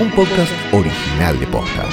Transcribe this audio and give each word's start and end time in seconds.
un 0.00 0.10
podcast 0.12 0.52
original 0.72 1.40
de 1.40 1.46
Posta. 1.48 1.84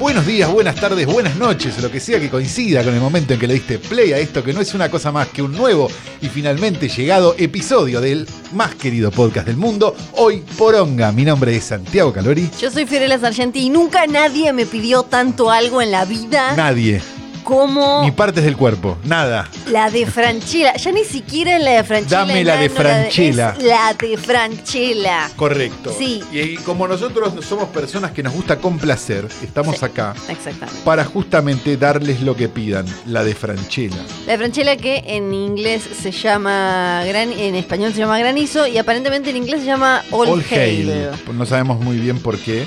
Buenos 0.00 0.26
días, 0.26 0.50
buenas 0.50 0.74
tardes, 0.76 1.06
buenas 1.06 1.36
noches, 1.36 1.80
lo 1.82 1.90
que 1.90 2.00
sea 2.00 2.18
que 2.18 2.28
coincida 2.28 2.82
con 2.82 2.94
el 2.94 3.00
momento 3.00 3.34
en 3.34 3.40
que 3.40 3.46
le 3.46 3.54
diste 3.54 3.78
play 3.78 4.12
a 4.12 4.18
esto, 4.18 4.42
que 4.42 4.52
no 4.52 4.60
es 4.60 4.74
una 4.74 4.90
cosa 4.90 5.12
más 5.12 5.28
que 5.28 5.42
un 5.42 5.52
nuevo 5.52 5.88
y 6.20 6.28
finalmente 6.28 6.88
llegado 6.88 7.34
episodio 7.38 8.00
del 8.00 8.26
más 8.52 8.74
querido 8.74 9.10
podcast 9.10 9.46
del 9.46 9.56
mundo, 9.56 9.94
hoy 10.12 10.42
Poronga. 10.56 11.12
Mi 11.12 11.24
nombre 11.24 11.54
es 11.54 11.64
Santiago 11.64 12.12
Calori. 12.12 12.50
Yo 12.58 12.70
soy 12.70 12.86
Fiorella 12.86 13.18
Sargenti 13.18 13.60
y 13.60 13.70
nunca 13.70 14.06
nadie 14.06 14.52
me 14.52 14.66
pidió 14.66 15.02
tanto 15.02 15.50
algo 15.50 15.82
en 15.82 15.90
la 15.90 16.04
vida 16.04 16.56
Nadie, 16.56 17.00
como 17.42 18.02
ni 18.02 18.10
partes 18.10 18.44
del 18.44 18.56
cuerpo, 18.56 18.98
nada. 19.04 19.48
la 19.70 19.90
de 19.90 20.06
Franchella. 20.06 20.74
Ya 20.76 20.92
ni 20.92 21.04
siquiera 21.04 21.56
es 21.56 21.62
la 21.62 21.70
de 21.72 21.84
Franchella. 21.84 22.18
Dame 22.18 22.44
la 22.44 22.56
de 22.56 22.68
no, 22.68 22.74
Franchella. 22.74 23.54
la 23.60 23.94
de 23.94 24.16
Franchella. 24.16 25.30
Correcto. 25.36 25.94
Sí. 25.96 26.22
Y, 26.32 26.38
y 26.40 26.56
como 26.58 26.86
nosotros 26.88 27.32
somos 27.44 27.68
personas 27.68 28.12
que 28.12 28.22
nos 28.22 28.32
gusta 28.32 28.56
complacer, 28.58 29.26
estamos 29.42 29.78
Sí. 29.78 29.84
acá 29.84 30.14
Exactamente. 30.28 30.80
para 30.84 31.04
justamente 31.04 31.76
darles 31.76 32.20
lo 32.20 32.36
que 32.36 32.48
pidan, 32.48 32.86
la 33.06 33.24
de 33.24 33.34
Franchella. 33.34 33.96
La 34.26 34.32
de 34.32 34.38
Franchella 34.38 34.76
que 34.76 35.02
en 35.06 35.32
inglés 35.34 35.82
se 36.00 36.10
llama 36.12 37.02
gran, 37.06 37.32
en 37.32 37.54
español 37.54 37.92
se 37.92 37.98
llama 37.98 38.18
granizo 38.18 38.66
y 38.66 38.78
aparentemente 38.78 39.30
en 39.30 39.36
inglés 39.38 39.60
se 39.60 39.66
llama 39.66 40.02
all, 40.10 40.28
All 40.28 40.44
hail. 40.50 40.90
Hail. 40.90 41.10
No 41.36 41.46
sabemos 41.46 41.80
muy 41.80 41.96
bien 41.98 42.18
por 42.20 42.38
qué, 42.38 42.66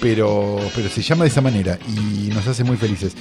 pero, 0.00 0.58
pero 0.74 0.88
se 0.88 1.02
llama 1.02 1.24
de 1.24 1.30
esa 1.30 1.40
manera 1.40 1.78
y 1.88 2.28
nos 2.28 2.46
hace 2.46 2.64
muy 2.64 2.76
felices. 2.76 3.14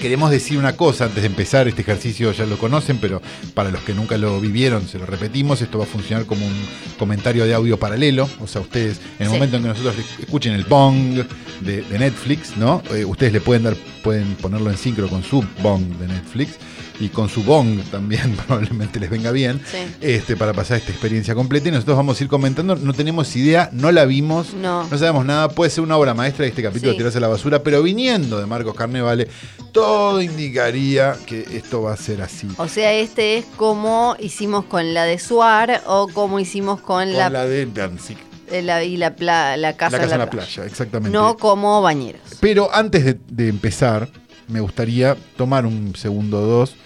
Queremos 0.00 0.30
decir 0.30 0.58
una 0.58 0.76
cosa 0.76 1.06
antes 1.06 1.22
de 1.22 1.26
empezar, 1.26 1.66
este 1.68 1.80
ejercicio 1.82 2.30
ya 2.32 2.44
lo 2.46 2.58
conocen, 2.58 2.98
pero 2.98 3.20
para 3.54 3.70
los 3.70 3.80
que 3.80 3.94
nunca 3.94 4.16
lo 4.18 4.38
vivieron, 4.40 4.86
se 4.86 4.98
lo 4.98 5.06
repetimos, 5.06 5.62
esto 5.62 5.78
va 5.78 5.84
a 5.84 5.86
funcionar 5.88 6.26
como 6.26 6.46
un 6.46 6.52
comentario 6.98 7.44
de 7.44 7.54
audio 7.54 7.78
paralelo, 7.78 8.28
o 8.40 8.46
sea, 8.46 8.60
ustedes 8.60 9.00
en 9.18 9.22
el 9.24 9.28
Sí. 9.28 9.32
momento 9.34 9.56
en 9.56 9.62
que 9.62 9.68
nosotros 9.70 9.94
escuchen 10.20 10.52
el 10.52 10.64
bong 10.64 11.24
de, 11.62 11.82
de 11.82 11.98
Netflix, 11.98 12.56
¿no? 12.56 12.82
Eh, 12.94 13.04
ustedes 13.04 13.32
le 13.32 13.40
pueden 13.40 13.64
dar, 13.64 13.74
pueden 14.04 14.34
ponerlo 14.36 14.70
en 14.70 14.76
sincro 14.76 15.08
con 15.08 15.24
su 15.24 15.44
bong 15.62 15.82
de 15.98 16.06
Netflix 16.08 16.50
y 16.98 17.08
con 17.10 17.28
su 17.28 17.42
bong 17.44 17.82
también 17.90 18.34
probablemente 18.46 18.98
les 19.00 19.10
venga 19.10 19.30
bien 19.30 19.60
Sí. 19.70 19.78
este, 20.00 20.36
para 20.36 20.52
pasar 20.52 20.78
esta 20.78 20.90
experiencia 20.92 21.34
completa. 21.34 21.68
Y 21.68 21.72
nosotros 21.72 21.96
vamos 21.96 22.18
a 22.20 22.24
ir 22.24 22.28
comentando. 22.30 22.76
No 22.76 22.92
tenemos 22.94 23.34
idea, 23.36 23.68
no 23.72 23.92
la 23.92 24.04
vimos, 24.04 24.54
No. 24.54 24.88
sabemos 24.88 25.24
nada. 25.26 25.48
Puede 25.50 25.70
ser 25.70 25.84
una 25.84 25.96
obra 25.96 26.14
maestra 26.14 26.44
de 26.44 26.50
este 26.50 26.62
capítulo, 26.62 26.92
Sí. 26.92 26.98
tirarse 26.98 27.18
a 27.18 27.20
la 27.20 27.28
basura, 27.28 27.62
pero 27.62 27.82
viniendo 27.82 28.38
de 28.40 28.46
Marcos 28.46 28.74
Carnevale, 28.74 29.28
todo 29.72 30.22
indicaría 30.22 31.16
que 31.26 31.40
esto 31.52 31.82
va 31.82 31.92
a 31.92 31.96
ser 31.96 32.22
así. 32.22 32.48
O 32.56 32.68
sea, 32.68 32.92
este 32.94 33.36
es 33.38 33.44
como 33.56 34.16
hicimos 34.18 34.64
con 34.64 34.94
la 34.94 35.04
de 35.04 35.18
Suar 35.18 35.82
o 35.86 36.08
como 36.08 36.40
hicimos 36.40 36.80
con, 36.80 37.04
Con 37.04 37.12
la, 37.12 37.28
la, 37.28 37.44
de 37.46 37.66
Danzig, 37.66 38.16
eh, 38.50 38.62
la- 38.62 38.82
y 38.84 38.96
la, 38.96 39.14
pla- 39.16 39.56
la 39.56 39.76
casa, 39.76 39.96
la 39.98 40.02
casa 40.04 40.08
de 40.08 40.14
en 40.14 40.20
la 40.20 40.30
playa, 40.30 40.64
exactamente. 40.64 41.10
No 41.16 41.36
como 41.36 41.82
bañeros. 41.82 42.22
Pero 42.40 42.74
antes 42.74 43.04
de, 43.04 43.18
de 43.28 43.48
empezar, 43.48 44.08
me 44.48 44.60
gustaría 44.60 45.16
tomar 45.36 45.66
un 45.66 45.94
segundo 45.96 46.38
o 46.40 46.46
dos 46.46 46.76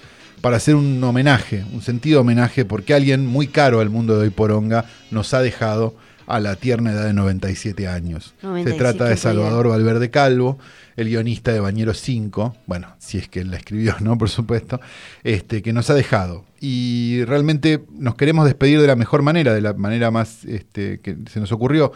para 0.40 0.56
hacer 0.56 0.74
un 0.74 1.02
homenaje, 1.04 1.64
un 1.72 1.82
sentido 1.82 2.20
homenaje, 2.22 2.64
porque 2.64 2.94
alguien 2.94 3.26
muy 3.26 3.46
caro 3.48 3.80
al 3.80 3.90
mundo 3.90 4.16
de 4.18 4.24
hoy 4.24 4.30
poronga 4.30 4.84
nos 5.10 5.34
ha 5.34 5.40
dejado 5.42 5.94
a 6.26 6.38
la 6.38 6.54
tierna 6.56 6.92
edad 6.92 7.06
de 7.06 7.12
97 7.12 7.88
años. 7.88 8.34
97, 8.42 8.70
Se 8.70 8.78
trata 8.78 9.04
de 9.10 9.16
Salvador 9.16 9.68
Valverde 9.68 10.10
Calvo, 10.10 10.58
el 10.96 11.08
guionista 11.08 11.52
de 11.52 11.58
Bañeros 11.60 11.98
5, 12.00 12.56
bueno, 12.66 12.94
si 12.98 13.18
es 13.18 13.28
que 13.28 13.40
él 13.40 13.50
la 13.50 13.56
escribió, 13.56 13.96
¿no? 14.00 14.16
Por 14.16 14.28
supuesto, 14.28 14.80
este, 15.24 15.60
que 15.62 15.72
nos 15.72 15.90
ha 15.90 15.94
dejado. 15.94 16.44
Y 16.60 17.24
realmente 17.24 17.82
nos 17.92 18.14
queremos 18.14 18.44
despedir 18.44 18.80
de 18.80 18.86
la 18.86 18.94
mejor 18.96 19.22
manera, 19.22 19.52
de 19.54 19.60
la 19.60 19.72
manera 19.72 20.10
más 20.12 20.44
este, 20.44 21.00
que 21.00 21.16
se 21.30 21.40
nos 21.40 21.50
ocurrió 21.52 21.92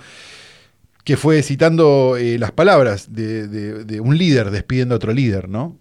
que 1.05 1.19
fue 1.19 1.43
citando 1.43 2.17
eh, 2.17 2.39
las 2.39 2.51
palabras 2.51 3.13
de, 3.13 3.47
de- 3.47 3.85
de 3.85 4.01
un 4.01 4.17
líder 4.17 4.51
despidiendo 4.51 4.95
a 4.95 4.97
otro 4.97 5.13
líder, 5.13 5.51
¿no? 5.51 5.77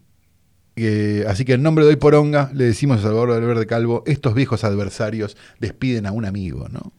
Eh, 0.75 1.23
así 1.27 1.45
que 1.45 1.53
en 1.53 1.61
nombre 1.63 1.85
de 1.85 1.91
Hoy 1.91 1.95
Poronga 1.97 2.49
le 2.53 2.63
decimos 2.65 2.99
a 2.99 3.03
Salvador 3.03 3.29
Valverde 3.29 3.67
Calvo, 3.67 4.03
estos 4.07 4.33
viejos 4.33 4.63
adversarios 4.63 5.37
despiden 5.59 6.05
a 6.07 6.11
un 6.11 6.25
amigo, 6.25 6.67
¿no? 6.69 6.91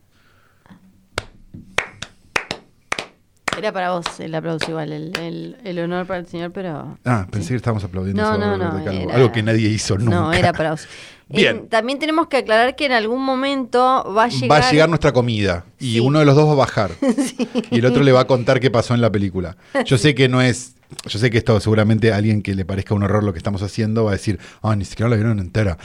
Era 3.56 3.72
para 3.72 3.92
vos 3.92 4.04
el 4.18 4.34
aplauso 4.34 4.68
igual, 4.68 4.92
el, 4.92 5.16
el- 5.16 5.56
el 5.62 5.78
honor 5.78 6.06
para 6.06 6.18
el 6.18 6.26
señor, 6.26 6.50
pero... 6.52 6.98
Ah, 7.04 7.26
pensé 7.30 7.50
que 7.50 7.56
estábamos 7.56 7.84
aplaudiendo 7.84 8.20
No, 8.20 8.28
a 8.28 8.32
Salvador 8.32 8.58
no, 8.58 8.78
no, 8.78 8.84
Calvo, 8.84 9.00
era- 9.02 9.14
algo 9.14 9.30
que 9.32 9.42
nadie 9.44 9.68
hizo 9.68 9.96
nunca. 9.96 10.10
No, 10.16 10.32
era 10.32 10.52
para 10.52 10.72
vos. 10.72 10.88
Bien. 11.28 11.56
Eh, 11.58 11.66
también 11.70 12.00
tenemos 12.00 12.26
que 12.26 12.38
aclarar 12.38 12.74
que 12.74 12.86
en 12.86 12.92
algún 12.92 13.24
momento 13.24 13.78
va 14.12 14.24
a 14.24 14.28
llegar... 14.28 14.60
Va 14.60 14.66
a 14.68 14.70
llegar 14.72 14.88
nuestra 14.88 15.12
comida 15.12 15.64
y 15.78 15.92
Sí. 15.94 16.00
uno 16.00 16.18
de 16.18 16.24
los 16.24 16.34
dos 16.34 16.48
va 16.48 16.52
a 16.52 16.56
bajar 16.56 16.90
y 17.70 17.78
el 17.78 17.86
otro 17.86 18.02
le 18.02 18.10
va 18.10 18.20
a 18.22 18.26
contar 18.26 18.58
qué 18.58 18.70
pasó 18.72 18.92
en 18.92 19.00
la 19.00 19.10
película. 19.10 19.56
Yo 19.84 19.98
sé 19.98 20.16
que 20.16 20.28
no 20.28 20.42
es, 20.42 20.73
yo 21.06 21.18
sé 21.18 21.30
que 21.30 21.38
esto 21.38 21.58
seguramente 21.60 22.12
a 22.12 22.16
alguien 22.16 22.42
que 22.42 22.54
le 22.54 22.64
parezca 22.64 22.94
un 22.94 23.02
horror 23.02 23.24
lo 23.24 23.32
que 23.32 23.38
estamos 23.38 23.62
haciendo 23.62 24.04
va 24.04 24.10
a 24.10 24.14
decir, 24.14 24.38
ah, 24.62 24.76
ni 24.76 24.84
siquiera 24.84 25.08
la 25.08 25.16
vieron 25.16 25.38
entera. 25.40 25.78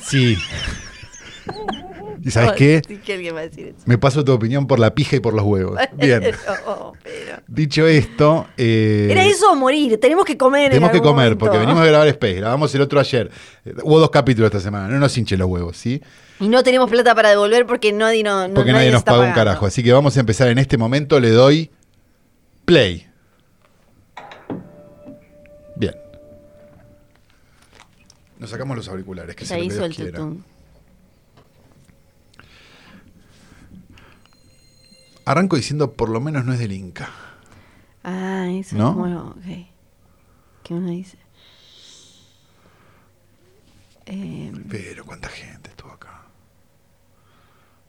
Sí. 0.00 0.36
¿Y 2.24 2.30
sabes 2.30 2.52
qué? 2.56 2.82
Sí 2.86 2.96
que 2.98 3.14
alguien 3.14 3.34
va 3.36 3.40
a 3.40 3.42
decir 3.42 3.68
eso. 3.68 3.78
Me 3.84 3.98
paso 3.98 4.24
tu 4.24 4.32
opinión 4.32 4.66
por 4.66 4.78
la 4.78 4.94
pija 4.94 5.16
y 5.16 5.20
por 5.20 5.34
los 5.34 5.44
huevos. 5.44 5.78
Bien. 5.96 6.22
Oh, 6.66 6.92
pero- 7.02 7.36
Dicho 7.46 7.86
esto, 7.86 8.46
eh, 8.56 9.08
Era 9.10 9.24
eso 9.24 9.52
o 9.52 9.54
morir, 9.54 9.98
tenemos 10.00 10.24
que 10.24 10.36
comer. 10.36 10.64
en 10.64 10.70
tenemos 10.70 10.90
que 10.90 10.96
algún 10.96 11.10
comer 11.12 11.24
momento. 11.26 11.38
porque 11.44 11.58
venimos 11.58 11.82
a 11.84 11.86
grabar 11.86 12.08
Space. 12.08 12.34
Grabamos 12.34 12.74
el 12.74 12.80
otro 12.80 12.98
ayer. 12.98 13.30
Eh, 13.64 13.74
Hubo 13.84 14.00
dos 14.00 14.10
capítulos 14.10 14.48
esta 14.48 14.60
semana. 14.60 14.88
No 14.88 14.98
nos 14.98 15.16
hinche 15.16 15.36
los 15.36 15.48
huevos, 15.48 15.76
¿sí? 15.76 16.02
Y 16.40 16.48
no 16.48 16.62
tenemos 16.64 16.90
plata 16.90 17.14
para 17.14 17.30
devolver 17.30 17.64
porque 17.66 17.92
nadie, 17.92 18.22
no, 18.24 18.48
no- 18.48 18.54
Porque 18.54 18.72
nadie 18.72 18.90
nos 18.90 19.04
paga 19.04 19.20
un 19.28 19.32
carajo. 19.32 19.66
Así 19.66 19.82
que 19.84 19.92
vamos 19.92 20.16
a 20.16 20.20
empezar 20.20 20.48
en 20.48 20.58
este 20.58 20.76
momento. 20.76 21.20
Le 21.20 21.30
doy 21.30 21.70
play. 22.64 23.05
Nos 28.46 28.52
sacamos 28.52 28.76
los 28.76 28.86
auriculares, 28.88 29.34
que 29.34 29.44
que 29.44 29.64
hizo 29.64 29.84
el 29.84 29.92
quiera. 29.92 30.18
tutum. 30.20 30.40
Arranco 35.24 35.56
diciendo, 35.56 35.94
por 35.94 36.08
lo 36.10 36.20
menos 36.20 36.44
no 36.44 36.52
es 36.52 36.60
del 36.60 36.70
Inca. 36.70 37.10
Ah, 38.04 38.46
eso 38.52 38.76
¿No? 38.76 38.90
es 38.90 38.94
como... 38.94 39.30
ok. 39.30 39.66
¿Qué 40.62 40.74
uno 40.74 40.90
dice? 40.90 41.18
Eh, 44.06 44.52
Pero, 44.70 45.04
¿cuánta 45.04 45.28
gente 45.28 45.70
estuvo 45.70 45.90
acá? 45.90 46.22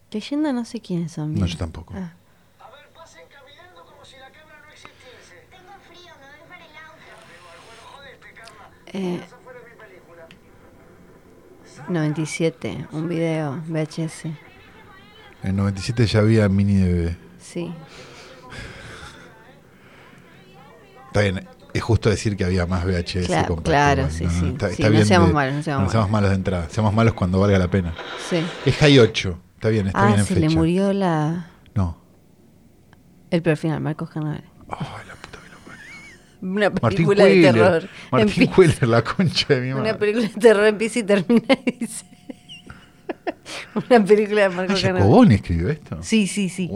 leyenda 0.09 0.51
no 0.53 0.66
sé 0.66 0.81
quiénes 0.81 1.12
son. 1.12 1.35
No, 1.35 1.45
yo 1.45 1.56
tampoco. 1.56 1.94
Ah. 1.95 2.16
A 2.59 2.72
ver, 2.72 2.89
pasen 2.95 3.28
caminando 3.29 3.85
como 3.85 4.03
si 4.03 4.16
la 4.18 4.31
cámara 4.31 4.59
no 4.66 4.72
existiese. 4.72 5.45
Tengo 5.51 5.69
frío, 5.88 6.12
me 6.19 6.39
voy 6.39 6.50
para 6.50 6.66
el 6.66 6.75
auto. 6.78 7.13
Bueno, 7.45 7.81
jodete, 7.94 8.34
Carla. 8.34 8.72
Eh, 8.88 9.22
Esa 9.24 9.38
fue 9.38 9.53
mi 9.53 9.75
película. 9.79 10.28
97, 11.89 12.88
un 12.91 13.07
video, 13.09 13.61
VHS. 13.67 14.25
En 15.43 15.55
97 15.55 16.05
ya 16.07 16.19
había 16.19 16.49
mini 16.49 16.75
DV. 16.77 17.15
Sí. 17.39 17.73
Está 21.07 21.21
bien, 21.21 21.47
es 21.73 21.81
justo 21.83 22.09
decir 22.09 22.35
que 22.35 22.43
había 22.45 22.65
más 22.65 22.85
VHS. 22.85 23.27
Claro, 23.27 23.55
claro, 23.57 24.09
sí, 24.09 24.25
no, 24.25 24.29
sí. 24.31 24.47
Está, 24.49 24.67
Sí, 24.67 24.73
está 24.73 24.83
no 24.88 24.91
bien 24.91 25.05
seamos 25.05 25.27
de- 25.29 25.33
malos, 25.33 25.55
no 25.55 25.63
seamos 25.63 25.83
no 25.85 25.91
seamos 25.91 26.09
malos 26.11 26.29
de 26.29 26.35
entrada. 26.35 26.69
Seamos 26.69 26.93
malos 26.93 27.13
cuando 27.13 27.39
valga 27.39 27.57
la 27.57 27.67
pena. 27.69 27.94
Sí. 28.29 28.44
Es 28.65 28.75
High 28.77 28.99
8. 28.99 29.39
Está 29.55 29.69
bien, 29.69 29.88
está 29.88 29.99
ah, 30.03 30.07
bien 30.07 30.19
en 30.19 30.25
se 30.25 30.35
fecha. 30.35 30.47
le 30.49 30.55
murió 30.55 30.94
la 30.94 31.47
No. 31.73 31.97
el 33.31 33.41
perfil, 33.41 33.79
Marcos 33.79 34.09
Carnaval. 34.09 34.44
Ay, 34.69 35.07
la 35.07 35.15
puta 35.15 35.39
que 35.44 35.49
lo 35.49 35.57
parió. 35.65 35.83
Una 36.41 36.69
Martín 36.69 36.89
película 36.89 37.25
de 37.25 37.41
terror. 37.41 37.89
Martín 38.12 38.47
Cueller, 38.47 38.88
la 38.88 39.03
concha 39.03 39.56
de 39.56 39.62
mi 39.62 39.69
madre. 39.73 39.81
Una 39.89 39.97
película 40.00 40.27
de 40.27 40.33
terror 40.39 40.65
empieza 40.65 41.00
y 41.00 41.03
termina 41.03 41.57
y 41.65 41.71
dice. 41.71 42.06
Una 43.75 44.03
película 44.06 44.50
de 44.50 44.56
Carnaval. 44.56 44.77
Jacoboni 44.77 45.35
escribió 45.35 45.69
esto. 45.69 45.97
Sí, 46.01 46.27
sí, 46.27 46.50
sí. 46.50 46.69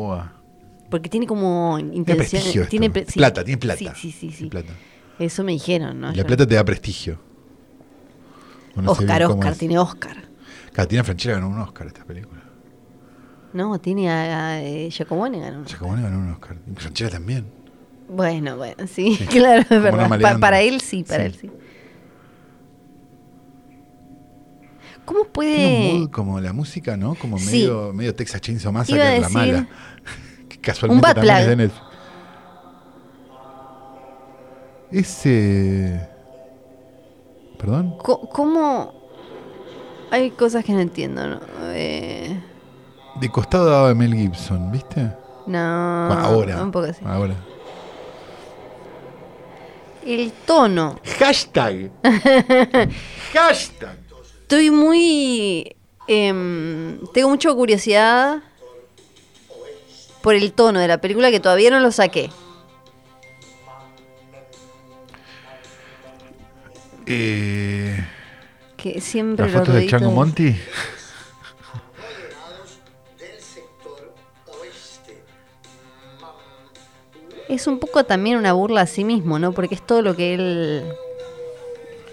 Porque 0.90 1.10
tiene 1.10 1.26
como 1.28 1.78
Tiene 1.78 2.24
esto. 2.24 2.66
Tiene 2.68 2.90
pre- 2.90 3.06
sí. 3.06 3.14
Plata, 3.14 3.44
tiene 3.44 3.58
plata. 3.60 3.96
Sí, 3.96 4.12
sí, 4.12 4.12
sí. 4.12 4.32
sí. 4.32 4.50
Tiene 4.50 4.50
plata. 4.50 4.74
Eso 5.20 5.44
me 5.44 5.52
dijeron, 5.52 6.00
¿no? 6.02 6.12
La 6.12 6.24
plata 6.24 6.48
te 6.48 6.56
da 6.56 6.66
prestigio. 6.66 7.20
Oscar, 8.86 9.24
Oscar, 9.24 9.52
es. 9.52 9.58
tiene 9.58 9.78
Oscar. 9.78 10.18
Catina 10.74 11.04
Franchella 11.04 11.36
ganó 11.36 11.50
un 11.50 11.60
Oscar 11.60 11.88
esta 11.88 12.06
película. 12.06 12.42
No, 13.54 13.78
tiene 13.80 14.10
a, 14.10 14.48
a 14.48 14.62
eh, 14.62 14.90
Giacomone 14.90 15.40
ganó. 15.40 15.66
Giacomoni 15.66 16.02
ganó 16.02 16.20
un 16.20 16.32
Oscar. 16.32 16.58
Franchella 16.76 17.10
también. 17.10 17.46
Bueno, 18.14 18.58
bueno, 18.58 18.88
sí, 18.88 19.18
claro, 19.30 19.62
es 19.62 19.70
verdad. 19.70 20.20
Pa- 20.22 20.38
para 20.38 20.62
él 20.62 20.82
sí, 20.82 21.04
para 21.04 21.24
Sí. 21.24 21.26
él 21.28 21.36
sí. 21.40 21.52
¿Cómo 25.06 25.22
Tiene 25.26 25.28
un 25.28 25.32
puede 25.34 25.94
mood 26.00 26.10
como 26.12 26.40
la 26.40 26.54
música, 26.54 26.96
¿no? 26.98 27.16
Como 27.16 27.38
Sí. 27.40 27.46
medio, 27.52 27.92
medio 27.94 28.14
Texas 28.16 28.40
Chainsaw 28.42 28.72
Massacre, 28.72 29.20
la 29.20 29.28
decir- 29.28 29.34
mala. 29.34 29.68
Que 30.50 30.58
casualmente 30.60 31.08
Un 31.10 31.14
también 31.16 31.38
es 31.38 31.48
de 31.48 31.56
Netflix. 31.56 31.86
Ese... 34.92 36.08
¿Perdón? 37.58 37.96
cómo 38.00 38.94
hay 40.12 40.32
cosas 40.32 40.66
que 40.66 40.74
no 40.74 40.80
entiendo, 40.80 41.26
¿no? 41.28 41.40
Eh, 41.74 42.38
De 43.20 43.30
costado 43.30 43.70
daba 43.70 43.94
Mel 43.96 44.14
Gibson, 44.16 44.72
¿viste? 44.72 45.10
no. 45.48 45.58
ahora. 46.12 46.62
Un 46.62 46.72
poco 46.72 46.88
así. 46.88 47.02
Ahora. 47.06 47.36
El 50.06 50.32
tono. 50.46 51.00
Hashtag. 51.20 51.92
Hashtag. 53.34 53.98
Estoy 54.42 54.72
muy. 54.72 55.76
em, 56.08 57.00
tengo 57.14 57.30
mucha 57.30 57.54
curiosidad 57.54 58.42
por 60.22 60.36
el 60.36 60.54
tono 60.54 60.80
de 60.80 60.88
la 60.88 61.00
película 61.00 61.32
que 61.32 61.40
todavía 61.40 61.70
no 61.72 61.80
lo 61.80 61.92
saqué. 61.92 62.30
Eh, 67.06 67.98
Que 68.78 69.02
siempre 69.02 69.46
¿Las 69.46 69.54
los 69.54 69.62
fotos 69.62 69.76
de 69.76 69.88
Chango 69.88 70.26
deditos- 70.26 70.56
Es 77.52 77.68
un 77.68 77.80
poco 77.80 78.06
también 78.06 78.38
una 78.38 78.54
burla 78.54 78.82
a 78.82 78.86
sí 78.88 79.04
mismo, 79.04 79.38
¿no? 79.38 79.52
Porque 79.52 79.76
es 79.76 79.86
todo 79.86 80.02
lo 80.02 80.16
que 80.16 80.34
él 80.36 80.86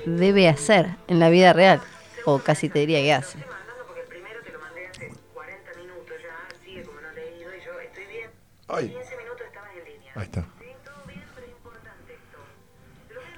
debe 0.05 0.49
hacer 0.49 0.96
en 1.06 1.20
la 1.20 1.31
vida 1.31 1.52
real. 1.52 1.81
O 2.25 2.40
casi 2.40 2.69
te 2.69 2.81
diría 2.81 2.99
que 2.99 3.12
hace. 3.12 3.38
porque 3.87 4.00
el 4.00 4.06
primero 4.08 4.40
te 4.44 4.50
lo 4.52 4.58
mandé 4.58 4.88
hace 4.88 5.12
40 5.32 5.70
minutos 5.76 6.14
ya, 6.20 6.64
sigue 6.64 6.82
como 6.82 7.00
no 7.00 7.12
leído 7.12 7.50
y 7.55 7.64
yo 7.64 7.81
estoy 7.81 8.05
bien. 8.06 8.31
Ay, 8.67 8.88
15 8.88 9.17
minutos 9.17 9.43
estabas 9.46 9.70
en 9.79 9.85
línea. 9.93 10.12
ahí 10.17 10.23
está. 10.25 10.44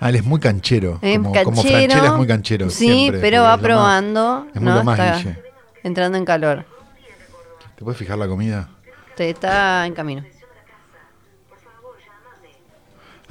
Ah, 0.02 0.08
él 0.08 0.16
es 0.16 0.24
muy 0.24 0.40
canchero. 0.40 0.98
Es 1.02 1.18
como, 1.18 1.32
canchero. 1.32 1.44
como 1.44 1.62
Franchella 1.62 2.06
es 2.06 2.12
muy 2.14 2.26
canchero. 2.26 2.70
Sí, 2.70 2.86
siempre, 2.86 3.20
pero 3.20 3.42
va 3.42 3.58
más- 3.58 3.60
probando. 3.62 4.46
es 4.54 4.60
¿no? 4.62 4.74
lo 4.74 4.84
más 4.84 4.98
Está 4.98 5.38
entrando 5.82 6.16
en 6.16 6.24
calor. 6.24 6.64
¿Te 7.76 7.84
puedes 7.84 7.98
fijar 7.98 8.16
la 8.16 8.26
comida? 8.26 8.70
Te 9.14 9.28
está 9.28 9.84
en 9.86 9.92
camino. 9.92 10.24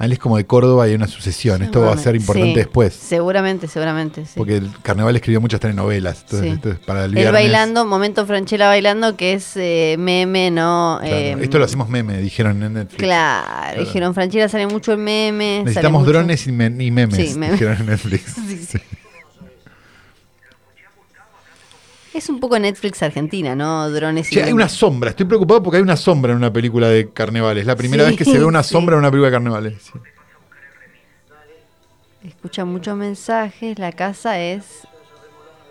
Él 0.00 0.12
es 0.12 0.18
como 0.18 0.36
de 0.38 0.46
Córdoba 0.46 0.86
y 0.86 0.90
hay 0.90 0.96
una 0.96 1.06
sucesión. 1.06 1.62
Esto 1.62 1.82
va 1.82 1.92
a 1.92 1.96
ser 1.98 2.16
importante 2.16 2.50
Sí, 2.52 2.56
después. 2.56 2.94
Seguramente, 2.94 3.68
seguramente. 3.68 4.24
Sí. 4.24 4.32
Porque 4.36 4.56
el 4.56 4.70
Carnaval 4.82 5.14
escribió 5.16 5.40
muchas 5.40 5.60
telenovelas. 5.60 6.22
Entonces, 6.22 6.48
Sí. 6.48 6.54
esto 6.54 6.70
es 6.70 6.78
para 6.78 7.04
el 7.04 7.12
viernes. 7.12 7.32
bailando, 7.34 7.84
momento 7.84 8.24
Franchella 8.26 8.68
bailando, 8.68 9.16
que 9.16 9.34
es 9.34 9.56
eh, 9.56 9.96
meme, 9.98 10.50
¿no? 10.50 10.98
Claro, 11.00 11.14
Eh, 11.16 11.36
Esto 11.42 11.58
lo 11.58 11.64
hacemos 11.66 11.88
meme, 11.88 12.16
dijeron 12.18 12.62
en 12.62 12.72
Netflix. 12.74 13.02
Claro, 13.02 13.80
dijeron 13.80 14.14
Franchella 14.14 14.48
sale 14.48 14.66
mucho 14.66 14.92
en 14.92 15.04
meme. 15.04 15.44
sale 15.58 15.64
Necesitamos 15.64 16.00
mucho- 16.02 16.12
drones 16.12 16.46
y, 16.46 16.52
me- 16.52 16.66
y 16.84 16.90
memes, 16.90 17.36
memes. 17.36 17.52
dijeron 17.52 17.76
en 17.80 17.86
Netflix. 17.86 18.34
Sí. 18.70 18.78
Es 22.12 22.28
un 22.28 22.40
poco 22.40 22.58
Netflix 22.58 23.02
Argentina, 23.02 23.54
¿no? 23.54 23.88
Drones 23.90 24.30
y 24.32 24.34
Che, 24.34 24.42
hay 24.42 24.52
una 24.52 24.68
sombra. 24.68 25.10
Estoy 25.10 25.26
preocupado 25.26 25.62
porque 25.62 25.76
hay 25.76 25.82
una 25.82 25.96
sombra 25.96 26.32
en 26.32 26.38
una 26.38 26.52
película 26.52 26.88
de 26.88 27.10
carnavales. 27.10 27.66
La 27.66 27.76
primera 27.76 28.04
Sí, 28.04 28.10
vez 28.10 28.18
que 28.18 28.24
se 28.24 28.38
ve 28.38 28.44
una 28.44 28.62
sí. 28.62 28.70
sombra 28.72 28.94
en 28.94 29.00
una 29.00 29.10
película 29.10 29.28
de 29.28 29.32
carnavales. 29.36 29.82
Sí. 29.82 29.92
Escucha 32.28 32.64
muchos 32.64 32.96
mensajes, 32.96 33.78
la 33.78 33.92
casa 33.92 34.38
es 34.40 34.86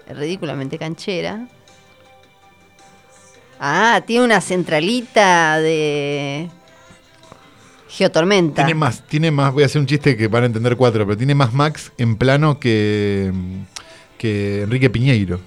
ridículamente 0.09 0.77
canchera. 0.79 1.47
Ah, 3.59 4.01
tiene 4.07 4.25
una 4.25 4.39
centralita 4.41 5.59
de 5.59 6.49
geotormenta. 7.89 8.65
Tiene 8.65 8.79
más, 8.79 9.05
tiene 9.05 9.29
más, 9.31 9.53
voy 9.53 9.63
a 9.63 9.65
hacer 9.65 9.81
un 9.81 9.85
chiste 9.87 10.15
que 10.15 10.27
van 10.27 10.43
a 10.43 10.45
entender 10.47 10.75
cuatro, 10.77 11.05
pero 11.05 11.17
tiene 11.17 11.35
más 11.35 11.53
Max 11.53 11.91
en 11.97 12.15
plano 12.15 12.59
que, 12.59 13.31
que 14.17 14.63
Enrique 14.63 14.89
Piñeiro. 14.89 15.39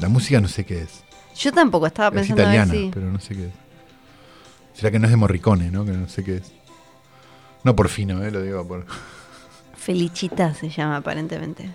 La 0.00 0.08
música 0.08 0.40
no 0.40 0.48
sé 0.48 0.64
qué 0.64 0.82
es. 0.82 1.02
Yo 1.36 1.52
tampoco 1.52 1.86
estaba 1.86 2.08
Es 2.08 2.14
pensando 2.28 2.42
a 2.42 2.46
ver 2.46 2.54
italiana, 2.54 2.72
si- 2.86 2.90
pero 2.92 3.10
no 3.10 3.20
sé 3.20 3.34
qué 3.34 3.46
es. 3.46 3.52
¿Será 4.74 4.90
que 4.90 4.98
no 4.98 5.06
es 5.06 5.10
de 5.10 5.16
Morricone, 5.16 5.70
no? 5.70 5.84
Que 5.84 5.92
no 5.92 6.08
sé 6.08 6.24
qué 6.24 6.36
es. 6.36 6.52
No 7.62 7.74
por 7.76 7.88
fino, 7.88 8.22
eh, 8.24 8.30
lo 8.30 8.42
digo 8.42 8.66
por. 8.66 8.84
Felicita 9.76 10.52
se 10.54 10.68
llama 10.68 10.96
aparentemente. 10.96 11.70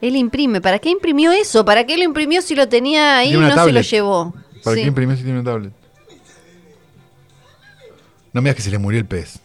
Él 0.00 0.16
imprime. 0.16 0.60
¿Para 0.60 0.78
qué 0.78 0.90
imprimió 0.90 1.32
eso? 1.32 1.64
¿Para 1.64 1.84
qué 1.86 1.96
lo 1.96 2.02
imprimió 2.04 2.42
si 2.42 2.54
lo 2.54 2.68
tenía 2.68 3.18
ahí 3.18 3.34
y 3.34 3.36
no 3.38 3.64
se 3.64 3.72
lo 3.72 3.80
llevó? 3.80 4.34
¿Para 4.64 4.76
Sí. 4.76 4.82
qué 4.82 4.88
imprimió 4.88 5.16
si 5.16 5.22
tiene 5.22 5.40
una 5.40 5.50
tablet? 5.50 5.72
No 8.32 8.40
me 8.40 8.48
digas 8.48 8.56
que 8.56 8.62
se 8.62 8.70
le 8.70 8.78
murió 8.78 8.98
el 8.98 9.06
pez. 9.06 9.38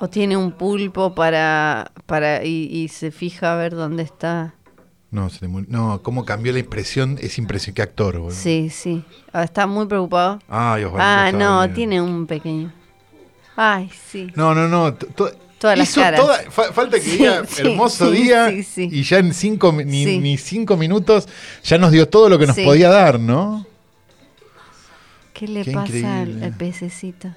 O 0.00 0.08
tiene 0.08 0.36
un 0.36 0.52
pulpo 0.52 1.14
para, 1.14 1.92
para 2.06 2.42
y, 2.44 2.64
y 2.72 2.88
se 2.88 3.10
fija 3.10 3.52
a 3.52 3.56
ver 3.56 3.74
dónde 3.74 4.02
está. 4.02 4.54
No, 5.10 5.28
se 5.28 5.40
le 5.42 5.48
murió. 5.48 5.66
No, 5.70 6.02
cómo 6.02 6.24
cambió 6.24 6.52
la 6.52 6.58
impresión. 6.60 7.18
Es 7.20 7.36
impresión. 7.36 7.74
Qué 7.74 7.82
actor, 7.82 8.18
boludo. 8.18 8.34
Sí, 8.36 8.70
sí. 8.70 9.02
Ah, 9.32 9.42
Está 9.42 9.66
muy 9.66 9.86
preocupado. 9.86 10.38
Ay, 10.48 10.84
Osvaldo. 10.84 11.04
Ah, 11.04 11.32
no, 11.32 11.60
bien. 11.62 11.74
tiene 11.74 12.00
un 12.00 12.26
pequeño. 12.26 12.72
Ay, 13.56 13.90
sí. 14.10 14.28
No, 14.36 14.54
no, 14.54 14.68
no. 14.68 14.94
to- 14.94 15.06
to- 15.08 15.32
Todas 15.58 15.76
las 15.76 15.90
hizo 15.90 16.00
caras. 16.00 16.18
toda- 16.20 16.50
fa- 16.50 16.72
falta 16.72 16.96
que 16.98 17.02
Sí, 17.04 17.18
diga 17.18 17.44
sí, 17.46 17.60
hermoso 17.60 18.10
sí, 18.10 18.22
día 18.22 18.48
sí, 18.48 18.62
sí. 18.62 18.88
y 18.90 19.02
ya 19.02 19.18
en 19.18 19.34
cinco, 19.34 19.70
ni, 19.84 20.18
ni 20.18 20.38
cinco 20.38 20.78
minutos 20.78 21.28
ya 21.62 21.76
nos 21.76 21.90
dio 21.92 22.08
todo 22.08 22.30
lo 22.30 22.38
que 22.38 22.46
nos 22.46 22.56
podía 22.58 22.88
dar, 22.88 23.20
¿no? 23.20 23.66
¿Qué 25.34 25.46
le 25.46 25.62
Qué 25.64 25.72
pasa 25.72 25.92
increíble. 25.98 26.46
al 26.46 26.56
pececito? 26.56 27.28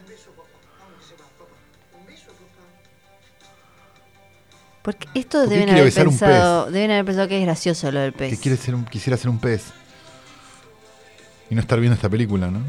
Porque 4.83 5.07
esto 5.15 5.39
¿Por 5.39 5.50
deben 5.50 5.69
haber, 5.69 5.91
pensado, 5.94 6.69
deben 6.69 6.91
haber 6.91 7.06
pensado 7.06 7.27
que 7.27 7.39
es 7.39 7.44
gracioso 7.45 7.91
lo 7.91 8.01
del 8.01 8.12
Que 8.12 8.18
pez. 8.30 8.39
quiere 8.39 8.57
ser 8.57 8.75
un, 8.75 8.85
quisiera 8.85 9.18
ser 9.18 9.30
un 9.30 9.39
pez. 9.39 9.71
Y 11.50 11.56
no 11.56 11.62
estar 11.62 11.80
viendo 11.80 11.95
esta 11.95 12.09
película, 12.09 12.51
¿no? 12.51 12.59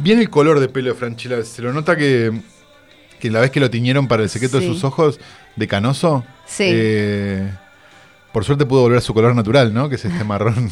Viene 0.00 0.20
el 0.22 0.30
color 0.30 0.60
de 0.60 0.68
pelo 0.68 0.90
de 0.92 0.94
Franchella. 0.98 1.42
Se 1.44 1.62
lo 1.62 1.72
nota 1.72 1.96
que, 1.96 2.40
que 3.18 3.30
la 3.30 3.40
vez 3.40 3.50
que 3.50 3.60
lo 3.60 3.70
tiñeron 3.70 4.06
para 4.06 4.22
el 4.22 4.28
secreto 4.28 4.60
de 4.60 4.66
sus 4.66 4.84
ojos 4.84 5.18
de 5.56 5.66
canoso. 5.66 6.24
Sí. 6.46 6.64
eh, 6.66 7.50
por 8.32 8.44
suerte 8.44 8.66
pudo 8.66 8.82
volver 8.82 8.98
a 8.98 9.00
su 9.00 9.14
color 9.14 9.34
natural, 9.34 9.72
¿no? 9.72 9.88
Que 9.88 9.94
es 9.94 10.04
este 10.04 10.22
marrón 10.24 10.70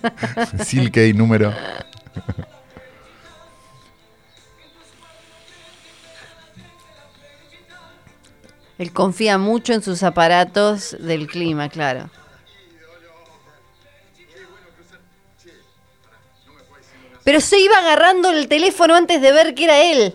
silke 0.64 1.06
y 1.06 1.12
número. 1.12 1.52
Él 8.78 8.92
confía 8.92 9.38
mucho 9.38 9.72
en 9.72 9.82
sus 9.82 10.02
aparatos 10.02 10.96
del 10.98 11.26
clima, 11.26 11.68
claro. 11.68 12.10
Pero 17.22 17.40
se 17.40 17.58
iba 17.58 17.78
agarrando 17.78 18.30
el 18.30 18.48
teléfono 18.48 18.94
antes 18.94 19.20
de 19.20 19.32
ver 19.32 19.54
que 19.54 19.64
era 19.64 19.82
él. 19.82 20.14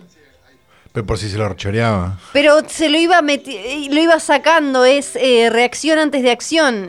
Pero 0.92 1.06
por 1.06 1.18
si 1.18 1.28
se 1.28 1.38
lo 1.38 1.52
choreaba. 1.54 2.18
Pero 2.32 2.68
se 2.68 2.88
lo 2.88 2.98
iba 2.98 3.20
lo 3.20 4.00
iba 4.00 4.20
sacando, 4.20 4.84
es 4.84 5.16
eh, 5.16 5.48
reacción 5.50 5.98
antes 5.98 6.22
de 6.22 6.30
acción. 6.30 6.88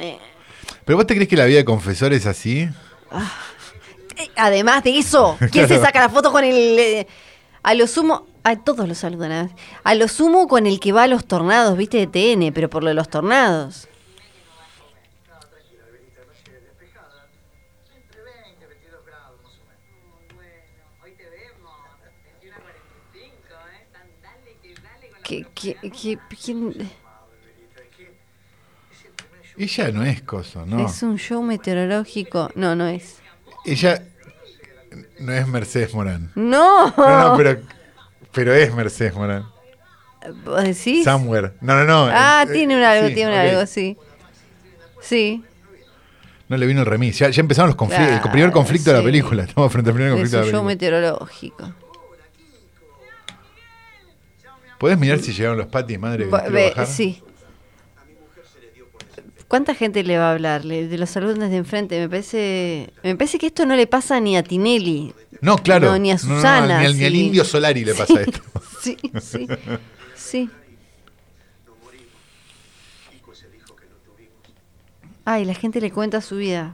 ¿Pero 0.85 0.97
vos 0.97 1.07
te 1.07 1.15
crees 1.15 1.29
que 1.29 1.37
la 1.37 1.45
vida 1.45 1.57
de 1.57 1.65
confesor 1.65 2.13
es 2.13 2.25
así? 2.25 2.67
eh, 4.17 4.29
además 4.35 4.83
de 4.83 4.97
eso, 4.97 5.37
¿quién 5.51 5.67
se 5.67 5.79
saca 5.79 5.99
la 6.01 6.09
foto 6.09 6.31
con 6.31 6.43
el... 6.43 6.79
eh, 6.79 7.07
a 7.63 7.73
lo 7.73 7.87
sumo... 7.87 8.30
A 8.43 8.55
todos 8.55 8.87
los 8.87 8.97
saludan. 8.97 9.31
A, 9.31 9.49
a 9.83 9.95
lo 9.95 10.07
sumo 10.07 10.47
con 10.47 10.65
el 10.65 10.79
que 10.79 10.91
va 10.91 11.03
a 11.03 11.07
los 11.07 11.25
tornados, 11.25 11.77
viste, 11.77 11.97
de 11.97 12.07
TN, 12.07 12.51
pero 12.53 12.69
por 12.69 12.81
lo 12.83 12.89
de 12.89 12.95
los 12.95 13.09
tornados. 13.09 13.87
Entre 17.95 18.21
20, 18.23 18.67
22 18.67 19.05
grados 19.05 19.37
más 19.43 19.53
o 19.53 19.63
menos. 19.67 20.35
Bueno, 20.35 20.51
hoy 21.03 21.11
te 21.11 21.23
vemos. 21.29 21.71
21 22.41 22.55
a 22.55 22.61
45, 22.61 23.53
¿eh? 23.71 23.87
Tan 23.91 24.07
dale 24.23 24.57
que 24.61 24.73
dale 24.81 25.09
con 25.09 25.17
la 25.19 25.23
¿Qué, 25.23 25.45
qué, 25.53 25.91
qué- 25.91 26.19
quién- 26.43 26.91
Ella 29.57 29.91
no 29.91 30.03
es 30.03 30.21
cosa, 30.23 30.65
¿no? 30.65 30.85
Es 30.87 31.03
un 31.03 31.17
show 31.19 31.43
meteorológico. 31.43 32.49
No, 32.55 32.75
no 32.75 32.87
es. 32.87 33.17
Ella 33.65 34.03
no 35.19 35.31
es 35.33 35.47
Mercedes 35.47 35.93
Morán. 35.93 36.31
No. 36.35 36.87
No, 36.97 37.29
no, 37.29 37.37
pero, 37.37 37.61
pero 38.33 38.53
es 38.53 38.73
Mercedes 38.73 39.13
Morán. 39.13 39.45
¿Vos 40.45 40.63
decís? 40.63 41.03
Somewhere. 41.03 41.53
No, 41.61 41.75
no, 41.75 41.83
no. 41.85 42.09
Ah, 42.11 42.45
Eh, 42.47 42.51
tiene 42.51 42.75
un 42.77 42.83
algo, 42.83 43.07
sí, 43.07 43.13
tiene 43.15 43.31
un 43.31 43.37
algo, 43.37 43.65
sí. 43.65 43.97
Sí. 45.01 45.43
No 46.47 46.57
le 46.57 46.65
vino 46.67 46.81
el 46.81 46.85
remis. 46.85 47.17
Ya, 47.17 47.29
ya 47.29 47.39
empezaron 47.41 47.69
los 47.69 47.75
conflictos. 47.75 48.25
el 48.25 48.31
primer 48.31 48.51
conflicto 48.51 48.91
de 48.91 48.97
la 48.99 49.03
película. 49.03 49.43
Estamos 49.47 49.71
frente 49.71 49.89
al 49.89 49.95
primer 49.95 50.11
conflicto 50.11 50.37
de 50.37 50.43
la 50.43 50.51
película. 50.51 50.67
meteorológico. 50.67 51.73
¿Podés 54.77 54.97
mirar 54.97 55.19
si 55.19 55.31
llegaron 55.31 55.57
los 55.57 55.67
patis, 55.67 55.99
madre? 55.99 56.25
ve- 56.25 56.69
bajar? 56.69 56.87
sí. 56.87 57.23
¿Cuánta 59.51 59.75
gente 59.75 60.01
le 60.05 60.17
va 60.17 60.29
a 60.29 60.31
hablar 60.31 60.63
de 60.63 60.97
los 60.97 61.17
alumnos 61.17 61.49
de 61.49 61.57
enfrente? 61.57 61.99
Me 61.99 62.07
parece, 62.07 62.93
me 63.03 63.17
parece 63.17 63.37
que 63.37 63.47
esto 63.47 63.65
no 63.65 63.75
le 63.75 63.85
pasa 63.85 64.17
ni 64.21 64.37
a 64.37 64.43
Tinelli. 64.43 65.13
No, 65.41 65.57
claro. 65.57 65.99
Ni 65.99 66.09
a 66.09 66.17
Susana. 66.17 66.79
Ni, 66.79 66.85
al, 66.85 66.97
ni, 66.97 67.03
al, 67.03 67.13
indio 67.13 67.43
Solari 67.43 67.83
le 67.83 67.93
pasa 67.93 68.21
esto. 68.21 68.39
Sí, 68.81 68.97
sí. 69.19 69.47
sí. 70.15 70.49
Ay, 75.25 75.43
la 75.43 75.53
gente 75.53 75.81
le 75.81 75.91
cuenta 75.91 76.21
su 76.21 76.37
vida. 76.37 76.73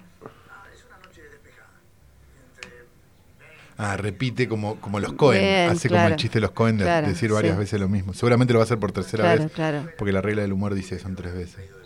Ah, 3.75 3.97
repite 3.97 4.47
como, 4.47 4.79
como 4.79 4.99
los 4.99 5.13
Cohen. 5.13 5.71
Hace 5.71 5.89
como 5.89 6.05
el 6.05 6.15
chiste 6.15 6.37
de 6.37 6.41
los 6.41 6.51
Cohen 6.51 6.77
de 6.77 6.85
decir 7.01 7.31
varias 7.31 7.57
veces 7.57 7.79
lo 7.79 7.89
mismo. 7.89 8.13
Seguramente 8.13 8.53
lo 8.53 8.59
va 8.59 8.63
a 8.63 8.65
hacer 8.65 8.77
por 8.77 8.91
tercera 8.91 9.35
claro, 9.49 9.83
vez. 9.83 9.95
Porque 9.97 10.11
la 10.11 10.21
regla 10.21 10.43
del 10.43 10.53
humor 10.53 10.75
dice 10.75 10.97
que 10.97 11.01
son 11.01 11.15
tres 11.15 11.33
veces. 11.33 11.76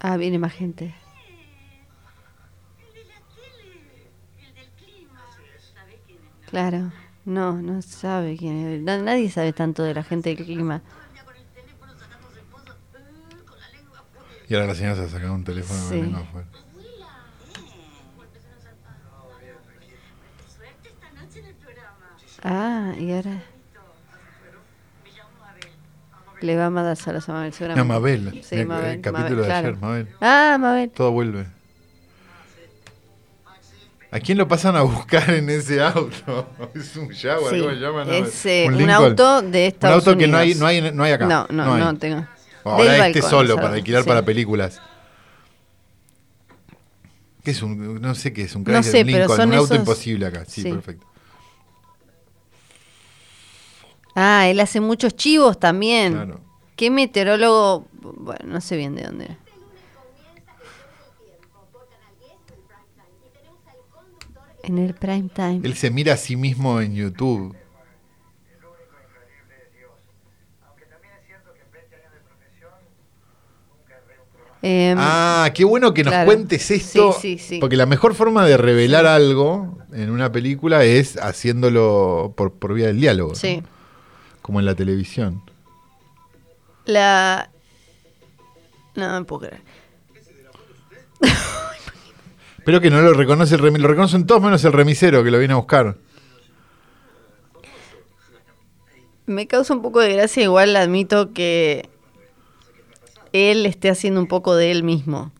Ah, 0.00 0.16
viene 0.16 0.38
más 0.38 0.52
gente. 0.52 0.94
Claro. 6.50 6.92
No, 7.24 7.60
no 7.60 7.82
sabe 7.82 8.36
quién 8.36 8.56
es. 8.66 8.82
Na- 8.82 8.98
Nadie 8.98 9.30
sabe 9.30 9.52
tanto 9.52 9.82
de 9.82 9.94
la 9.94 10.04
gente 10.04 10.34
del 10.34 10.44
clima. 10.44 10.82
Y 14.48 14.54
ahora 14.54 14.68
la 14.68 14.74
señora 14.76 14.94
se 14.94 15.02
ha 15.02 15.08
sacado 15.08 15.34
un 15.34 15.42
teléfono 15.42 15.78
con 15.80 15.88
Sí. 15.88 15.96
la 15.96 16.02
lengua 16.02 16.20
afuera. 16.20 16.46
Ah, 22.42 22.94
y 22.98 23.12
ahora. 23.12 23.42
Le 26.40 26.56
va 26.56 26.66
a 26.66 26.70
mandar 26.70 26.96
saludos 26.96 27.28
a 27.28 27.32
Mabel, 27.32 27.50
No, 27.50 27.56
seguramente. 27.56 27.88
Mabel. 27.92 28.40
Sí, 28.44 28.54
el, 28.56 28.66
Mabel, 28.66 28.90
el 28.96 29.00
capítulo 29.00 29.28
Mabel, 29.28 29.36
de 29.38 29.44
claro. 29.46 29.68
ayer, 29.68 29.80
Mabel. 29.80 30.08
Ah, 30.20 30.56
Mabel. 30.60 30.90
Todo 30.90 31.10
vuelve. 31.12 31.46
¿A 34.10 34.20
quién 34.20 34.38
lo 34.38 34.46
pasan 34.46 34.76
a 34.76 34.82
buscar 34.82 35.30
en 35.30 35.50
ese 35.50 35.82
auto? 35.82 36.48
Es 36.74 36.96
un 36.96 37.08
Jaguar, 37.10 37.52
Sí, 37.54 37.60
¿cómo 37.60 37.70
se 37.72 37.76
llama? 37.80 38.04
No, 38.04 38.12
es 38.12 38.46
eh, 38.46 38.64
un, 38.68 38.76
Lincoln. 38.78 38.90
auto 38.90 39.42
de 39.42 39.66
Estados 39.66 40.04
Un 40.04 40.08
auto 40.10 40.18
que 40.18 40.26
no 40.28 40.36
hay, 40.38 40.52
Unidos. 40.52 40.60
no 40.60 40.66
hay, 40.66 40.92
no 40.92 41.04
hay 41.04 41.12
acá. 41.12 41.26
No, 41.26 41.46
no, 41.50 41.74
hay. 41.74 41.80
no, 41.82 41.96
tengo. 41.98 42.26
Ahora 42.64 42.84
Del 42.84 42.92
este 42.92 43.20
balcón, 43.20 43.30
solo 43.30 43.48
¿sabes? 43.48 43.62
para 43.62 43.74
alquilar 43.74 44.02
Sí. 44.02 44.08
para 44.08 44.22
películas. 44.24 44.80
¿Qué 47.44 47.50
es 47.52 47.62
un, 47.62 48.00
no 48.00 48.14
sé 48.14 48.32
qué 48.32 48.42
es, 48.42 48.54
un 48.56 48.62
No 48.62 48.72
Chrysler 48.72 48.84
sé, 48.84 49.04
pero 49.04 49.18
Lincoln, 49.18 49.36
son 49.36 49.48
un 49.50 49.54
auto 49.54 49.74
esos- 49.74 49.76
imposible 49.78 50.26
acá. 50.26 50.44
Sí, 50.46 50.62
Sí. 50.62 50.72
perfecto. 50.72 51.06
Ah, 54.16 54.48
él 54.48 54.58
hace 54.60 54.80
muchos 54.80 55.14
chivos 55.14 55.60
también. 55.60 56.14
Claro. 56.14 56.40
¿Qué 56.74 56.90
meteorólogo? 56.90 57.86
Bueno, 58.00 58.40
no 58.46 58.60
sé 58.60 58.76
bien 58.76 58.94
de 58.94 59.02
dónde 59.04 59.24
era. 59.26 59.38
En 64.62 64.78
el 64.78 64.94
prime 64.94 65.28
time. 65.32 65.60
Él 65.62 65.74
se 65.74 65.90
mira 65.90 66.14
a 66.14 66.16
sí 66.16 66.34
mismo 66.34 66.80
en 66.80 66.94
YouTube. 66.94 67.54
Em, 74.62 74.96
Ah, 74.98 75.50
qué 75.54 75.64
bueno 75.64 75.94
que 75.94 76.02
nos 76.02 76.12
claro. 76.12 76.26
cuentes 76.26 76.70
esto. 76.70 77.12
Sí, 77.12 77.38
sí, 77.38 77.44
sí. 77.44 77.58
Porque 77.60 77.76
la 77.76 77.86
mejor 77.86 78.14
forma 78.14 78.44
de 78.46 78.56
revelar 78.56 79.06
algo 79.06 79.78
en 79.92 80.10
una 80.10 80.32
película 80.32 80.82
es 80.84 81.16
haciéndolo 81.18 82.34
por, 82.36 82.54
por 82.54 82.74
vía 82.74 82.86
del 82.88 83.00
diálogo. 83.00 83.32
¿no? 83.34 83.75
Como 84.46 84.60
en 84.60 84.66
la 84.66 84.76
televisión. 84.76 85.42
La. 86.84 87.50
No 88.94 89.18
me 89.18 89.24
puedo 89.24 89.48
creer. 89.48 89.60
Pero 92.64 92.80
que 92.80 92.88
no 92.88 93.02
lo 93.02 93.12
reconoce 93.12 93.56
el 93.56 93.60
remisero. 93.60 93.82
Lo 93.82 93.88
reconocen 93.88 94.24
todos 94.24 94.40
menos 94.40 94.64
el 94.64 94.72
remisero 94.72 95.24
que 95.24 95.32
lo 95.32 95.40
viene 95.40 95.54
a 95.54 95.56
buscar. 95.56 95.96
Me 99.26 99.48
causa 99.48 99.74
un 99.74 99.82
poco 99.82 99.98
de 99.98 100.12
gracia, 100.12 100.44
igual 100.44 100.76
admito 100.76 101.32
que 101.32 101.88
él 103.32 103.66
esté 103.66 103.90
haciendo 103.90 104.20
un 104.20 104.28
poco 104.28 104.54
de 104.54 104.70
él 104.70 104.84
mismo. 104.84 105.32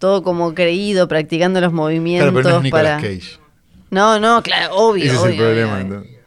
Todo 0.00 0.24
como 0.24 0.54
creído, 0.54 1.06
practicando 1.06 1.60
los 1.60 1.72
movimientos 1.72 2.32
Claro, 2.32 2.42
pero 2.42 2.58
no 2.58 2.66
es 2.66 2.72
para. 2.72 2.96
Cage. 2.96 3.38
No, 3.90 4.18
no, 4.18 4.42
claro, 4.42 4.74
obvio. 4.74 5.04
Ese 5.04 5.14
es 5.14 5.22
el 5.22 5.36
problema. 5.36 5.74
obvio. 5.74 5.82
entonces. 5.82 6.19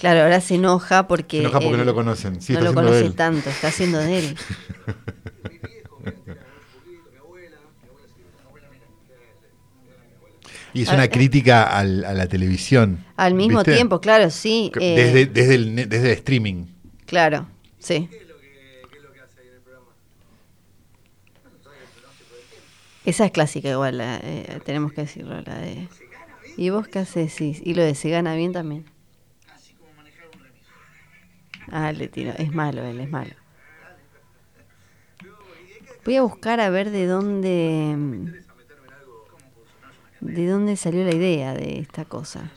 Claro, 0.00 0.22
ahora 0.22 0.40
se 0.40 0.54
enoja 0.56 1.06
porque. 1.06 1.36
Se 1.38 1.42
enoja 1.42 1.60
porque 1.60 1.76
no 1.76 1.84
lo 1.84 1.94
conocen. 1.94 2.40
Sí, 2.40 2.54
no 2.54 2.60
lo 2.60 2.74
conoce 2.74 3.00
él. 3.06 3.14
tanto, 3.14 3.50
está 3.50 3.68
haciendo 3.68 3.98
de 3.98 4.18
él. 4.18 4.36
Y 10.72 10.82
es 10.82 10.88
una 10.92 11.04
eh. 11.04 11.10
crítica 11.10 11.64
al- 11.64 12.04
a 12.04 12.14
la 12.14 12.28
televisión. 12.28 13.04
Al 13.16 13.34
mismo 13.34 13.58
¿viste? 13.58 13.74
tiempo, 13.74 14.00
claro, 14.00 14.30
sí. 14.30 14.70
Eh, 14.80 14.94
Desde, 14.96 15.26
desde, 15.26 15.54
el, 15.56 15.74
desde 15.88 16.12
el 16.12 16.18
streaming. 16.18 16.66
Claro, 17.06 17.46
sí. 17.78 18.08
Esa 23.04 23.24
es 23.24 23.32
clásica 23.32 23.68
igual, 23.70 23.98
la, 23.98 24.18
eh, 24.22 24.60
tenemos 24.64 24.92
que 24.92 25.00
decirlo, 25.00 25.40
la 25.40 25.58
de... 25.58 25.88
¿Y 26.56 26.68
vos 26.70 26.86
qué 26.86 26.98
haces? 27.00 27.32
Sí, 27.32 27.60
y 27.64 27.74
lo 27.74 27.82
de 27.82 27.94
se 27.94 28.10
gana 28.10 28.34
bien 28.34 28.52
también. 28.52 28.84
Ah, 31.70 31.92
le 31.92 32.08
tiro, 32.08 32.32
es 32.36 32.52
malo 32.52 32.82
él, 32.84 33.00
es 33.00 33.10
malo. 33.10 33.34
Voy 36.04 36.16
a 36.16 36.22
buscar 36.22 36.60
a 36.60 36.70
ver 36.70 36.90
de 36.90 37.06
dónde... 37.06 38.40
¿De 40.20 40.46
dónde 40.46 40.76
salió 40.76 41.02
la 41.04 41.14
idea 41.14 41.54
de 41.54 41.78
esta 41.78 42.04
cosa? 42.04 42.50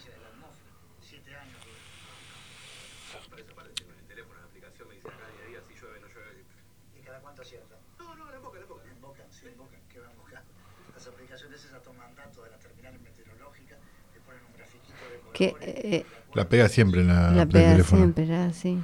Que 15.34 15.56
eh, 15.62 16.06
La 16.34 16.48
pega 16.48 16.70
siempre 16.70 17.02
en 17.02 17.08
la, 17.08 17.32
la 17.32 17.46
pega 17.48 17.72
teléfono. 17.72 18.02
siempre, 18.02 18.36
ah, 18.36 18.52
sí. 18.54 18.80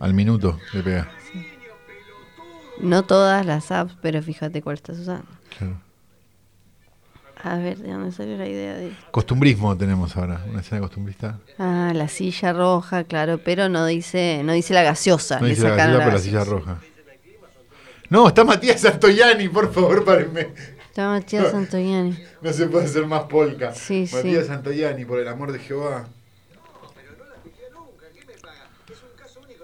Al 0.00 0.14
minuto 0.14 0.58
le 0.72 0.82
pega. 0.82 1.08
No 2.80 3.02
todas 3.04 3.44
las 3.44 3.72
apps, 3.72 3.96
pero 4.00 4.22
fíjate 4.22 4.62
cuál 4.62 4.74
estás 4.76 4.98
usando. 4.98 5.26
Claro. 5.58 5.80
A 7.42 7.56
ver, 7.56 7.78
¿de 7.78 7.92
dónde 7.92 8.10
salió 8.10 8.36
la 8.36 8.48
idea 8.48 8.74
de 8.74 8.92
Costumbrismo 9.12 9.76
tenemos 9.76 10.16
ahora. 10.16 10.44
Una 10.48 10.60
escena 10.60 10.80
costumbrista. 10.80 11.38
Ah, 11.58 11.92
la 11.94 12.08
silla 12.08 12.52
roja, 12.52 13.04
claro, 13.04 13.38
pero 13.38 13.68
no 13.68 13.86
dice, 13.86 14.42
no 14.44 14.52
dice 14.52 14.74
la 14.74 14.82
gaseosa. 14.82 15.38
No 15.38 15.44
le 15.46 15.50
dice 15.50 15.62
la 15.62 15.70
sacaron 15.70 15.98
gaseosa 15.98 16.04
por 16.04 16.14
la 16.14 16.20
silla 16.20 16.38
gaseosa. 16.40 16.60
roja. 16.72 16.80
No, 18.10 18.28
está 18.28 18.42
Matías 18.44 18.80
Santoyani, 18.80 19.48
por 19.48 19.72
favor, 19.72 20.04
párenme. 20.04 20.48
Está 20.88 21.08
Matías 21.10 21.50
Santoyani. 21.52 22.16
No 22.42 22.52
se 22.52 22.66
puede 22.66 22.86
hacer 22.86 23.06
más 23.06 23.24
polka. 23.24 23.72
Sí, 23.74 24.06
sí. 24.06 24.16
Matías 24.16 24.46
Santoyani, 24.46 25.04
por 25.04 25.20
el 25.20 25.28
amor 25.28 25.52
de 25.52 25.58
Jehová. 25.60 26.06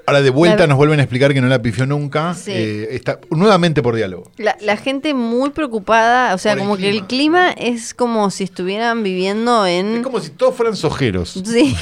Ahora 0.06 0.20
de 0.20 0.30
vuelta 0.30 0.66
nos 0.66 0.76
vuelven 0.76 1.00
a 1.00 1.02
explicar 1.02 1.32
que 1.32 1.40
no 1.40 1.48
la 1.48 1.62
pifió 1.62 1.86
nunca. 1.86 2.34
Sí. 2.34 2.50
Eh, 2.54 2.88
está 2.90 3.18
nuevamente 3.30 3.82
por 3.82 3.96
diálogo. 3.96 4.30
La, 4.36 4.56
la 4.60 4.76
gente 4.76 5.14
muy 5.14 5.50
preocupada, 5.50 6.34
o 6.34 6.38
sea, 6.38 6.52
Por 6.52 6.58
el 6.58 6.64
como 6.66 6.76
que 6.76 6.90
el 6.90 7.06
clima 7.06 7.50
es 7.52 7.94
como 7.94 8.30
si 8.30 8.44
estuvieran 8.44 9.02
viviendo 9.02 9.66
en... 9.66 9.96
Es 9.96 10.02
como 10.02 10.20
si 10.20 10.30
todos 10.30 10.54
fueran 10.54 10.76
sojeros. 10.76 11.40
Sí. 11.44 11.74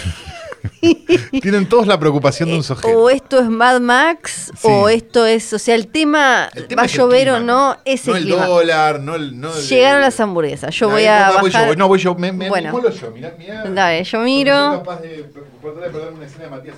Tienen 1.43 1.69
todos 1.69 1.89
la 1.89 1.99
preocupación 1.99 2.49
de 2.49 2.57
un 2.57 2.63
sojero. 2.63 2.97
o 3.01 3.11
esto 3.11 3.41
es 3.41 3.49
Mad 3.49 3.81
Max, 3.81 4.53
Sí. 4.57 4.69
o 4.69 4.89
esto 4.89 5.27
es, 5.27 5.53
o 5.53 5.59
sea, 5.59 5.75
el 5.75 5.89
tema, 5.89 6.49
El 6.55 6.69
tema 6.69 6.83
va 6.83 6.85
a 6.85 6.89
llover 6.89 7.31
o 7.31 7.41
no, 7.41 7.77
es 7.85 8.07
no 8.07 8.15
el 8.17 8.25
clima. 8.25 8.47
dólar, 8.47 9.01
no 9.01 9.17
el. 9.17 9.41
No 9.41 9.53
el- 9.53 9.63
Llegaron 9.65 10.01
las 10.03 10.19
hamburguesas, 10.21 10.73
yo 10.77 10.87
No, 10.87 10.93
voy 10.93 11.03
eh, 11.03 11.09
a 11.09 11.27
no, 11.33 11.41
voy 11.41 11.51
bajar... 11.51 11.69
yo, 11.69 11.77
no, 11.77 11.89
voy 11.89 11.99
yo, 11.99 12.15
me, 12.15 12.31
me 12.33 12.49
Bueno. 12.49 12.81
yo, 12.91 13.11
mirá, 13.11 13.35
mirá. 13.37 13.65
Dale, 13.65 14.05
yo 14.05 14.19
No 14.19 14.25
miro. 14.25 14.55
soy 14.71 14.79
capaz 14.79 15.01
de 15.01 15.09
de 15.09 15.23
perder 15.91 16.13
una 16.13 16.27
escena 16.27 16.45
de 16.45 16.51
Matías. 16.51 16.77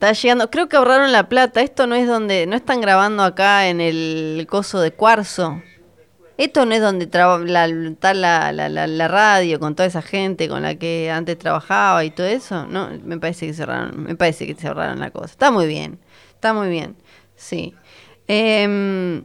Está 0.00 0.12
llegando, 0.14 0.50
creo 0.50 0.66
que 0.66 0.78
ahorraron 0.78 1.12
la 1.12 1.28
plata. 1.28 1.60
Esto 1.60 1.86
no 1.86 1.94
es 1.94 2.08
donde, 2.08 2.46
no 2.46 2.56
están 2.56 2.80
grabando 2.80 3.22
acá 3.22 3.68
en 3.68 3.82
el 3.82 4.46
coso 4.48 4.80
de 4.80 4.92
cuarzo. 4.92 5.60
Esto 6.38 6.64
no 6.64 6.74
es 6.74 6.80
donde 6.80 7.06
traba- 7.06 7.40
la, 7.40 7.66
está 7.66 8.14
la, 8.14 8.50
la, 8.50 8.70
la, 8.70 9.08
radio 9.08 9.60
con 9.60 9.74
toda 9.74 9.86
esa 9.86 10.00
gente 10.00 10.48
con 10.48 10.62
la 10.62 10.76
que 10.76 11.10
antes 11.10 11.36
trabajaba 11.36 12.02
y 12.02 12.12
todo 12.12 12.26
eso. 12.26 12.66
No, 12.66 12.88
me 13.04 13.18
parece 13.18 13.46
que 13.46 13.52
cerraron, 13.52 14.04
me 14.04 14.16
parece 14.16 14.46
que 14.46 14.54
se 14.54 14.68
ahorraron 14.68 15.00
la 15.00 15.10
cosa. 15.10 15.26
Está 15.26 15.50
muy 15.50 15.66
bien, 15.66 15.98
está 16.30 16.54
muy 16.54 16.70
bien, 16.70 16.96
sí. 17.36 17.74
Em, 18.26 19.22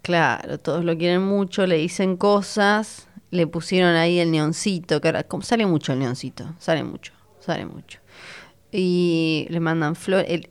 claro, 0.00 0.58
todos 0.60 0.82
lo 0.82 0.96
quieren 0.96 1.20
mucho, 1.20 1.66
le 1.66 1.76
dicen 1.76 2.16
cosas, 2.16 3.06
le 3.30 3.46
pusieron 3.46 3.96
ahí 3.96 4.18
el 4.18 4.30
neoncito, 4.30 5.02
que 5.02 5.08
ahora 5.08 5.24
como 5.24 5.42
sale 5.42 5.66
mucho 5.66 5.92
el 5.92 5.98
neoncito, 5.98 6.54
sale 6.58 6.84
mucho, 6.84 7.12
sale 7.38 7.66
mucho 7.66 8.00
y 8.72 9.46
le 9.50 9.60
mandan 9.60 9.96
flores. 9.96 10.48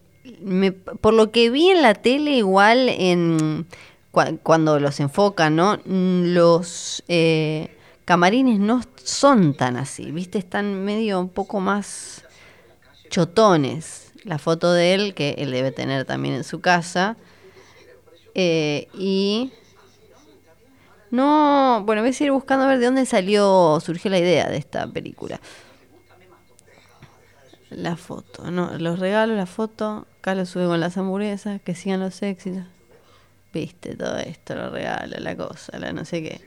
por 1.01 1.13
lo 1.13 1.31
que 1.31 1.49
vi 1.49 1.69
en 1.69 1.81
la 1.81 1.93
tele, 1.93 2.31
igual 2.31 2.89
en 2.89 3.65
cua- 4.11 4.37
cuando 4.43 4.79
los 4.79 4.99
enfocan, 4.99 5.55
¿no? 5.55 5.77
Mm, 5.85 6.33
Los 6.33 7.03
eh, 7.07 7.69
camarines 8.05 8.59
no 8.59 8.81
son 9.03 9.55
tan 9.55 9.77
así, 9.77 10.11
¿viste? 10.11 10.37
Están 10.37 10.83
medio 10.83 11.19
un 11.19 11.29
poco 11.29 11.59
más 11.59 12.23
chotones. 13.09 14.11
La 14.23 14.37
foto 14.37 14.73
de 14.73 14.93
él, 14.93 15.13
que 15.13 15.35
él 15.37 15.51
debe 15.51 15.71
tener 15.71 16.03
también 16.05 16.35
en 16.35 16.43
su 16.43 16.59
casa. 16.59 17.15
Eh, 18.35 18.87
y 18.93 19.51
no, 21.09 21.83
bueno, 21.85 22.01
voy 22.01 22.09
a 22.09 22.13
seguir 22.13 22.31
buscando 22.33 22.65
a 22.65 22.67
ver 22.67 22.79
de 22.79 22.85
dónde 22.85 23.05
salió, 23.05 23.79
surgió 23.83 24.11
la 24.11 24.19
idea 24.19 24.49
de 24.49 24.57
esta 24.57 24.87
película. 24.87 25.39
La 27.69 27.97
foto, 27.97 28.49
no, 28.49 28.77
los 28.77 28.99
regalos, 28.99 29.35
la 29.35 29.45
foto, 29.45 30.07
acá 30.19 30.35
lo 30.35 30.45
sube 30.45 30.65
con 30.65 30.79
las 30.79 30.97
hamburguesas, 30.97 31.61
que 31.61 31.75
sigan 31.75 31.99
los 31.99 32.21
éxitos. 32.21 32.63
Viste, 33.53 33.95
todo 33.95 34.17
esto, 34.17 34.55
los 34.55 34.71
regalos, 34.71 35.19
la 35.19 35.35
cosa, 35.35 35.77
la 35.77 35.91
no 35.91 36.05
sé 36.05 36.23
qué. 36.23 36.41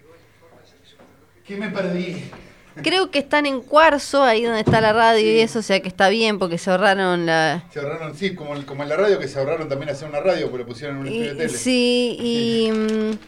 ¿Qué 1.44 1.56
me 1.56 1.68
perdí? 1.68 2.30
Creo 2.82 3.10
que 3.10 3.18
están 3.18 3.46
en 3.46 3.60
cuarzo, 3.60 4.22
ahí 4.22 4.44
donde 4.44 4.60
está 4.60 4.80
la 4.80 4.92
radio 4.92 5.30
y 5.30 5.40
eso, 5.40 5.58
o 5.58 5.62
sea 5.62 5.80
que 5.80 5.88
está 5.88 6.08
bien 6.08 6.38
porque 6.38 6.56
se 6.56 6.70
ahorraron 6.70 7.26
la... 7.26 7.64
Se 7.72 7.80
ahorraron, 7.80 8.14
sí, 8.14 8.34
como, 8.34 8.54
como 8.64 8.84
en 8.84 8.88
la 8.88 8.96
radio, 8.96 9.18
que 9.18 9.28
se 9.28 9.38
ahorraron 9.38 9.68
también 9.68 9.90
hacer 9.90 10.08
una 10.08 10.20
radio, 10.20 10.48
porque 10.50 10.62
lo 10.62 10.66
pusieron 10.66 10.96
en 10.96 11.02
un 11.02 11.08
estudio 11.08 11.30
de 11.30 11.46
tele. 11.46 11.58
sí, 11.58 12.16
y 12.20 12.70
mm, 12.72 13.18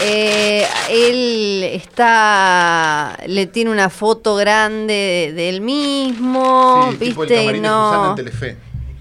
eh, 0.00 0.66
él 0.90 1.62
está, 1.64 3.18
le 3.26 3.46
tiene 3.46 3.70
una 3.70 3.90
foto 3.90 4.36
grande 4.36 5.32
de, 5.34 5.48
él 5.48 5.60
mismo, 5.60 6.88
Sí, 6.92 6.96
tipo 6.98 7.22
el 7.24 7.28
viste, 7.28 7.52
de 7.52 7.60
no. 7.60 8.14
Telefe. 8.14 8.56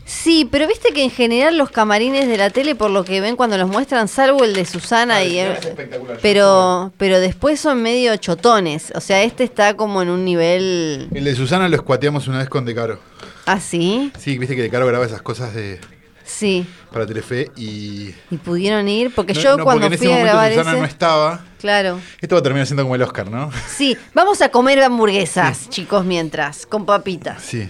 Sí, 0.06 0.48
pero 0.50 0.68
viste 0.68 0.94
que 0.94 1.04
en 1.04 1.12
general 1.12 1.58
los 1.58 1.70
camarines 1.70 2.30
de 2.30 2.38
la 2.38 2.50
tele, 2.50 2.76
por 2.76 2.90
lo 2.90 3.04
que 3.04 3.20
ven 3.20 3.36
cuando 3.36 3.58
los 3.58 3.68
muestran, 3.68 4.08
salvo 4.08 4.46
el 4.46 4.54
de 4.54 4.64
Susana 4.64 5.18
Ah, 5.18 5.24
y 5.26 5.38
el 5.38 5.52
es 5.52 5.66
espectacular, 5.66 6.18
pero, 6.22 6.94
pero 6.98 7.20
después 7.20 7.60
son 7.60 7.82
medio 7.84 8.16
chotones. 8.16 8.94
O 8.96 9.02
sea, 9.02 9.22
este 9.24 9.44
está 9.44 9.74
como 9.76 10.02
en 10.02 10.10
un 10.10 10.24
nivel 10.24 11.10
El 11.14 11.26
de 11.26 11.36
Susana 11.36 11.68
lo 11.68 11.76
escuateamos 11.76 12.28
una 12.30 12.38
vez 12.40 12.48
con 12.48 12.64
De 12.64 12.74
Caro. 12.74 13.00
así. 13.46 14.14
Sí, 14.18 14.38
viste 14.38 14.56
que 14.56 14.62
De 14.62 14.70
Caro 14.70 14.88
graba 14.88 15.06
esas 15.06 15.22
cosas 15.22 15.54
de 15.54 15.82
Sí. 16.28 16.68
para 16.92 17.06
Telefe 17.08 17.52
y... 17.56 18.14
Y 18.30 18.38
pudieron 18.38 18.88
ir, 18.90 19.16
porque 19.16 19.34
No, 19.34 19.40
yo 19.40 19.58
no, 19.58 19.64
cuando 19.64 19.84
porque 19.88 19.96
en 19.96 20.00
fui 20.00 20.08
ese 20.12 20.20
a 20.20 20.24
grabar 20.24 20.52
Susana 20.52 20.72
ese, 20.72 20.80
no 20.82 20.86
estaba. 20.86 21.46
claro. 21.58 22.00
Esto 22.20 22.36
va 22.36 22.40
a 22.40 22.44
terminar 22.44 22.68
siendo 22.68 22.84
como 22.84 22.96
el 22.96 23.02
Oscar, 23.02 23.32
¿no? 23.32 23.50
Sí, 23.70 23.98
vamos 24.14 24.42
a 24.42 24.50
comer 24.50 24.84
hamburguesas, 24.84 25.70
chicos, 25.70 26.04
mientras, 26.04 26.66
con 26.66 26.86
papitas. 26.86 27.42
Sí. 27.42 27.70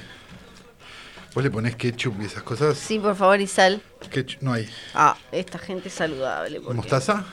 Vos 1.36 1.44
le 1.44 1.52
ponés 1.52 1.76
ketchup 1.76 2.20
y 2.20 2.26
esas 2.26 2.42
cosas. 2.42 2.78
Sí, 2.80 2.98
por 2.98 3.16
favor, 3.16 3.40
y 3.40 3.46
sal. 3.46 3.80
Ketchup, 4.10 4.42
no 4.42 4.54
hay. 4.54 4.68
Ah, 4.96 5.16
esta 5.32 5.60
gente 5.60 5.90
es 5.90 5.94
saludable. 5.94 6.60
porque- 6.60 6.76
¿Mostaza? 6.78 7.26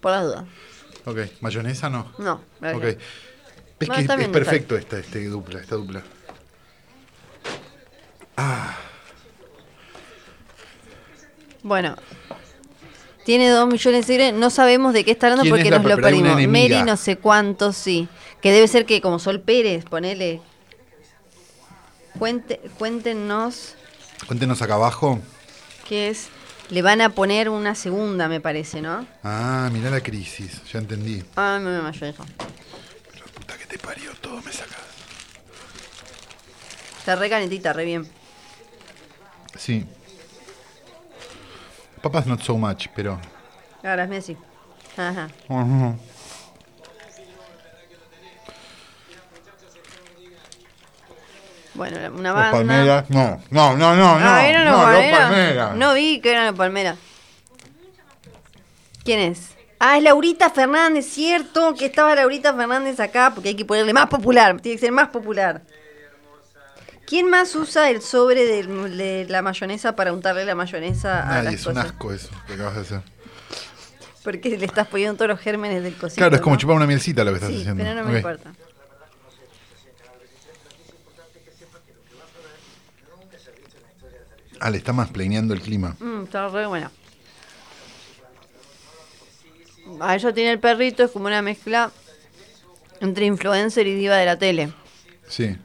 Por 0.00 0.12
las 0.12 0.24
dudas. 0.24 0.44
Ok. 1.04 1.18
¿Mayonesa? 1.42 1.90
No. 1.90 2.10
No, 2.18 2.40
Ok. 2.74 2.84
Es 3.80 3.90
que 3.90 4.00
es, 4.00 4.28
perfecto 4.28 4.78
esta, 4.78 4.98
este 4.98 5.26
dupla, 5.28 5.60
esta 5.60 5.74
dupla. 5.74 6.02
Bueno. 11.64 11.96
Tiene 13.24 13.48
dos 13.48 13.66
millones 13.66 14.02
de 14.02 14.06
seguidores. 14.06 14.38
No 14.38 14.50
sabemos 14.50 14.92
de 14.92 15.02
qué 15.02 15.10
está 15.10 15.26
hablando 15.28 15.42
¿Quién 15.44 15.56
porque 15.56 15.70
nos 15.70 15.82
lo 15.82 15.96
perdimos. 15.96 16.46
Mary 16.46 16.82
no 16.84 16.96
sé 16.98 17.16
cuántos, 17.16 17.74
sí. 17.74 18.06
Que 18.42 18.52
debe 18.52 18.68
ser 18.68 18.84
que 18.84 19.00
como 19.00 19.18
Sol 19.18 19.40
Pérez, 19.40 19.86
ponele. 19.86 20.42
Cuente, 22.18 22.60
cuéntenos 22.78 23.74
Cuéntenos 24.26 24.60
acá 24.62 24.74
abajo. 24.74 25.20
qué 25.88 26.10
es. 26.10 26.28
Le 26.68 26.82
van 26.82 27.00
a 27.00 27.10
poner 27.10 27.48
una 27.48 27.74
segunda, 27.74 28.28
me 28.28 28.40
parece, 28.40 28.80
¿no? 28.82 29.06
Ah, 29.22 29.68
mirá 29.72 29.90
la 29.90 30.02
crisis. 30.02 30.62
Ya 30.70 30.78
entendí. 30.78 31.22
Ah, 31.36 31.58
me 31.62 31.80
mayonesa. 31.80 32.24
La 32.24 33.24
puta 33.34 33.56
que 33.56 33.66
te 33.66 33.78
parió, 33.78 34.12
todo 34.20 34.36
me 34.42 34.52
sacas. 34.52 34.78
Está 36.98 37.16
re 37.16 37.28
calentita, 37.30 37.72
re 37.72 37.84
bien. 37.86 38.06
Sí. 39.58 39.84
Papas 42.04 42.26
not 42.26 42.42
so 42.42 42.58
much, 42.58 42.88
pero. 42.94 43.18
Ahora 43.82 44.04
es 44.04 44.10
Messi. 44.10 44.36
Ajá. 44.98 45.28
Ujú. 45.48 45.96
Bueno, 51.72 51.96
una 52.14 52.28
Los 52.30 52.38
banda. 52.38 52.50
palmeras. 52.52 53.10
No, 53.10 53.40
no, 53.50 53.76
no, 53.76 53.96
no, 53.96 54.20
no. 54.20 54.26
Ah, 54.28 54.46
¿eran 54.46 54.64
los 54.66 54.72
no, 54.74 54.82
los 54.82 54.92
palmeras? 54.92 55.20
palmeras. 55.30 55.76
No 55.76 55.94
vi 55.94 56.20
que 56.20 56.30
eran 56.30 56.46
los 56.48 56.54
palmeras. 56.56 56.98
¿Quién 59.02 59.20
es? 59.20 59.54
Ah, 59.80 59.96
es 59.96 60.02
Laurita 60.02 60.50
Fernández, 60.50 61.06
cierto 61.06 61.74
que 61.74 61.86
estaba 61.86 62.14
Laurita 62.14 62.54
Fernández 62.54 63.00
acá 63.00 63.32
porque 63.34 63.50
hay 63.50 63.54
que 63.56 63.64
ponerle 63.64 63.92
más 63.92 64.06
popular, 64.08 64.60
tiene 64.60 64.76
que 64.76 64.80
ser 64.80 64.92
más 64.92 65.08
popular. 65.08 65.62
¿Quién 67.06 67.28
más 67.28 67.54
usa 67.54 67.90
el 67.90 68.00
sobre 68.02 68.44
de, 68.46 69.26
la 69.28 69.42
mayonesa 69.42 69.94
para 69.94 70.12
untarle 70.12 70.44
la 70.44 70.54
mayonesa 70.54 71.22
a 71.22 71.26
Nadie, 71.26 71.44
las 71.44 71.54
es 71.54 71.66
un 71.66 71.74
cosas? 71.74 71.90
asco 71.90 72.12
eso 72.12 72.30
que 72.46 72.54
acabas 72.54 72.74
de 72.76 72.80
hacer. 72.80 73.00
Porque 74.22 74.56
le 74.56 74.64
estás 74.64 74.88
poniendo 74.88 75.16
todos 75.16 75.28
los 75.28 75.38
gérmenes 75.40 75.82
del 75.82 75.94
cosito. 75.96 76.20
Claro, 76.20 76.34
es 76.36 76.40
como 76.40 76.54
¿no? 76.54 76.60
chupar 76.60 76.76
una 76.76 76.86
mielcita 76.86 77.22
lo 77.24 77.30
que 77.32 77.36
estás 77.36 77.50
Sí, 77.50 77.60
haciendo. 77.60 77.82
pero 77.84 77.94
no 77.94 78.04
me 78.04 78.10
Ok. 78.10 78.16
importa. 78.16 78.52
Ah, 84.60 84.70
le 84.70 84.78
está 84.78 84.92
más 84.92 85.10
planeando 85.10 85.52
el 85.52 85.60
clima. 85.60 85.96
Mm, 86.00 86.24
está 86.24 86.48
re 86.48 86.66
buena. 86.66 86.90
Ah, 90.00 90.14
ella 90.14 90.32
tiene 90.32 90.52
el 90.52 90.58
perrito, 90.60 91.02
es 91.04 91.10
como 91.10 91.26
una 91.26 91.42
mezcla 91.42 91.90
entre 93.00 93.26
influencer 93.26 93.86
y 93.86 93.94
diva 93.94 94.16
de 94.16 94.24
la 94.24 94.38
tele. 94.38 94.72
Sí. 95.28 95.56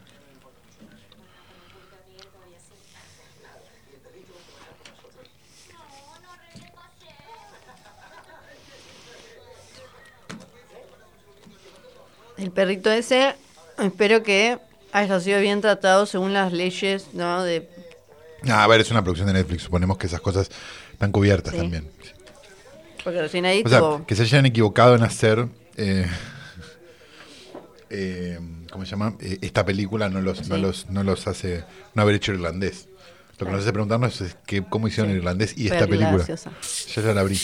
El 12.39 12.52
perrito 12.52 12.89
ese, 12.91 13.36
espero 13.78 14.23
que 14.23 14.58
haya 14.91 15.19
sido 15.19 15.39
bien 15.41 15.62
tratado 15.62 16.06
según 16.06 16.34
las 16.34 16.54
leyes, 16.54 17.08
¿no? 17.13 17.43
De, 17.43 17.67
Ah, 18.47 18.63
a 18.63 18.67
ver, 18.67 18.80
es 18.80 18.89
una 18.89 19.04
producción 19.04 19.28
de 19.28 19.34
Netflix. 19.34 19.63
Suponemos 19.63 19.97
que 19.97 20.08
esas 20.08 20.21
cosas 20.21 20.49
están 20.93 21.12
cubiertas 21.12 21.54
Sí. 21.54 21.60
también. 21.60 21.88
porque 23.04 23.21
recién 23.21 23.45
ahí 23.45 23.63
O 23.65 23.69
sea, 23.69 23.82
que 24.08 24.15
se 24.15 24.23
hayan 24.23 24.45
equivocado 24.45 24.95
en 24.95 25.04
hacer. 25.04 25.47
eh, 25.78 26.06
eh, 27.89 28.39
¿Cómo 28.71 28.86
se 28.86 28.91
llama? 28.91 29.15
Eh, 29.19 29.39
esta 29.41 29.65
película 29.65 30.10
no 30.10 30.21
los, 30.21 30.47
no, 30.47 30.58
los, 30.58 30.89
no 30.89 31.04
los 31.04 31.28
hace. 31.28 31.63
No 31.95 32.02
haber 32.04 32.15
hecho 32.15 32.34
irlandés. 32.34 32.88
Lo 33.39 33.45
que 33.45 33.52
nos 33.54 33.62
hace 33.62 33.71
preguntarnos 33.73 34.19
es 34.21 34.36
que, 34.45 34.63
cómo 34.63 34.88
hicieron 34.88 35.10
Sí. 35.10 35.13
el 35.13 35.17
irlandés 35.19 35.54
y 35.58 35.67
Fue 35.67 35.78
esta 35.78 35.88
película. 35.88 36.12
graciosa. 36.17 36.52
Ya 36.95 37.02
ya 37.02 37.13
la 37.13 37.21
abrí. 37.21 37.39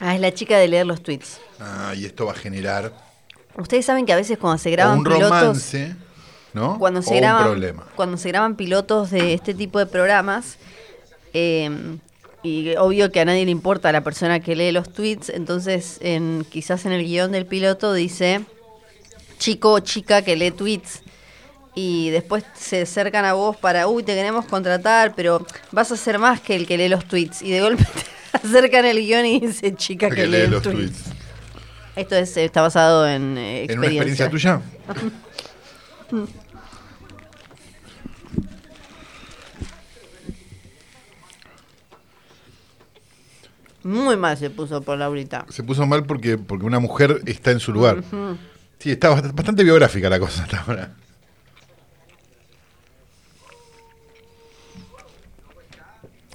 Ah, 0.00 0.14
es 0.14 0.20
la 0.20 0.32
chica 0.32 0.58
de 0.58 0.66
leer 0.66 0.86
los 0.86 1.02
tweets. 1.02 1.40
Ah, 1.60 1.92
y 1.94 2.06
esto 2.06 2.26
va 2.26 2.32
a 2.32 2.34
generar 2.34 2.92
Ustedes 3.56 3.84
saben 3.84 4.06
que 4.06 4.12
a 4.12 4.16
veces 4.16 4.38
cuando 4.38 4.58
se 4.58 4.70
graban 4.70 4.98
un 4.98 5.04
pilotos... 5.04 5.28
romance, 5.28 5.94
¿no? 6.52 6.78
cuando 6.78 7.02
se 7.02 7.14
o 7.14 7.16
graban 7.16 7.42
un 7.42 7.50
problema. 7.50 7.86
cuando 7.96 8.16
se 8.16 8.28
graban 8.28 8.56
pilotos 8.56 9.10
de 9.10 9.34
este 9.34 9.54
tipo 9.54 9.78
de 9.78 9.86
programas 9.86 10.56
eh, 11.34 11.70
y 12.42 12.74
obvio 12.76 13.12
que 13.12 13.20
a 13.20 13.24
nadie 13.24 13.44
le 13.44 13.50
importa 13.50 13.92
la 13.92 14.02
persona 14.02 14.40
que 14.40 14.56
lee 14.56 14.72
los 14.72 14.92
tweets 14.92 15.28
entonces 15.28 15.98
en 16.00 16.46
quizás 16.48 16.86
en 16.86 16.92
el 16.92 17.04
guion 17.04 17.32
del 17.32 17.46
piloto 17.46 17.92
dice 17.92 18.44
chico 19.38 19.72
o 19.72 19.80
chica 19.80 20.22
que 20.22 20.36
lee 20.36 20.50
tweets 20.50 21.02
y 21.74 22.10
después 22.10 22.44
se 22.54 22.82
acercan 22.82 23.24
a 23.24 23.34
vos 23.34 23.56
para 23.56 23.86
uy 23.88 24.02
te 24.02 24.14
queremos 24.14 24.44
contratar 24.46 25.14
pero 25.14 25.46
vas 25.70 25.92
a 25.92 25.96
ser 25.96 26.18
más 26.18 26.40
que 26.40 26.56
el 26.56 26.66
que 26.66 26.78
lee 26.78 26.88
los 26.88 27.04
tweets 27.04 27.42
y 27.42 27.50
de 27.50 27.60
golpe 27.60 27.84
acercan 28.44 28.84
el 28.86 28.98
guion 28.98 29.26
y 29.26 29.40
dice 29.40 29.74
chica 29.74 30.08
que, 30.08 30.16
que 30.16 30.26
lee, 30.26 30.42
lee 30.42 30.46
los 30.48 30.62
tweets. 30.62 31.02
tweets. 31.04 31.16
esto 31.96 32.16
es, 32.16 32.36
está 32.36 32.62
basado 32.62 33.08
en 33.08 33.36
eh, 33.38 33.64
¿En 33.68 33.78
una 33.78 33.88
experiencia 33.88 34.26
experiencia 34.26 34.30
tuya? 34.30 34.60
muy 43.82 44.16
mal 44.16 44.36
se 44.36 44.50
puso 44.50 44.82
por 44.82 44.98
Laurita 44.98 45.46
Se 45.48 45.62
puso 45.62 45.86
mal 45.86 46.04
porque, 46.04 46.36
porque 46.38 46.66
una 46.66 46.80
mujer 46.80 47.22
está 47.26 47.50
en 47.50 47.60
su 47.60 47.72
lugar. 47.72 48.02
Sí, 48.78 48.90
está 48.90 49.10
bast- 49.10 49.32
bastante 49.34 49.64
biográfica 49.64 50.08
la 50.10 50.18
cosa 50.20 50.42
hasta 50.42 50.60
ahora. 50.60 50.92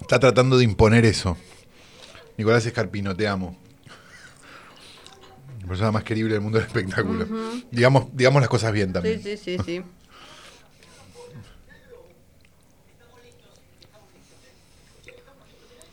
Está 0.01 0.19
tratando 0.19 0.57
de 0.57 0.63
imponer 0.63 1.05
eso. 1.05 1.37
Nicolás 2.37 2.65
Escarpino, 2.65 3.15
te 3.15 3.27
amo. 3.27 3.57
La 5.61 5.67
persona 5.67 5.91
más 5.91 6.03
querible 6.03 6.33
del 6.33 6.41
mundo 6.41 6.59
del 6.59 6.67
espectáculo. 6.67 7.25
Digamos, 7.71 8.07
digamos 8.13 8.41
las 8.41 8.49
cosas 8.49 8.71
bien 8.71 8.93
también. 8.93 9.21
Sí, 9.21 9.37
sí, 9.37 9.57
sí, 9.57 9.63
sí. 9.65 9.81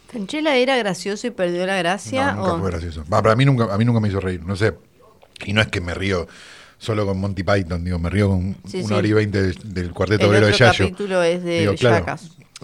¿Franchella 0.09 0.57
era 0.57 0.77
gracioso 0.77 1.27
y 1.27 1.31
perdió 1.31 1.65
la 1.65 1.77
gracia? 1.77 2.33
Nunca 2.33 2.59
fue 2.59 2.71
gracioso. 2.71 3.03
Para 3.05 3.35
mí 3.35 3.47
nunca, 3.47 3.73
a 3.73 3.79
mí 3.79 3.85
nunca 3.87 3.99
me 4.01 4.09
hizo 4.09 4.21
reír, 4.21 4.45
no 4.45 4.57
sé. 4.57 4.75
Y 5.47 5.55
no 5.55 5.63
es 5.63 5.69
que 5.69 5.81
me 5.81 5.95
río 5.95 6.29
solo 6.77 7.07
con 7.07 7.19
Monty 7.19 7.43
Python, 7.45 7.83
digo, 7.83 7.99
me 7.99 8.11
río 8.11 8.29
con 8.29 8.57
sí, 8.67 8.81
una 8.81 8.89
sí. 8.89 8.95
hora 8.95 9.07
y 9.07 9.13
veinte 9.13 9.55
del, 9.65 9.93
Cuarteto 9.93 10.29
Obrero 10.29 10.49
de 10.49 10.53
Yayo. 10.53 10.85
El 10.85 10.91
capítulo 10.91 11.23
es 11.23 11.43
de 11.43 11.61
digo, 11.61 11.73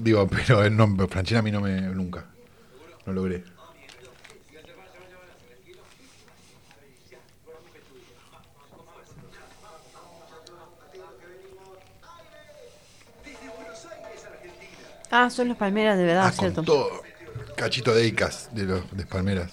digo, 0.02 0.28
pero 0.46 0.68
no, 0.68 1.08
Franchella 1.08 1.38
a 1.38 1.42
mí 1.42 1.50
no 1.50 1.62
me... 1.62 1.80
nunca. 1.80 2.26
No 3.06 3.14
logré. 3.14 3.44
Ah, 15.10 15.30
son 15.30 15.48
los 15.48 15.56
palmeras 15.56 15.96
de 15.98 16.04
verdad, 16.04 16.26
Ah, 16.26 16.30
con 16.30 16.38
¿cierto? 16.38 16.62
todo. 16.62 17.02
Cachito 17.56 17.94
de 17.94 18.06
Icas 18.06 18.48
de 18.52 18.64
los 18.64 18.96
de 18.96 19.04
Palmeras. 19.06 19.52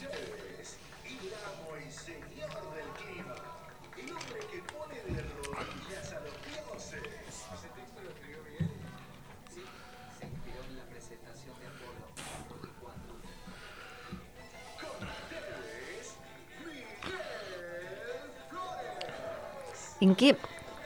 ¿En 20.01 20.15
qué, 20.15 20.35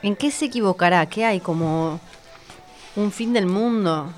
¿En 0.02 0.16
qué 0.16 0.32
se 0.32 0.46
equivocará? 0.46 1.06
¿Qué 1.08 1.26
hay? 1.26 1.40
Como 1.40 2.00
un 2.96 3.12
fin 3.12 3.34
del 3.34 3.46
mundo. 3.48 4.12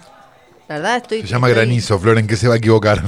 La 0.72 0.78
verdad 0.78 0.96
estoy... 0.98 1.22
Se 1.24 1.28
llama 1.28 1.50
estoy- 1.50 1.66
Granizo, 1.66 2.00
Flor, 2.00 2.18
¿en 2.18 2.28
qué 2.28 2.38
se 2.38 2.48
va 2.48 2.54
a 2.54 2.58
equivocar? 2.58 3.04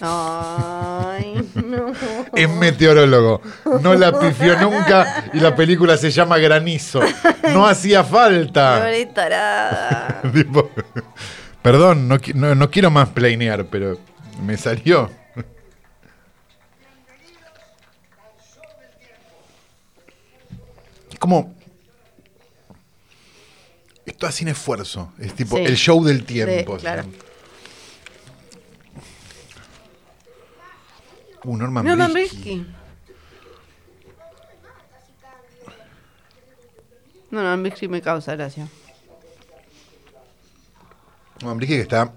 Ay, 0.00 1.46
no. 1.54 1.92
Es 2.34 2.48
meteorólogo. 2.48 3.42
No 3.82 3.92
la 3.92 4.18
pifió 4.18 4.58
nunca 4.58 5.26
y 5.34 5.38
la 5.40 5.54
película 5.54 5.98
se 5.98 6.10
llama 6.10 6.38
Granizo. 6.38 7.00
No 7.52 7.66
hacía 7.66 8.04
falta. 8.04 8.80
Tipo, 10.32 10.70
perdón, 11.60 12.08
no, 12.08 12.16
qui- 12.16 12.32
no- 12.32 12.54
no 12.54 12.70
quiero 12.70 12.90
más 12.90 13.10
planear, 13.10 13.66
pero 13.66 13.98
me 14.42 14.56
salió. 14.56 15.10
Como. 21.18 21.53
Esto 24.06 24.30
sin 24.32 24.48
esfuerzo. 24.48 25.12
Es 25.18 25.34
tipo 25.34 25.56
Sí. 25.56 25.64
el 25.64 25.76
show 25.76 26.04
del 26.04 26.24
tiempo. 26.24 26.76
Sí, 26.76 26.80
claro. 26.82 27.02
¿sí? 27.04 27.10
Uh, 31.44 31.56
Norman, 31.56 31.84
Norman 31.84 32.12
Brisky. 32.12 32.36
Brisky. 32.36 32.66
No, 37.30 37.40
Norman 37.42 37.62
Brisky 37.62 37.88
me 37.88 38.00
causa 38.00 38.34
gracia. 38.36 38.68
Norman 41.40 41.56
Brisky 41.58 41.74
que 41.76 41.82
está. 41.82 42.14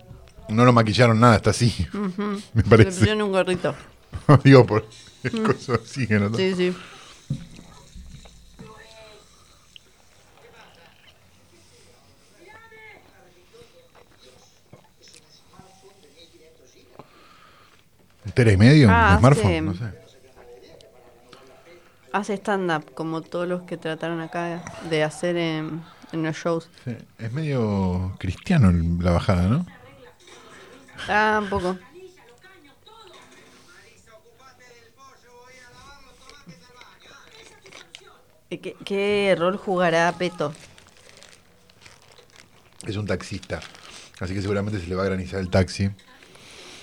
No 0.50 0.64
lo 0.64 0.72
maquillaron 0.72 1.20
nada, 1.20 1.36
está 1.38 1.50
así. 1.50 1.74
Me 1.94 2.64
Le 2.64 2.70
parece. 2.70 3.00
pusieron 3.00 3.22
un 3.24 3.32
gorrito. 3.34 3.76
Digo, 4.44 4.66
por 4.66 4.88
cosas 5.46 5.82
así 5.84 6.08
que 6.08 6.20
no. 6.20 6.34
Sí, 6.36 6.54
sí. 6.56 6.74
¿Un 18.38 18.44
tera 18.44 18.52
y 18.52 18.58
medio? 18.58 18.88
Ah, 18.92 19.14
¿Un 19.14 19.20
smartphone? 19.20 19.46
hace- 19.52 19.62
No 19.62 19.74
sé. 19.74 19.98
Hace 22.12 22.34
stand-up, 22.36 22.94
como 22.94 23.22
todos 23.22 23.48
los 23.48 23.64
que 23.64 23.78
trataron 23.78 24.22
acá 24.22 24.64
de 24.92 25.04
hacer 25.04 25.38
en, 25.38 25.82
en 26.12 26.22
los 26.24 26.36
shows. 26.36 26.70
Sí, 26.86 26.96
Es 27.18 27.32
medio 27.32 28.16
cristiano 28.20 28.72
la 29.02 29.10
bajada, 29.12 29.48
¿no? 29.48 29.66
Ah, 31.10 31.40
un 31.42 31.50
poco. 31.50 31.78
¿Y 38.50 38.58
¿Qué, 38.60 38.76
¿Qué 38.86 39.36
rol 39.38 39.58
jugará 39.58 40.12
Peto? 40.18 40.54
Es 42.86 42.96
un 42.96 43.06
taxista. 43.06 43.60
Así 44.20 44.34
que 44.34 44.42
seguramente 44.42 44.80
se 44.80 44.88
le 44.88 44.96
va 44.96 45.04
a 45.04 45.08
granizar 45.08 45.40
el 45.40 45.50
taxi. 45.50 45.90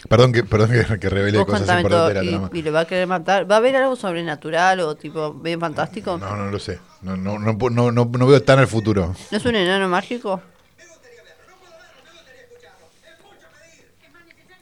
Perdón 0.08 0.32
que, 0.32 0.44
perdón 0.44 0.70
que, 0.70 0.98
que 0.98 1.08
revele 1.08 1.38
Vos 1.38 1.46
cosas 1.46 1.62
importantes 1.62 2.08
de 2.08 2.24
la 2.24 2.30
trama. 2.30 2.50
Y, 2.52 2.58
y 2.58 2.62
le 2.62 2.70
va 2.70 2.80
a 2.80 2.86
querer 2.86 3.06
matar. 3.06 3.50
¿Va 3.50 3.54
a 3.56 3.58
haber 3.58 3.74
algo 3.76 3.96
sobrenatural 3.96 4.80
o 4.80 4.94
tipo 4.96 5.32
bien 5.32 5.58
fantástico? 5.60 6.18
No, 6.18 6.36
no 6.36 6.50
lo 6.50 6.58
sé. 6.58 6.78
No, 7.02 7.16
no, 7.16 7.38
no, 7.38 7.52
no, 7.70 7.90
no, 7.90 8.26
veo 8.26 8.42
tan 8.42 8.58
el 8.58 8.66
futuro. 8.66 9.14
¿No 9.30 9.36
es 9.38 9.44
un 9.44 9.54
enano 9.54 9.88
mágico? 9.88 10.42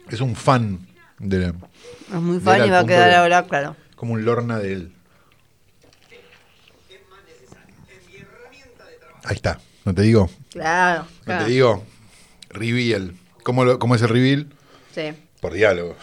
Es 0.08 0.20
un 0.20 0.36
fan 0.36 0.78
de 1.18 1.46
Es 1.46 2.14
muy 2.14 2.38
fan 2.38 2.66
y 2.66 2.70
va 2.70 2.80
a 2.80 2.86
quedar 2.86 3.14
ahora, 3.14 3.44
claro. 3.44 3.76
como 3.96 4.12
un 4.12 4.24
lorna 4.24 4.58
de 4.58 4.72
él. 4.74 4.92
Ahí 9.24 9.36
está. 9.36 9.58
¿No 9.84 9.94
te 9.94 10.02
digo? 10.02 10.28
Claro. 10.50 11.02
¿No 11.20 11.24
claro. 11.24 11.44
te 11.44 11.50
digo? 11.50 11.84
Reveal. 12.50 13.14
¿Cómo, 13.42 13.64
lo- 13.64 13.78
¿Cómo 13.78 13.94
es 13.94 14.02
el 14.02 14.08
reveal? 14.08 14.46
Sí, 14.94 15.12
Por 15.42 15.54
diálogo. 15.54 15.96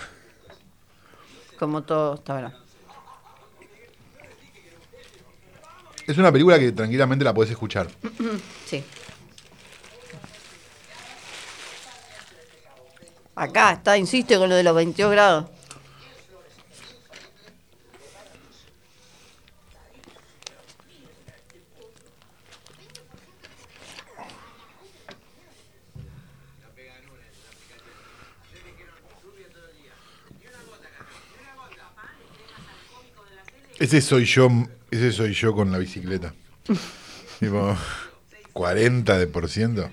como 1.58 1.82
todo 1.84 2.13
hasta 2.13 2.34
ahora. 2.34 2.54
Es 6.06 6.17
una 6.17 6.30
película 6.30 6.60
que 6.60 6.73
tranquilamente 6.73 7.23
la 7.23 7.34
podés 7.34 7.52
escuchar. 7.52 7.88
Sí. 8.65 8.84
Acá 13.34 13.71
está, 13.71 13.97
insiste 13.97 14.38
con 14.38 14.49
lo 14.49 14.56
de 14.56 14.63
los 14.63 14.75
22 14.75 15.12
grados. 15.12 15.45
Ese 33.79 34.01
soy 34.01 34.25
yo, 34.25 34.49
ese 34.91 35.11
soy 35.11 35.33
yo 35.33 35.53
con 35.53 35.71
la 35.71 35.77
bicicleta. 35.77 36.33
tipo, 37.39 37.75
40 38.53 39.17
de 39.17 39.27
por 39.27 39.49
ciento. 39.49 39.89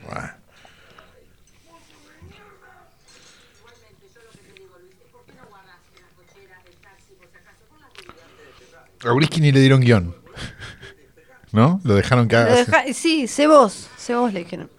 A 9.04 9.12
Brisky 9.12 9.40
ni 9.40 9.52
le 9.52 9.60
dieron 9.60 9.80
guion. 9.80 10.14
¿No? 11.52 11.80
Lo 11.84 11.94
dejaron 11.94 12.28
que 12.28 12.36
haga. 12.36 12.54
Deja- 12.54 12.92
sí, 12.92 13.26
sé 13.26 13.46
vos, 13.46 13.88
sé 13.96 14.14
vos 14.14 14.32
le 14.32 14.40
dijeron. 14.40 14.70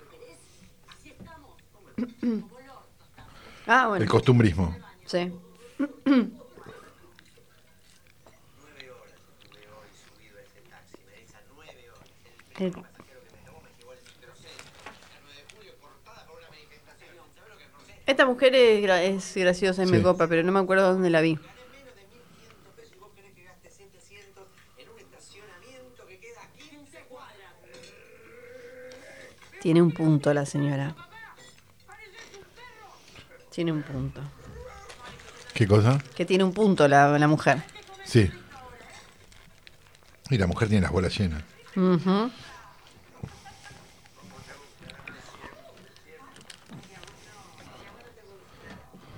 ah, 3.67 3.84
El 3.84 3.88
bueno, 3.89 4.06
costumbrismo. 4.08 4.76
sí. 5.06 5.32
El- 12.60 12.74
Esta 18.06 18.26
mujer 18.26 18.56
es, 18.56 18.82
gra- 18.84 19.02
es 19.02 19.36
graciosa 19.36 19.86
me 19.86 19.98
Sí. 19.98 20.04
copa, 20.04 20.28
pero 20.28 20.41
no 20.43 20.52
me 20.52 20.60
acuerdo 20.60 20.93
dónde 20.93 21.10
la 21.10 21.22
vi. 21.22 21.38
Tiene 29.62 29.82
un 29.82 29.91
punto 29.91 30.34
la 30.34 30.46
señora. 30.46 30.96
Tiene 33.50 33.72
un 33.72 33.82
punto. 33.82 34.22
¿Qué 35.54 35.67
cosa? 35.67 35.98
Que 36.15 36.26
tiene 36.26 36.43
un 36.43 36.54
punto 36.54 36.88
la, 36.88 37.17
la 37.17 37.28
mujer. 37.28 37.63
Sí. 38.06 38.30
Y 40.30 40.38
la 40.38 40.46
mujer 40.46 40.67
tiene 40.67 40.84
las 40.84 40.91
bolas 40.91 41.17
llenas. 41.17 41.41
Ujú. 41.78 42.30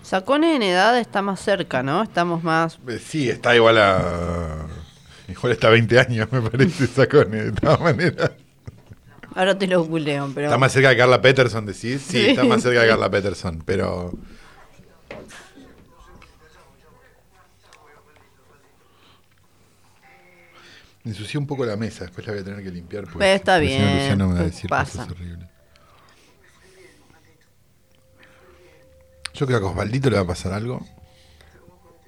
Sacone 0.04 0.56
en 0.56 0.63
edad 0.63 0.98
está 1.00 1.22
más 1.22 1.39
cerca, 1.39 1.84
¿no? 1.84 2.02
Estamos 2.04 2.43
más... 2.43 2.80
Eh, 2.88 3.00
Sí, 3.04 3.30
está 3.30 3.56
igual 3.56 3.78
a. 3.78 4.65
Igual 5.28 5.52
está 5.54 5.67
a 5.67 5.72
20 5.72 6.00
años, 6.00 6.28
me 6.32 6.41
parece, 6.41 6.88
Sacone, 6.88 7.43
de 7.45 7.52
todas 7.52 7.80
maneras. 7.80 8.32
Ahora 9.36 9.56
te 9.58 9.67
lo 9.67 9.84
googleo, 9.84 10.32
pero... 10.34 10.48
Está 10.48 10.58
más 10.58 10.72
cerca 10.72 10.89
de 10.89 10.98
Carla 10.98 11.22
Peterson, 11.22 11.65
decís. 11.65 12.02
Sí, 12.02 12.17
Sí. 12.24 12.30
está 12.32 12.43
más 12.45 12.63
cerca 12.63 12.82
de 12.82 12.88
Carla 12.89 13.10
Peterson, 13.12 13.62
pero. 13.63 14.12
Ensucié 21.10 21.39
un 21.39 21.48
poco 21.48 21.65
la 21.65 21.76
mesa, 21.76 22.04
después 22.06 22.26
la 22.28 22.34
voy 22.34 22.41
a 22.41 22.45
tener 22.45 22.63
que 22.63 22.69
limpiar. 22.72 23.06
Porque 23.06 23.17
Pero 23.19 23.34
está 23.36 23.58
bien, 23.58 23.82
Luciano 23.98 24.28
me 24.28 24.34
va 24.34 24.39
a 24.39 24.43
pues 24.43 24.54
decir 24.56 24.69
pasa. 24.69 25.00
cosas 25.04 25.12
horribles. 25.12 25.50
Yo 29.34 29.45
creo 29.48 29.60
que 29.60 29.65
a 29.65 29.69
Osvaldito 29.69 30.10
le 30.10 30.17
va 30.17 30.22
a 30.24 30.28
pasar 30.28 30.54
algo. 30.54 30.86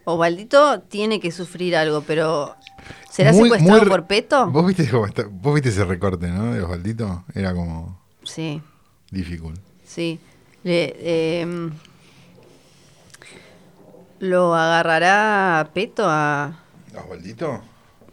Osvaldito 0.03 0.81
tiene 0.81 1.19
que 1.19 1.31
sufrir 1.31 1.75
algo, 1.75 2.01
pero 2.01 2.55
¿será 3.09 3.31
Muy- 3.31 3.43
secuestrado 3.43 3.79
muy 3.81 3.89
por 3.89 4.05
Peto? 4.07 4.47
¿Vos 4.51 4.65
viste, 4.67 4.87
cómo 4.89 5.05
está- 5.05 5.25
vos 5.29 5.53
viste 5.53 5.69
ese 5.69 5.85
recorte, 5.85 6.27
¿no? 6.27 6.53
De 6.53 6.61
Osvaldito. 6.61 7.23
Era 7.33 7.53
como 7.53 7.99
Sí, 8.23 8.61
difficult. 9.09 9.59
sí. 9.85 10.19
Le- 10.63 11.41
em, 11.41 11.71
¿Lo 14.19 14.53
agarrará 14.53 15.67
Peto 15.73 16.03
a...? 16.07 16.45
¿A 16.95 16.99
¿Osvaldito? 17.03 17.63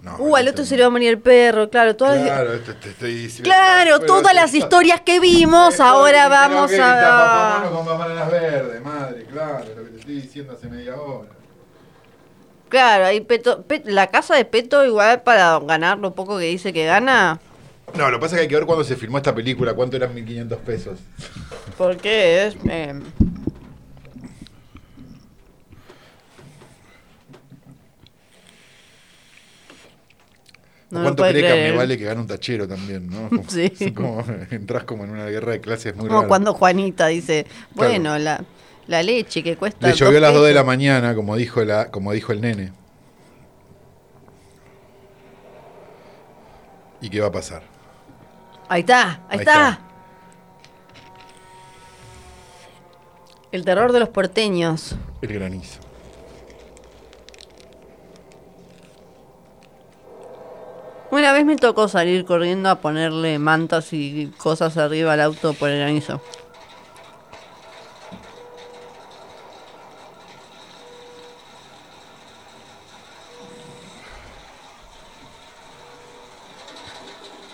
No. 0.03 0.17
Uh, 0.19 0.37
al 0.37 0.47
otro 0.49 0.65
se 0.65 0.77
le 0.77 0.83
va 0.83 0.87
a 0.87 0.91
morir 0.91 1.09
el 1.11 1.19
perro, 1.19 1.69
claro. 1.69 1.97
Todas 1.97 2.23
Claro, 2.23 2.53
esto 2.55 2.75
te 2.77 2.91
estoy 2.91 3.15
diciendo. 3.15 3.51
Claro, 3.51 4.01
todas 4.01 4.33
las 4.35 4.55
historias 4.55 5.01
que 5.01 5.19
vimos, 5.19 5.71
esto 5.75 5.83
ahora 5.85 6.29
vamos 6.29 6.69
que 6.71 6.77
está 6.77 7.01
Papá 7.01 7.67
a... 7.67 7.71
Con 7.71 7.85
verdes, 8.31 8.83
madre, 8.83 9.25
claro, 9.25 9.65
lo 9.77 9.85
que 9.85 9.91
te 9.91 9.99
estoy 9.99 10.21
diciendo 10.21 10.53
hace 10.53 10.69
media 10.69 10.97
hora. 10.97 11.29
Claro, 12.69 13.07
ahí 13.07 13.21
Peto, 13.23 13.63
Pe- 13.63 13.83
la 13.87 14.07
casa 14.09 14.37
de 14.37 14.45
Peto 14.45 14.85
igual 14.85 15.23
para 15.23 15.59
ganar 15.61 15.99
lo 15.99 16.15
poco 16.15 16.39
que 16.39 16.45
dice 16.45 16.73
que 16.73 16.85
gana, 16.85 17.41
No, 17.95 18.11
lo 18.11 18.19
que 18.19 18.21
pasa 18.21 18.35
es 18.37 18.39
que 18.39 18.43
hay 18.43 18.49
que 18.49 18.55
ver 18.57 18.67
cuándo 18.67 18.85
se 18.85 18.95
filmó 18.95 19.17
esta 19.17 19.35
película, 19.35 19.75
cuánto 19.75 19.97
eran 19.97 20.15
1500 20.15 20.59
pesos. 20.61 20.99
porque 21.77 22.47
es... 22.47 22.57
eh, 22.69 22.95
no 30.91 31.03
¿Cuánto 31.03 31.23
cree 31.25 31.43
que 31.43 31.71
me 31.71 31.77
vale 31.77 31.99
que 31.99 32.05
gane 32.05 32.21
un 32.21 32.27
tachero 32.27 32.67
también, 32.67 33.09
no? 33.11 33.29
Como- 33.29 33.45
Sí. 33.49 33.71
como, 33.95 34.25
entras 34.51 34.85
como 34.85 35.05
en 35.05 35.11
una 35.11 35.27
guerra 35.27 35.53
de 35.53 35.61
clases 35.61 35.95
muy 35.95 36.07
Como 36.07 36.21
rara. 36.21 36.29
cuando 36.29 36.55
Juanita 36.55 37.07
dice, 37.09 37.45
Claro. 37.75 37.91
bueno, 37.91 38.19
la, 38.19 38.43
la 38.87 39.03
leche 39.03 39.43
que 39.43 39.57
cuesta... 39.57 39.87
Le 39.89 39.95
llovió 39.95 40.19
a 40.19 40.21
las 40.23 40.33
2 40.35 40.47
de 40.47 40.55
la 40.55 40.65
mañana, 40.65 41.15
como 41.15 41.37
dijo, 41.37 41.63
la, 41.65 41.91
como 41.91 42.13
dijo 42.13 42.33
el 42.33 42.41
nene. 42.41 42.73
¿Y 47.01 47.11
qué 47.11 47.21
va 47.21 47.29
a 47.29 47.33
pasar? 47.33 47.63
Ahí 48.69 48.81
está, 48.81 49.11
ahí, 49.11 49.19
Ahí 49.31 49.39
está. 49.41 49.53
está. 49.71 49.81
El 53.53 53.65
terror 53.65 53.93
de 53.93 54.01
los 54.01 54.09
porteños. 54.11 54.97
El 55.23 55.33
granizo. 55.33 55.81
Una 61.11 61.33
vez 61.33 61.47
me 61.47 61.57
tocó 61.57 61.89
salir 61.89 62.27
corriendo 62.27 62.69
a 62.69 62.77
ponerle 62.77 63.39
mantas 63.39 63.93
y 63.93 64.31
cosas 64.37 64.77
arriba 64.77 65.15
al 65.15 65.21
auto 65.23 65.55
por 65.55 65.71
el 65.71 65.79
granizo. 65.79 66.21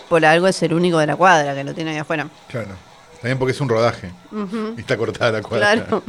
Por 0.08 0.24
algo 0.24 0.48
es 0.48 0.62
el 0.62 0.74
único 0.74 0.98
de 0.98 1.06
la 1.06 1.16
cuadra 1.16 1.54
que 1.54 1.64
lo 1.64 1.74
tiene 1.74 1.92
ahí 1.92 1.98
afuera. 1.98 2.28
Claro. 2.48 2.70
También 3.20 3.38
porque 3.38 3.52
es 3.52 3.60
un 3.60 3.68
rodaje. 3.68 4.12
Y 4.76 4.80
está 4.80 4.96
cortada 4.96 5.32
la 5.32 5.42
cuadra. 5.42 5.74
Claro. 5.74 6.02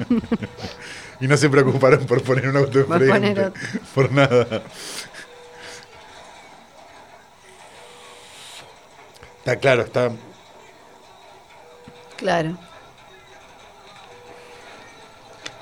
y 1.21 1.27
no 1.27 1.38
se 1.38 1.49
preocuparon 1.49 2.05
por 2.05 2.21
poner 2.23 2.49
un 2.49 2.58
auto 2.58 2.79
enfrente. 2.79 3.51
Por 3.93 4.12
nada. 4.12 4.63
Está 9.45 9.58
claro, 9.58 9.84
está. 9.84 10.12
Claro. 12.17 12.58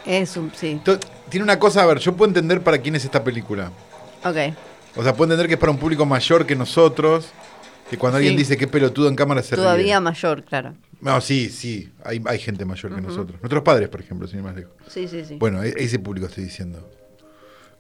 Es 0.06 0.38
un, 0.38 0.54
sí. 0.56 0.80
Tiene 1.28 1.44
una 1.44 1.60
cosa, 1.60 1.84
a 1.84 1.86
ver, 1.86 1.98
yo 2.00 2.16
puedo 2.16 2.30
entender 2.30 2.62
para 2.62 2.78
quién 2.78 2.96
es 2.96 3.04
esta 3.04 3.22
película. 3.26 3.74
Ok. 4.24 4.38
O 4.96 5.04
sea, 5.04 5.14
puedo 5.14 5.26
entender 5.26 5.48
que 5.48 5.56
es 5.56 5.60
para 5.60 5.74
un 5.74 5.78
público 5.80 6.06
mayor 6.06 6.46
que 6.46 6.56
nosotros. 6.56 7.28
Que 7.90 7.98
cuando 7.98 8.18
alguien 8.20 8.38
dice 8.38 8.56
que 8.56 8.68
pelotudo 8.68 9.10
en 9.10 9.18
cámara 9.18 9.44
se 9.44 9.58
ríe. 9.58 9.66
Todavía 9.66 10.00
mayor, 10.00 10.44
claro. 10.46 10.76
No, 11.02 11.20
sí, 11.20 11.50
sí. 11.50 11.92
Hay, 12.06 12.22
hay 12.26 12.40
gente 12.40 12.64
mayor 12.64 12.96
que 12.96 13.02
nosotros. 13.02 13.42
Nuestros 13.42 13.64
padres, 13.64 13.90
por 13.90 14.00
ejemplo, 14.00 14.28
sin 14.30 14.38
ir 14.40 14.46
más 14.46 14.56
lejos. 14.56 14.72
Sí, 14.88 15.10
sí, 15.10 15.26
sí. 15.26 15.36
Bueno, 15.36 15.62
e- 15.62 15.74
ese 15.76 16.00
público 16.00 16.28
estoy 16.28 16.46
diciendo. 16.46 16.90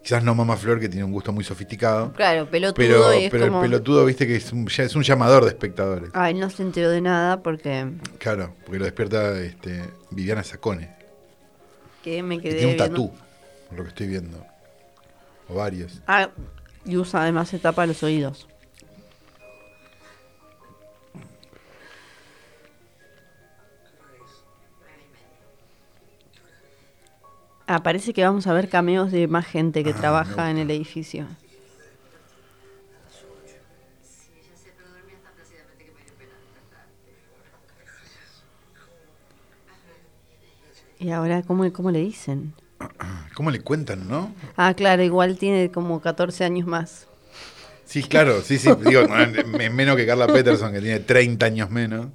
Quizás 0.03 0.23
no 0.23 0.35
Mamá 0.35 0.57
Flor, 0.57 0.79
que 0.81 0.89
tiene 0.89 1.05
un 1.05 1.11
gusto 1.13 1.31
muy 1.31 1.43
sofisticado. 1.45 2.11
Claro, 2.13 2.45
pelotudo 2.49 2.75
Pero, 2.75 3.13
y 3.13 3.25
es 3.25 3.31
pero 3.31 3.45
como... 3.47 3.63
el 3.63 3.69
pelotudo, 3.69 4.05
viste 4.05 4.27
que 4.27 4.35
es 4.35 4.51
un, 4.51 4.67
ya 4.67 4.83
es 4.83 4.95
un 4.95 5.03
llamador 5.03 5.43
de 5.43 5.49
espectadores. 5.49 6.09
Ay, 6.13 6.33
no 6.33 6.49
se 6.49 6.61
enteró 6.61 6.89
de 6.89 6.99
nada 6.99 7.41
porque 7.41 7.89
Claro, 8.19 8.53
porque 8.65 8.79
lo 8.79 8.85
despierta 8.85 9.39
este, 9.39 9.81
Viviana 10.11 10.43
Sacone. 10.43 10.93
que 12.03 12.21
me 12.21 12.37
Que 12.37 12.49
quedé 12.49 12.57
tiene 12.59 12.71
un 12.73 12.77
viendo. 12.77 12.95
tatú, 12.95 13.11
por 13.69 13.77
lo 13.77 13.83
que 13.83 13.89
estoy 13.89 14.07
viendo. 14.07 14.45
O 15.47 15.55
varios. 15.55 16.01
Ah, 16.05 16.29
y 16.85 16.97
usa 16.97 17.21
además 17.21 17.47
se 17.47 17.59
tapa 17.59 17.85
los 17.85 18.03
oídos. 18.03 18.47
Ah, 27.65 27.81
parece 27.81 28.13
que 28.13 28.23
vamos 28.23 28.45
a 28.47 28.53
ver 28.53 28.69
cameos 28.69 29.11
de 29.11 29.27
más 29.27 29.45
gente 29.45 29.83
que 29.83 29.91
Ah, 29.91 29.95
trabaja 29.97 30.51
en 30.51 30.57
el 30.57 30.69
edificio. 30.71 31.27
Y 40.99 41.11
ahora, 41.11 41.41
¿cómo, 41.43 41.71
cómo 41.73 41.91
le 41.91 41.99
dicen? 41.99 42.53
¿Cómo 43.35 43.51
le 43.51 43.61
cuentan, 43.61 44.07
no? 44.07 44.33
Ah, 44.55 44.73
claro, 44.73 45.03
igual 45.03 45.37
tiene 45.37 45.71
como 45.71 46.01
14 46.01 46.43
años 46.43 46.67
más. 46.67 47.07
Sí, 47.85 48.03
claro, 48.03 48.41
sí, 48.41 48.57
sí. 48.57 48.69
Digo, 48.85 49.01
menos 49.71 49.95
que 49.95 50.05
Carla 50.05 50.27
Peterson, 50.27 50.71
que 50.71 50.79
tiene 50.81 50.99
30 50.99 51.45
años 51.47 51.69
menos. 51.69 52.07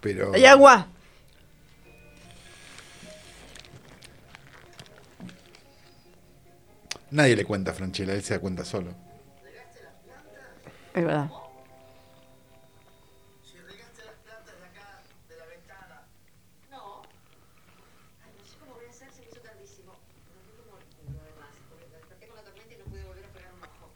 Pero. 0.00 0.32
¡Hay 0.34 0.44
agua! 0.46 0.86
Nadie 7.10 7.36
le 7.36 7.44
cuenta 7.44 7.70
a 7.70 7.74
Franchella, 7.74 8.12
él 8.14 8.22
se 8.22 8.34
da 8.34 8.40
cuenta 8.40 8.64
solo. 8.64 8.90
Es 10.94 11.04
verdad. 11.04 11.30
Si 13.44 13.56
regaste 13.56 14.02
las 14.04 14.14
plantas 14.24 14.54
de 14.58 14.66
acá, 14.66 15.00
de 15.28 15.36
la 15.36 15.46
ventana, 15.46 16.02
No. 16.70 17.02
Ay, 18.24 18.32
no 18.36 18.44
sé 18.44 18.56
cómo 18.60 18.74
voy 18.74 18.86
a 18.86 18.90
hacer, 18.90 19.08
se 19.12 19.20
me 19.22 19.28
hizo 19.28 19.40
tardísimo. 19.40 19.92
Me 20.34 20.42
fui 20.42 20.64
como 20.64 20.76
el 20.78 20.84
culo 21.06 21.20
además, 21.22 21.54
porque 21.70 21.86
me 21.88 21.96
desperté 21.96 22.26
con 22.26 22.36
la 22.36 22.42
tormenta 22.42 22.74
y 22.74 22.78
no 22.78 22.84
pude 22.84 23.04
volver 23.04 23.24
a 23.24 23.28
pegar 23.32 23.52
un 23.54 23.62
ojo. 23.62 23.90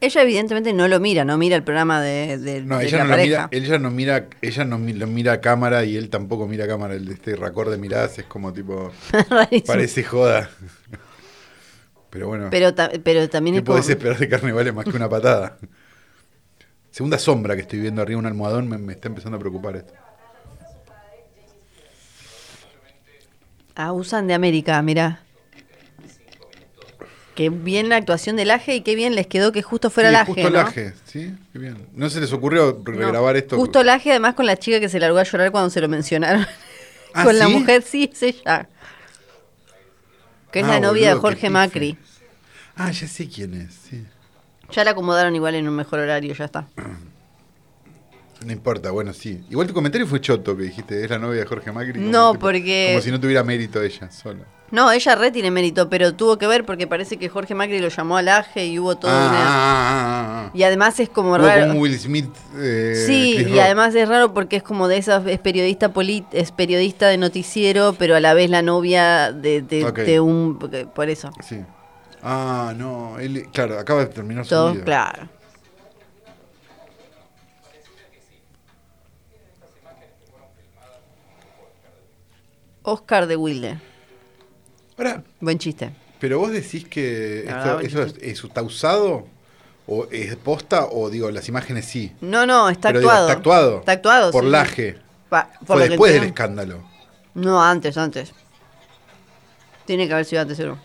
Ella 0.00 0.22
evidentemente 0.22 0.72
no 0.72 0.86
lo 0.88 1.00
mira, 1.00 1.24
no 1.24 1.36
mira 1.36 1.56
el 1.56 1.64
programa 1.64 2.00
de, 2.00 2.38
de- 2.38 2.62
No, 2.62 2.78
de 2.78 2.86
ella 2.86 2.98
la 2.98 3.04
no, 3.04 3.10
lo 3.10 3.16
pareja. 3.16 3.48
mira, 3.50 3.64
ella 3.66 3.78
no 3.78 3.90
mira, 3.90 4.28
ella 4.40 4.64
no 4.64 4.78
mi- 4.78 4.92
lo 4.92 5.06
mira 5.08 5.32
a 5.34 5.40
cámara 5.40 5.84
y 5.84 5.96
él 5.96 6.10
tampoco 6.10 6.46
mira 6.46 6.64
a 6.66 6.68
cámara. 6.68 6.94
El 6.94 7.06
de 7.06 7.14
este 7.14 7.34
racor 7.36 7.70
de 7.70 7.76
miradas 7.78 8.18
es 8.18 8.24
como 8.26 8.52
tipo, 8.52 8.92
parece 9.66 10.04
joda. 10.04 10.48
Pero 12.14 12.28
bueno, 12.28 12.46
Pero, 12.48 12.72
ta- 12.72 12.92
pero 13.02 13.28
también 13.28 13.54
¿qué 13.54 13.58
es 13.58 13.64
como... 13.64 13.76
podés 13.76 13.90
esperar 13.90 14.16
de 14.16 14.28
carnavales 14.28 14.72
más 14.72 14.84
que 14.84 14.92
una 14.96 15.08
patada? 15.08 15.58
Segunda 16.92 17.18
sombra 17.18 17.56
que 17.56 17.62
estoy 17.62 17.80
viendo 17.80 18.00
arriba 18.02 18.20
un 18.20 18.26
almohadón, 18.26 18.68
me, 18.68 18.78
me 18.78 18.92
está 18.92 19.08
empezando 19.08 19.36
a 19.36 19.40
preocupar 19.40 19.74
esto. 19.74 19.92
Ah, 23.74 23.92
usan 23.92 24.28
de 24.28 24.34
América, 24.34 24.80
mirá. 24.82 25.20
Qué 27.34 27.50
bien 27.50 27.88
la 27.88 27.96
actuación 27.96 28.36
del 28.36 28.52
Aje 28.52 28.76
y 28.76 28.82
qué 28.82 28.94
bien 28.94 29.16
les 29.16 29.26
quedó 29.26 29.50
que 29.50 29.62
justo 29.62 29.90
fuera 29.90 30.10
Sí, 30.10 30.14
el 30.14 30.20
Aje, 30.20 30.32
justo 30.32 30.46
el 30.46 30.52
¿no? 30.52 30.60
Aje, 30.60 30.92
¿sí? 31.06 31.34
Qué 31.52 31.58
bien. 31.58 31.88
¿No 31.94 32.08
se 32.10 32.20
les 32.20 32.32
ocurrió 32.32 32.80
No, 32.86 32.92
regrabar 32.92 33.36
esto? 33.36 33.56
Justo 33.56 33.80
el 33.80 33.88
Aje, 33.88 34.10
además 34.10 34.34
con 34.34 34.46
la 34.46 34.56
chica 34.56 34.78
que 34.78 34.88
se 34.88 35.00
largó 35.00 35.18
a 35.18 35.24
llorar 35.24 35.50
cuando 35.50 35.68
se 35.70 35.80
lo 35.80 35.88
mencionaron. 35.88 36.46
Ah, 37.12 37.24
con 37.24 37.36
la 37.36 37.48
mujer, 37.48 37.82
sí, 37.82 38.08
es 38.12 38.22
ella. 38.22 38.68
Que 40.54 40.60
es 40.60 40.66
Ah, 40.66 40.74
la 40.74 40.80
novia 40.80 41.08
de 41.08 41.14
boludo, 41.14 41.22
Jorge. 41.30 41.50
Macri. 41.50 41.98
Ah, 42.76 42.92
ya 42.92 43.08
sé 43.08 43.28
quién 43.28 43.54
es, 43.54 43.74
sí. 43.74 44.04
Ya 44.70 44.84
la 44.84 44.92
acomodaron 44.92 45.34
igual 45.34 45.56
en 45.56 45.66
un 45.66 45.74
mejor 45.74 45.98
horario, 45.98 46.32
ya 46.32 46.44
está. 46.44 46.68
No 48.44 48.52
importa, 48.52 48.90
bueno, 48.90 49.12
sí. 49.12 49.40
Igual 49.50 49.66
tu 49.66 49.74
comentario 49.74 50.06
fue 50.06 50.20
choto, 50.20 50.56
que 50.56 50.64
dijiste, 50.64 51.02
es 51.02 51.10
la 51.10 51.18
novia 51.18 51.40
de 51.40 51.46
Jorge 51.46 51.72
Macri. 51.72 51.94
como 51.94 52.10
No, 52.10 52.32
tipo- 52.32 52.40
porque- 52.40 52.88
Como 52.92 53.02
si 53.02 53.10
no 53.10 53.18
tuviera 53.20 53.42
mérito 53.42 53.82
ella 53.82 54.10
sola. 54.10 54.44
No, 54.70 54.90
ella 54.90 55.14
re 55.14 55.30
tiene 55.30 55.50
mérito, 55.52 55.88
pero 55.88 56.14
tuvo 56.14 56.36
que 56.36 56.46
ver 56.48 56.64
porque 56.66 56.86
parece 56.86 57.16
que 57.16 57.28
Jorge 57.28 57.54
Macri 57.54 57.78
lo 57.78 57.88
llamó 57.88 58.16
al 58.16 58.28
Aje 58.28 58.66
y 58.66 58.78
hubo 58.78 58.96
todo 58.96 59.10
Ah, 59.12 59.28
una... 59.28 59.38
ah, 59.38 59.44
ah, 59.46 59.94
ah, 60.44 60.44
ah. 60.46 60.50
Y 60.52 60.62
además 60.64 60.98
es 60.98 61.08
como 61.08 61.30
Hubo 61.30 61.38
raro... 61.38 61.62
como 61.62 61.74
un 61.74 61.78
Will 61.80 61.98
Smith. 61.98 62.28
eh, 62.56 63.04
Sí, 63.06 63.34
Chris 63.36 63.46
y 63.48 63.50
Rock. 63.50 63.60
además 63.60 63.94
es 63.94 64.08
raro 64.08 64.34
porque 64.34 64.56
es 64.56 64.62
como 64.62 64.88
de 64.88 64.96
esas, 64.96 65.24
es 65.26 65.38
periodista 65.38 65.90
polit, 65.90 66.24
es 66.32 66.50
periodista 66.50 67.06
de 67.08 67.18
noticiero, 67.18 67.94
pero 67.98 68.16
a 68.16 68.20
la 68.20 68.34
vez 68.34 68.50
la 68.50 68.62
novia 68.62 69.30
de, 69.32 69.62
de, 69.62 69.90
de 69.92 70.20
un, 70.20 70.58
por 70.58 71.08
eso. 71.08 71.30
Sí. 71.46 71.60
Ah, 72.22 72.72
no. 72.76 73.18
Él, 73.18 73.46
claro, 73.52 73.78
acaba 73.78 74.00
de 74.00 74.06
terminar 74.06 74.44
su 74.44 74.50
Todo, 74.50 74.72
vida. 74.72 74.84
claro. 74.84 75.28
Oscar 82.84 83.26
de 83.26 83.36
Wilde. 83.36 83.78
Ahora, 84.96 85.24
Buen 85.40 85.58
chiste. 85.58 85.90
pero 86.20 86.38
vos 86.38 86.52
decís 86.52 86.86
que 86.86 87.42
La 87.46 87.58
esto- 87.58 87.76
verdad, 87.76 87.84
eso 87.84 88.02
es, 88.02 88.14
eso 88.22 88.46
está 88.46 88.62
usado 88.62 89.26
o 89.86 90.06
es 90.10 90.36
posta 90.36 90.86
o 90.86 91.10
digo, 91.10 91.30
las 91.30 91.48
imágenes 91.48 91.86
sí. 91.86 92.12
No, 92.20 92.46
no, 92.46 92.68
está 92.70 92.88
Pero 92.90 93.00
digo, 93.00 93.10
actuado. 93.10 93.28
está 93.28 93.38
actuado. 93.38 93.78
Está 93.80 93.92
actuado, 93.92 94.30
Por 94.32 94.44
sí. 94.44 94.50
Laje. 94.50 94.98
Pa- 95.28 95.50
por 95.58 95.66
Fue 95.66 95.76
lo 95.76 95.82
que 95.82 95.88
después 95.90 96.12
del 96.12 96.22
entiendo. 96.24 96.42
escándalo. 96.42 96.84
No, 97.34 97.60
antes, 97.62 97.96
antes. 97.98 98.32
Tiene 99.86 100.06
que 100.06 100.12
haber 100.14 100.24
sido 100.24 100.42
antes, 100.42 100.56
seguro. 100.56 100.78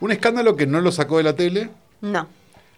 Un 0.00 0.12
escándalo 0.12 0.56
que 0.56 0.66
no 0.66 0.80
lo 0.80 0.92
sacó 0.92 1.18
de 1.18 1.22
la 1.24 1.36
tele, 1.36 1.70
No. 2.00 2.26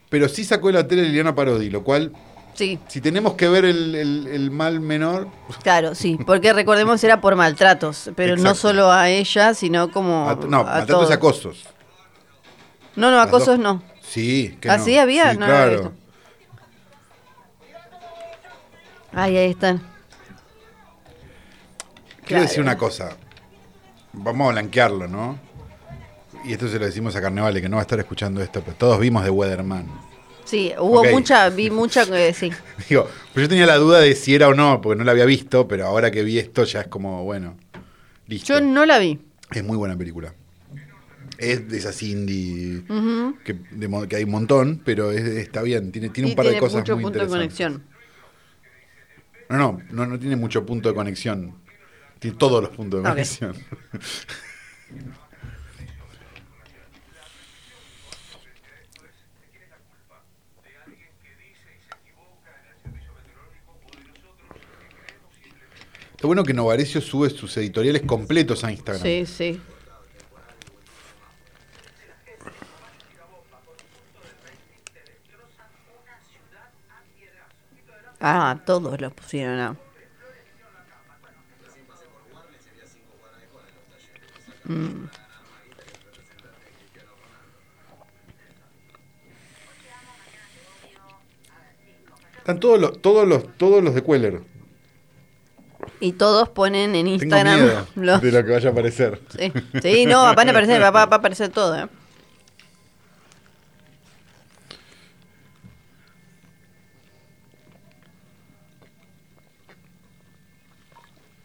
pero 0.09 0.29
sí 0.29 0.43
sacó 0.43 0.67
de 0.67 0.73
la 0.73 0.87
tele 0.87 1.03
Liliana 1.03 1.35
Parodi, 1.35 1.69
lo 1.69 1.83
cual, 1.83 2.11
Sí, 2.57 2.79
si 2.87 3.01
tenemos 3.01 3.35
que 3.35 3.47
ver 3.47 3.65
el, 3.65 3.93
el- 3.93 4.27
el 4.27 4.49
mal 4.51 4.79
menor, 4.79 5.27
claro, 5.61 5.93
sí. 5.93 6.17
Porque 6.25 6.53
recordemos 6.53 7.03
era 7.03 7.21
por 7.21 7.35
maltratos. 7.35 8.09
Pero 8.15 8.35
no 8.35 8.55
solo 8.55 8.91
a 8.91 9.09
ella, 9.09 9.53
sino 9.53 9.91
como. 9.91 10.27
a- 10.27 10.35
no, 10.35 10.61
a 10.61 10.63
maltratos 10.63 10.87
todos. 10.87 11.09
y 11.11 11.13
acosos. 11.13 11.65
No, 12.95 13.11
no, 13.11 13.21
acosos 13.21 13.59
no. 13.59 13.83
Sí, 14.01 14.57
que 14.59 14.71
¿Ah, 14.71 14.77
no. 14.77 14.83
había? 14.83 15.31
Sí, 15.33 15.37
No 15.37 15.47
lo 15.47 15.55
había 15.55 15.77
claro. 15.77 15.91
Ay, 19.13 19.37
ahí 19.37 19.49
están. 19.51 19.77
Quiero 19.77 19.85
Claro. 22.25 22.43
decir 22.43 22.61
una 22.61 22.77
cosa. 22.77 23.15
Vamos 24.13 24.49
a 24.49 24.51
blanquearlo, 24.53 25.07
¿no? 25.07 25.37
Y 26.43 26.53
esto 26.53 26.67
se 26.67 26.79
lo 26.79 26.85
decimos 26.85 27.15
a 27.15 27.21
Carnevale, 27.21 27.61
que 27.61 27.69
no 27.69 27.77
va 27.77 27.81
a 27.81 27.83
estar 27.83 27.99
escuchando 27.99 28.41
esto, 28.41 28.61
pero 28.63 28.75
todos 28.77 28.99
vimos 28.99 29.23
de 29.23 29.29
Weatherman. 29.29 30.06
Sí, 30.47 30.71
hubo 30.79 31.01
Ok. 31.01 31.07
mucha, 31.11 31.49
vi 31.49 31.69
mucha, 31.69 32.03
eh, 32.17 32.33
sí. 32.33 32.49
Digo, 32.89 33.09
pues 33.33 33.43
yo 33.45 33.49
tenía 33.49 33.65
la 33.65 33.75
duda 33.75 33.99
de 33.99 34.15
si 34.15 34.33
era 34.33 34.47
o 34.47 34.53
no, 34.53 34.79
porque 34.81 34.97
no 34.97 35.03
la 35.03 35.11
había 35.11 35.25
visto, 35.25 35.67
pero 35.67 35.85
ahora 35.85 36.09
que 36.09 36.23
vi 36.23 36.39
esto 36.39 36.63
ya 36.63 36.81
es 36.81 36.87
como, 36.87 37.23
bueno, 37.25 37.57
listo. 38.27 38.53
Yo 38.53 38.61
no 38.61 38.85
la 38.85 38.97
vi. 38.97 39.19
Es 39.51 39.63
muy 39.63 39.75
buena 39.77 39.97
película. 39.97 40.33
Es 41.37 41.67
de 41.69 41.77
esas 41.77 42.01
indie 42.01 42.83
que, 43.43 43.53
de 43.71 44.07
que 44.07 44.15
hay 44.15 44.23
un 44.23 44.31
montón, 44.31 44.81
pero 44.83 45.11
es- 45.11 45.23
está 45.23 45.61
bien, 45.61 45.91
tiene, 45.91 46.09
tiene 46.09 46.29
un 46.29 46.35
par 46.35 46.45
de 46.47 46.57
cosas 46.57 46.79
mucho 46.79 46.95
muy 46.95 47.03
punto 47.03 47.19
de 47.19 47.25
interesantes. 47.25 47.57
conexión. 47.57 47.97
No, 49.49 49.57
no, 49.57 49.81
no, 49.91 50.05
no 50.07 50.19
tiene 50.19 50.35
mucho 50.35 50.65
punto 50.65 50.89
de 50.89 50.95
conexión. 50.95 51.55
Tiene 52.19 52.37
todos 52.37 52.61
los 52.63 52.71
puntos 52.75 53.03
de 53.03 53.09
conexión. 53.09 53.55
Está 66.27 66.33
bueno 66.33 66.43
que 66.43 66.53
Novarecio 66.53 66.99
sube 66.99 67.29
sus 67.29 67.55
editoriales 67.55 68.01
completos 68.01 68.61
a 68.65 68.69
Instagram. 68.69 69.01
Sí, 69.01 69.25
sí. 69.25 69.61
Ah, 78.19 78.59
todos 78.65 78.99
los 78.99 79.13
pusieron 79.13 79.57
a. 79.57 79.77
Mm, 84.65 85.05
Están 92.39 92.59
todos 92.59 92.81
los, 92.81 93.01
todos 93.01 93.25
los, 93.25 93.57
todos 93.57 93.81
los 93.81 93.95
de 93.95 94.03
Queller. 94.03 94.56
Y 95.99 96.13
todos 96.13 96.49
ponen 96.49 96.95
en 96.95 97.05
Tengo 97.05 97.13
Instagram 97.23 97.59
miedo 97.61 97.87
los. 97.95 98.21
de 98.21 98.31
lo 98.31 98.45
que 98.45 98.51
vaya 98.51 98.69
a 98.69 98.71
aparecer. 98.71 99.21
Sí, 99.37 99.51
sí, 99.81 100.05
no, 100.05 100.33
van 100.35 100.47
a 100.47 100.51
aparecer, 100.51 100.81
va, 100.81 100.91
va- 100.91 101.05
va 101.07 101.15
a 101.15 101.19
aparecer 101.19 101.49
todo, 101.49 101.75
¿eh? 101.77 101.87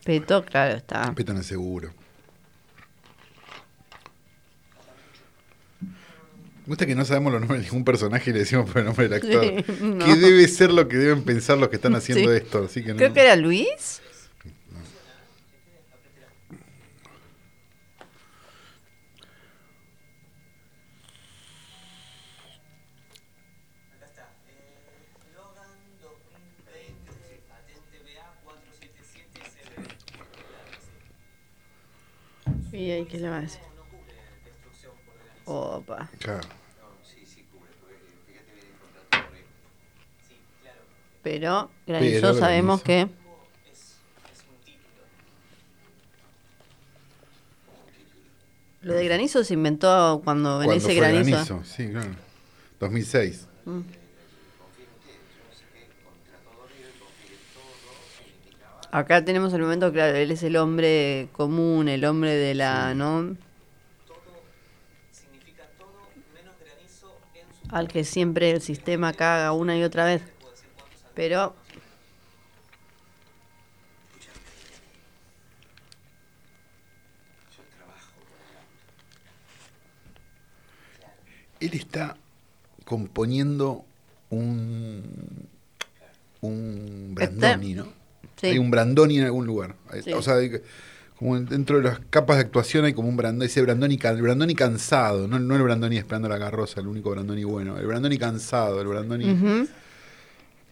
Peto, 0.05 0.45
claro, 0.45 0.75
está. 0.77 1.13
Petan 1.15 1.37
es 1.39 1.47
seguro. 1.47 1.91
Me 5.81 6.69
gusta 6.69 6.87
que 6.87 6.95
no 6.95 7.05
sabemos 7.05 7.33
los 7.33 7.41
nombres 7.41 7.61
de 7.61 7.67
ningún 7.67 7.85
personaje 7.85 8.31
y 8.31 8.33
le 8.33 8.39
decimos 8.41 8.69
por 8.71 8.79
el 8.79 8.85
nombre 8.87 9.09
del 9.09 9.15
actor. 9.15 9.45
Sí, 9.67 9.73
no. 9.83 10.05
Que 10.05 10.15
debe 10.17 10.47
ser 10.49 10.73
lo 10.73 10.89
que 10.89 10.97
deben 10.97 11.23
pensar 11.23 11.59
los 11.59 11.69
que 11.69 11.77
están 11.77 11.95
haciendo 11.95 12.31
Sí. 12.31 12.37
esto. 12.37 12.65
Así 12.65 12.83
que 12.83 12.91
no- 12.91 12.97
Creo 12.97 13.13
que 13.13 13.21
era 13.21 13.37
Luis. 13.37 14.01
Y 32.73 32.91
ahí, 32.91 33.05
¿qué 33.05 33.19
le 33.19 33.29
va 33.29 33.37
a 33.39 33.41
granizo. 33.41 33.61
Opa. 35.45 36.09
Claro. 36.19 36.49
Pero 41.23 41.71
granizo 41.87 42.21
Pero 42.21 42.35
sabemos 42.35 42.83
Granizo. 42.83 43.11
que. 43.11 43.23
Lo 48.83 48.95
de 48.95 49.05
granizo 49.05 49.45
se 49.45 49.55
inventó 49.55 50.21
cuando 50.25 50.57
Cuando 50.57 50.73
ese 50.73 50.87
fue 50.87 50.95
granizo. 50.97 51.63
Sí, 51.65 51.89
claro. 51.89 52.11
2006. 52.81 53.47
Acá 58.93 59.25
tenemos 59.25 59.55
el 59.55 59.63
momento, 59.63 59.91
claro, 59.91 60.19
él 60.19 60.31
es 60.31 60.43
el 60.43 60.55
hombre 60.55 61.31
común, 61.33 61.89
el 61.89 62.05
hombre 62.05 62.33
de 62.35 62.55
la, 62.55 62.93
¿no? 62.93 63.35
Todo 64.07 64.43
significa 65.11 65.63
todo 65.79 65.89
menos 66.35 66.55
granizo 66.61 67.17
en 67.35 67.47
su 67.71 67.75
Al 67.75 67.89
que 67.89 68.05
siempre 68.05 68.51
el 68.51 68.61
sistema 68.61 69.15
caga 69.15 69.53
una 69.53 69.79
y 69.79 69.83
otra 69.83 70.05
vez. 70.05 70.21
Pero 71.15 71.55
Él 81.61 81.71
está 81.73 82.19
componiendo 82.85 83.87
un. 84.29 85.49
Un 86.43 87.15
Brandoni, 87.15 87.75
¿no? 87.75 88.02
Sí. 88.43 88.49
Hay 88.49 88.59
un 88.59 88.71
Brandoni 88.71 89.19
en 89.19 89.25
algún 89.25 89.47
lugar. 89.47 89.77
Sí. 90.05 90.13
O 90.13 90.21
sea, 90.21 90.35
como 91.19 91.41
dentro 91.41 91.79
de 91.79 91.85
las 91.85 92.01
capas 92.11 92.37
de 92.37 92.43
actuación 92.43 92.85
hay 92.85 92.93
como 92.93 93.09
un 93.09 93.17
Brandoni, 93.17 93.47
ese 93.47 93.63
Brandoni, 93.63 93.99
el 94.03 94.23
Brandoni 94.23 94.55
cansado, 94.55 95.27
no, 95.27 95.39
no 95.39 95.57
el 95.57 95.63
Brandoni 95.63 95.97
esperando 95.97 96.29
la 96.29 96.39
carroza, 96.39 96.81
el 96.81 96.89
único 96.89 97.11
Brandoni 97.11 97.45
bueno, 97.45 97.79
el 97.79 97.87
Brandoni 97.87 98.19
cansado, 98.19 98.81
el 98.81 98.89
Brandoni 98.89 99.69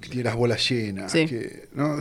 que 0.01 0.09
tiene 0.09 0.25
las 0.25 0.35
bolas 0.35 0.69
llenas, 0.69 1.13
Sí. 1.13 1.27
que, 1.27 1.69
¿no? 1.73 1.99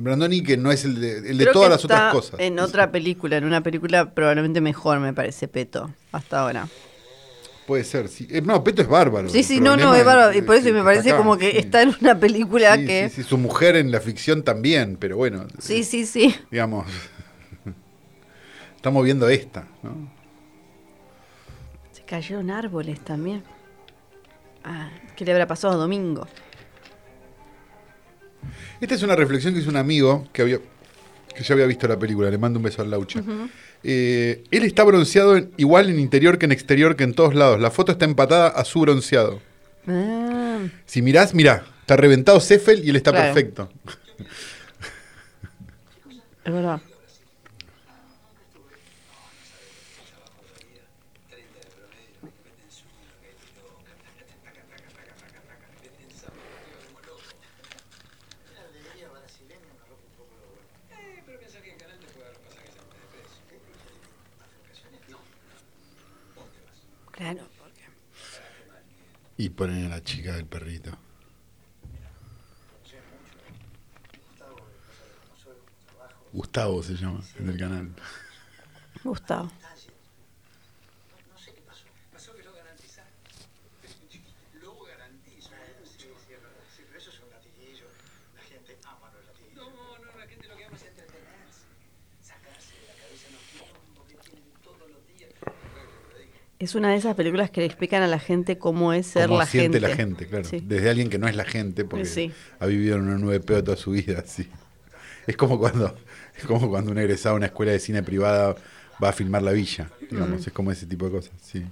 Brandoni 0.00 0.42
que 0.42 0.56
no 0.56 0.72
es 0.72 0.84
el 0.84 1.00
de, 1.00 1.30
el 1.30 1.38
de 1.38 1.46
todas 1.46 1.70
las 1.70 1.84
otras 1.84 2.12
cosas. 2.12 2.40
En 2.40 2.58
otra 2.58 2.90
película, 2.90 3.36
en 3.36 3.44
una 3.44 3.62
película 3.62 4.14
probablemente 4.14 4.60
mejor, 4.60 5.00
me 5.00 5.12
parece, 5.12 5.48
Peto, 5.48 5.94
hasta 6.12 6.40
ahora. 6.40 6.68
Puede 7.66 7.84
ser, 7.84 8.08
sí. 8.08 8.26
Eh, 8.30 8.42
no, 8.42 8.62
Peto 8.64 8.82
es 8.82 8.88
bárbaro. 8.88 9.28
Sí, 9.28 9.42
sí, 9.42 9.60
no, 9.60 9.76
no, 9.76 9.94
es 9.94 10.04
bárbaro. 10.04 10.36
Y 10.36 10.42
por 10.42 10.56
eso 10.56 10.72
me 10.72 10.82
parece 10.82 11.10
acá, 11.10 11.18
como 11.18 11.38
que 11.38 11.52
sí. 11.52 11.58
está 11.58 11.82
en 11.82 11.94
una 12.00 12.18
película 12.18 12.76
Sí, 12.76 12.86
que. 12.86 13.08
sí, 13.08 13.22
sí, 13.22 13.28
su 13.28 13.38
mujer 13.38 13.76
en 13.76 13.90
la 13.92 14.00
ficción 14.00 14.42
también, 14.42 14.96
pero 14.98 15.16
bueno. 15.16 15.46
Sí, 15.58 15.84
sí, 15.84 16.04
sí. 16.06 16.34
Digamos, 16.50 16.86
estamos 18.76 19.04
viendo 19.04 19.28
esta, 19.28 19.66
¿no? 19.82 20.10
Se 21.92 22.02
cayeron 22.02 22.50
árboles 22.50 23.00
también. 23.00 23.42
Ah, 24.64 24.90
¿qué 25.16 25.24
le 25.24 25.32
habrá 25.32 25.46
pasado 25.46 25.74
a 25.74 25.76
Domingo? 25.76 26.26
Esta 28.80 28.94
es 28.96 29.02
una 29.02 29.14
reflexión 29.14 29.54
que 29.54 29.60
hizo 29.60 29.70
un 29.70 29.76
amigo 29.76 30.26
que 30.32 30.42
había 30.42 30.58
que 31.34 31.42
ya 31.42 31.54
había 31.54 31.66
visto 31.66 31.88
la 31.88 31.98
película, 31.98 32.30
le 32.30 32.36
mando 32.38 32.58
un 32.58 32.64
beso 32.64 32.82
al 32.82 32.90
Laucha. 32.90 33.22
Eh, 33.84 34.44
él 34.50 34.62
está 34.64 34.84
bronceado 34.84 35.36
en- 35.36 35.50
igual 35.56 35.90
en 35.90 35.98
interior 35.98 36.38
que 36.38 36.46
en 36.46 36.52
exterior 36.52 36.94
que 36.96 37.04
en 37.04 37.14
todos 37.14 37.34
lados. 37.34 37.60
La 37.60 37.70
foto 37.70 37.92
está 37.92 38.04
empatada 38.04 38.48
a 38.48 38.64
su 38.64 38.80
bronceado. 38.80 39.40
Ah, 39.86 40.60
Si 40.86 41.02
mirás, 41.02 41.34
mirá, 41.34 41.64
está 41.80 41.96
reventado 41.96 42.38
Cefel 42.40 42.84
y 42.84 42.90
él 42.90 42.96
está 42.96 43.10
Claro. 43.10 43.34
perfecto. 43.34 43.68
es 46.44 46.52
verdad. 46.52 46.80
Claro, 67.12 67.42
porque 67.58 67.82
Y 69.42 69.50
ponen 69.50 69.86
a 69.86 69.88
la 69.88 70.00
chica 70.04 70.36
del 70.36 70.46
perrito. 70.46 70.96
Gustavo 76.32 76.80
se 76.80 76.94
llama, 76.94 77.20
en 77.40 77.48
el 77.48 77.58
canal. 77.58 77.92
Gustavo. 79.02 79.50
No 81.28 81.36
sé 81.36 81.52
qué 81.54 81.60
pasó. 81.62 81.86
Pasó 82.12 82.36
que 82.36 82.44
lo 82.44 82.52
garantiza. 82.54 83.02
Luego 84.60 84.84
garantizo. 84.84 85.50
Sí, 85.82 85.98
sí, 85.98 86.34
es 86.34 86.40
verdad. 86.40 86.62
Sí, 86.76 86.84
pero 86.86 86.98
eso 87.00 87.10
es 87.10 87.18
un 87.18 87.30
latiguillo. 87.30 87.86
La 88.36 88.42
gente 88.44 88.78
ama 88.84 89.10
los 89.10 89.26
latiguillos. 89.26 89.56
No, 89.56 89.98
no, 89.98 90.18
la 90.20 90.26
gente 90.28 90.46
lo 90.46 90.56
que 90.56 90.64
ama 90.66 90.76
es 90.76 90.84
entretenerse. 90.84 91.66
Sacarse 92.22 92.78
de 92.78 92.86
la 92.86 92.94
cabeza 92.94 93.26
los 93.32 93.42
quilombos 93.50 94.06
que 94.06 94.14
tienen 94.22 94.52
todos 94.62 94.88
los 94.88 95.04
días. 95.08 95.34
Es 96.62 96.74
una 96.76 96.90
de 96.90 96.96
esas 96.96 97.16
películas 97.16 97.50
que 97.50 97.60
le 97.60 97.66
explican 97.66 98.02
a 98.02 98.06
la 98.06 98.20
gente 98.20 98.56
cómo 98.56 98.92
es 98.92 99.08
ser 99.08 99.26
Cómo 99.26 99.40
la 99.40 99.46
siente 99.46 99.80
gente. 99.80 99.88
la 99.88 99.96
gente, 99.96 100.26
claro. 100.28 100.44
Sí. 100.44 100.62
Desde 100.64 100.90
alguien 100.90 101.10
que 101.10 101.18
no 101.18 101.26
es 101.26 101.34
la 101.34 101.44
gente, 101.44 101.84
porque 101.84 102.04
Sí. 102.06 102.30
ha 102.60 102.66
vivido 102.66 102.94
en 102.96 103.02
una 103.02 103.18
nube 103.18 103.40
peor 103.40 103.62
toda 103.62 103.76
su 103.76 103.90
vida, 103.90 104.22
sí. 104.26 104.48
Es 105.26 105.36
como 105.36 105.58
cuando, 105.58 105.92
es 106.38 106.44
como 106.44 106.70
cuando 106.70 106.92
un 106.92 106.98
egresado 106.98 107.34
a 107.34 107.38
una 107.38 107.46
escuela 107.46 107.72
de 107.72 107.80
cine 107.80 108.02
privada 108.04 108.54
va 109.02 109.08
a 109.08 109.12
filmar 109.12 109.42
la 109.42 109.50
villa, 109.52 109.90
digamos, 110.08 110.40
Mm. 110.40 110.44
es 110.48 110.52
como 110.52 110.70
ese 110.70 110.86
tipo 110.86 111.06
de 111.06 111.10
cosas, 111.10 111.32
sí. 111.42 111.58
El 111.58 111.66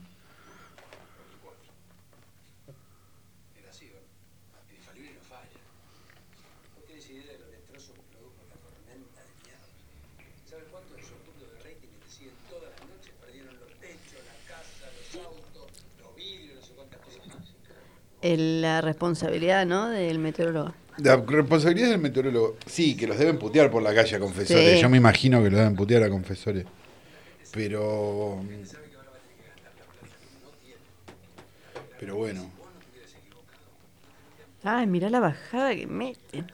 ácido 3.68 3.93
infalible 4.74 5.12
no 5.14 5.20
falla. 5.22 5.61
No 6.74 6.82
tienes 6.86 7.09
idea 7.11 7.26
de 7.32 7.38
los 7.38 7.51
destrozos 7.51 7.95
que 7.95 8.03
produjo 8.11 8.43
la 8.51 8.57
tormenta 8.59 9.22
de 9.22 9.30
mierda. 9.43 9.66
¿Sabes 10.51 10.66
cuántos 10.70 10.95
de 10.97 11.03
esos 11.03 11.18
puntos 11.26 11.47
de 11.47 11.55
rating 11.62 11.91
que 11.95 11.99
te 12.03 12.11
siguen 12.11 12.34
todas 12.51 12.70
las 12.74 12.82
noches 12.91 13.12
perdieron 13.22 13.55
los 13.59 13.70
techos, 13.78 14.18
la 14.26 14.34
casa, 14.51 14.84
los 14.95 15.11
autos, 15.26 15.66
los 16.03 16.11
vidrios, 16.18 16.59
no 16.59 16.62
sé 16.66 16.72
cuántas 16.74 16.99
cosas 17.07 17.22
más? 17.30 17.47
El- 18.23 18.61
la 18.62 18.81
responsabilidad, 18.81 19.64
¿no? 19.66 19.89
Del 19.89 20.18
meteorólogo. 20.18 20.75
La 20.99 21.16
responsabilidad 21.16 21.89
del 21.91 21.99
meteorólogo, 22.01 22.57
sí, 22.66 22.97
que 22.97 23.07
los 23.07 23.18
deben 23.18 23.39
putear 23.39 23.71
por 23.71 23.83
la 23.83 23.95
calle 23.95 24.16
a 24.16 24.21
confesores. 24.21 24.75
Sí. 24.77 24.83
Yo 24.83 24.91
me 24.91 24.99
imagino 24.99 25.43
que 25.43 25.49
los 25.51 25.59
deben 25.59 25.75
putear 25.77 26.03
a 26.03 26.11
confesores. 26.11 26.66
Pero. 27.53 28.43
Pero 31.99 32.16
bueno. 32.16 32.51
Ay, 34.62 34.87
mirá 34.87 35.09
la 35.09 35.21
bajada 35.21 35.75
que 35.75 35.87
meten. 35.87 36.47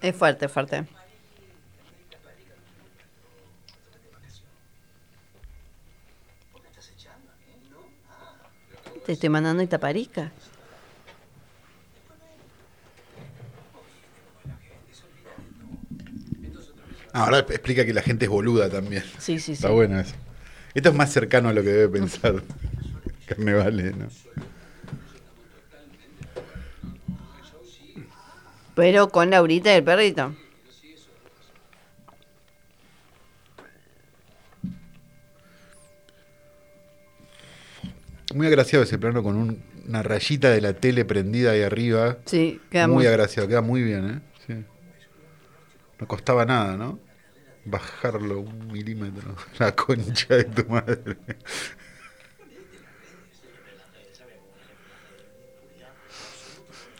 Es 0.00 0.14
fuerte, 0.14 0.46
es 0.46 0.52
fuerte. 0.52 0.86
Te 9.08 9.14
estoy 9.14 9.30
mandando 9.30 9.62
Itaparica. 9.62 10.30
Ah, 17.14 17.24
ahora 17.24 17.38
explica 17.38 17.86
que 17.86 17.94
la 17.94 18.02
gente 18.02 18.26
es 18.26 18.30
boluda 18.30 18.68
también. 18.68 19.02
Sí, 19.16 19.38
sí, 19.38 19.46
sí. 19.46 19.52
Está 19.52 19.70
bueno 19.70 19.98
eso. 19.98 20.14
Esto 20.74 20.90
es 20.90 20.94
más 20.94 21.10
cercano 21.10 21.48
a 21.48 21.54
lo 21.54 21.62
que 21.62 21.70
debe 21.70 21.88
pensar. 21.88 22.42
Carne 23.24 23.54
vale, 23.54 23.94
¿no? 23.94 24.08
Pero 28.74 29.08
con 29.08 29.30
Laurita 29.30 29.72
y 29.72 29.76
el 29.76 29.84
perrito. 29.84 30.34
Muy 38.38 38.46
agraciado 38.46 38.84
ese 38.84 38.98
plano 38.98 39.24
con 39.24 39.34
un- 39.34 39.60
una 39.88 40.00
rayita 40.04 40.50
de 40.50 40.60
la 40.60 40.72
tele 40.72 41.04
prendida 41.04 41.50
ahí 41.50 41.62
arriba. 41.62 42.18
Sí, 42.24 42.60
queda 42.70 42.86
muy 42.86 42.94
muy... 42.98 43.06
agraciado, 43.06 43.48
queda 43.48 43.62
muy 43.62 43.82
bien, 43.82 44.08
¿eh? 44.08 44.20
Sí. 44.46 44.64
No 45.98 46.06
costaba 46.06 46.44
nada, 46.44 46.76
¿no? 46.76 47.00
Bajarlo 47.64 48.38
un 48.38 48.68
milímetro. 48.68 49.34
La 49.58 49.74
concha 49.74 50.36
de 50.36 50.44
tu 50.44 50.64
madre. 50.70 51.16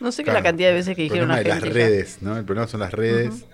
No 0.01 0.11
sé 0.11 0.23
qué 0.23 0.25
Claro, 0.25 0.39
la 0.39 0.43
cantidad 0.43 0.67
de 0.69 0.73
veces 0.73 0.93
que 0.97 1.03
el 1.03 1.07
dijeron 1.09 1.29
problema 1.29 1.35
a 1.35 1.55
de 1.55 1.61
las 1.61 1.73
redes, 1.73 2.17
¿no? 2.21 2.37
El 2.37 2.43
problema 2.43 2.67
son 2.67 2.81
las 2.81 2.91
redes. 2.91 3.45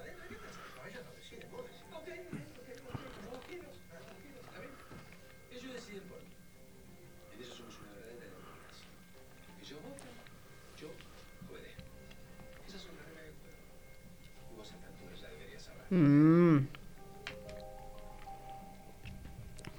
Mm. 15.92 16.68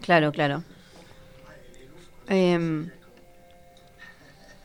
Claro, 0.01 0.31
claro. 0.33 0.63
Em, 2.29 2.91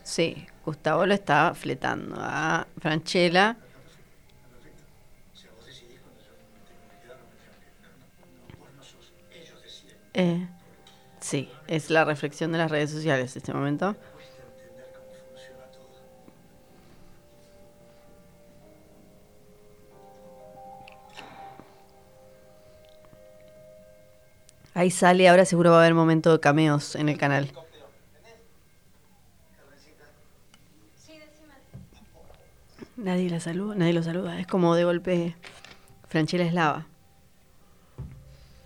sí, 0.03 0.45
Gustavo 0.65 1.05
lo 1.05 1.13
está 1.13 1.53
fletando 1.53 2.15
a 2.19 2.67
Franchella. 2.79 3.57
Eh, 10.13 10.47
sí, 11.19 11.49
es 11.67 11.89
la 11.89 12.05
reflexión 12.05 12.51
de 12.51 12.57
las 12.57 12.71
redes 12.71 12.91
sociales 12.91 13.35
en 13.35 13.39
este 13.39 13.53
momento. 13.53 13.95
Ahí 24.73 24.89
sale, 24.89 25.27
ahora 25.27 25.45
seguro 25.45 25.71
va 25.71 25.77
a 25.77 25.79
haber 25.81 25.93
momento 25.93 26.31
de 26.31 26.39
cameos 26.39 26.95
en 26.95 27.09
el 27.09 27.17
canal. 27.17 27.51
Nadie 32.97 33.29
la 33.29 33.39
saluda, 33.39 33.75
nadie 33.75 33.93
lo 33.93 34.03
saluda. 34.03 34.39
Es 34.39 34.47
como 34.47 34.75
de 34.75 34.83
golpe 34.83 35.35
Franchella 36.07 36.45
es 36.45 36.53
lava. 36.53 36.85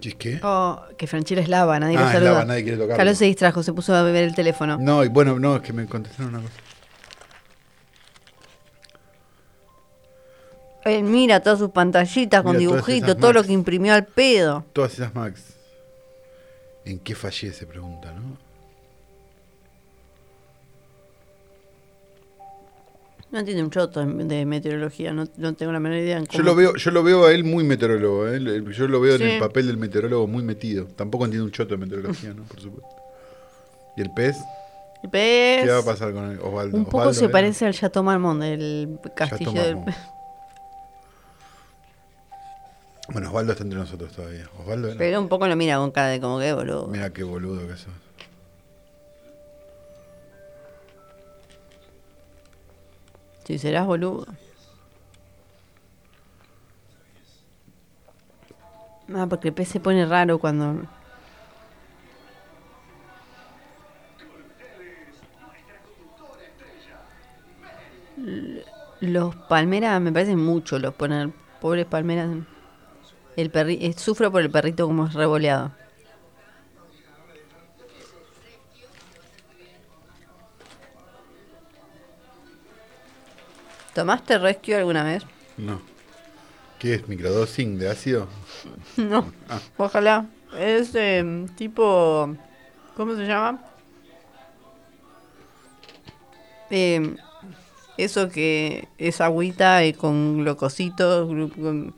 ¿Y 0.01 0.09
es 0.09 0.15
qué? 0.15 0.39
Oh, 0.43 0.81
que 0.97 1.07
Franchella 1.07 1.41
es 1.41 1.47
lava, 1.47 1.79
nadie 1.79 1.97
Ah, 1.97 2.01
lo 2.01 2.05
es 2.07 2.13
saluda. 2.13 2.31
lava, 2.31 2.45
nadie 2.45 2.63
quiere 2.63 2.77
tocarlo. 2.77 2.97
Carlos 2.97 3.17
se 3.17 3.25
distrajo, 3.25 3.63
se 3.63 3.73
puso 3.73 3.95
a 3.95 4.03
beber 4.03 4.23
el 4.25 4.35
teléfono. 4.35 4.77
No, 4.79 5.03
y 5.03 5.07
bueno, 5.07 5.39
no, 5.39 5.55
es 5.55 5.61
que 5.61 5.73
me 5.73 5.85
contestaron 5.85 6.33
una 6.35 6.43
cosa. 6.43 6.53
Él 10.85 11.03
mira 11.03 11.39
todas 11.39 11.57
sus 11.57 11.71
pantallitas 11.71 12.43
con 12.43 12.57
Mira 12.57 12.69
dibujitos, 12.71 13.17
todo 13.17 13.33
lo 13.33 13.43
que 13.43 13.53
imprimió 13.53 13.93
al 13.93 14.05
pedo. 14.05 14.65
Todas 14.73 14.93
esas 14.93 15.15
Max. 15.15 15.54
¿En 16.85 16.99
qué 16.99 17.15
fallé? 17.15 17.51
Se 17.51 17.65
pregunta, 17.65 18.11
¿no? 18.13 18.37
No 23.31 23.39
entiende 23.39 23.63
un 23.63 23.69
choto 23.71 24.05
de 24.05 24.45
meteorología, 24.45 25.11
no, 25.11 25.25
no 25.37 25.53
tengo 25.55 25.71
la 25.73 25.79
menor 25.79 25.97
idea. 25.97 26.17
en 26.17 26.25
Yo 26.25 26.31
cómo- 26.31 26.43
lo 26.43 26.55
veo, 26.55 26.75
yo 26.75 26.91
lo 26.91 27.03
veo 27.03 27.25
a 27.25 27.31
él 27.33 27.43
muy 27.43 27.63
meteorólogo, 27.63 28.27
¿eh? 28.29 28.39
Yo 28.71 28.87
lo 28.87 29.01
veo 29.01 29.17
Sí. 29.17 29.23
en 29.23 29.29
el 29.31 29.39
papel 29.39 29.67
del 29.67 29.77
meteorólogo 29.77 30.27
muy 30.27 30.43
metido. 30.43 30.85
Tampoco 30.85 31.25
entiende 31.25 31.43
un 31.45 31.51
choto 31.51 31.71
de 31.73 31.77
meteorología, 31.79 32.33
¿no? 32.33 32.43
Por 32.43 32.61
supuesto. 32.61 32.87
¿Y 33.97 34.01
el 34.01 34.11
pez? 34.13 34.37
El 35.03 35.09
pez, 35.09 35.63
¿Qué 35.65 35.69
va 35.71 35.79
a 35.79 35.83
pasar 35.85 36.13
con 36.13 36.31
el 36.31 36.39
Osvaldo? 36.39 36.77
Un 36.77 36.85
poco 36.85 36.97
Osvaldo, 36.99 37.13
se 37.19 37.25
¿eh? 37.25 37.29
parece 37.29 37.65
al 37.65 37.73
Chateau 37.73 38.03
Marmont, 38.03 38.41
del 38.41 38.99
castillo 39.15 39.51
Chateau 39.53 39.83
del... 39.83 39.93
Bueno, 43.09 43.27
Osvaldo 43.29 43.51
está 43.51 43.63
entre 43.63 43.77
nosotros 43.77 44.11
todavía. 44.11 44.49
Osvaldo 44.57 44.89
era. 44.89 44.97
Pero 44.97 45.21
un 45.21 45.29
poco 45.29 45.47
lo 45.47 45.55
mira 45.55 45.77
con 45.77 45.91
cara 45.91 46.07
de 46.07 46.19
como 46.19 46.39
que 46.39 46.53
boludo. 46.53 46.87
Mira 46.87 47.11
qué 47.11 47.23
boludo 47.23 47.67
que 47.67 47.77
sos. 47.77 47.93
Si 53.43 53.59
serás 53.59 53.85
boludo. 53.85 54.25
Ah, 59.13 59.27
porque 59.29 59.49
el 59.49 59.53
pez 59.53 59.67
se 59.67 59.79
pone 59.79 60.05
raro 60.05 60.39
cuando... 60.39 60.81
Los 69.01 69.35
palmeras 69.35 70.01
me 70.01 70.11
parecen 70.11 70.39
mucho 70.43 70.79
los 70.79 70.95
poner 70.95 71.29
pobres 71.61 71.85
palmeras. 71.85 72.29
El 73.35 73.49
perri 73.51 73.77
eh, 73.81 73.93
sufro 73.97 74.31
por 74.31 74.41
el 74.41 74.49
perrito 74.49 74.87
como 74.87 75.07
es 75.07 75.13
revoleado. 75.13 75.71
¿Tomaste 83.93 84.37
rescue 84.37 84.75
alguna 84.75 85.03
vez? 85.03 85.23
No. 85.57 85.79
¿Qué 86.79 86.95
es? 86.95 87.07
¿Microdosing 87.07 87.77
de 87.79 87.89
ácido? 87.89 88.27
No, 88.97 89.31
Ah. 89.49 89.59
ojalá. 89.77 90.25
Es 90.57 90.91
eh, 90.95 91.45
tipo. 91.57 92.33
¿Cómo 92.95 93.15
se 93.15 93.25
llama? 93.27 93.61
Eh, 96.69 97.15
eso 97.97 98.29
que 98.29 98.87
es 98.97 99.19
agüita 99.21 99.83
y 99.85 99.93
con 99.93 100.39
glucositos. 100.43 101.29
glu- 101.29 101.53
con- 101.53 101.93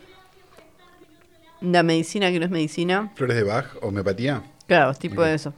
La 1.61 1.83
medicina 1.83 2.31
que 2.31 2.39
no 2.39 2.45
es 2.45 2.51
medicina. 2.51 3.11
¿Flores 3.15 3.35
de 3.37 3.43
Bach? 3.43 3.65
¿Homeopatía? 3.81 4.43
Claro, 4.67 4.93
tipo 4.93 5.21
Ok. 5.21 5.27
de 5.27 5.33
eso. 5.33 5.53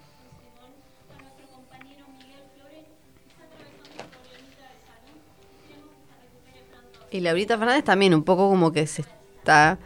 Y 7.12 7.22
Laurita 7.22 7.58
Fernández 7.58 7.84
también, 7.84 8.14
un 8.14 8.24
poco 8.24 8.50
como 8.50 8.72
que 8.72 8.86
se 8.86 9.02
está 9.02 9.80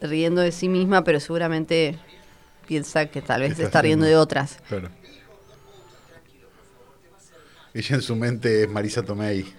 riendo 0.00 0.40
de 0.42 0.50
sí 0.52 0.68
misma, 0.68 1.04
pero 1.04 1.20
seguramente 1.20 1.96
piensa 2.66 3.06
que 3.06 3.22
tal 3.22 3.42
vez 3.42 3.50
¿Qué 3.50 3.56
se 3.56 3.64
está 3.64 3.80
riendo 3.82 4.04
de 4.04 4.16
otras. 4.16 4.58
Claro. 4.68 4.88
Ella 7.72 7.96
en 7.96 8.02
su 8.02 8.16
mente 8.16 8.64
es 8.64 8.68
Marisa 8.68 9.02
Tomei. 9.04 9.44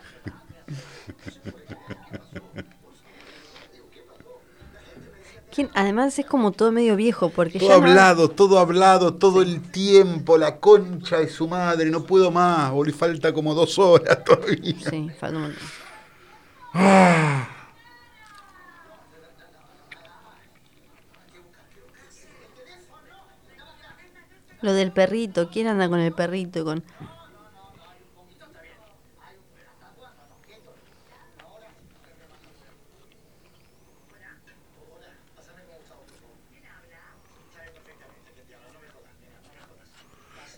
¿Quién? 5.56 5.70
Además 5.74 6.20
es 6.20 6.26
como 6.26 6.51
todo 6.51 6.72
medio 6.74 6.97
viejo, 6.97 7.30
porque 7.30 7.60
Todo 7.60 7.70
ya 7.70 7.78
no- 7.78 7.84
hablado, 7.88 8.30
todo 8.30 8.60
hablado, 8.60 9.14
todo 9.14 9.41
el 9.41 9.62
tiempo, 9.62 10.38
la 10.38 10.60
concha 10.60 11.20
de 11.20 11.30
su 11.30 11.47
madre, 11.47 11.89
no 11.89 12.03
puedo 12.03 12.30
más, 12.30 12.74
y 12.86 12.91
falta 12.91 13.32
como 13.32 13.53
dos 13.53 13.80
horas 13.80 14.22
todavía. 14.26 14.76
Sí, 14.89 15.10
falta 15.18 15.38
un 15.38 15.43
montón. 15.43 15.64
Lo 24.62 24.74
del 24.74 24.91
perrito, 24.91 25.49
¿quién 25.51 25.68
anda 25.68 25.89
con 25.89 25.99
el 25.99 26.14
perrito? 26.14 26.60
y 26.60 26.64
Con... 26.64 26.84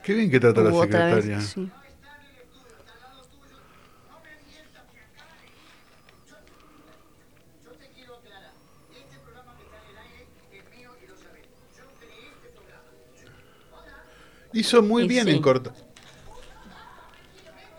Qué 0.07 0.13
bien 0.13 0.31
que 0.31 0.39
trata 0.39 0.61
la 0.61 0.69
otra 0.73 0.79
vez, 1.13 1.25
secretaria. 1.25 1.41
sí. 1.41 1.69
Hizo 14.53 14.81
muy 14.81 15.03
Y 15.03 15.07
bien 15.07 15.25
sí. 15.25 15.31
en 15.31 15.41
corta. 15.41 15.73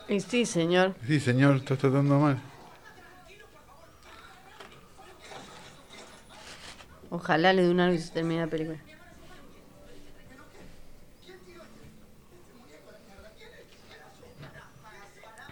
Y 0.07 0.21
sí, 0.21 0.45
señor. 0.45 0.95
Sí, 1.07 1.19
señor, 1.19 1.57
estás 1.57 1.79
tratando 1.79 2.19
mal. 2.19 2.39
Ojalá 7.11 7.55
le 7.55 7.63
dé 7.63 7.71
un 7.71 7.81
algo 7.81 7.95
y 7.95 7.99
se 7.99 8.13
termine 8.13 8.43
la 8.43 8.47
película. 8.49 8.79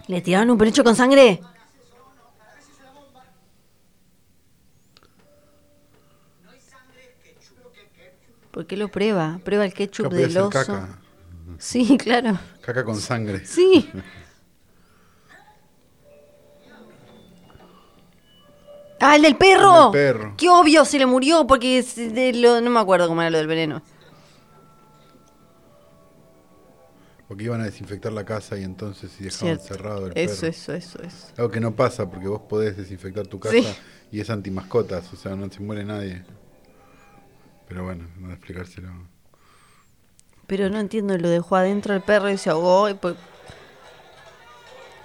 ¿Le 0.08 0.20
tiraron 0.20 0.50
un 0.50 0.58
peluche 0.58 0.82
con 0.84 0.94
sangre? 0.96 1.40
¿Por 8.50 8.66
qué 8.66 8.76
lo 8.76 8.88
prueba? 8.88 9.38
Prueba 9.44 9.64
el 9.64 9.72
ketchup 9.74 10.12
del 10.12 10.36
oso. 10.38 10.50
caca. 10.50 10.98
Sí, 11.58 11.96
claro. 12.02 12.38
Caca 12.62 12.84
con 12.84 12.96
sangre. 12.96 13.44
Sí. 13.44 13.90
¡Ah, 18.98 19.14
el 19.16 19.22
del 19.22 19.36
perro! 19.36 19.88
El 19.88 19.92
del 19.92 20.14
perro. 20.14 20.34
¡Qué 20.38 20.48
obvio! 20.48 20.86
Se 20.86 20.98
le 20.98 21.04
murió 21.04 21.46
porque 21.46 21.78
es 21.78 21.96
de 21.96 22.32
lo- 22.32 22.62
no 22.62 22.70
me 22.70 22.80
acuerdo 22.80 23.08
cómo 23.08 23.20
era 23.20 23.30
lo 23.30 23.36
del 23.38 23.46
veneno. 23.46 23.82
Porque 27.28 27.44
iban 27.44 27.60
a 27.60 27.64
desinfectar 27.64 28.12
la 28.12 28.24
casa 28.24 28.56
y 28.56 28.62
entonces 28.62 29.10
si 29.10 29.24
dejaban 29.24 29.56
Cierto. 29.58 29.64
cerrado 29.74 30.06
el 30.06 30.12
Eso, 30.16 30.42
perro. 30.42 30.48
eso, 30.48 30.72
eso, 30.74 31.02
eso. 31.02 31.26
Algo 31.36 31.50
que 31.50 31.58
no 31.60 31.74
pasa 31.74 32.08
porque 32.08 32.28
vos 32.28 32.42
podés 32.48 32.76
desinfectar 32.76 33.26
tu 33.26 33.40
casa 33.40 33.54
Sí. 33.56 33.66
y 34.12 34.20
es 34.20 34.30
antimascotas, 34.30 35.12
o 35.12 35.16
sea, 35.16 35.34
no 35.34 35.50
se 35.50 35.60
muere 35.60 35.84
nadie. 35.84 36.22
Pero 37.68 37.82
bueno, 37.84 38.04
no 38.20 38.32
explicárselo. 38.32 38.90
Pero 40.46 40.70
no 40.70 40.78
entiendo, 40.78 41.18
lo 41.18 41.28
dejó 41.28 41.56
adentro 41.56 41.94
el 41.94 42.00
perro 42.02 42.30
y 42.30 42.38
se 42.38 42.50
ahogó. 42.50 42.88
Y 42.88 42.94
pues... 42.94 43.16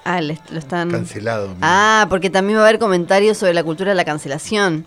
Ah, 0.03 0.21
lo 0.21 0.33
están... 0.57 0.91
Cancelado. 0.91 1.47
mira. 1.49 1.59
Ah, 1.61 2.05
porque 2.09 2.29
también 2.29 2.57
va 2.59 2.63
a 2.63 2.67
haber 2.67 2.79
comentarios 2.79 3.37
sobre 3.39 3.55
la 3.55 3.63
cultura 3.63 3.89
de 3.91 3.95
la 3.95 4.05
cancelación. 4.05 4.85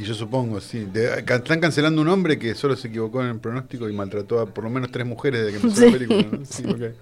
Y 0.00 0.04
yo 0.04 0.14
supongo, 0.14 0.60
sí. 0.62 0.86
De- 0.86 1.18
están 1.28 1.60
cancelando 1.60 2.00
un 2.00 2.08
hombre 2.08 2.38
que 2.38 2.54
solo 2.54 2.74
se 2.74 2.88
equivocó 2.88 3.20
en 3.22 3.28
el 3.28 3.38
pronóstico 3.38 3.86
y 3.86 3.92
maltrató 3.92 4.40
a 4.40 4.46
por 4.46 4.64
lo 4.64 4.70
menos 4.70 4.90
tres 4.90 5.06
mujeres 5.06 5.44
desde 5.44 5.58
que 5.60 5.66
empezó 5.66 5.80
Sí, 5.82 5.86
la 5.86 5.92
película. 5.92 6.38
¿no? 6.38 6.44
Sí, 6.46 6.62
sí. 6.62 6.70
ok. 6.70 6.94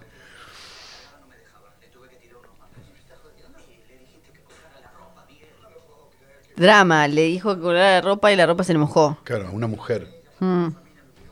Drama, 6.56 7.06
le 7.06 7.22
dijo 7.22 7.54
que 7.54 7.62
colgara 7.62 7.92
la 7.92 8.00
ropa 8.00 8.32
y 8.32 8.36
la 8.36 8.46
ropa 8.46 8.64
se 8.64 8.72
le 8.72 8.78
mojó. 8.80 9.16
Claro, 9.24 9.50
una 9.52 9.66
mujer. 9.68 10.08
Mm. 10.40 10.68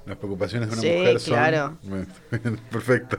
Las 0.07 0.17
preocupaciones 0.19 0.69
de 0.69 0.75
una 0.75 0.83
Sí, 0.83 0.89
mujer 0.97 1.21
son. 1.21 1.35
claro. 1.35 1.79
Perfecto. 2.71 3.19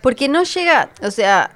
Porque 0.00 0.28
no 0.28 0.44
llega, 0.44 0.90
o 1.02 1.10
sea, 1.10 1.50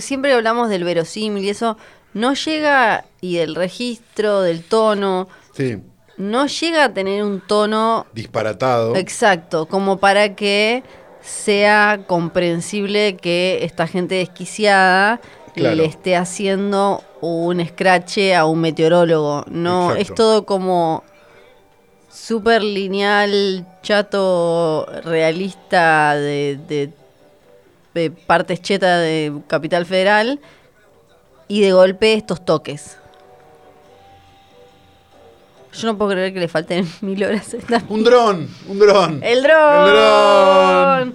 siempre 0.00 0.32
hablamos 0.32 0.68
del 0.68 0.84
verosímil 0.84 1.44
y 1.44 1.50
eso, 1.50 1.76
no 2.12 2.34
llega, 2.34 3.04
y 3.20 3.36
del 3.36 3.54
registro, 3.54 4.40
del 4.42 4.62
tono, 4.64 5.28
Sí, 5.52 5.78
no 6.16 6.46
llega 6.46 6.84
a 6.84 6.92
tener 6.94 7.22
un 7.24 7.40
tono 7.40 8.06
disparatado. 8.12 8.94
exacto, 8.96 9.66
como 9.66 9.98
para 9.98 10.34
que 10.36 10.82
sea 11.20 12.00
comprensible 12.06 13.16
que 13.16 13.60
esta 13.62 13.86
gente 13.86 14.16
desquiciada 14.16 15.20
Claro. 15.54 15.76
le 15.76 15.84
esté 15.84 16.16
haciendo 16.16 17.02
un 17.20 17.60
escrache 17.60 18.34
a 18.34 18.44
un 18.44 18.60
meteorólogo. 18.60 19.44
No, 19.48 19.92
Exacto. 19.92 20.02
es 20.02 20.14
todo 20.16 20.44
como 20.46 21.04
súper 22.10 22.62
lineal, 22.62 23.66
chato, 23.82 24.86
realista 25.04 26.14
de, 26.16 26.58
de, 26.68 26.90
de 27.94 28.10
partes 28.10 28.60
chetas 28.60 29.00
de 29.00 29.32
Capital 29.46 29.86
Federal 29.86 30.40
y 31.48 31.60
de 31.60 31.72
golpe 31.72 32.14
estos 32.14 32.44
toques. 32.44 32.98
Yo 35.72 35.86
no 35.88 35.98
puedo 35.98 36.12
creer 36.12 36.32
que 36.32 36.40
le 36.40 36.48
falten 36.48 36.86
mil 37.00 37.22
horas 37.24 37.54
a 37.54 37.56
esta 37.56 37.82
Un 37.88 38.04
dron, 38.04 38.48
un 38.68 38.78
dron. 38.78 39.20
¡El 39.24 39.42
dron! 39.42 39.88
El 39.88 39.94
dron. 39.94 41.14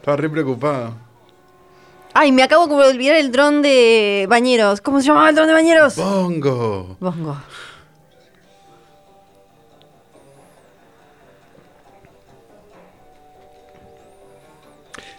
Estaba 0.00 0.16
re 0.16 0.30
preocupado. 0.30 0.94
Ay, 2.14 2.32
me 2.32 2.42
acabo 2.42 2.66
de 2.66 2.88
olvidar 2.88 3.16
el 3.16 3.30
dron 3.30 3.60
de 3.60 4.26
bañeros. 4.28 4.80
¿Cómo 4.80 5.00
se 5.00 5.08
llamaba 5.08 5.28
el 5.28 5.34
dron 5.34 5.48
de 5.48 5.52
bañeros? 5.52 5.96
Bongo. 5.96 6.96
Bongo. 6.98 7.36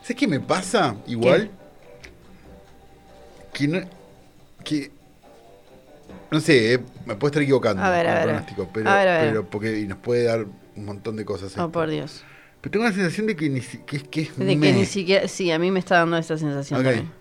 ¿Sabes 0.07 0.15
qué 0.21 0.27
me 0.27 0.39
pasa? 0.39 0.95
Igual. 1.05 1.51
Que 3.53 3.67
no. 3.67 3.79
Que. 4.63 4.89
No 6.31 6.39
sé, 6.39 6.75
eh, 6.75 6.79
me 7.05 7.15
puedo 7.15 7.27
estar 7.31 7.43
equivocando 7.43 7.83
A 7.83 7.89
ver, 7.89 8.05
con 8.05 8.07
a 8.07 8.11
el 8.11 8.17
ver. 8.19 8.35
pronóstico, 8.35 8.69
pero, 8.73 8.89
A 8.89 8.95
ver, 8.95 9.07
a 9.09 9.17
ver. 9.21 9.29
pero 9.31 9.49
porque 9.49 9.79
y 9.81 9.85
nos 9.85 9.97
puede 9.97 10.23
dar 10.23 10.45
un 10.77 10.85
montón 10.85 11.17
de 11.17 11.25
cosas. 11.25 11.51
Oh, 11.57 11.59
esto. 11.61 11.71
por 11.73 11.89
Dios. 11.89 12.23
Pero 12.61 12.71
tengo 12.71 12.85
la 12.85 12.93
sensación 12.93 13.27
de 13.27 13.35
que, 13.35 13.49
ni 13.49 13.59
si- 13.59 13.79
que, 13.79 13.97
es- 13.97 14.03
que 14.03 14.21
es 14.21 14.37
De 14.37 14.45
que 14.45 14.55
meh. 14.55 14.71
ni 14.73 14.85
siquiera. 14.85 15.27
Sí, 15.27 15.51
a 15.51 15.59
mí 15.59 15.71
me 15.71 15.79
está 15.79 15.95
dando 15.97 16.17
esa 16.17 16.37
sensación. 16.37 16.79
Ok. 16.79 16.85
también. 16.85 17.11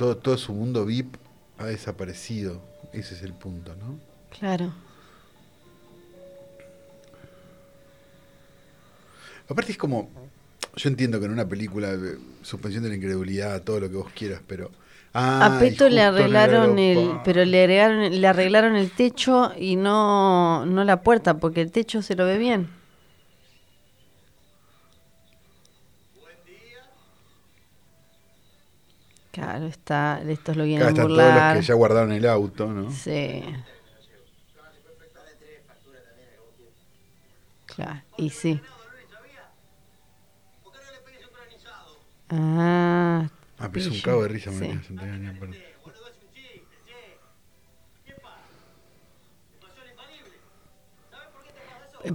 todo, 0.00 0.16
todo 0.16 0.38
su 0.38 0.54
mundo 0.54 0.86
VIP 0.86 1.16
ha 1.58 1.66
desaparecido. 1.66 2.62
Ese 2.94 3.14
es 3.14 3.22
el 3.22 3.34
punto, 3.34 3.76
¿no? 3.76 3.98
Claro. 4.38 4.72
Aparte 9.46 9.72
es 9.72 9.76
como, 9.76 10.08
yo 10.74 10.88
entiendo 10.88 11.20
que 11.20 11.26
en 11.26 11.32
una 11.32 11.46
película, 11.46 11.98
suspensión 12.40 12.82
de 12.82 12.88
la 12.88 12.94
incredulidad, 12.94 13.62
todo 13.62 13.78
lo 13.78 13.90
que 13.90 13.96
vos 13.96 14.10
quieras, 14.14 14.40
pero... 14.46 14.70
Ah, 15.12 15.56
a 15.56 15.60
Peto 15.60 15.90
le 15.90 16.00
arreglaron 16.00 16.78
el, 16.78 17.18
pero 17.22 17.44
le 17.44 17.60
agregaron, 17.60 18.20
le 18.20 18.26
arreglaron 18.26 18.76
el 18.76 18.90
techo 18.92 19.52
y 19.58 19.76
no, 19.76 20.64
no 20.64 20.82
la 20.84 21.02
puerta, 21.02 21.36
porque 21.36 21.60
el 21.60 21.72
techo 21.72 22.00
se 22.00 22.14
lo 22.14 22.24
ve 22.24 22.38
bien. 22.38 22.68
Claro, 29.60 29.66
está, 29.66 30.22
estos 30.26 30.56
lo 30.56 30.62
Acá 30.62 30.66
vienen 30.68 30.86
a 30.86 30.88
están 30.90 31.06
todos 31.06 31.18
los 31.18 31.26
burlar. 31.26 31.56
que 31.56 31.62
ya 31.62 31.74
guardaron 31.74 32.12
el 32.12 32.26
auto, 32.26 32.66
¿no? 32.68 32.90
Sí. 32.90 33.42
Claro, 37.66 38.02
y 38.16 38.30
sí. 38.30 38.60
Ah, 42.30 43.28
Ah, 43.58 43.68
pero 43.70 43.84
es 43.86 43.92
un 43.92 44.00
cago 44.00 44.22
de 44.22 44.28
risa, 44.28 44.50
Sí. 44.52 44.58
María 44.94 45.32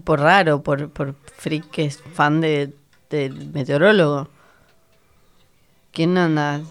Por 0.03 0.19
raro, 0.19 0.63
por, 0.63 0.89
por 0.89 1.13
freak 1.37 1.69
que 1.69 1.85
es 1.85 2.01
fan 2.01 2.41
de, 2.41 2.73
del 3.09 3.51
meteorólogo. 3.51 4.29
¿Quién 5.91 6.17
anda? 6.17 6.61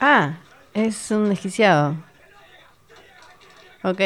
Ah, 0.00 0.38
es 0.74 1.10
un 1.10 1.28
desquiciado. 1.28 1.94
Ok. 3.82 4.00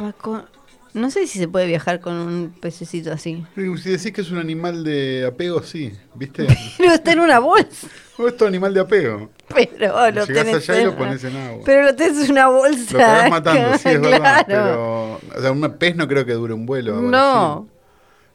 Va 0.00 0.12
con- 0.12 0.44
No 0.92 1.10
sé 1.10 1.26
si 1.26 1.38
se 1.38 1.46
puede 1.46 1.66
viajar 1.66 2.00
con 2.00 2.14
un 2.14 2.54
pececito 2.58 3.12
así. 3.12 3.44
Si 3.54 3.90
decís 3.90 4.12
que 4.12 4.22
es 4.22 4.30
un 4.30 4.38
animal 4.38 4.82
de 4.82 5.26
apego, 5.26 5.62
sí, 5.62 5.92
¿viste? 6.14 6.46
Pero 6.78 6.92
está 6.92 7.12
en 7.12 7.20
una 7.20 7.38
bolsa. 7.38 7.86
O 8.18 8.26
es 8.28 8.34
tu 8.34 8.46
animal 8.46 8.72
de 8.72 8.80
apego. 8.80 9.28
Pero 9.54 10.10
lo 10.10 10.24
Llegás 10.24 10.26
tenés 10.46 10.54
allá 10.70 10.78
y 10.78 10.80
en- 10.84 10.86
lo 10.86 10.96
pones 10.96 11.22
en 11.22 11.36
agua. 11.36 11.62
Pero 11.66 11.82
lo 11.82 11.94
tenés 11.94 12.24
en 12.24 12.30
una 12.32 12.48
bolsa. 12.48 12.92
Lo 12.94 12.98
acabas 12.98 13.30
matando, 13.30 13.76
sí, 13.78 13.88
es 13.90 14.00
verdad. 14.00 14.46
claro. 14.46 15.20
Pero, 15.28 15.38
o 15.38 15.42
sea, 15.42 15.52
un 15.52 15.72
pez 15.78 15.96
no 15.96 16.08
creo 16.08 16.24
que 16.24 16.32
dure 16.32 16.54
un 16.54 16.64
vuelo. 16.64 16.96
a 16.96 17.62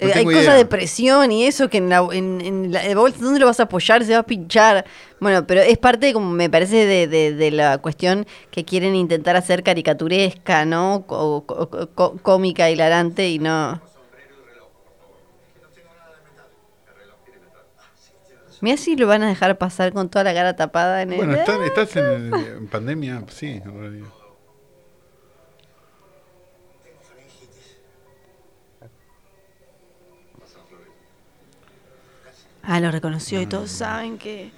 No. 0.02 0.08
Eh, 0.08 0.12
hay 0.16 0.26
cosas 0.26 0.56
de 0.58 0.66
presión 0.66 1.32
y 1.32 1.46
eso 1.46 1.70
que 1.70 1.78
en 1.78 1.90
la, 1.90 2.06
en, 2.12 2.42
en 2.42 2.72
la 2.72 2.96
bolsa, 2.96 3.20
¿dónde 3.22 3.40
lo 3.40 3.46
vas 3.46 3.60
a 3.60 3.64
apoyar? 3.64 4.04
Se 4.04 4.14
va 4.14 4.20
a 4.20 4.24
pinchar. 4.24 4.84
Bueno, 5.20 5.46
pero 5.46 5.62
es 5.62 5.78
parte, 5.78 6.12
como 6.14 6.32
me 6.32 6.50
parece, 6.50 6.88
de, 6.88 7.08
de- 7.08 7.34
de 7.36 7.52
la 7.52 7.78
cuestión 7.78 8.26
que 8.50 8.66
quieren 8.66 8.96
intentar 8.96 9.36
hacer 9.36 9.62
caricaturesca, 9.62 10.66
¿no? 10.66 11.04
Co- 11.06 11.46
co- 11.46 11.90
co- 11.94 12.18
cómica, 12.24 12.70
hilarante 12.72 13.30
y 13.30 13.38
no. 13.38 13.80
Mira 18.62 18.78
si 18.78 18.96
lo 18.96 19.08
van 19.08 19.24
a 19.24 19.28
dejar 19.28 19.58
pasar 19.58 19.92
con 19.92 20.10
toda 20.10 20.24
la 20.24 20.34
cara 20.34 20.56
tapada 20.56 21.02
en 21.02 21.12
el. 21.14 21.18
Bueno, 21.18 21.34
están- 21.36 21.64
estás 21.64 21.96
en, 21.96 22.06
el- 22.06 22.34
en 22.34 22.68
pandemia, 22.68 23.24
sí, 23.30 23.62
en 23.64 23.80
realidad. 23.80 24.08
Ah, 32.64 32.80
lo 32.80 32.92
reconoció 32.92 33.42
y 33.42 33.46
todos 33.48 33.72
saben 33.72 34.18
que 34.18 34.52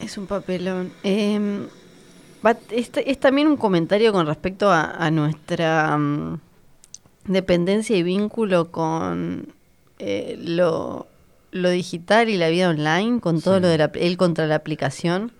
es 0.00 0.16
un 0.18 0.26
papelón. 0.26 0.92
Eh, 1.04 1.66
es, 2.70 2.90
es 2.94 3.20
también 3.20 3.48
un 3.48 3.56
comentario 3.56 4.12
con 4.12 4.26
respecto 4.26 4.70
a, 4.70 4.90
a 4.90 5.10
nuestra 5.10 5.96
mm, 5.96 6.40
dependencia 7.26 7.96
y 7.96 8.02
vínculo 8.02 8.70
con 8.70 9.52
eh, 9.98 10.36
lo, 10.42 11.06
lo 11.52 11.70
digital 11.70 12.28
y 12.28 12.36
la 12.36 12.48
vida 12.48 12.68
online, 12.70 13.20
con 13.20 13.40
todo 13.40 13.56
Sí. 13.56 13.62
lo 13.62 13.68
de 13.68 13.78
la, 13.78 13.90
él 13.94 14.16
contra 14.16 14.46
la 14.46 14.54
aplicación. 14.56 15.32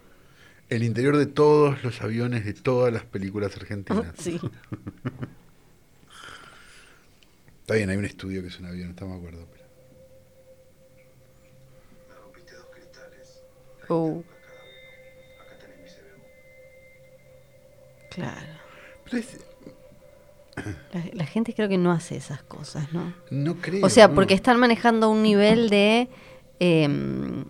El 0.68 0.84
interior 0.84 1.16
de 1.16 1.26
todos 1.26 1.82
los 1.82 2.00
aviones 2.00 2.44
de 2.44 2.52
todas 2.54 2.92
las 2.92 3.04
películas 3.04 3.56
argentinas. 3.56 4.06
Sí. 4.18 4.40
Está 7.70 7.76
bien, 7.76 7.88
hay 7.90 7.98
un 7.98 8.04
estudio 8.04 8.42
que 8.42 8.48
es 8.48 8.58
un 8.58 8.66
avión, 8.66 8.90
estamos 8.90 9.12
de 9.14 9.18
acuerdo. 9.28 9.46
pero- 9.52 9.64
Me 12.08 12.14
rompiste 12.20 12.54
dos 12.56 12.66
cristales. 12.74 13.42
Uh, 13.88 14.22
Acá 15.40 15.56
tenés 15.60 15.78
mi 15.78 15.88
CBU. 15.88 16.24
claro. 18.10 18.52
pero 19.04 19.18
es- 19.18 19.38
La, 20.92 21.04
la 21.12 21.26
gente 21.26 21.54
creo 21.54 21.68
que 21.68 21.78
no 21.78 21.92
hace 21.92 22.16
esas 22.16 22.42
cosas, 22.42 22.92
¿no? 22.92 23.14
no 23.30 23.54
creo. 23.60 23.86
O 23.86 23.88
sea, 23.88 24.08
no. 24.08 24.16
porque 24.16 24.34
están 24.34 24.58
manejando 24.58 25.08
un 25.08 25.22
nivel 25.22 25.70
de 25.70 26.08
em, 26.58 27.44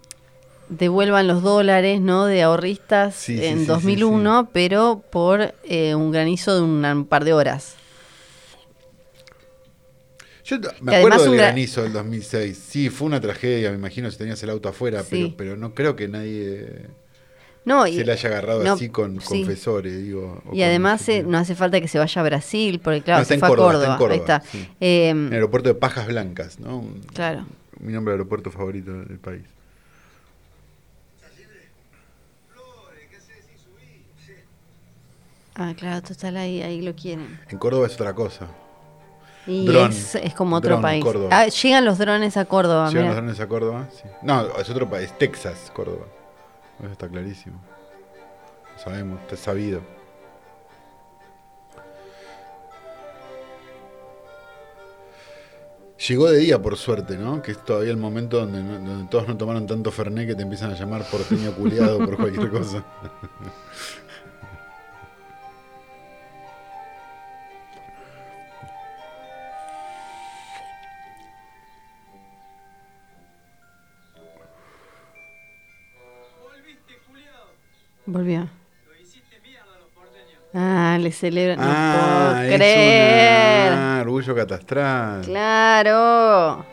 devuelvan 0.69 1.29
los 1.29 1.43
dólares, 1.43 1.99
¿no? 2.03 2.27
De 2.27 2.43
ahorristas 2.43 3.15
Sí, 3.15 3.39
sí, 3.39 3.45
en 3.47 3.55
sí, 3.55 3.61
sí, 3.61 3.67
2001, 3.69 4.51
pero 4.53 5.03
por 5.11 5.55
eh, 5.65 5.95
un 5.95 6.11
granizo 6.11 6.55
de 6.55 6.61
un 6.61 7.07
par 7.07 7.25
de 7.25 7.33
horas. 7.33 7.77
Yo 10.51 10.59
me 10.81 10.97
acuerdo 10.97 11.25
del 11.25 11.37
granizo 11.37 11.83
del 11.83 11.93
2006. 11.93 12.59
Sí, 12.69 12.91
fue 12.91 13.07
una 13.07 13.21
tragedia, 13.21 13.71
me 13.71 13.77
imagino, 13.77 14.11
si 14.11 14.19
tenías 14.19 14.43
el 14.43 14.51
auto 14.51 14.69
afuera, 14.69 15.03
Sí. 15.03 15.09
pero, 15.11 15.37
pero 15.37 15.57
no 15.57 15.75
creo 15.75 15.95
que 15.97 16.09
nadie 16.09 16.87
No, 17.65 17.87
y, 17.87 17.97
se 17.97 18.05
le 18.05 18.13
haya 18.13 18.29
agarrado 18.29 18.65
no, 18.65 18.73
así 18.73 18.89
con 18.89 19.21
sí. 19.21 19.27
confesores, 19.29 19.97
digo. 20.03 20.43
y 20.53 20.63
además 20.63 21.09
eh, 21.09 21.23
no 21.27 21.39
hace 21.39 21.55
falta 21.55 21.81
que 21.81 21.89
se 21.89 21.99
vaya 21.99 22.21
a 22.21 22.25
Brasil, 22.25 22.81
porque 22.83 23.03
claro, 23.03 23.19
No, 23.19 23.23
está 23.23 23.35
se 23.35 23.39
fue 23.41 23.49
Córdoba, 23.49 23.71
a 23.71 23.77
está 23.79 23.93
en 23.93 23.99
Córdoba. 23.99 24.15
Ahí 24.15 24.19
está. 24.21 24.41
sí. 24.51 24.69
En 24.81 25.27
el 25.29 25.33
aeropuerto 25.35 25.69
de 25.69 25.75
Pajas 25.75 26.09
Blancas, 26.09 26.59
¿no? 26.59 26.85
Claro. 27.15 27.47
Mi 27.79 27.93
nombre 27.93 28.13
de 28.13 28.17
aeropuerto 28.17 28.51
favorito 28.51 28.93
del 28.93 29.19
país. 29.19 29.43
Ah, 35.55 35.75
claro, 35.77 36.01
total, 36.03 36.37
ahí, 36.39 36.63
ahí 36.63 36.81
lo 36.81 36.95
quieren. 36.95 37.39
En 37.51 37.59
Córdoba 37.59 37.87
es 37.87 37.95
otra 37.95 38.15
cosa. 38.15 38.49
Y 39.47 39.67
Dron. 39.67 39.91
es, 39.91 40.15
es 40.17 40.35
como 40.35 40.57
otro 40.57 40.71
Dron, 40.79 40.83
país. 40.83 41.05
Ah, 41.31 41.47
llegan 41.47 41.85
los 41.85 41.99
drones 41.99 42.37
a 42.37 42.45
Córdoba, 42.45 42.89
¿Llegan 42.89 43.03
mirá. 43.05 43.15
los 43.15 43.17
drones 43.17 43.41
a 43.41 43.47
Córdoba? 43.49 43.89
Sí. 43.91 44.03
No, 44.23 44.47
es 44.59 44.69
otro 44.71 44.89
país, 44.89 45.13
Texas, 45.19 45.71
Córdoba. 45.75 46.07
Eso 46.83 46.93
está 46.93 47.09
clarísimo. 47.09 47.59
Lo 48.77 48.83
sabemos, 48.83 49.21
está 49.23 49.37
sabido. 49.37 49.81
Llegó 56.09 56.31
de 56.31 56.39
día, 56.39 56.61
por 56.63 56.79
suerte, 56.79 57.19
¿no? 57.19 57.43
Que 57.43 57.53
es 57.53 57.63
todavía 57.63 57.91
el 57.91 57.99
momento 57.99 58.39
donde, 58.41 58.63
no- 58.63 58.79
donde 58.79 59.09
todos 59.11 59.29
no 59.29 59.37
tomaron 59.37 59.67
tanto 59.67 59.91
Fernet 59.91 60.27
que 60.29 60.35
te 60.35 60.43
empiezan 60.43 60.71
a 60.71 60.75
llamar 60.75 61.05
porteño 61.11 61.53
culiado 61.53 61.99
por 61.99 62.17
cualquier 62.17 62.51
cosa. 62.51 62.83
Volvió. 78.13 78.41
Lo 78.41 79.01
hiciste 79.01 79.41
mierda 79.43 79.73
a 79.73 79.79
los 79.79 79.89
porteños. 79.91 80.41
Ah, 80.53 80.99
le 81.01 81.13
celebran. 81.13 81.59
No 81.59 81.65
ah, 81.67 82.31
puedo 82.33 82.43
es 82.51 82.55
creer. 82.57 83.73
una- 83.73 84.01
orgullo 84.03 84.35
catastral. 84.35 85.21
Claro. 85.23 86.65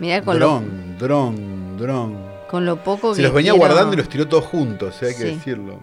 Mirá 0.00 0.22
con 0.22 0.38
lo, 0.40 0.46
Dron, 0.48 0.98
dron, 0.98 1.76
dron. 1.78 2.26
con 2.50 2.66
lo 2.66 2.82
poco 2.82 3.10
que. 3.10 3.16
Se 3.16 3.22
los 3.22 3.32
venía 3.32 3.52
quiero- 3.52 3.64
guardando 3.66 3.94
y 3.94 3.96
los 3.98 4.08
tiró 4.08 4.26
todos 4.26 4.44
juntos, 4.44 5.00
eh, 5.02 5.06
hay 5.06 5.12
que 5.14 5.18
Sí. 5.20 5.34
decirlo. 5.36 5.78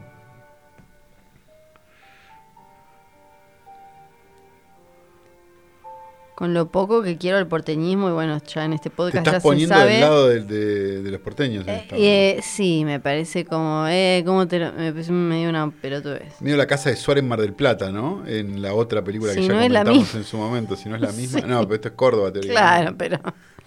Con 6.42 6.56
lo 6.56 6.72
poco 6.72 7.04
que 7.04 7.20
quiero 7.20 7.38
el 7.38 7.46
porteñismo, 7.46 8.10
y 8.10 8.14
bueno, 8.14 8.42
ya 8.48 8.66
en 8.66 8.74
este 8.74 8.90
Te 8.90 8.96
podcast 8.96 9.14
ya 9.24 9.30
estás 9.34 9.44
se 9.44 9.48
poniendo 9.48 9.76
sabe. 9.76 9.92
del 9.92 10.02
lado 10.02 10.28
de, 10.28 10.42
de- 10.42 11.04
de 11.04 11.12
los 11.12 11.22
porteños. 11.22 11.68
en 11.68 11.70
Eh, 11.76 11.78
esta- 11.84 11.96
eh, 12.00 12.40
sí, 12.42 12.84
me 12.84 13.00
parece 13.00 13.46
como. 13.46 13.86
Eh, 13.88 14.24
¿Cómo 14.26 14.48
te 14.48 14.58
lo.? 14.58 14.74
Me 14.74 14.92
parece 14.92 15.12
medio 15.12 15.50
una 15.50 15.70
pelotudez. 15.70 16.42
Medio 16.42 16.58
la 16.58 16.66
casa 16.66 16.90
de 16.90 16.96
Suárez 16.96 17.22
en 17.22 17.28
Mar 17.30 17.40
del 17.42 17.54
Plata, 17.54 17.92
¿no? 17.92 18.24
En 18.26 18.60
la 18.60 18.74
otra 18.74 19.04
película 19.04 19.36
que 19.36 19.42
Si 19.42 19.48
ya 19.48 19.54
no 19.54 19.60
comentamos 19.62 20.16
en 20.16 20.24
su 20.24 20.38
momento. 20.38 20.76
Si 20.76 20.90
no 20.90 20.96
es 20.96 21.02
la 21.02 21.12
misma. 21.12 21.42
Sí. 21.42 21.46
No, 21.48 21.62
pero 21.62 21.76
esto 21.76 21.88
es 21.90 21.94
Córdoba, 21.94 22.32
teóricamente. 22.34 22.60
Claro, 22.82 22.98
pero. 22.98 23.20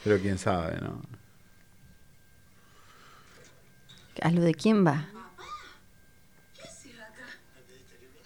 Pero 0.03 0.18
quién 0.18 0.37
sabe, 0.39 0.77
¿no? 0.81 1.01
¿A 4.20 4.31
lo 4.33 4.43
de 4.43 4.53
quién 4.53 4.85
va? 4.85 5.07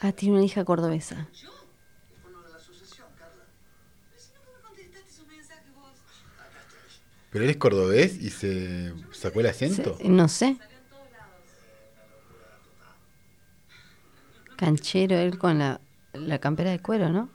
Ah, 0.01 0.13
tiene 0.13 0.37
una 0.37 0.45
hija 0.45 0.65
cordobesa. 0.65 1.27
Pero 7.31 7.45
él 7.45 7.51
es 7.51 7.57
cordobés 7.57 8.17
y 8.21 8.31
se 8.31 8.95
sacó 9.13 9.41
el 9.41 9.47
acento. 9.47 9.99
No 10.05 10.29
sé. 10.29 10.57
Canchero, 14.57 15.17
él 15.17 15.39
con 15.39 15.59
la, 15.59 15.81
la 16.15 16.39
campera 16.39 16.71
de 16.71 16.81
cuero, 16.81 17.11
¿no? 17.11 17.29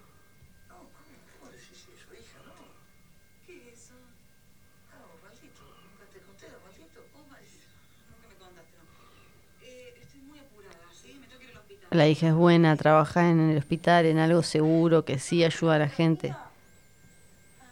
La 11.94 12.08
hija 12.08 12.30
es 12.30 12.34
buena, 12.34 12.76
trabaja 12.76 13.30
en 13.30 13.52
el 13.52 13.58
hospital, 13.60 14.08
en 14.08 14.18
algo 14.18 14.42
seguro, 14.42 15.06
que 15.06 15.20
sí 15.20 15.44
ayuda 15.44 15.76
a 15.76 15.78
la 15.78 15.90
gente. 15.90 16.32
Ah, 16.32 16.50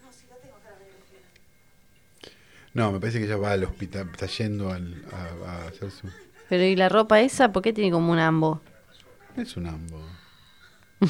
no, 0.03 0.13
sí, 0.13 0.27
la 0.29 0.35
tengo 0.35 0.57
acá, 0.57 0.69
la 0.69 0.77
radiografía. 0.77 1.19
No, 2.73 2.91
me 2.91 2.99
parece 2.99 3.19
que 3.19 3.25
ella 3.25 3.37
va 3.37 3.51
al 3.51 3.63
hospital, 3.63 4.09
está 4.11 4.27
yendo 4.27 4.71
al, 4.71 5.03
a, 5.11 5.49
a 5.51 5.67
hacer 5.67 5.91
su... 5.91 6.07
Pero 6.49 6.63
¿y 6.63 6.75
la 6.75 6.89
ropa 6.89 7.19
esa? 7.21 7.51
¿Por 7.51 7.61
qué 7.61 7.73
tiene 7.73 7.91
como 7.91 8.11
un 8.11 8.19
ambo? 8.19 8.61
Es 9.35 9.57
un 9.57 9.67
ambo. 9.67 10.01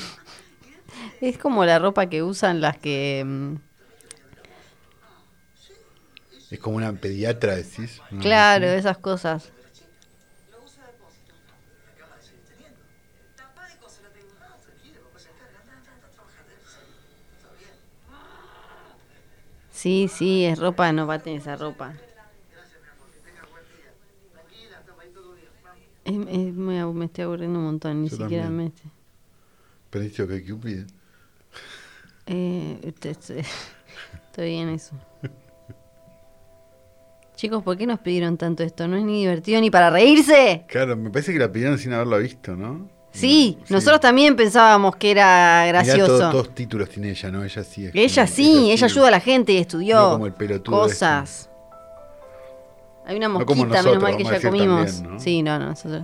Es 1.22 1.38
como 1.38 1.66
la 1.66 1.80
ropa 1.80 2.08
que 2.10 2.24
usan 2.24 2.62
las 2.62 2.78
que... 2.78 3.24
mm, 3.26 3.56
Es 6.50 6.60
como 6.60 6.78
una 6.78 6.92
pediatra, 6.94 7.56
decís. 7.56 8.02
¿no? 8.12 8.20
Claro, 8.22 8.66
esas 8.66 8.98
cosas. 8.98 9.52
Sí, 19.82 20.08
sí, 20.08 20.46
es 20.46 20.60
ropa, 20.60 20.92
no 20.94 21.08
va 21.08 21.16
a 21.16 21.20
tener 21.24 21.40
esa 21.42 21.56
ropa. 21.56 21.96
Es, 26.06 26.14
es 26.14 26.56
abu- 26.80 26.94
me 26.94 27.06
estoy 27.06 27.24
aburriendo 27.24 27.58
un 27.58 27.66
montón, 27.66 28.04
ni 28.04 28.10
Yo 28.10 28.16
siquiera 28.18 28.44
también. 28.44 28.72
me... 28.76 28.92
Perdiste 29.90 30.28
que 30.28 30.46
Cupid. 30.52 30.82
Eh, 32.28 32.94
te- 33.00 33.16
te- 33.16 33.40
estoy 34.28 34.54
en 34.58 34.70
eso. 34.70 34.94
Chicos, 37.36 37.64
¿por 37.64 37.76
qué 37.76 37.88
nos 37.88 38.02
pidieron 38.02 38.38
tanto 38.38 38.62
esto? 38.62 38.88
No 38.88 38.98
es 38.98 39.04
ni 39.04 39.22
divertido 39.22 39.60
ni 39.62 39.72
para 39.72 39.90
reírse. 39.90 40.64
Claro, 40.68 40.96
me 40.96 41.10
parece 41.10 41.34
que 41.34 41.40
la 41.40 41.52
pidieron 41.52 41.80
sin 41.80 41.92
haberla 41.94 42.18
visto, 42.20 42.56
¿no? 42.56 42.88
Sí, 43.12 43.58
Sí. 43.66 43.74
nosotros 43.74 44.00
también 44.00 44.36
pensábamos 44.38 44.96
que 44.96 45.12
era 45.12 45.64
Mirá, 45.66 45.84
gracioso. 45.84 46.18
todo- 46.18 46.32
todos 46.32 46.56
títulos 46.56 46.90
tiene 46.90 47.10
ella, 47.12 47.30
¿no? 47.30 47.44
Ella 47.44 47.64
sí 47.64 47.86
es. 47.88 47.92
Ella 47.96 48.24
como- 48.26 48.36
sí, 48.36 48.72
ella 48.72 48.86
ayuda 48.86 49.08
a 49.08 49.12
la 49.12 49.20
gente 49.20 49.52
y 49.52 49.58
estudió 49.58 49.96
No 50.00 50.10
como 50.14 50.26
el 50.28 50.34
pelotudo 50.34 50.86
este. 50.86 50.94
cosas. 50.94 51.50
Hay 53.06 53.18
una 53.18 53.28
No 53.28 53.34
mosquita, 53.34 53.48
como 53.54 53.62
menos 53.66 53.78
nosotros, 53.84 54.04
mal 54.04 54.18
que 54.18 54.24
ya 54.24 54.42
comimos. 54.42 54.86
también, 54.96 55.14
¿no? 55.16 55.20
Sí, 55.20 55.42
no, 55.44 55.60
no, 55.60 55.66
nosotros. 55.66 56.04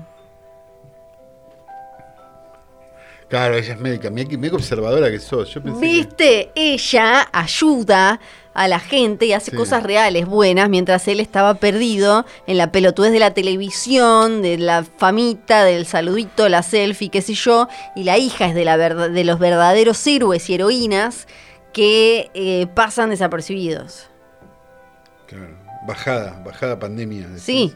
Claro, 3.30 3.56
ella 3.58 3.74
es 3.74 3.80
médica. 3.80 4.10
Mira 4.10 4.56
observadora 4.56 5.12
que 5.12 5.20
sos. 5.20 5.54
Yo 5.54 5.62
pensé 5.62 5.82
que- 5.82 5.86
Viste, 5.88 6.52
ella 6.56 7.28
ayuda 7.34 8.20
a 8.54 8.68
la 8.68 8.80
gente 8.80 9.26
y 9.26 9.34
hace 9.34 9.52
Sí. 9.52 9.58
cosas 9.58 9.84
reales, 9.84 10.26
buenas, 10.26 10.70
mientras 10.70 11.08
él 11.10 11.20
estaba 11.20 11.56
perdido 11.56 12.26
en 12.48 12.58
la 12.58 12.72
pelotudez 12.72 13.12
de 13.12 13.20
la 13.20 13.34
televisión, 13.34 14.42
de 14.42 14.58
la 14.58 14.84
famita, 14.84 15.64
del 15.66 15.86
saludito, 15.86 16.48
la 16.50 16.64
selfie, 16.64 17.10
qué 17.10 17.22
sé 17.22 17.34
yo, 17.34 17.68
y 17.96 18.04
la 18.04 18.18
hija 18.18 18.46
es 18.48 18.56
de, 18.56 18.66
la 18.66 18.78
verdad, 18.78 19.10
de 19.12 19.24
los 19.26 19.38
verdaderos 19.40 20.08
héroes 20.08 20.50
y 20.50 20.56
heroínas 20.56 21.28
que 21.74 22.32
eh, 22.34 22.66
pasan 22.74 23.10
desapercibidos. 23.12 24.08
Claro. 25.28 25.56
Bajada, 25.86 26.42
bajada 26.44 26.80
pandemia. 26.80 27.28
decís. 27.28 27.44
Sí. 27.44 27.76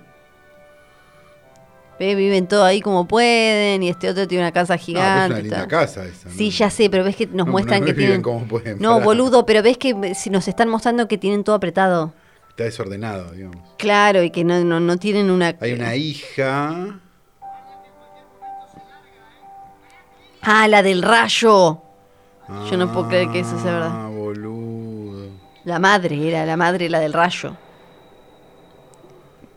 Ve, 2.02 2.16
viven 2.16 2.48
todo 2.48 2.64
ahí 2.64 2.82
como 2.82 3.08
pueden 3.08 3.84
y 3.84 3.90
este 3.90 4.10
otro 4.10 4.28
tiene 4.28 4.44
una 4.44 4.52
casa 4.52 4.74
No, 4.74 4.80
pero 4.80 4.82
es 4.82 4.86
gigante. 4.88 5.34
una 5.34 5.42
linda 5.44 5.68
casa 5.68 6.04
esa. 6.04 6.30
¿no? 6.30 6.36
Sí, 6.36 6.50
ya 6.50 6.72
sé, 6.72 6.90
pero 6.90 7.04
ves 7.04 7.16
que 7.16 7.28
nos 7.28 7.46
No, 7.46 7.52
muestran 7.52 7.82
no, 7.82 7.86
que 7.86 7.92
no 7.94 7.98
tienen... 8.00 8.22
como 8.24 8.44
pueden, 8.48 8.80
No, 8.80 9.00
boludo, 9.02 9.46
pero 9.46 9.62
ves 9.62 9.78
que 9.78 10.16
si 10.16 10.32
nos 10.32 10.48
están 10.48 10.68
mostrando 10.68 11.08
que 11.08 11.20
tienen 11.20 11.44
todo 11.44 11.56
apretado. 11.56 12.12
Está 12.50 12.64
desordenado, 12.64 13.30
digamos. 13.34 13.58
Claro, 13.78 14.24
y 14.24 14.32
que 14.32 14.44
no, 14.44 14.64
no, 14.64 14.80
no 14.80 14.98
tienen 14.98 15.30
una... 15.30 15.56
Hay 15.62 15.74
una 15.74 15.96
hija. 15.96 17.00
Ah, 20.42 20.68
la 20.68 20.82
del 20.82 21.04
rayo. 21.04 21.84
Yo 22.68 22.78
no 22.78 22.92
puedo 22.92 23.10
creer 23.10 23.30
que 23.30 23.42
eso 23.42 23.60
sea 23.62 23.74
verdad. 23.74 23.92
Ah, 23.94 24.08
boludo. 24.10 25.30
La 25.66 25.78
madre, 25.78 26.28
era 26.28 26.48
la 26.48 26.58
madre 26.58 26.90
la 26.90 27.00
del 27.00 27.14
rayo. 27.14 27.56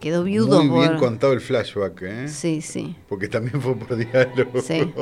Quedó 0.04 0.22
viudo 0.22 0.62
Muy 0.62 0.80
bien 0.80 0.90
por- 0.92 1.00
contado 1.00 1.32
el 1.32 1.40
flashback, 1.40 2.02
¿eh? 2.02 2.28
Sí, 2.28 2.60
sí. 2.60 2.94
Porque 3.08 3.26
también 3.26 3.58
fue 3.62 3.74
por 3.74 3.96
diálogo. 3.96 4.60
Sí. 4.60 4.92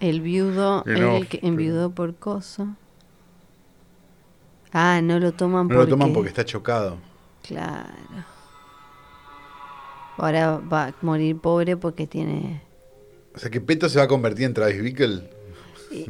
El 0.00 0.20
viudo, 0.20 0.82
Que 0.82 0.90
no, 0.92 1.16
el 1.18 1.28
que 1.28 1.38
pero- 1.38 1.48
enviudó 1.52 1.90
por 1.90 2.16
coso. 2.16 2.66
Ah, 4.72 5.00
no 5.02 5.20
lo 5.20 5.30
toman 5.32 5.68
No 5.68 5.74
porque... 5.76 5.90
lo 5.90 5.96
toman 5.96 6.12
porque 6.12 6.28
está 6.30 6.44
chocado. 6.44 6.98
Claro. 7.46 7.92
Ahora 10.16 10.58
va 10.58 10.86
a 10.86 10.94
morir 11.02 11.38
pobre 11.38 11.76
porque 11.76 12.08
tiene... 12.08 12.60
O 13.36 13.38
sea 13.38 13.50
que 13.50 13.60
Peto 13.60 13.88
se 13.88 13.98
va 13.98 14.04
a 14.06 14.08
convertir 14.08 14.46
en 14.46 14.54
Travis 14.54 14.82
Bickle. 14.82 15.30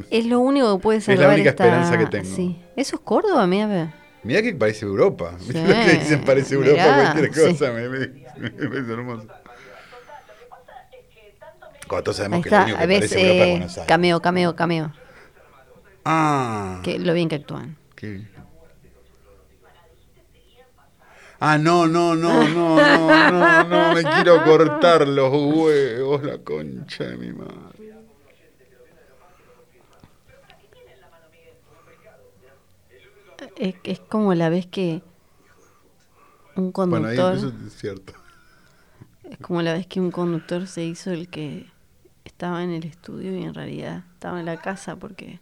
Es 0.09 0.25
lo 0.25 0.39
único 0.39 0.77
que 0.77 0.81
puede 0.83 0.97
la 0.99 1.05
salvar 1.05 1.33
única 1.35 1.51
esta- 1.51 1.63
esperanza 1.65 1.97
que 1.97 2.05
tengo. 2.07 2.35
Sí. 2.35 2.59
¿Eso 2.75 2.95
es 2.95 3.01
Córdoba, 3.03 3.45
mira? 3.45 3.95
A 4.23 4.27
ver. 4.27 4.27
Mirá 4.27 4.41
que 4.41 4.53
parece 4.53 4.85
Europa. 4.85 5.35
Sí, 5.39 5.53
¿Viste 5.53 5.67
lo 5.67 5.73
que 5.75 5.93
dicen 5.97 6.23
parece 6.23 6.55
Europa 6.55 6.73
mirá, 6.73 7.13
cualquier 7.13 7.33
sí. 7.33 7.41
cosa? 7.53 7.71
Me, 7.71 7.89
me- 7.89 8.07
me 8.37 8.49
parece 8.69 8.91
hermoso. 8.93 9.27
Cuando 11.87 12.13
sabemos 12.13 12.37
Ahí 12.37 12.43
que 12.43 12.49
lo 12.51 12.55
está, 12.57 12.63
único 12.63 12.77
a 12.77 12.81
que 12.81 12.87
veces 12.87 13.09
parece 13.11 13.19
Europa 13.21 13.43
es 13.43 13.49
Buenos 13.51 13.77
Aires. 13.77 13.87
cameo, 13.87 14.21
cameo, 14.21 14.55
cameo. 14.55 14.93
Ah. 16.05 16.81
Que 16.83 16.99
lo 16.99 17.13
bien 17.13 17.29
que 17.29 17.35
actúan. 17.35 17.75
qué. 17.95 18.21
Ah, 21.41 21.57
no, 21.57 21.87
no, 21.87 22.15
no, 22.15 22.43
no, 22.49 22.75
no, 22.77 23.31
no, 23.31 23.63
no, 23.63 23.93
me 23.93 24.03
quiero 24.03 24.43
cortar 24.43 25.07
los 25.07 25.31
huevos, 25.31 26.21
la 26.23 26.37
concha 26.39 27.05
de 27.05 27.15
mi 27.17 27.31
madre. 27.31 27.68
Es, 33.57 33.75
es 33.83 33.99
como 33.99 34.33
la 34.33 34.49
vez 34.49 34.65
que 34.67 35.01
un 36.55 36.71
Bueno, 36.71 37.07
ahí 37.07 37.15
conductor, 37.17 37.35
eso 37.37 37.53
es 37.67 37.73
cierto. 37.77 38.13
es 39.23 39.37
como 39.39 39.61
la 39.61 39.73
vez 39.73 39.87
que 39.87 39.99
un 39.99 40.11
conductor 40.11 40.67
se 40.67 40.83
hizo 40.85 41.11
el 41.11 41.29
que 41.29 41.67
estaba 42.25 42.63
en 42.63 42.71
el 42.71 42.83
estudio 42.85 43.37
y 43.37 43.43
en 43.43 43.53
realidad 43.53 44.03
estaba 44.13 44.39
en 44.39 44.45
la 44.45 44.57
casa 44.61 44.95
porque 44.97 45.39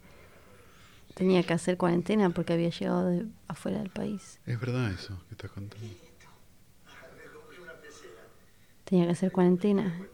tenía 1.16 1.44
que 1.44 1.54
hacer 1.54 1.78
cuarentena 1.78 2.30
porque 2.30 2.54
había 2.54 2.70
llegado 2.70 3.08
de 3.08 3.26
afuera 3.48 3.80
del 3.80 3.90
país. 3.90 4.40
Es 4.46 4.60
verdad 4.60 4.92
eso 4.92 5.18
que 5.28 5.34
estás 5.36 5.52
contando. 5.52 5.88
Tenía 8.86 9.06
que 9.06 9.12
hacer 9.12 9.32
cuarentena 9.32 10.08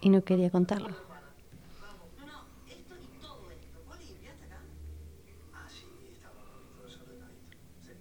y 0.00 0.10
no 0.10 0.22
quería 0.24 0.50
contarlo. 0.50 0.88
No, 0.88 2.26
no, 2.26 2.44
esto 2.68 2.94
y 3.00 3.06
todo 3.20 3.50
esto. 3.50 3.78
¿Vos 3.88 3.96
limpiaste 3.98 4.44
acá? 4.44 4.60
Ah, 5.54 5.66
sí, 5.72 5.86
estaba 6.12 6.34
todo 6.44 6.84
desordenadito. 6.84 7.56
Sí. 7.80 7.92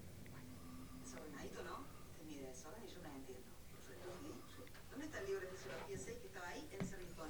Desordenadito, 1.00 1.64
¿no? 1.64 1.88
Es 2.20 2.26
mi 2.28 2.36
desorden 2.44 2.84
y 2.84 2.92
yo 2.94 3.00
la 3.02 3.16
entiendo. 3.16 3.48
Perfecto, 3.72 4.12
¿sí? 4.20 4.28
¿Dónde 4.92 5.06
está 5.06 5.20
el 5.22 5.28
libro 5.28 5.48
que 5.48 5.56
se 5.56 5.70
lo 5.72 5.88
piense 5.88 6.18
que 6.20 6.28
estaba 6.28 6.48
ahí 6.50 6.68
en 6.68 6.82
ese 6.84 6.98
rincón? 6.98 7.30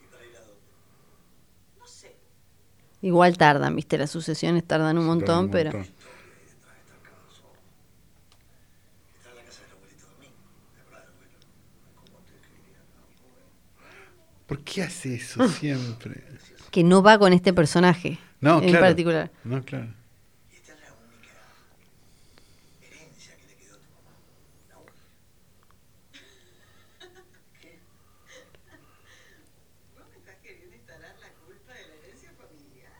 ¿Y 0.03 0.07
para 0.11 0.25
ir 0.25 0.35
a 0.35 0.39
dónde? 0.39 0.61
No 1.79 1.85
sé. 1.87 2.15
Igual 3.01 3.37
tardan, 3.37 3.75
viste, 3.75 3.97
las 3.97 4.11
sucesiones 4.11 4.63
tardan 4.65 4.97
un 4.97 5.05
montón, 5.05 5.25
Tarda 5.25 5.39
un 5.41 5.51
pero... 5.51 5.71
montón. 5.79 5.93
¿Por 14.47 14.59
qué 14.63 14.83
hace 14.83 15.15
eso 15.15 15.47
siempre? 15.49 16.23
Que 16.71 16.83
no 16.83 17.01
va 17.03 17.17
con 17.19 17.33
este 17.33 17.53
personaje 17.53 18.17
No, 18.39 18.61
en 18.61 18.69
claro. 18.69 18.85
particular. 18.85 19.31
No, 19.43 19.63
claro. 19.63 19.87
Y 20.51 20.55
esta 20.55 20.73
es 20.73 20.79
la 20.81 20.87
única 20.93 21.33
herencia 22.81 23.35
que 23.37 23.47
le 23.47 23.55
quedó 23.55 23.75
a 23.75 23.77
tu 23.77 23.89
mamá. 23.91 24.15
La 24.69 24.77
única. 24.77 24.93
¿Qué? 27.61 27.79
¿Vos 29.97 30.05
me 30.11 30.17
estás 30.17 30.35
queriendo 30.43 30.75
instalar 30.75 31.15
la 31.19 31.29
culpa 31.45 31.73
de 31.73 31.87
la 31.87 31.95
herencia 31.95 32.31
familiar? 32.39 32.93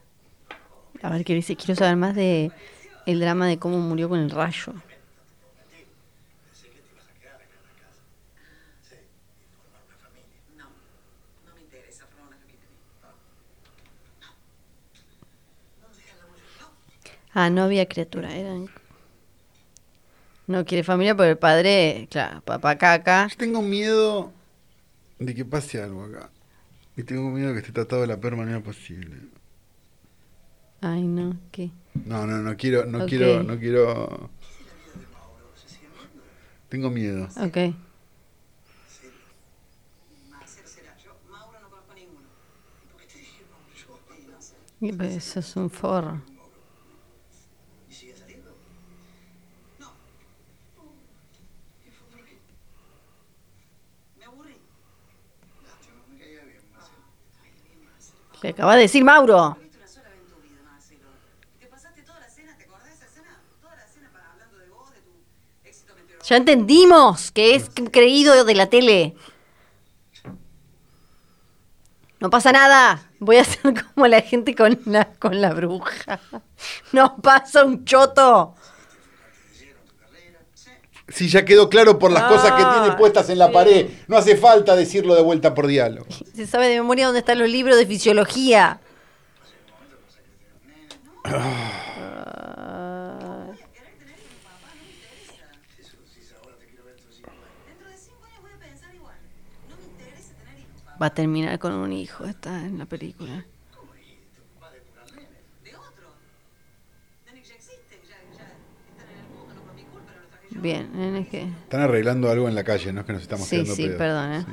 A 1.01 1.01
ver. 1.12 1.26
Quiero 1.26 1.76
saber 1.76 1.96
más 1.96 2.16
de 2.16 2.52
el 3.06 3.20
drama 3.20 3.48
de 3.48 3.58
cómo 3.58 3.80
murió 3.80 4.10
con 4.10 4.20
el 4.20 4.30
rayo. 4.30 4.74
Ah, 17.34 17.50
no 17.50 17.64
había 17.64 17.88
criatura, 17.88 18.36
eran... 18.36 18.70
No 20.48 20.66
quiere 20.66 20.84
familia 20.84 21.16
porque 21.16 21.30
el 21.30 21.38
padre, 21.38 22.08
claro, 22.12 22.42
papá 22.42 22.78
caca. 22.78 23.28
Yo 23.30 23.38
tengo 23.38 23.62
miedo 23.62 24.34
de 25.18 25.34
que 25.34 25.46
pase 25.46 25.82
algo 25.82 26.04
acá. 26.04 26.30
Y 26.98 27.04
tengo 27.04 27.30
miedo 27.30 27.50
de 27.50 27.54
que 27.54 27.60
esté 27.60 27.72
tratado 27.72 28.02
de 28.02 28.08
la 28.08 28.20
peor 28.20 28.36
manera 28.36 28.60
posible. 28.60 29.16
Ay, 30.82 31.04
no, 31.04 31.38
¿qué? 31.52 31.72
No, 32.06 32.26
no, 32.26 32.38
no 32.40 32.58
quiero, 32.58 32.86
no 32.86 33.06
quiero, 33.06 33.44
no 33.44 33.58
quiero. 33.60 34.30
Tengo 36.70 36.90
miedo. 36.90 37.26
Ok. 37.38 37.58
Marcel 40.30 40.66
será 40.66 40.98
yo. 40.98 41.12
Mauro 41.30 41.60
no 41.60 41.70
conozco 41.70 41.94
ninguno. 41.94 42.28
¿Por 42.92 43.02
qué 43.02 43.08
te 43.08 43.20
dije 43.20 43.44
Mauro? 43.52 43.66
Yo, 44.80 44.88
Y 44.88 44.94
pues 44.94 45.16
eso 45.18 45.40
es 45.42 45.56
un 45.58 45.70
forro. 45.70 46.22
¿Y 47.90 47.94
sigue 47.94 48.16
saliendo? 48.16 48.52
No. 49.80 49.92
¿Qué 51.84 51.92
fue 51.92 52.08
por 52.08 52.26
qué? 52.26 52.38
Me 54.18 54.26
aburrí. 54.26 54.56
Lástima, 55.64 56.02
me 56.10 56.18
caía 56.18 56.44
bien, 56.46 56.62
Marcelo. 56.74 57.04
Ay, 57.44 57.52
bien, 57.68 57.86
Marcelo. 57.86 58.20
Le 58.42 58.50
acaba 58.50 58.76
de 58.78 58.82
decir 58.84 59.04
Mauro. 59.04 59.58
Viste 59.60 59.78
una 59.78 59.88
sola 59.88 60.10
vez 60.10 60.20
en 60.22 60.28
tu 60.34 60.42
vida, 60.42 60.62
Marcelo. 60.64 61.08
Te 61.60 61.68
pasaste 61.68 62.02
toda 62.04 62.20
la 62.22 62.30
cena, 62.30 62.58
¿te 62.58 62.64
acordás 62.64 62.86
de 62.86 62.94
esa 62.94 63.08
cena? 63.08 63.42
Toda 63.62 63.76
la 63.76 63.86
cena 63.88 64.10
para 64.14 64.32
hablando 64.32 64.58
de 64.58 64.70
vos, 64.70 64.90
de 64.92 65.02
tu 65.02 65.12
éxito 65.66 65.94
meteorológico. 65.96 66.21
Ya 66.32 66.38
entendimos 66.38 67.30
que 67.30 67.56
es 67.56 67.70
creído 67.92 68.46
de 68.46 68.56
la 68.56 68.68
tele. 68.68 69.16
No 72.22 72.30
pasa 72.30 72.54
nada. 72.54 73.04
Voy 73.20 73.36
a 73.36 73.42
hacer 73.42 73.74
como 73.94 74.08
la 74.08 74.22
gente 74.22 74.56
con 74.56 74.80
la, 74.86 75.10
con 75.16 75.42
la 75.42 75.54
bruja. 75.54 76.22
No 76.94 77.18
pasa 77.18 77.66
un 77.66 77.84
choto. 77.84 78.56
Sí, 81.10 81.28
ya 81.28 81.44
quedó 81.44 81.68
claro 81.68 82.00
por 82.00 82.14
las 82.14 82.24
cosas 82.24 82.54
que 82.54 82.64
Ah, 82.64 82.80
tiene 82.82 82.96
puestas 82.98 83.30
en 83.30 83.38
la 83.38 83.48
sí. 83.48 83.54
pared. 83.54 83.90
No 84.08 84.16
hace 84.16 84.38
falta 84.38 84.74
decirlo 84.78 85.16
de 85.16 85.22
vuelta 85.24 85.54
por 85.54 85.68
diálogo. 85.68 86.08
Se 86.34 86.48
sabe 86.48 86.70
de 86.70 86.76
memoria 86.78 87.08
dónde 87.08 87.20
están 87.20 87.40
los 87.40 87.50
libros 87.50 87.76
de 87.76 87.86
fisiología. 87.86 88.80
Ah, 92.54 93.48
Dentro 97.68 97.88
de 97.90 97.98
cinco 97.98 98.26
años 98.26 98.42
voy 98.42 98.52
a 98.52 98.60
pensar 98.60 98.94
igual. 98.96 99.16
No 99.70 99.76
me 99.78 99.84
interesa 99.86 100.34
tener 100.36 100.60
hijos, 100.60 100.82
papá. 100.84 100.91
Va 101.02 101.08
a 101.08 101.14
terminar 101.14 101.58
con 101.60 101.74
un 101.74 101.92
hijo. 101.94 102.26
Está 102.26 102.66
en 102.66 102.78
la 102.78 102.86
película. 102.86 103.46
Bien, 110.52 111.16
es 111.16 111.28
que. 111.30 111.44
Están 111.44 111.82
arreglando 111.82 112.30
algo 112.30 112.48
en 112.48 112.56
la 112.56 112.64
calle, 112.64 112.92
no 112.92 113.02
es 113.02 113.06
que 113.06 113.14
nos 113.14 113.22
estamos 113.22 113.48
Sí, 113.48 113.66
sí, 113.66 113.84
pedos. 113.86 113.98
perdón, 113.98 114.34
¿eh? 114.34 114.46
Sí. 114.46 114.52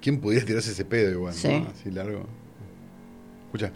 ¿Quién 0.00 0.20
pudiera 0.20 0.44
tirarse 0.46 0.70
ese 0.70 0.84
pedo 0.84 1.10
igual? 1.10 1.34
Sí. 1.34 1.48
¿no? 1.60 1.68
Así 1.70 1.90
largo. 1.90 2.26
Escucha. 3.46 3.72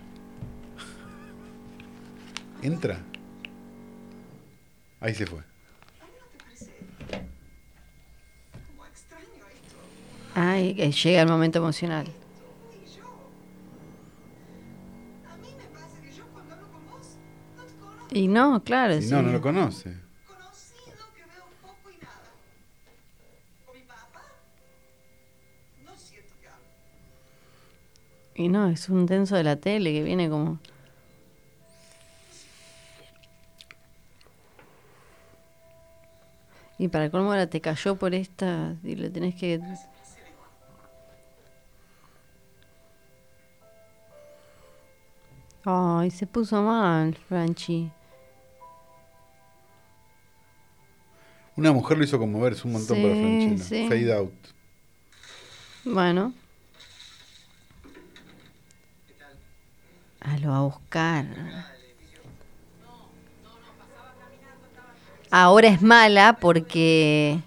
Entra. 2.62 3.01
Ahí 5.01 5.14
se 5.14 5.26
fue. 5.26 5.40
Como 8.68 8.86
extraño 8.86 9.24
esto. 9.53 9.76
Ay, 10.35 10.74
que 10.74 10.91
llega 10.91 11.22
el 11.22 11.28
momento 11.28 11.59
emocional. 11.59 12.07
Y 18.11 18.28
no 18.28 18.62
claro. 18.62 18.95
Y 18.95 19.03
sí. 19.03 19.11
no, 19.11 19.22
no 19.22 19.33
lo 19.33 19.41
conoce. 19.41 19.97
Y 28.35 28.49
no, 28.49 28.68
es 28.68 28.89
un 28.89 29.07
denso 29.07 29.37
de 29.37 29.45
la 29.45 29.57
tele 29.57 29.93
que 29.93 30.03
viene 30.03 30.28
como. 30.28 30.59
Y 36.78 36.89
para 36.89 37.11
colmo 37.11 37.30
ahora 37.30 37.47
te 37.47 37.61
cayó 37.61 37.97
por 37.97 38.14
esta 38.14 38.74
y 38.83 38.97
le 38.97 39.11
tenés 39.11 39.37
que. 39.37 39.61
Ay, 45.64 46.10
se 46.10 46.26
puso 46.26 46.60
mal, 46.62 47.14
Franchi. 47.28 47.90
Una 51.56 51.72
mujer 51.72 51.98
lo 51.98 52.04
hizo 52.04 52.18
conmover, 52.18 52.54
es 52.54 52.64
un 52.64 52.72
montón 52.72 53.00
para 53.02 53.14
Franchella. 53.14 53.58
sí. 53.62 53.86
Fade 53.88 54.12
out. 54.12 54.32
Bueno. 55.84 56.32
Ah, 60.20 60.38
lo 60.38 60.50
va 60.50 60.58
a 60.58 60.62
buscar. 60.62 61.26
Ahora 65.30 65.68
es 65.68 65.82
mala 65.82 66.38
porque 66.40 67.40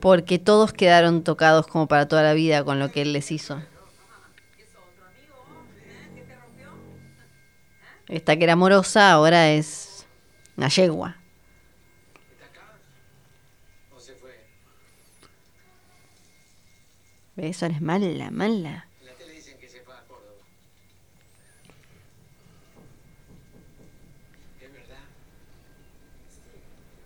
porque 0.00 0.38
todos 0.38 0.72
quedaron 0.72 1.24
tocados 1.24 1.66
como 1.66 1.88
para 1.88 2.06
toda 2.06 2.22
la 2.22 2.34
vida 2.34 2.64
con 2.64 2.78
lo 2.78 2.90
que 2.90 3.02
él 3.02 3.12
les 3.12 3.30
hizo. 3.32 3.60
Esta 8.08 8.36
que 8.36 8.44
era 8.44 8.54
amorosa 8.54 9.12
ahora 9.12 9.50
es 9.50 10.06
una 10.56 10.68
yegua. 10.68 11.16
¿Está 12.32 12.46
acá? 12.46 12.72
¿O 13.94 14.00
se 14.00 14.14
fue? 14.14 14.34
Ahora 17.36 17.48
es 17.48 17.82
mala, 17.82 18.30
mala. 18.30 18.88
La 19.04 19.12
tele 19.12 19.32
dicen 19.34 19.58
que 19.58 19.68
se 19.68 19.82
fue 19.82 19.94
a 19.94 20.00
Córdoba. 20.04 20.42
¿Es 24.58 24.72
verdad? 24.72 25.04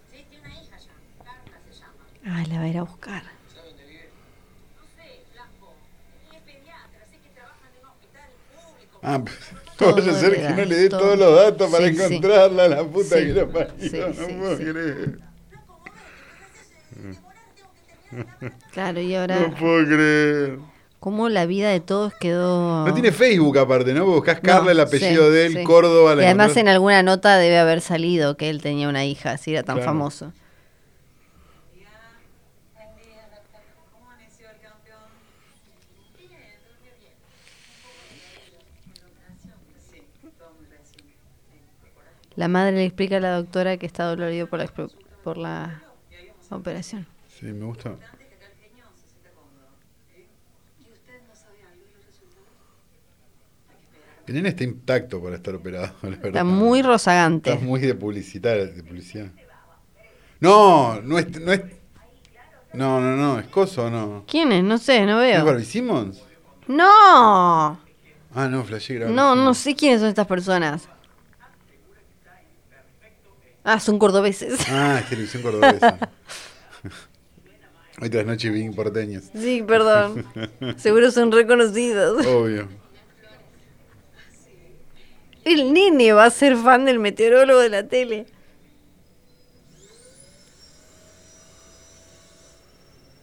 Sí, 0.09 0.24
tiene 0.30 0.46
una 0.46 0.55
hija 0.55 0.78
ya. 0.78 0.92
Carla 1.24 1.61
se 1.68 1.72
llama. 1.80 2.07
Ah, 2.26 2.46
la 2.48 2.59
va 2.59 2.62
a 2.62 2.68
ir 2.68 2.78
a 2.78 2.82
buscar. 2.82 3.24
¿Sabe 3.53 3.68
dónde 3.70 3.86
vive? 3.86 4.09
No 4.76 4.82
sé, 4.94 5.24
Blanco. 5.32 5.74
Y 6.32 6.36
es 6.36 6.42
pediatra, 6.42 7.07
sé 7.11 7.18
que 7.18 7.28
trabaja 7.30 7.68
en 7.74 7.84
un 7.84 7.90
hospital 7.90 8.30
público. 8.55 9.00
Ah, 9.03 9.20
pero 9.24 9.61
Todo 9.83 9.95
vaya 9.97 10.11
a 10.18 10.28
le 10.28 10.41
que 10.47 10.53
no 10.55 10.64
le 10.64 10.76
dé 10.76 10.89
todo. 10.89 11.01
todos 11.01 11.18
los 11.18 11.35
datos 11.37 11.70
para 11.70 11.87
Sí, 11.89 11.95
sí. 11.95 12.03
encontrarla, 12.05 12.68
la 12.68 12.85
puta 12.85 13.16
Sí, 13.16 13.26
que 13.26 13.33
lo 13.33 13.51
parió. 13.51 13.74
sí, 13.78 13.99
no 13.99 14.12
sí, 14.14 14.33
puedo 14.39 14.57
sí. 14.57 14.64
creer. 14.64 15.18
Claro, 18.72 19.01
y 19.01 19.14
No 19.14 19.20
ahora, 19.20 19.55
puedo 19.59 19.87
creer. 19.87 20.59
cómo 21.01 21.28
la 21.28 21.47
vida 21.47 21.70
de 21.70 21.80
todos 21.80 22.12
quedó... 22.14 22.87
No 22.87 22.93
tiene 22.95 23.12
Facebook 23.12 23.59
aparte, 23.59 23.93
¿no? 23.95 24.05
Buscás 24.07 24.37
No, 24.37 24.43
Carla, 24.43 24.72
el 24.72 24.80
apellido 24.80 25.26
sí, 25.28 25.33
de 25.33 25.47
él, 25.47 25.53
sí. 25.59 25.64
Córdoba. 25.64 26.14
la 26.14 26.22
Y 26.22 26.26
además 26.26 26.57
en 26.57 26.68
alguna 26.68 27.03
nota 27.03 27.37
debe 27.39 27.59
haber 27.59 27.80
salido 27.80 28.37
que 28.37 28.51
él 28.51 28.61
tenía 28.62 28.89
una 28.89 29.05
hija, 29.05 29.33
así 29.33 29.53
era 29.53 29.62
tan 29.62 29.76
Claro. 29.76 29.91
famoso. 29.91 30.33
Ya. 31.74 31.89
Buen 32.74 32.97
día, 32.97 33.22
doctor. 33.30 33.61
¿Cómo 33.93 34.11
amaneció 34.11 34.47
el 34.51 34.61
campeón? 34.61 35.09
Bien. 36.18 36.41
La 42.37 42.49
madre 42.49 42.72
le 42.72 42.85
explica 42.85 43.18
a 43.18 43.20
la 43.20 43.37
doctora 43.37 43.76
que 43.76 43.87
está 43.87 44.05
dolorido 44.05 44.47
por 44.49 44.59
la, 44.59 44.66
por 45.22 45.37
la 45.37 45.83
operación. 46.51 47.07
Sí, 47.28 47.47
me 47.47 47.64
gusta. 47.66 47.97
El 54.26 54.35
nene 54.35 54.51
está 54.51 54.64
intacto 54.64 55.22
para 55.22 55.37
estar 55.37 55.55
operado, 55.55 55.95
la 56.03 56.11
verdad. 56.11 56.26
Está 56.26 56.45
muy 56.45 56.83
rozagante. 56.83 57.53
Está 57.53 57.64
muy 57.64 57.80
de 57.80 57.95
publicidad, 57.95 58.57
de 58.57 58.83
publicidad. 58.83 59.26
No, 60.41 61.01
no 61.03 61.18
es, 61.18 61.41
no 61.41 61.53
es. 61.53 61.62
No, 62.72 63.01
no, 63.01 63.16
no, 63.16 63.39
es 63.39 63.47
coso 63.49 63.87
o 63.87 63.91
no. 63.91 64.24
¿Quién 64.26 64.51
es? 64.53 64.64
No 64.64 64.78
sé, 64.78 65.05
no 65.05 65.20
¿Es 65.22 65.37
veo. 65.37 65.45
Barbie 65.45 65.64
Simmons? 65.64 66.22
¡No! 66.66 67.78
Ah, 68.35 68.49
no, 68.49 68.64
flashé 68.64 68.95
grave. 68.95 69.12
No, 69.12 69.35
no 69.35 69.53
sé 69.53 69.74
quiénes 69.74 70.01
son 70.01 70.09
estas 70.09 70.26
personas. 70.26 70.89
Ah, 73.64 73.78
son 73.80 73.98
cordobeses. 73.98 74.58
Ah, 74.68 74.98
es 75.00 75.08
televisión 75.08 75.42
cordobesa. 75.42 75.98
Hoy 78.00 78.10
tras 78.10 78.26
noche 78.26 78.50
bien 78.50 78.74
porteños. 78.74 79.24
Sí, 79.34 79.62
perdón. 79.62 80.26
Seguro 80.76 81.10
son 81.10 81.30
reconocidos. 81.30 82.26
Obvio. 82.26 82.68
El 85.44 85.72
nene 85.72 86.12
va 86.12 86.24
a 86.24 86.30
ser 86.30 86.56
fan 86.56 86.84
del 86.84 86.98
meteorólogo 86.98 87.60
de 87.60 87.68
la 87.68 87.86
tele. 87.86 88.26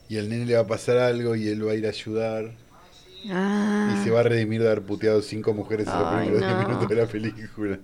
Y 0.08 0.18
al 0.18 0.30
nene 0.30 0.46
le 0.46 0.56
va 0.56 0.62
a 0.62 0.68
pasar 0.68 0.98
algo 0.98 1.36
y 1.36 1.48
él 1.50 1.68
va 1.68 1.74
a 1.74 1.76
ir 1.76 1.86
a 1.86 1.90
ayudar. 1.90 2.52
Ah, 3.30 3.96
Y 4.00 4.04
se 4.04 4.12
va 4.12 4.22
a 4.22 4.24
redimir 4.24 4.62
de 4.62 4.68
haber 4.68 4.82
puteado 4.84 5.22
cinco 5.22 5.54
mujeres 5.54 5.88
en 5.88 5.94
los 5.94 6.08
primeros 6.14 6.40
10 6.40 6.52
no. 6.52 6.60
minutos 6.68 6.88
de 6.90 6.96
la 6.96 7.06
película. 7.06 7.80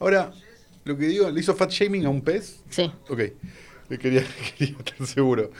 Ahora, 0.00 0.32
lo 0.84 0.96
que 0.96 1.06
digo, 1.06 1.30
¿le 1.30 1.40
hizo 1.40 1.54
fat 1.54 1.70
shaming 1.70 2.06
a 2.06 2.10
un 2.10 2.22
pez? 2.22 2.62
sí. 2.70 2.90
Ok, 3.08 3.18
Eh, 3.20 3.96
quería, 3.98 4.22
quería 4.58 4.76
estar 4.78 5.06
seguro. 5.06 5.50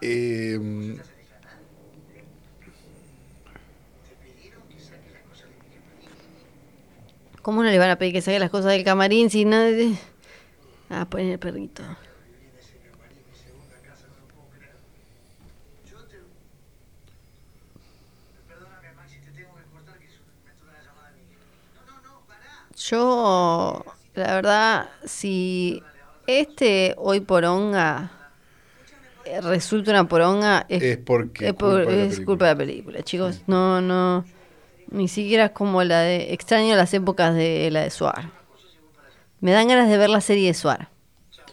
Eh, 0.00 0.58
¿Cómo 7.42 7.62
no 7.62 7.70
le 7.70 7.78
van 7.78 7.90
a 7.90 7.96
pedir 7.98 8.12
que 8.12 8.22
saque 8.22 8.38
las 8.38 8.50
cosas 8.50 8.72
del 8.72 8.82
camarín 8.82 9.30
si 9.30 9.44
no... 9.44 9.56
Ah, 10.90 11.06
ponen 11.08 11.28
el 11.30 11.38
perrito. 11.38 11.82
Perdóname, 18.48 18.92
Maxi, 18.96 19.18
te 19.20 19.30
tengo 19.32 19.54
que 19.56 19.62
cortar 19.72 19.98
que 19.98 20.06
me 20.44 20.50
entró 20.50 20.68
una 20.68 20.82
llamada 20.82 21.10
de 21.12 21.22
mi 21.24 21.32
hija. 21.32 21.40
No, 21.74 21.82
no, 21.86 22.02
no, 22.02 22.26
pará. 22.26 22.66
Yo, 22.90 23.84
la 24.14 24.34
verdad, 24.34 24.88
si 25.04 25.82
este 26.26 26.94
hoy 26.98 27.20
poronga 27.20 28.10
eh, 29.24 29.40
resulta 29.40 29.90
una 29.90 30.06
poronga, 30.08 30.66
es, 30.68 30.82
es 30.82 30.98
porque 30.98 31.48
es, 31.48 31.54
por- 31.54 31.82
culpa 31.84 31.90
de 31.90 31.96
la 31.96 32.02
es 32.04 32.08
película. 32.10 32.26
culpa 32.26 32.44
de 32.46 32.50
la 32.52 32.58
película, 32.58 33.02
chicos. 33.02 33.42
No, 33.48 33.80
no, 33.80 34.24
ni 34.90 35.08
siquiera 35.08 35.46
es 35.46 35.50
como 35.50 35.82
la 35.82 36.00
de... 36.00 36.32
Extraño 36.32 36.76
las 36.76 36.94
épocas 36.94 37.34
de 37.34 37.68
la 37.72 37.80
de 37.82 37.90
Suar. 37.90 38.30
Me 39.40 39.50
dan 39.50 39.66
ganas 39.66 39.88
de 39.88 39.96
ver 39.98 40.10
la 40.10 40.20
serie 40.20 40.46
de 40.48 40.54
Suar. 40.54 40.88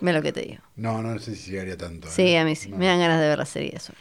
Lo 0.02 0.22
que 0.22 0.34
te 0.34 0.42
digo. 0.42 0.62
No, 0.76 1.02
no 1.02 1.18
sé 1.18 1.36
si 1.36 1.52
llegaría 1.52 1.78
tanto. 1.78 2.10
Sí, 2.10 2.34
¿eh? 2.34 2.40
a 2.40 2.46
mí 2.46 2.56
sí. 2.56 2.70
No. 2.70 2.78
Me 2.78 2.88
dan 2.88 3.00
ganas 3.00 3.20
de 3.22 3.28
ver 3.28 3.38
la 3.40 3.46
serie 3.46 3.72
de 3.72 3.80
Suar. 3.80 3.98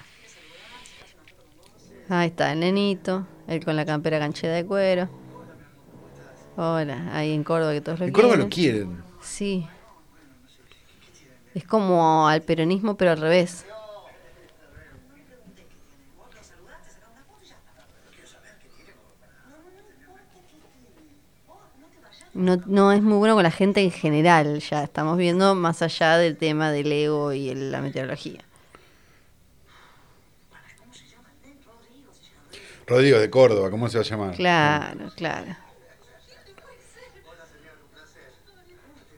Ahí 2.08 2.28
está 2.28 2.52
el 2.52 2.60
nenito, 2.60 3.26
él 3.46 3.64
con 3.64 3.76
la 3.76 3.86
campera 3.86 4.18
canchera 4.18 4.52
de 4.54 4.66
cuero. 4.66 5.21
Hola, 6.56 7.08
ahí 7.16 7.32
en 7.32 7.44
Córdoba 7.44 7.72
que 7.72 7.80
todos 7.80 7.98
lo 8.00 8.06
En 8.06 8.12
Córdoba 8.12 8.34
quieren. 8.48 8.48
lo 8.48 8.54
quieren. 8.54 9.02
Sí. 9.22 9.66
Es 11.54 11.64
como 11.64 12.28
al 12.28 12.42
peronismo, 12.42 12.96
pero 12.96 13.12
al 13.12 13.18
revés. 13.20 13.64
No, 22.34 22.56
no 22.64 22.92
es 22.92 23.02
muy 23.02 23.18
bueno 23.18 23.34
con 23.34 23.42
la 23.42 23.50
gente 23.50 23.82
en 23.82 23.90
general, 23.90 24.58
ya 24.60 24.84
estamos 24.84 25.18
viendo 25.18 25.54
más 25.54 25.82
allá 25.82 26.16
del 26.16 26.38
tema 26.38 26.70
del 26.70 26.90
ego 26.90 27.32
y 27.34 27.50
el- 27.50 27.70
la 27.70 27.82
meteorología. 27.82 28.40
Rodrigo 32.86 33.18
de 33.18 33.30
Córdoba, 33.30 33.70
¿cómo 33.70 33.88
se 33.88 33.98
va 33.98 34.02
a 34.04 34.06
llamar? 34.06 34.34
Claro, 34.34 35.10
claro. 35.14 35.56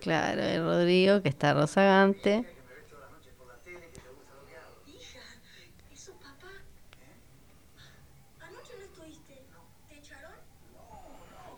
Claro, 0.05 0.43
el 0.43 0.63
Rodrigo 0.63 1.23
que 1.23 1.31
está 1.31 1.55
rozagante. 1.55 2.45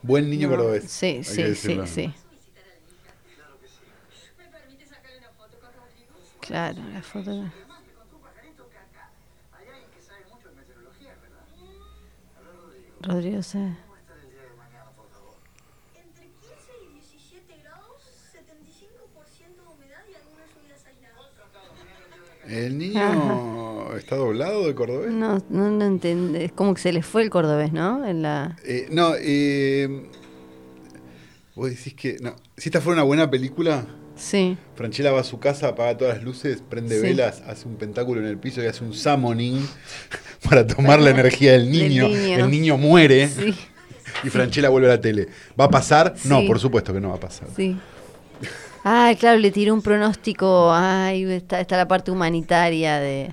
Buen 0.03 0.30
niño 0.30 0.49
No, 0.49 0.57
cordobés. 0.57 0.84
Sí, 0.88 1.24
sí, 1.24 1.55
sí, 1.57 1.80
sí. 1.86 2.14
¿Me 4.38 4.44
permite 4.47 4.86
sacarle 4.86 5.18
una 5.18 5.30
foto 5.30 5.59
con 5.59 5.70
Rodrigo? 5.74 6.12
Claro, 6.40 6.80
la 6.92 7.03
foto. 7.03 7.30
Hay 7.32 7.40
alguien 9.68 9.90
que 9.90 10.01
sabe 10.01 10.24
mucho 10.30 10.49
de 10.51 10.55
meteorología, 10.55 11.16
¿verdad? 11.20 11.42
Rodrigo 13.01 13.42
se... 13.42 13.59
Entre 13.59 13.76
15 16.28 16.72
y 16.84 16.86
17 16.94 17.59
grados, 17.64 18.01
75% 18.32 19.62
de 19.62 19.68
humedad 19.74 20.05
y 20.09 20.14
algunas 20.14 20.49
lluvias 20.55 20.86
aisladas. 20.86 21.16
¿El 22.49 22.78
niño 22.78 23.97
está 23.97 24.16
doblado 24.16 24.66
de 24.66 24.74
cordobés? 24.74 25.12
No, 25.12 25.42
no 25.51 25.68
lo 25.70 25.84
entiende. 25.84 26.44
Es 26.44 26.53
como 26.53 26.74
que 26.74 26.80
se 26.80 26.92
le 26.92 27.03
fue 27.03 27.22
el 27.22 27.30
cordobés, 27.30 27.72
¿no? 27.72 28.07
En 28.07 28.22
la... 28.22 28.57
Eh, 28.64 28.86
no, 28.90 29.14
eh, 29.18 30.09
vos 31.55 31.70
decís 31.70 31.94
que. 31.94 32.16
No. 32.20 32.36
Si 32.57 32.68
esta 32.68 32.80
fuera 32.80 32.97
una 33.01 33.05
buena 33.05 33.30
película, 33.30 33.86
Sí. 34.16 34.57
Franchella 34.74 35.12
va 35.12 35.20
a 35.20 35.24
su 35.24 35.38
casa, 35.38 35.68
apaga 35.68 35.99
todas 35.99 36.14
las 36.16 36.24
luces, 36.24 36.62
prende 36.66 36.97
Sí. 36.97 37.03
velas, 37.03 37.42
hace 37.47 37.68
un 37.68 37.76
pentáculo 37.76 38.20
en 38.22 38.26
el 38.26 38.38
piso 38.38 38.62
y 38.62 38.66
hace 38.66 38.82
un 38.82 38.94
summoning 38.94 39.66
para 40.49 40.66
tomar 40.66 41.01
la 41.01 41.11
energía 41.11 41.53
del 41.53 41.70
Del 41.70 41.88
niño. 41.88 42.07
El 42.07 42.51
niño 42.51 42.78
muere 42.78 43.28
Sí, 43.28 43.55
y 44.24 44.30
Franchella 44.30 44.70
vuelve 44.70 44.88
a 44.88 44.92
la 44.92 45.01
tele. 45.03 45.28
¿Va 45.61 45.66
a 45.66 45.70
pasar? 45.70 46.14
No, 46.24 46.47
por 46.47 46.59
supuesto 46.59 46.94
que 46.94 47.01
no 47.01 47.11
va 47.11 47.16
a 47.16 47.20
pasar. 47.20 47.49
sí. 47.57 47.76
Ay, 48.89 49.16
claro, 49.16 49.41
le 49.41 49.51
tiró 49.51 49.74
un 49.74 49.82
pronóstico. 49.82 50.72
Ay, 50.72 51.24
está, 51.24 51.59
está 51.59 51.76
la 51.76 51.89
parte 51.89 52.12
humanitaria 52.12 53.01
de... 53.01 53.32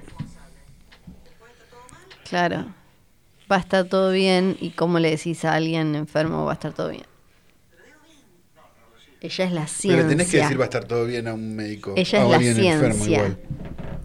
Claro. 2.28 2.66
Va 3.51 3.58
a 3.58 3.60
estar 3.60 3.86
todo 3.86 4.12
bien 4.12 4.58
y 4.60 4.72
como 4.72 4.97
le 4.97 5.12
decís 5.12 5.45
a 5.45 5.54
alguien 5.54 5.93
enfermo, 5.93 6.43
va 6.45 6.54
a 6.54 6.56
estar 6.56 6.74
todo 6.74 6.89
bien. 6.89 7.06
Ella 9.22 9.45
es 9.45 9.51
la 9.51 9.68
ciencia. 9.68 9.95
Pero 9.95 10.10
tenés 10.10 10.32
que 10.32 10.38
decir 10.38 10.60
va 10.60 10.64
a 10.64 10.66
estar 10.66 10.86
todo 10.86 11.06
bien 11.06 11.28
a 11.28 11.36
un 11.36 11.56
médico. 11.56 11.93
Ella 11.97 12.20
a 12.20 12.24
es 12.24 12.30
la 12.30 12.36
alguien 12.36 12.58
enfermo 12.58 13.06
ciencia. 13.06 13.18
igual. 13.18 13.39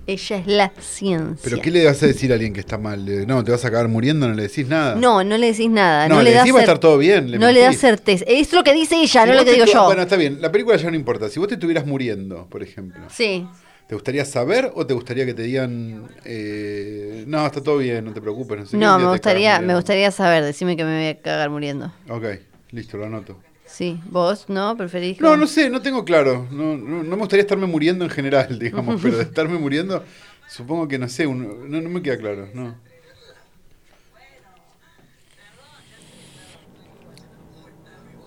Ella 0.09 0.39
es 0.39 0.47
la 0.47 0.73
ciencia. 0.81 1.37
¿Pero 1.45 1.61
qué 1.61 1.71
le 1.71 1.85
vas 1.85 2.03
a 2.03 2.07
decir 2.07 2.31
a 2.33 2.35
alguien 2.37 2.55
que 2.55 2.61
está 2.61 2.79
mal? 2.79 3.27
No, 3.27 3.45
te 3.45 3.53
vas 3.53 3.63
a 3.67 3.69
acabar 3.69 3.89
muriendo, 3.89 4.27
no 4.27 4.33
le 4.33 4.45
decís 4.45 4.67
nada. 4.67 4.95
No, 4.95 5.23
no 5.23 5.37
le 5.37 5.49
decís 5.49 5.69
nada. 5.69 6.09
No, 6.09 6.15
No, 6.15 6.23
le 6.23 6.31
le 6.31 6.35
das 6.37 6.45
decís 6.45 6.55
va 6.55 6.61
a 6.61 6.63
estar 6.63 6.79
todo 6.79 6.97
bien, 6.97 7.31
le 7.31 7.39
no 7.39 7.53
le 7.53 7.61
das 7.61 7.77
certeza. 7.77 8.25
Es 8.27 8.51
lo 8.55 8.65
que 8.65 8.73
dice 8.73 8.97
ella, 8.97 9.25
Si 9.25 9.29
no 9.29 9.35
lo 9.35 9.45
que 9.45 9.53
digo 9.53 9.67
yo. 9.67 9.85
Bueno, 9.85 10.01
está 10.01 10.17
bien. 10.17 10.41
La 10.41 10.51
película 10.51 10.79
ya 10.79 10.91
no 10.91 10.97
importa. 10.97 11.29
Si 11.29 11.39
vos 11.39 11.47
te 11.49 11.55
estuvieras 11.55 11.85
muriendo, 11.85 12.47
por 12.49 12.63
ejemplo, 12.63 13.03
Sí. 13.11 13.47
¿te 13.87 13.95
gustaría 13.95 14.25
saber 14.25 14.73
o 14.75 14.87
te 14.87 14.95
gustaría 14.95 15.27
que 15.27 15.35
te 15.35 15.43
digan, 15.43 16.09
eh, 16.25 17.25
no, 17.27 17.45
está 17.45 17.63
todo 17.63 17.77
bien, 17.77 18.07
no 18.07 18.15
te 18.15 18.23
preocupes? 18.23 18.61
No, 18.61 18.65
sé 18.67 18.77
No, 18.79 18.99
me 18.99 19.09
gustaría, 19.09 19.61
me 19.61 19.75
gustaría 19.75 20.11
saber. 20.11 20.43
Decime 20.43 20.75
que 20.75 20.85
me 20.85 20.97
voy 21.01 21.09
a 21.09 21.21
cagar 21.21 21.51
muriendo. 21.51 21.93
Ok, 22.09 22.25
listo, 22.71 22.97
lo 22.97 23.05
anoto. 23.05 23.39
Sí. 23.69 24.01
¿Vos 24.07 24.49
no? 24.49 24.77
¿Preferís? 24.77 25.21
No, 25.21 25.37
no 25.37 25.47
sé, 25.47 25.69
no 25.71 25.81
tengo 25.83 26.05
claro. 26.05 26.49
No, 26.51 26.77
no, 26.77 27.03
no 27.05 27.11
me 27.11 27.17
gustaría 27.17 27.43
estarme 27.43 27.67
muriendo 27.67 28.05
en 28.05 28.11
general, 28.11 28.59
digamos, 28.65 29.01
pero 29.01 29.17
de 29.19 29.23
estarme 29.25 29.59
muriendo, 29.59 30.03
supongo 30.49 30.89
que 30.89 30.99
no 30.99 31.09
sé, 31.09 31.27
un- 31.27 31.71
no, 31.71 31.81
no 31.81 31.89
me 31.91 32.03
queda 32.03 32.17
claro, 32.19 32.49
no. 32.55 32.75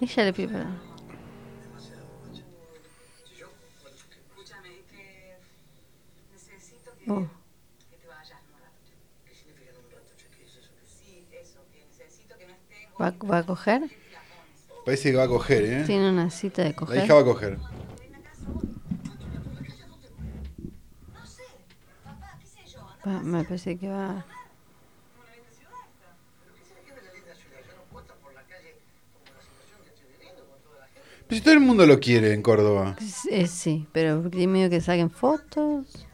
Ella 0.01 0.23
le 0.25 0.33
pide 0.33 0.47
perdón. 0.47 0.79
Escúchame, 3.31 4.69
que 4.89 5.37
necesito 6.33 6.91
que, 7.05 7.11
Oh. 7.11 7.27
que 7.89 7.97
te 7.97 8.07
vayas 8.07 8.39
un 8.53 8.59
rato. 8.59 8.77
¿Qué 9.25 9.33
significa 9.35 9.71
en 9.71 9.77
un 9.77 9.91
rato, 9.91 10.11
che? 10.17 10.25
¿Qué 10.35 10.43
es 10.45 10.55
eso? 10.55 10.71
Sí, 10.85 11.25
eso, 11.31 11.59
que 11.71 11.85
necesito 11.85 12.37
que 12.37 12.45
no 12.47 12.53
estés... 12.53 12.89
¿Va, 12.99 13.11
va 13.27 13.37
a 13.39 13.45
coger? 13.45 13.81
Parece 14.85 15.11
que 15.11 15.17
va 15.17 15.23
a 15.23 15.27
coger, 15.27 15.63
¿eh? 15.63 15.83
Tiene 15.85 16.09
una 16.09 16.29
cita 16.29 16.63
de 16.63 16.73
coger. 16.73 16.97
La 16.97 17.05
hija 17.05 17.13
va 17.13 17.21
a 17.21 17.23
coger. 17.23 17.57
Me 23.23 23.43
parece 23.43 23.77
que 23.77 23.89
va. 23.89 24.25
Pero 31.27 31.37
si 31.37 31.41
todo 31.41 31.53
el 31.53 31.59
mundo 31.61 31.85
lo 31.85 31.99
quiere 31.99 32.33
en 32.33 32.41
Córdoba. 32.41 32.95
Pues, 32.97 33.25
eh, 33.31 33.47
sí, 33.47 33.87
pero 33.91 34.21
dime 34.23 34.69
que 34.69 34.81
saquen 34.81 35.09
fotos. 35.09 36.05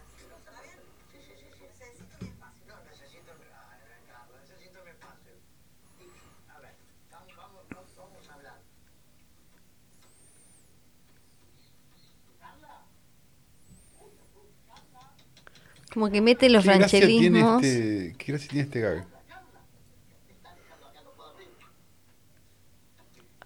Como 15.97 16.11
que 16.11 16.21
mete 16.21 16.47
los 16.47 16.63
¿Qué 16.63 16.77
gracia, 16.77 17.07
tiene 17.07 17.41
rancherismos. 17.41 17.63
este, 17.63 18.15
¿Qué 18.19 18.31
gracia 18.31 18.49
tiene 18.49 18.63
este 18.65 18.79
gag? 18.81 19.07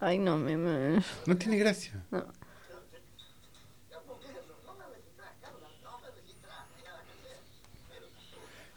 Ay, 0.02 0.18
no, 0.20 0.38
me, 0.38 0.58
me- 0.58 1.02
No 1.28 1.38
tiene 1.38 1.56
gracia. 1.58 2.04
no. 2.12 2.26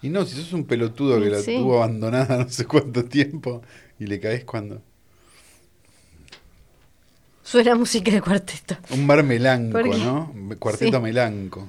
Y 0.02 0.08
no, 0.08 0.24
si 0.24 0.36
sos 0.36 0.52
un 0.52 0.66
pelotudo 0.66 1.20
que 1.20 1.30
la 1.30 1.40
Sí. 1.40 1.56
tuvo 1.56 1.78
abandonada 1.78 2.36
no 2.44 2.48
sé 2.48 2.66
cuánto 2.66 3.04
tiempo 3.06 3.62
y 3.98 4.06
le 4.06 4.20
caes 4.20 4.44
cuando. 4.44 4.82
Suena 7.42 7.74
música 7.74 8.12
de 8.12 8.20
cuarteto. 8.22 8.76
Un 8.90 9.06
bar 9.08 9.24
melanco. 9.24 9.80
¿no? 9.82 10.32
Cuarteto 10.60 10.98
Sí. 10.98 11.02
melanco. 11.02 11.68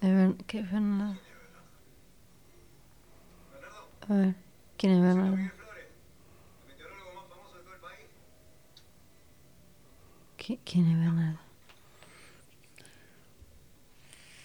ver- 0.01 0.35
¿qué 0.45 0.59
es? 0.59 0.71
A 4.09 4.13
ver, 4.13 4.35
¿quién 4.77 4.93
es 4.93 5.01
Bernardo? 5.01 5.35
Flores, 5.35 5.85
el 6.61 6.67
meteorólogo 6.67 7.13
más 7.15 7.29
famoso 7.29 7.57
de 7.57 7.63
todo 7.63 7.73
el 7.75 7.81
país. 7.81 8.05
¿Qui- 10.37 10.59
¿Quién 10.63 10.87
es 10.91 10.97
Bernardo? 10.97 11.39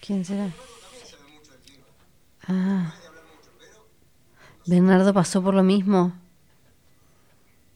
¿Quién 0.04 0.24
será? 0.24 0.50
Ah. 2.48 2.92
Bernardo 4.66 5.14
pasó 5.14 5.42
por 5.42 5.54
lo 5.54 5.62
mismo. 5.62 6.12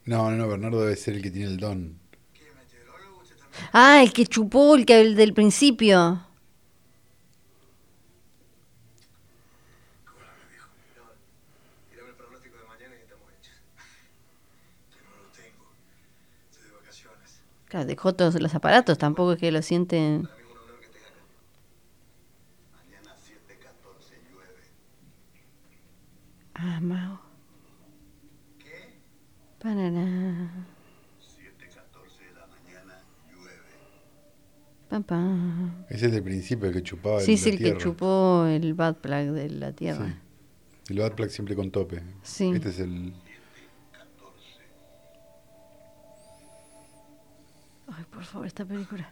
No, 0.04 0.30
no, 0.30 0.36
no, 0.36 0.48
Bernardo 0.48 0.80
debe 0.82 0.96
ser 0.96 1.14
el 1.14 1.22
que 1.22 1.30
tiene 1.30 1.46
el 1.46 1.56
don. 1.56 2.00
Ah, 3.72 4.02
el 4.02 4.12
que 4.12 4.26
chupó, 4.26 4.74
el 4.74 4.84
que 4.84 5.00
el 5.00 5.14
del 5.14 5.32
principio. 5.34 6.26
Claro, 17.68 17.86
dejó 17.86 18.14
todos 18.14 18.40
los 18.40 18.54
aparatos, 18.54 18.96
tampoco 18.96 19.32
es 19.32 19.38
que 19.38 19.50
lo 19.50 19.60
sienten. 19.60 20.22
Para 20.22 20.36
mí 20.36 20.42
es 20.42 20.50
un 20.50 20.58
honor 20.58 20.78
que 20.78 20.86
estés 20.86 21.02
acá. 21.02 21.18
Mañana 22.72 23.10
7.14 23.16 24.30
llueve. 24.30 24.62
Ah, 26.54 26.80
Mao. 26.80 27.20
¿Qué? 28.60 28.94
Parará. 29.58 29.90
7.14 31.18 32.18
de 32.20 32.32
la 32.34 32.46
mañana 32.46 33.02
llueve. 33.32 33.74
Ese 35.88 36.06
es 36.06 36.12
el 36.14 36.22
principio, 36.22 36.68
el 36.68 36.74
que 36.74 36.82
chupaba 36.82 37.20
Sí, 37.20 37.32
el 37.32 37.38
sí, 37.38 37.48
el 37.50 37.58
que 37.58 37.76
chupó 37.78 38.46
el 38.46 38.74
bad 38.74 38.96
plug 38.96 39.32
de 39.32 39.48
la 39.50 39.72
tierra. 39.72 40.20
El 40.88 40.98
bad 40.98 41.12
plug 41.14 41.30
siempre 41.30 41.54
con 41.54 41.70
tope. 41.70 42.02
Sí. 42.22 42.50
Este 42.54 42.68
es 42.70 42.78
el. 42.80 43.12
Ay, 47.88 48.04
por 48.10 48.24
favor, 48.24 48.46
esta 48.46 48.64
película. 48.64 49.08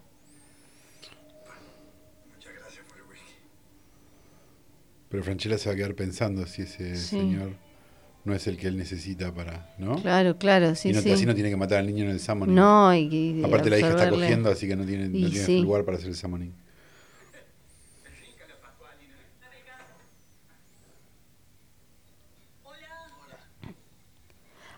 Muchas 2.34 2.52
gracias 2.54 2.84
por 2.86 2.96
el 2.98 3.04
whisky. 3.04 3.34
Pero 5.10 5.22
Franchella 5.22 5.58
se 5.58 5.68
va 5.68 5.74
a 5.74 5.76
quedar 5.76 5.94
pensando 5.94 6.44
si 6.46 6.62
ese 6.62 6.96
Sí. 6.96 7.06
señor 7.18 7.52
no 8.24 8.34
es 8.34 8.46
el 8.46 8.56
que 8.56 8.68
él 8.68 8.76
necesita 8.76 9.32
para. 9.34 9.74
¿No? 9.78 10.00
Claro, 10.00 10.38
claro, 10.38 10.74
sí, 10.74 10.90
y 10.90 10.92
no, 10.92 11.00
sí. 11.00 11.12
así 11.12 11.26
no 11.26 11.34
tiene 11.34 11.50
que 11.50 11.56
matar 11.56 11.78
al 11.78 11.86
niño 11.86 12.04
en 12.04 12.10
el 12.10 12.20
summoning. 12.20 12.54
No, 12.54 12.94
y, 12.94 13.00
y 13.00 13.44
Aparte, 13.44 13.70
la 13.70 13.78
hija 13.78 13.90
está 13.90 14.10
cogiendo, 14.10 14.50
así 14.50 14.66
que 14.66 14.76
no 14.76 14.84
tiene, 14.84 15.08
no 15.08 15.28
tiene 15.28 15.44
sí. 15.44 15.60
lugar 15.60 15.84
para 15.84 15.98
hacer 15.98 16.08
el 16.08 16.16
summoning. 16.16 16.54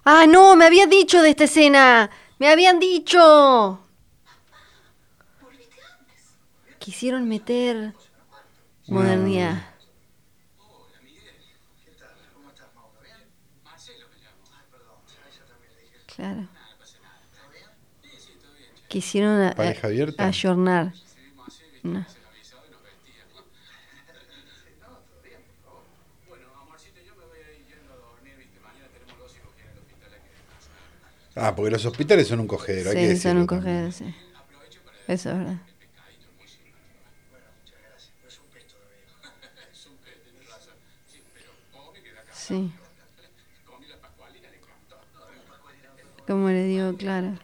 Ah, 0.09 0.25
no, 0.29 0.55
me 0.55 0.65
habían 0.67 0.89
dicho 0.89 1.21
de 1.21 1.31
esta 1.31 1.45
escena. 1.45 2.11
Me 2.39 2.49
habían 2.49 2.79
dicho. 2.79 3.81
Quisieron 6.79 7.29
meter 7.29 7.93
modernidad. 8.87 9.76
Claro. 16.17 16.49
Quisieron 18.89 19.41
a- 19.43 19.55
a- 20.19 20.27
ayornar. 20.27 20.93
No. 21.83 22.05
Ah, 31.35 31.55
porque 31.55 31.71
los 31.71 31.85
hospitales 31.85 32.27
son 32.29 32.41
un 32.41 32.47
cogedero, 32.47 32.91
hay 32.91 32.97
que 32.97 33.03
Sí, 33.03 33.09
decirlo. 33.09 33.31
son 33.33 33.39
un 33.43 33.47
cogedero, 33.47 33.93
sí. 33.93 34.15
Eso 35.07 35.31
es 35.31 35.39
verdad. 35.39 35.59
Sí. 42.33 42.73
Como 46.27 46.49
le 46.49 46.65
digo, 46.65 46.95
claro. 46.97 47.35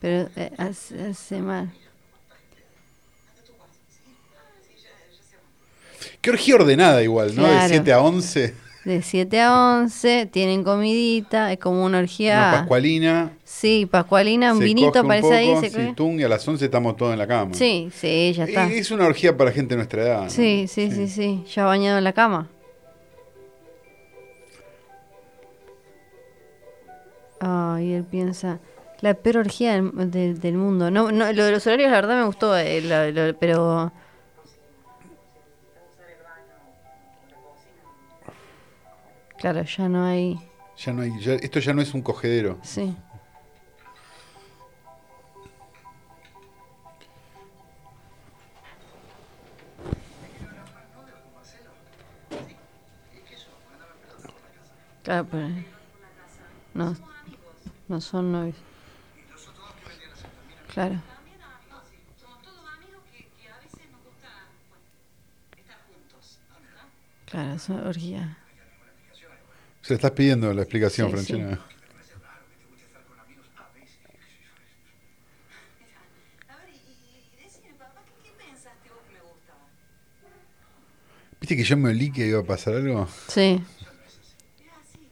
Pero 0.00 0.28
eh, 0.36 0.50
hace, 0.58 1.02
hace 1.10 1.40
mal. 1.40 1.72
Qué 6.20 6.30
orgía 6.30 6.54
ordenada 6.54 7.02
igual, 7.02 7.34
¿no? 7.36 7.42
De 7.42 7.48
Claro. 7.50 7.68
7 7.68 7.92
a 7.92 8.00
11, 8.00 8.54
De 8.84 9.02
7 9.02 9.40
a 9.40 9.76
11, 9.80 10.26
tienen 10.32 10.62
comidita, 10.64 11.52
es 11.52 11.58
como 11.58 11.84
una 11.84 11.98
orgía. 11.98 12.48
una 12.48 12.58
pascualina. 12.60 13.30
Sí, 13.44 13.86
pascualina, 13.90 14.52
un 14.52 14.58
vinito 14.58 15.00
un 15.00 15.06
aparece 15.06 15.34
ahí. 15.34 15.56
Se 15.60 15.70
sí, 15.70 15.92
tung, 15.94 16.18
y 16.20 16.22
a 16.22 16.28
las 16.28 16.46
11 16.46 16.64
estamos 16.64 16.96
todos 16.96 17.12
en 17.12 17.18
la 17.18 17.26
cama. 17.26 17.54
Sí, 17.54 17.90
sí, 17.94 18.32
ya 18.34 18.44
está. 18.44 18.66
Es 18.70 18.90
una 18.90 19.06
orgía 19.06 19.36
para 19.36 19.52
gente 19.52 19.74
de 19.74 19.76
nuestra 19.76 20.02
edad. 20.02 20.22
¿no? 20.24 20.30
Sí, 20.30 20.66
sí, 20.68 20.90
sí, 20.90 21.08
sí, 21.08 21.44
ya 21.54 21.64
bañado 21.64 21.98
en 21.98 22.04
la 22.04 22.12
cama. 22.12 22.48
Ay, 27.46 27.92
él 27.92 28.04
piensa, 28.04 28.58
la 29.00 29.12
peor 29.12 29.36
orgía 29.38 29.74
del, 29.74 30.10
del- 30.10 30.40
del 30.40 30.54
mundo. 30.56 30.90
No, 30.90 31.12
no, 31.12 31.30
lo 31.32 31.44
de 31.44 31.52
los 31.52 31.66
horarios, 31.66 31.90
la 31.90 31.96
verdad 32.00 32.16
me 32.18 32.24
gustó, 32.24 32.56
eh, 32.56 32.80
lo- 32.80 33.10
lo- 33.10 33.36
pero... 33.38 33.92
Claro, 39.36 39.62
ya 39.64 39.88
no 39.88 40.04
hay... 40.06 40.40
Ya 40.78 40.92
no 40.92 41.02
hay, 41.02 41.20
ya- 41.20 41.34
esto 41.34 41.60
ya 41.60 41.74
no 41.74 41.82
es 41.82 41.92
un 41.92 42.02
cogedero. 42.02 42.58
Sí. 42.62 42.96
Claro, 55.02 55.26
pero 55.30 55.48
no, 56.72 56.96
no 57.88 58.00
son 58.00 58.32
novios. 58.32 58.56
Claro. 60.72 61.00
Claro, 67.26 67.54
es 67.54 67.68
una 67.68 67.88
orgía. 67.88 68.38
Se 69.82 69.90
le 69.90 69.94
estás 69.96 70.12
pidiendo 70.12 70.52
la 70.54 70.62
explicación, 70.62 71.10
Sí, 71.10 71.16
sí. 71.16 71.32
Franchina. 71.32 71.60
A 76.48 76.56
ver, 76.58 76.70
y, 76.70 76.76
y, 76.76 77.30
y 77.32 77.42
decime, 77.44 77.74
papá, 77.78 78.00
¿qué, 78.06 78.12
¿qué 78.30 78.34
pensaste 78.44 78.88
vos 78.90 78.98
que 79.06 79.12
me 79.14 79.20
gustaba? 79.20 79.66
¿Viste 81.40 81.56
que 81.56 81.64
yo 81.64 81.76
me 81.76 81.90
olí 81.90 82.10
que 82.12 82.26
iba 82.26 82.40
a 82.40 82.44
pasar 82.44 82.74
algo? 82.74 83.08
Sí. 83.28 83.60
Es 83.60 83.86
así. 84.70 85.08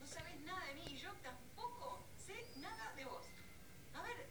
No 0.00 0.06
sabés 0.06 0.40
nada 0.44 0.66
de 0.66 0.74
mí 0.74 0.82
y 0.90 0.98
yo 0.98 1.08
tampoco 1.22 2.04
sé 2.26 2.34
nada 2.60 2.92
de 2.96 3.04
vos. 3.06 3.24
A 3.94 4.02
ver, 4.02 4.26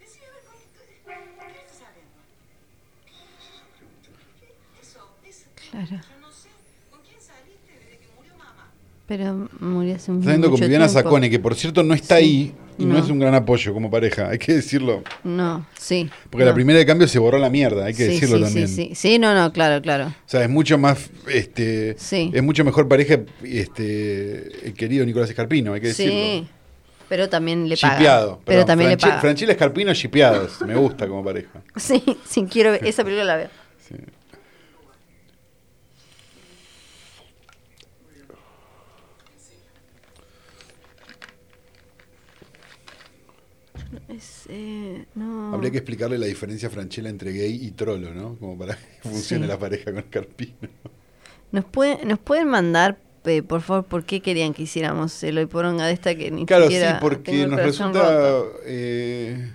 decime, 0.00 0.26
a 0.26 0.30
ver, 0.32 0.42
¿con 0.42 0.54
qué, 0.56 1.04
¿con 1.04 1.52
qué 1.52 1.60
estás 1.60 1.78
saliendo? 1.78 2.18
Eso, 4.82 5.00
eso. 5.24 5.46
Claro. 5.70 5.86
Yo 6.10 6.20
no 6.20 6.32
sé. 6.32 6.48
¿Con 6.90 7.00
quién 7.02 7.20
saliste 7.20 7.70
desde 7.72 7.98
que 7.98 8.08
murió 8.16 8.34
mamá? 8.36 8.72
Pero 9.06 9.48
con 10.44 10.60
Viviana 10.60 10.86
tiempo. 10.86 11.02
Sacone, 11.02 11.30
que 11.30 11.38
por 11.38 11.54
cierto 11.54 11.82
no 11.82 11.94
está 11.94 12.18
Sí. 12.18 12.24
ahí 12.24 12.54
y 12.78 12.84
no. 12.84 12.94
No. 12.94 13.04
es 13.04 13.10
un 13.10 13.18
gran 13.18 13.34
apoyo 13.34 13.72
como 13.72 13.90
pareja, 13.90 14.28
hay 14.28 14.38
que 14.38 14.52
decirlo. 14.54 15.02
No, 15.24 15.66
sí. 15.78 16.08
Porque 16.30 16.44
no. 16.44 16.50
la 16.50 16.54
primera 16.54 16.78
de 16.78 16.84
cambio 16.86 17.08
se 17.08 17.18
borró 17.18 17.38
la 17.38 17.48
mierda, 17.50 17.86
hay 17.86 17.94
que 17.94 18.06
Sí, 18.06 18.12
decirlo 18.12 18.36
sí, 18.38 18.42
también. 18.44 18.68
Sí, 18.68 18.74
sí, 18.74 18.94
sí, 18.94 19.18
no, 19.18 19.34
no, 19.34 19.52
claro, 19.52 19.80
claro. 19.82 20.06
O 20.06 20.12
sea, 20.28 20.42
es 20.42 20.48
mucho 20.50 20.76
más, 20.78 21.10
este, 21.28 21.96
Sí. 21.98 22.30
es 22.34 22.42
mucho 22.42 22.64
mejor 22.64 22.86
pareja, 22.88 23.20
este, 23.42 24.66
el 24.66 24.74
querido 24.74 25.04
Nicolás 25.06 25.28
Escarpino, 25.30 25.72
hay 25.72 25.80
que 25.80 25.88
decirlo. 25.88 26.12
Sí, 26.12 26.46
pero 27.08 27.28
también 27.28 27.68
le 27.68 27.76
paga. 27.76 27.96
Pero 27.98 28.40
perdón, 28.44 28.66
también 28.66 28.90
le 28.90 28.96
paga. 28.98 29.20
Franchella 29.20 29.52
Escarpino 29.52 29.92
shipeados, 29.94 30.60
me 30.62 30.74
gusta 30.74 31.06
como 31.08 31.24
pareja. 31.24 31.62
Sí, 31.76 32.02
sí, 32.28 32.44
quiero 32.50 32.72
ver, 32.72 32.84
esa 32.86 33.04
película 33.04 33.24
la 33.24 33.36
veo. 33.36 33.48
Sí. 33.88 33.94
Es, 44.08 44.44
eh, 44.48 45.04
no. 45.14 45.52
Habría 45.54 45.70
que 45.72 45.78
explicarle 45.78 46.16
la 46.18 46.26
diferencia 46.26 46.70
Franchella 46.70 47.08
entre 47.08 47.32
gay 47.32 47.58
y 47.66 47.72
trolo, 47.72 48.14
¿no? 48.14 48.36
Como 48.36 48.56
para 48.58 48.76
que 48.76 49.08
funcione 49.08 49.44
Sí. 49.46 49.48
la 49.48 49.58
pareja 49.58 49.86
con 49.86 49.98
Escarpino. 49.98 50.54
¿Nos, 51.52 51.64
pueden, 51.64 52.06
¿Nos 52.08 52.18
pueden 52.18 52.48
mandar, 52.48 52.98
eh, 53.24 53.42
por 53.42 53.62
favor, 53.62 53.84
por 53.84 54.04
qué 54.04 54.20
querían 54.20 54.54
que 54.54 54.62
hiciéramos 54.62 55.22
el 55.24 55.38
hoy 55.38 55.46
poronga 55.46 55.86
de 55.86 55.92
esta 55.92 56.14
que 56.14 56.30
ni 56.30 56.46
Claro, 56.46 56.66
sí, 56.66 56.72
siquiera 56.74 57.00
tengo 57.00 57.10
porque 57.10 57.42
el 57.42 57.50
nos 57.50 57.60
resulta... 57.60 58.42
eh, 58.64 59.50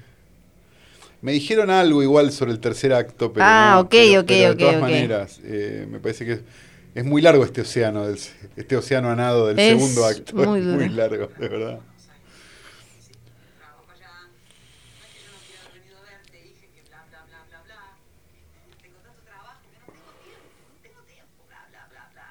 me 1.22 1.32
dijeron 1.34 1.70
algo 1.70 2.02
igual 2.02 2.32
sobre 2.32 2.52
el 2.52 2.60
tercer 2.60 2.94
acto, 2.94 3.32
pero, 3.32 3.46
Ah, 3.46 3.74
no, 3.76 3.82
ok, 3.82 3.90
pero- 3.92 4.20
ok, 4.22 4.28
pero 4.28 4.42
de 4.48 4.52
ok, 4.52 4.60
todas 4.60 4.76
ok. 4.76 4.82
maneras, 4.82 5.40
eh, 5.44 5.88
me 5.90 6.00
parece 6.00 6.26
que 6.26 6.32
es, 6.34 6.42
es 6.96 7.06
muy 7.06 7.22
largo 7.22 7.46
este 7.46 7.62
océano, 7.62 8.08
del, 8.08 8.18
este 8.56 8.76
océano 8.76 9.10
anado 9.10 9.48
del 9.48 9.60
Es 9.60 9.68
segundo 9.68 10.06
acto. 10.06 10.36
muy 10.48 10.60
es 10.60 10.66
muy 10.66 10.90
largo, 10.90 11.28
de 11.38 11.48
verdad. 11.48 11.80
Trabajo 13.60 13.86
allá. 13.94 14.10
No 14.98 15.06
es 15.06 15.14
que 15.14 15.20
yo 15.22 15.32
no 15.32 15.38
quiera 15.46 15.62
haber 15.62 15.80
venido 15.80 15.98
a 16.00 16.02
verte, 16.02 16.38
dije 16.42 16.68
que 16.74 16.82
bla, 16.90 17.06
bla, 17.10 17.22
bla, 17.30 17.38
bla, 17.48 17.62
bla. 17.70 17.82
Tengo 18.82 18.98
tanto 19.06 19.22
trabajo 19.22 19.62
que 19.62 19.78
no 19.78 19.94
tengo 19.94 20.10
tiempo, 20.26 20.50
no 20.74 20.76
tengo 20.82 21.02
tiempo, 21.06 21.38
bla, 21.48 21.62
bla, 21.70 21.86
bla, 21.92 22.04
bla. 22.18 22.30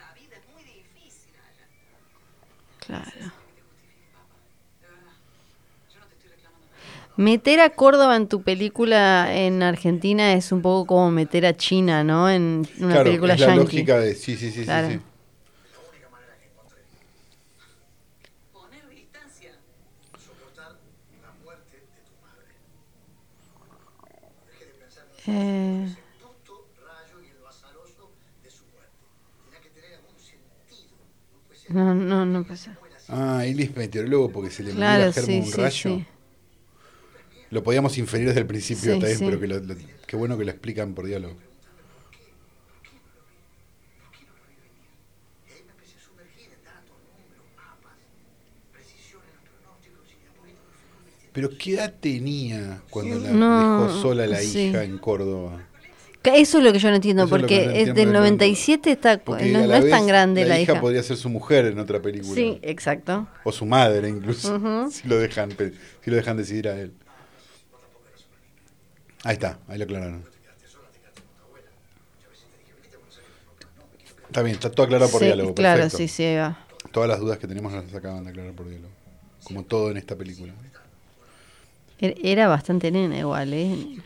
La 0.00 0.08
vida 0.16 0.34
es 0.40 0.46
muy 0.56 0.64
difícil 0.64 1.36
allá. 1.36 1.66
Claro. 2.80 3.28
De 4.80 4.86
verdad. 4.88 5.16
Yo 5.92 6.00
no 6.00 6.06
te 6.08 6.14
estoy 6.16 6.30
reclamando 6.32 6.66
nada. 6.72 7.06
Meter 7.20 7.60
a 7.60 7.68
Córdoba 7.68 8.16
en 8.16 8.28
tu 8.28 8.40
película 8.40 9.28
en 9.36 9.62
Argentina 9.62 10.32
es 10.32 10.52
un 10.52 10.62
poco 10.62 10.86
como 10.86 11.10
meter 11.10 11.44
a 11.44 11.54
China, 11.54 12.02
¿no? 12.02 12.30
En 12.30 12.66
una 12.78 12.88
claro, 12.92 13.04
película 13.04 13.34
es 13.34 13.40
la 13.40 13.46
yankee. 13.48 13.62
lógica 13.62 13.98
de... 13.98 14.14
Sí, 14.14 14.36
sí, 14.38 14.50
sí, 14.50 14.64
Claro. 14.64 14.88
sí, 14.88 14.94
sí. 14.94 15.00
Poner 18.54 18.88
distancia. 18.88 19.52
soportar 20.16 20.72
la 21.20 21.30
muerte 21.44 21.76
de 21.76 22.00
tu 22.08 22.14
madre. 22.24 22.56
Deje 24.48 24.64
de 24.64 24.72
pensar 24.80 25.04
en 25.26 25.34
Eh, 25.34 25.84
ese 25.84 25.96
puto 26.24 26.68
rayo 26.88 27.20
y 27.22 27.28
el 27.36 27.46
azaroso 27.46 28.10
de 28.42 28.50
su 28.50 28.64
muerte. 28.72 28.96
Tenía 29.44 29.60
que 29.60 29.68
tener 29.78 29.92
algún 29.98 30.16
sentido. 30.18 30.96
No 31.34 31.38
puede 31.46 31.60
ser 31.60 31.70
no, 31.74 32.24
no, 32.24 32.44
pasa. 32.44 32.78
Ah, 33.08 33.44
él 33.44 33.60
es 33.60 33.76
meteorólogo 33.76 34.30
porque 34.32 34.50
se 34.50 34.62
le 34.62 34.70
murió 34.72 34.78
Claro, 34.86 35.04
a 35.04 35.12
Germo 35.12 35.26
sí, 35.28 35.38
un 35.40 35.44
sí, 35.44 35.52
rayo. 35.60 35.70
sí. 35.98 36.06
Lo 37.50 37.62
podíamos 37.62 37.98
inferir 37.98 38.28
desde 38.28 38.40
el 38.40 38.46
principio, 38.46 38.94
Sí, 39.00 39.14
sí. 39.16 39.24
pero 39.24 39.40
que 39.40 39.46
lo- 39.48 39.58
lo- 39.60 39.74
qué 40.06 40.16
bueno 40.16 40.38
que 40.38 40.44
lo 40.44 40.50
explican 40.52 40.94
por 40.94 41.06
diálogo. 41.06 41.36
Pero 51.32 51.50
¿qué 51.56 51.74
edad 51.74 51.94
tenía 52.00 52.82
cuando 52.90 53.18
la 53.20 53.30
No, 53.30 53.86
dejó 53.86 54.02
sola 54.02 54.26
la 54.26 54.42
hija 54.42 54.82
en 54.82 54.98
Córdoba? 54.98 55.62
Eso 56.24 56.58
es 56.58 56.64
lo 56.64 56.72
que 56.72 56.78
yo 56.78 56.90
no 56.90 56.96
entiendo, 56.96 57.24
Eso 57.24 57.34
es 57.36 57.40
porque 57.42 57.56
no 57.66 57.70
es 57.70 57.88
entiendo 57.88 58.00
del 58.00 58.08
de 58.08 58.18
97 58.18 58.90
está, 58.92 59.18
Porque 59.18 59.46
no, 59.46 59.60
no 59.60 59.66
la 59.68 59.78
es 59.78 59.88
tan 59.88 60.00
vez 60.00 60.08
grande 60.08 60.44
la, 60.44 60.60
hija. 60.60 60.72
hija. 60.72 60.80
podría 60.80 61.02
ser 61.02 61.16
su 61.16 61.30
mujer 61.30 61.66
en 61.66 61.78
otra 61.78 62.02
película. 62.02 62.34
Sí, 62.34 62.58
exacto. 62.62 63.26
O 63.44 63.52
su 63.52 63.64
madre 63.64 64.08
incluso, 64.08 64.60
si 64.90 65.08
lo 65.08 65.18
dejan 65.18 65.50
si 66.04 66.10
lo 66.10 66.16
dejan 66.16 66.36
decidir 66.36 66.68
a 66.68 66.78
él. 66.78 66.92
Ahí 69.24 69.34
está, 69.34 69.58
ahí 69.68 69.78
lo 69.78 69.84
aclararon. 69.84 70.24
Está 74.26 74.42
bien, 74.42 74.54
está 74.54 74.70
todo 74.70 74.86
aclarado 74.86 75.10
por 75.10 75.18
Sí, 75.20 75.26
diálogo. 75.26 75.54
claro, 75.54 75.80
perfecto. 75.82 75.96
sí, 75.98 76.08
sí, 76.08 76.22
ahí 76.24 76.36
va. 76.36 76.58
Todas 76.92 77.08
las 77.08 77.18
dudas 77.18 77.38
que 77.38 77.46
tenemos 77.48 77.72
las 77.72 77.92
acaban 77.94 78.24
de 78.24 78.30
aclarar 78.30 78.52
por 78.54 78.68
diálogo. 78.68 78.92
Como 79.42 79.64
todo 79.64 79.90
en 79.90 79.96
esta 79.96 80.14
película. 80.16 80.52
Er- 82.00 82.16
Era 82.22 82.46
bastante 82.48 82.90
nena 82.90 83.18
igual, 83.18 83.52
¿eh? 83.52 83.98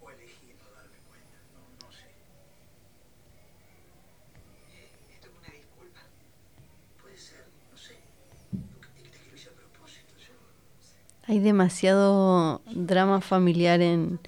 O 0.00 0.10
elegí 0.10 0.54
no 0.58 0.66
darme 0.74 0.96
cuenta. 1.08 1.36
No, 1.54 1.86
no 1.86 1.92
sé. 1.92 2.08
Esto 5.14 5.28
es 5.28 5.34
una 5.38 5.52
disculpa. 5.54 6.00
Puede 7.02 7.18
ser, 7.18 7.44
no 7.70 7.76
sé. 7.78 7.96
Lo 8.52 8.80
que 8.80 8.88
dijiste 8.96 9.18
que 9.20 9.30
lo 9.30 9.36
hice 9.36 9.48
a 9.50 9.52
propósito. 9.52 10.12
Yo 10.18 10.34
Hay 11.30 11.38
demasiado 11.38 12.60
drama 12.74 13.20
familiar 13.20 13.80
en, 13.80 14.18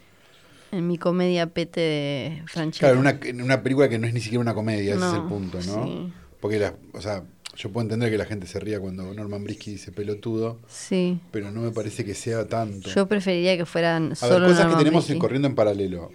en 0.71 0.87
mi 0.87 0.99
comedia 0.99 1.49
Pete 1.49 1.81
de 1.81 2.43
Franchella. 2.47 2.93
Claro, 2.93 3.09
en 3.29 3.37
una, 3.41 3.45
una 3.45 3.63
película 3.65 3.89
que 3.89 3.99
no 3.99 4.07
es 4.07 4.15
ni 4.15 4.21
siquiera 4.21 4.41
una 4.41 4.55
comedia, 4.55 4.95
ese 4.95 5.07
es 5.09 5.15
el 5.15 5.23
punto, 5.25 5.59
¿no? 5.67 5.85
sí. 5.85 6.13
Porque, 6.41 6.59
la, 6.61 6.75
o 6.93 7.01
sea, 7.01 7.25
yo 7.57 7.71
puedo 7.73 7.83
entender 7.85 8.09
que 8.11 8.19
la 8.19 8.25
gente 8.25 8.47
se 8.47 8.59
ría 8.61 8.79
cuando 8.81 9.13
Norman 9.15 9.43
Brisky 9.45 9.73
dice 9.73 9.91
pelotudo, 9.93 10.61
Sí. 10.69 11.19
pero 11.33 11.51
no 11.51 11.61
me 11.61 11.71
parece 11.73 12.05
que 12.05 12.15
sea 12.15 12.47
tanto. 12.49 12.89
Yo 12.91 13.07
preferiría 13.09 13.57
que 13.57 13.67
fueran 13.67 14.13
A 14.13 14.15
solo 14.15 14.47
ver, 14.47 14.51
cosas 14.51 14.67
que 14.73 14.77
tenemos 14.77 15.05
Brisky. 15.07 15.19
corriendo 15.21 15.49
en 15.49 15.55
paralelo. 15.57 16.11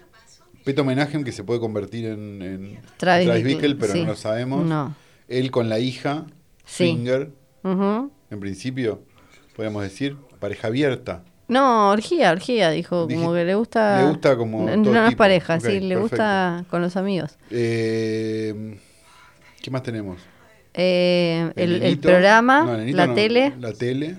Peto 0.64 0.82
Homenaje 0.82 1.22
que 1.22 1.32
se 1.32 1.44
puede 1.44 1.60
convertir 1.60 2.06
en, 2.06 2.42
en 2.42 2.80
Travis 2.96 3.26
Travis 3.26 3.44
Bickle, 3.44 3.74
pero 3.76 3.92
sí. 3.92 4.00
no 4.00 4.06
lo 4.08 4.16
sabemos. 4.16 4.66
No. 4.66 4.94
Él 5.28 5.50
con 5.50 5.68
la 5.68 5.78
hija, 5.78 6.26
Sí. 6.64 6.84
Finger, 6.84 7.30
en 7.64 8.40
principio, 8.40 9.02
podríamos 9.56 9.82
decir, 9.82 10.16
pareja 10.38 10.68
abierta. 10.68 11.22
No, 11.48 11.90
orgía, 11.90 12.30
orgía, 12.30 12.70
dijo, 12.70 13.06
Dije- 13.06 13.20
como 13.20 13.34
que 13.34 13.44
le 13.44 13.54
gusta... 13.54 14.02
le 14.02 14.08
gusta 14.10 14.36
como 14.36 14.66
No, 14.68 14.82
todo 14.82 14.92
no 14.94 15.02
es 15.04 15.08
tipo. 15.10 15.18
pareja, 15.18 15.58
sí, 15.60 15.66
le 15.80 15.94
perfecto. 15.94 16.00
gusta 16.00 16.64
con 16.70 16.82
los 16.82 16.96
amigos. 16.96 17.38
Eh, 17.50 18.78
¿Qué 19.62 19.70
más 19.70 19.82
tenemos? 19.82 20.20
Eh, 20.74 21.50
el, 21.56 21.98
programa, 21.98 22.64
No, 22.64 22.76
la 22.76 23.14
tele 23.14 23.54
La 23.58 23.72
tele. 23.72 24.16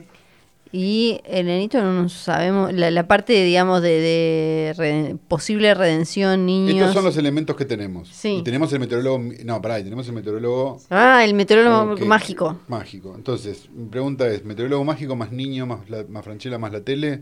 Y 0.71 1.19
el 1.25 1.47
nenito 1.47 1.81
no 1.81 1.93
nos 2.03 2.13
sabemos, 2.13 2.71
la, 2.73 2.91
la 2.91 3.07
parte, 3.07 3.43
digamos, 3.43 3.81
de, 3.81 3.89
de 3.99 5.17
posible 5.27 5.73
redención, 5.73 6.45
niños. 6.45 6.75
Estos 6.75 6.93
son 6.93 7.05
los 7.05 7.17
elementos 7.17 7.55
que 7.55 7.65
tenemos. 7.65 8.07
Sí. 8.09 8.37
Y 8.39 8.43
tenemos 8.43 8.71
el 8.73 8.79
meteorólogo. 8.79 9.19
No, 9.45 9.61
pará, 9.61 9.79
y 9.79 9.83
tenemos 9.83 10.07
el 10.07 10.13
meteorólogo. 10.13 10.79
Ah, 10.89 11.23
el 11.25 11.33
meteorólogo 11.33 11.95
que- 11.95 12.05
mágico. 12.05 12.59
Mágico. 12.67 13.13
Entonces, 13.15 13.69
mi 13.73 13.85
pregunta 13.89 14.27
es: 14.27 14.45
¿meteorólogo 14.45 14.83
mágico 14.83 15.15
más 15.15 15.31
niño, 15.31 15.65
más, 15.65 15.89
la, 15.89 16.05
más 16.07 16.23
Franchella, 16.23 16.59
más 16.59 16.71
la 16.71 16.81
tele? 16.81 17.21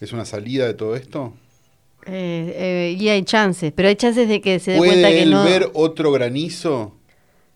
¿Es 0.00 0.12
una 0.12 0.24
salida 0.24 0.66
de 0.66 0.74
todo 0.74 0.96
esto? 0.96 1.34
Eh, 2.06 2.54
eh, 2.56 2.96
y 2.98 3.08
hay 3.10 3.22
chances, 3.24 3.72
pero 3.74 3.88
hay 3.88 3.96
chances 3.96 4.28
de 4.28 4.40
que 4.40 4.60
se 4.60 4.70
dé 4.72 4.78
¿Puede 4.78 4.92
cuenta 4.92 5.08
que 5.10 5.22
él 5.24 5.30
no. 5.30 5.44
ver 5.44 5.70
otro 5.74 6.10
granizo? 6.12 6.94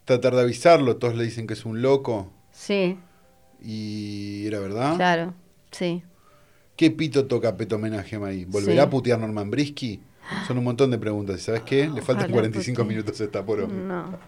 Tratar 0.04 0.34
de 0.34 0.42
avisarlo. 0.42 0.96
Todos 0.96 1.14
le 1.14 1.24
dicen 1.24 1.46
que 1.46 1.54
es 1.54 1.64
un 1.64 1.80
loco. 1.80 2.30
Sí, 2.50 2.98
Y 3.64 4.46
era 4.46 4.58
verdad. 4.60 4.96
claro, 4.96 5.34
sí. 5.70 6.02
¿Qué 6.76 6.90
pito 6.90 7.26
toca 7.26 7.56
Peto 7.56 7.76
Homenaje 7.76 8.16
ahí? 8.24 8.44
¿Volverá 8.44 8.82
Sí. 8.82 8.86
a 8.86 8.90
putear 8.90 9.18
Norman 9.20 9.50
Brisky? 9.50 10.00
Son 10.46 10.56
un 10.58 10.64
montón 10.64 10.90
de 10.90 10.98
preguntas. 10.98 11.38
¿Y 11.40 11.44
sabes 11.44 11.62
qué? 11.62 11.84
Le 11.88 12.00
faltan 12.00 12.24
Ojalá, 12.24 12.32
45 12.32 12.78
porque- 12.82 12.88
minutos 12.94 13.20
a 13.20 13.24
esta 13.24 13.44
poro. 13.44 13.68
No. 13.68 14.18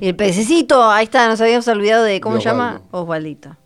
Y 0.00 0.08
el 0.08 0.16
pececito, 0.16 0.82
ahí 0.90 1.04
está, 1.04 1.28
nos 1.28 1.40
habíamos 1.40 1.66
olvidado 1.68 2.04
de, 2.04 2.20
¿cómo 2.20 2.34
De 2.36 2.40
se 2.42 2.48
llama? 2.48 2.82
Osvaldito. 2.90 3.56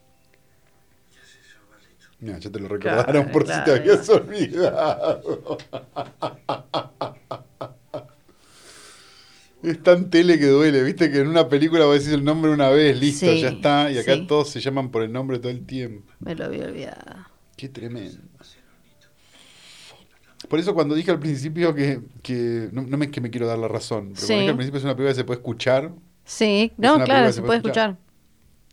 Ya 2.21 2.39
te 2.41 2.59
lo 2.61 2.69
recordaron 2.69 3.05
Claro, 3.25 3.33
por 3.33 3.47
si 3.47 3.65
te 3.65 3.73
habías 3.73 4.09
olvidado. 4.09 5.59
Es 9.69 9.83
tan 9.83 10.11
tele 10.11 10.39
que 10.39 10.47
duele, 10.47 10.83
viste 10.83 11.11
que 11.11 11.19
en 11.19 11.29
una 11.29 11.49
película 11.49 11.85
vos 11.87 11.95
decís 11.99 12.13
el 12.13 12.25
nombre 12.25 12.51
una 12.53 12.69
vez, 12.69 12.99
listo, 13.01 13.27
Sí, 13.27 13.41
ya 13.41 13.49
está, 13.49 13.91
y 13.91 13.99
acá 13.99 14.15
sí. 14.15 14.27
todos 14.29 14.49
se 14.51 14.61
llaman 14.61 14.91
por 14.91 15.03
el 15.03 15.13
nombre 15.13 15.39
todo 15.39 15.51
el 15.51 15.67
tiempo. 15.67 16.13
Me 16.21 16.35
lo 16.35 16.45
había 16.45 16.65
olvidado. 16.67 17.27
Qué 17.57 17.69
tremendo. 17.69 18.19
Por 20.49 20.59
eso 20.61 20.75
cuando 20.75 20.95
dije 20.95 21.11
al 21.11 21.19
principio 21.19 21.75
que, 21.75 22.01
que 22.23 22.69
no, 22.73 22.83
no 22.83 23.03
es 23.03 23.11
que 23.11 23.21
me 23.21 23.31
quiero 23.31 23.47
dar 23.47 23.59
la 23.59 23.69
razón, 23.69 24.13
pero 24.15 24.21
Sí. 24.21 24.27
cuando 24.27 24.41
dije 24.43 24.51
al 24.51 24.57
principio 24.57 24.79
es 24.79 24.85
una 24.85 24.95
película 24.95 25.13
que 25.13 25.17
se 25.21 25.25
puede 25.25 25.39
escuchar, 25.41 25.93
Sí, 26.25 26.73
no, 26.77 27.03
claro, 27.05 27.27
se 27.29 27.35
se 27.35 27.43
puede 27.43 27.59
escuchar. 27.59 27.97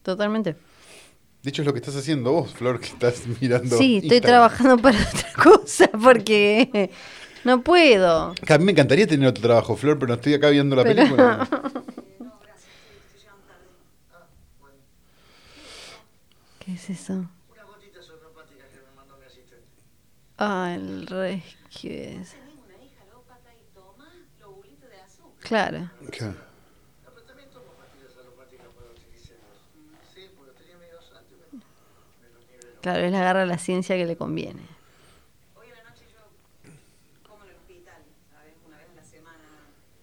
Totalmente. 0.02 0.56
de 1.44 1.50
hecho 1.50 1.62
es 1.62 1.66
lo 1.66 1.74
que 1.74 1.80
estás 1.80 1.96
haciendo 1.96 2.32
vos, 2.32 2.54
Flor, 2.54 2.80
que 2.80 2.88
estás 2.88 3.24
mirando. 3.42 3.78
Sí, 3.78 3.98
estoy 3.98 4.18
Instagram. 4.18 4.22
trabajando 4.22 4.78
para 4.78 4.98
otra 5.14 5.34
cosa 5.44 5.90
porque 5.92 6.92
no 7.44 7.62
puedo. 7.62 8.34
A 8.48 8.58
mí 8.58 8.66
me 8.66 8.72
encantaría 8.72 9.08
tener 9.08 9.28
otro 9.30 9.42
trabajo, 9.44 9.76
Flor, 9.76 9.98
pero 10.00 10.08
no 10.10 10.14
estoy 10.16 10.34
acá 10.36 10.50
viendo 10.50 10.76
la 10.76 10.84
Pero- 10.84 10.96
película. 11.04 11.48
¿Qué 16.60 16.74
es 16.74 16.90
eso? 16.90 17.14
Gotitas 17.68 18.10
homeopáticas 18.10 18.68
que 18.70 18.78
me 18.78 18.96
mandó 18.96 19.18
mi 19.18 19.26
asistente. 19.26 19.68
Ah, 20.38 20.72
el 20.76 21.06
rescue. 21.08 22.16
Una. 22.16 22.26
Claro. 25.42 25.90
Claro. 26.12 26.36
Claro, 32.82 33.00
él 33.06 33.16
agarra 33.16 33.46
la 33.46 33.58
ciencia 33.58 33.96
que 33.96 34.06
le 34.06 34.18
conviene. 34.18 34.62
Hoy 35.56 35.68
a 35.72 35.84
la 35.84 35.90
noche 35.90 36.04
yo 36.12 36.20
como 37.30 37.44
en 37.46 37.52
el 37.52 37.56
hospital, 37.56 38.02
¿sabes? 38.30 38.54
Una 38.68 38.78
vez 38.78 38.88
a 38.92 38.96
la 38.96 39.04
semana. 39.06 39.40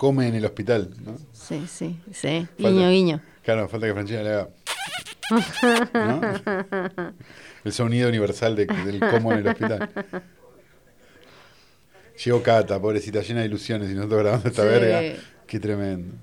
Come 0.00 0.28
en 0.28 0.34
el 0.34 0.46
hospital, 0.46 0.94
¿no? 1.04 1.14
Sí, 1.30 1.66
sí, 1.68 2.00
sí. 2.10 2.46
Falta- 2.58 2.70
Guiño, 2.70 2.88
guiño. 2.88 3.20
Claro, 3.44 3.68
falta 3.68 3.86
que 3.86 3.92
Franchina 3.92 4.22
le 4.22 4.30
haga. 4.30 4.48
¿no? 5.92 7.12
El 7.64 7.72
sonido 7.74 8.08
universal 8.08 8.56
de- 8.56 8.64
del 8.64 8.98
como 8.98 9.30
en 9.34 9.40
el 9.40 9.48
hospital. 9.48 9.90
Llegó 12.24 12.42
Cata, 12.42 12.80
pobrecita, 12.80 13.20
llena 13.20 13.40
de 13.40 13.46
ilusiones 13.48 13.90
y 13.90 13.94
nosotros 13.94 14.20
grabando 14.22 14.48
esta 14.48 14.62
Sí. 14.62 14.68
verga. 14.68 15.20
Qué 15.46 15.60
tremendo. 15.60 16.14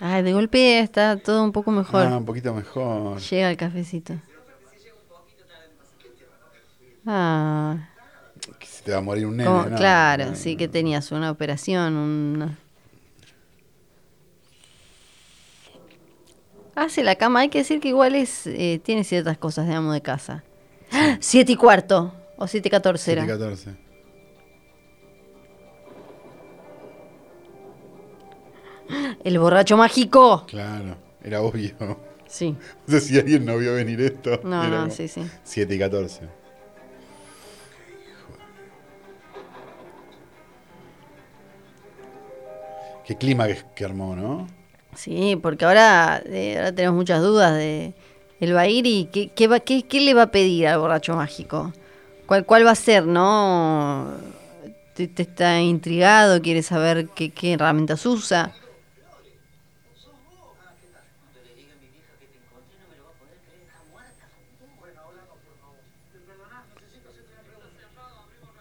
Ay, 0.00 0.22
de 0.22 0.32
golpe 0.32 0.78
está 0.78 1.16
todo 1.16 1.42
un 1.42 1.52
poco 1.52 1.70
mejor. 1.72 2.06
Ah, 2.06 2.16
un 2.18 2.24
poquito 2.24 2.54
mejor. 2.54 3.18
Llega 3.20 3.50
el 3.50 3.56
cafecito. 3.56 4.14
Ah, 7.10 7.88
Que 8.58 8.66
se 8.66 8.82
te 8.84 8.92
va 8.92 8.98
a 8.98 9.00
morir 9.00 9.26
un 9.26 9.36
nene. 9.38 9.48
¿no? 9.48 9.76
claro, 9.76 10.26
No, 10.26 10.34
sí 10.36 10.52
no. 10.52 10.58
que 10.58 10.68
tenías 10.68 11.10
una 11.10 11.30
operación, 11.30 11.96
una... 11.96 12.58
Hace 16.74 17.02
la 17.02 17.16
cama, 17.16 17.40
hay 17.40 17.48
que 17.48 17.58
decir 17.58 17.80
que 17.80 17.88
igual 17.88 18.14
es, 18.14 18.46
eh, 18.46 18.78
tiene 18.84 19.02
ciertas 19.04 19.38
cosas 19.38 19.66
de 19.66 19.74
amo 19.74 19.92
de 19.92 20.02
casa. 20.02 20.44
¡Ah! 20.92 21.16
Siete 21.18 21.52
y 21.52 21.56
cuarto, 21.56 22.14
o 22.36 22.46
siete 22.46 22.68
y 22.68 22.70
catorce 22.70 23.12
era. 23.12 23.24
7-14. 23.24 23.74
El 29.24 29.38
borracho 29.38 29.76
mágico. 29.76 30.44
Claro, 30.46 30.96
era 31.22 31.40
obvio. 31.42 31.74
Sí. 32.26 32.54
No 32.86 32.94
sé 32.94 33.00
si 33.00 33.18
alguien 33.18 33.44
no 33.44 33.56
vio 33.58 33.74
venir 33.74 34.00
esto. 34.00 34.40
No, 34.44 34.62
Era 34.62 34.84
no, 34.84 34.90
sí, 34.90 35.08
sí. 35.08 35.22
7 35.44 35.74
y 35.74 35.78
14. 35.78 36.20
Qué 43.08 43.16
clima 43.16 43.46
que, 43.74 43.84
armó, 43.86 44.14
¿no? 44.14 44.46
Sí, 44.94 45.34
porque 45.40 45.64
ahora, 45.64 46.22
eh, 46.26 46.56
ahora 46.58 46.72
tenemos 46.72 46.94
muchas 46.94 47.22
dudas 47.22 47.56
de 47.56 47.94
ir 48.38 48.86
y 48.86 49.06
qué, 49.06 49.30
qué, 49.34 49.48
va, 49.48 49.60
qué, 49.60 49.84
qué 49.84 50.00
le 50.02 50.12
va 50.12 50.24
a 50.24 50.30
pedir 50.30 50.66
al 50.66 50.78
borracho 50.78 51.16
mágico. 51.16 51.72
¿Cuál, 52.26 52.44
cuál 52.44 52.66
va 52.66 52.72
a 52.72 52.74
ser, 52.74 53.06
no? 53.06 54.12
Te, 54.92 55.08
te 55.08 55.22
está 55.22 55.58
intrigado, 55.58 56.42
quiere 56.42 56.62
saber 56.62 57.08
qué, 57.14 57.30
qué 57.30 57.54
herramientas 57.54 58.04
usa. 58.04 58.52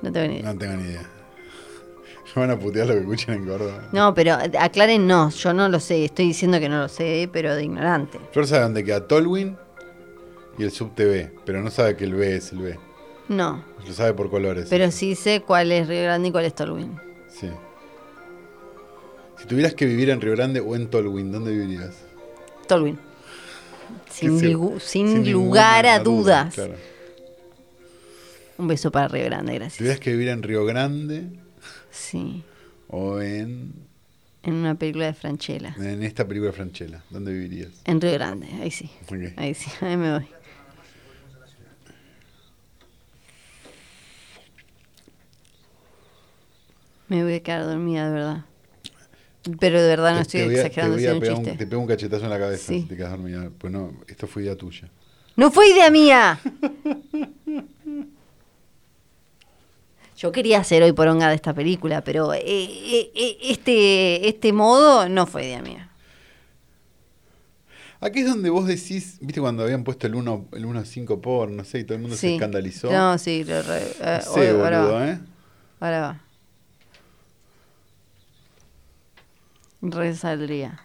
No 0.02 0.12
tengo 0.12 0.26
ni 0.28 0.34
idea. 0.40 0.52
No 0.52 0.58
tengo 0.58 0.74
ni 0.76 0.82
idea. 0.90 1.10
Me 2.34 2.40
van 2.42 2.50
a 2.50 2.58
putear 2.58 2.86
lo 2.86 2.94
que 2.94 3.00
escuchen 3.00 3.34
en 3.34 3.46
Córdoba. 3.46 3.88
No, 3.92 4.12
pero 4.12 4.36
aclaren, 4.58 5.06
no, 5.06 5.30
yo 5.30 5.54
no 5.54 5.68
lo 5.68 5.80
sé, 5.80 6.04
estoy 6.04 6.26
diciendo 6.26 6.60
que 6.60 6.68
no 6.68 6.78
lo 6.80 6.88
sé, 6.88 7.30
pero 7.32 7.54
de 7.54 7.64
ignorante. 7.64 8.18
Flor 8.32 8.46
sabe 8.46 8.62
dónde 8.64 8.84
queda 8.84 9.06
Tolwyn 9.06 9.56
y 10.58 10.64
el 10.64 10.70
sub 10.70 10.94
TV, 10.94 11.32
pero 11.46 11.62
no 11.62 11.70
sabe 11.70 11.96
que 11.96 12.04
el 12.04 12.14
B 12.14 12.36
es 12.36 12.52
el 12.52 12.58
B. 12.58 12.78
No, 13.28 13.64
Lo 13.86 13.92
sabe 13.92 14.12
por 14.14 14.28
colores. 14.30 14.66
pero 14.70 14.90
sí 14.90 15.14
sé 15.14 15.40
cuál 15.42 15.72
es 15.72 15.88
Río 15.88 16.02
Grande 16.02 16.28
y 16.28 16.32
cuál 16.32 16.44
es 16.44 16.54
Tolwyn. 16.54 17.00
Sí. 17.28 17.48
Si 19.38 19.46
tuvieras 19.46 19.74
que 19.74 19.84
vivir 19.86 20.10
en 20.10 20.20
Río 20.20 20.32
Grande 20.32 20.60
o 20.60 20.74
en 20.76 20.88
Tolwyn, 20.88 21.30
¿dónde 21.32 21.50
vivirías? 21.52 22.04
Tolwyn. 22.66 22.98
Sin, 24.10 24.38
se- 24.40 24.48
lugar 25.30 25.86
a 25.86 25.98
duda, 25.98 26.44
dudas. 26.44 26.54
claro. 26.54 26.74
Un 28.58 28.68
beso 28.68 28.90
para 28.90 29.08
Río 29.08 29.24
Grande, 29.26 29.52
Si 29.52 29.58
gracias. 29.58 29.78
tuvieras 29.78 30.00
que 30.00 30.12
vivir 30.12 30.28
en 30.28 30.42
Río 30.42 30.64
Grande 30.64 31.24
Sí, 31.90 32.42
o 32.88 33.20
en, 33.20 33.72
en 34.42 34.54
una 34.54 34.74
película 34.76 35.06
de 35.06 35.14
Franchella. 35.14 35.74
en 35.78 36.02
esta 36.02 36.26
película 36.26 36.50
de 36.50 36.56
Franchella, 36.56 37.02
¿dónde 37.10 37.32
vivirías? 37.32 37.70
En 37.84 38.00
Río 38.00 38.12
Grande, 38.12 38.48
ahí 38.62 38.70
sí. 38.70 38.90
Ahí 39.36 39.52
sí, 39.54 39.70
ahí 39.82 39.96
me 39.96 40.12
voy. 40.18 40.26
Me 47.08 47.22
voy 47.22 47.34
a 47.34 47.42
quedar 47.42 47.64
dormida, 47.64 48.06
de 48.08 48.14
verdad. 48.14 48.44
Pero 49.60 49.80
de 49.82 49.88
verdad 49.88 50.10
no 50.10 50.16
Te- 50.16 50.22
estoy 50.22 50.40
te 50.40 50.46
voy 50.46 50.54
a- 50.56 50.58
exagerando, 50.62 50.96
te, 50.96 51.02
voy 51.08 51.16
a 51.16 51.20
pegar 51.20 51.36
un, 51.38 51.44
chiste. 51.44 51.58
te 51.58 51.66
pego 51.66 51.82
un 51.82 51.88
cachetazo 51.88 52.24
en 52.24 52.30
la 52.30 52.38
cabeza 52.38 52.66
Sí. 52.66 52.80
si 52.82 52.86
te 52.88 52.96
quedas 52.96 53.10
dormida. 53.12 53.50
Pues 53.58 53.72
no, 53.72 53.92
esto 54.08 54.26
fue 54.26 54.42
idea 54.42 54.56
tuya. 54.56 54.88
¡No 55.36 55.50
fue 55.50 55.68
idea 55.68 55.90
mía! 55.90 56.40
Yo 60.18 60.32
quería 60.32 60.60
hacer 60.60 60.82
hoy 60.82 60.92
poronga 60.92 61.28
de 61.28 61.34
esta 61.34 61.52
película, 61.52 62.02
pero 62.02 62.32
eh, 62.32 62.40
eh, 62.44 63.10
eh, 63.14 63.36
este, 63.42 64.28
este 64.28 64.52
modo 64.52 65.08
no 65.10 65.26
fue 65.26 65.44
idea 65.44 65.60
mía. 65.60 65.90
Aquí 68.00 68.20
es 68.20 68.26
donde 68.26 68.48
vos 68.50 68.66
decís, 68.66 69.18
viste 69.20 69.40
cuando 69.40 69.62
habían 69.64 69.84
puesto 69.84 70.06
el 70.06 70.14
1 70.14 70.46
el 70.52 70.64
1 70.66 70.84
5 70.84 71.20
por, 71.20 71.50
no 71.50 71.64
sé, 71.64 71.80
y 71.80 71.84
todo 71.84 71.96
el 71.96 72.00
mundo 72.02 72.16
se 72.16 72.28
Sí. 72.28 72.34
escandalizó. 72.34 72.90
No, 72.90 73.18
sí, 73.18 73.44
lo 73.44 73.62
re- 73.62 73.82
eh, 74.00 74.20
No 74.26 74.32
sé, 74.34 74.50
ahora 74.50 74.80
boludo, 74.80 74.94
va. 74.94 75.08
¿eh? 75.10 75.18
Ahora 75.80 76.00
va. 76.00 76.20
Resaldría. 79.92 80.80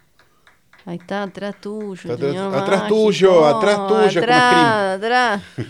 Ahí 0.86 0.98
está, 0.98 1.24
atrás 1.24 1.56
tuyo. 1.62 1.94
Está 1.94 2.14
atrás- 2.14 2.32
señor 2.32 2.56
atrás 2.56 2.88
tuyo, 2.88 3.46
atrás 3.46 3.88
tuyo, 3.88 4.00
es 4.06 4.14
como 4.14 4.24
Atrás, 4.24 4.98
atrás. 4.98 5.42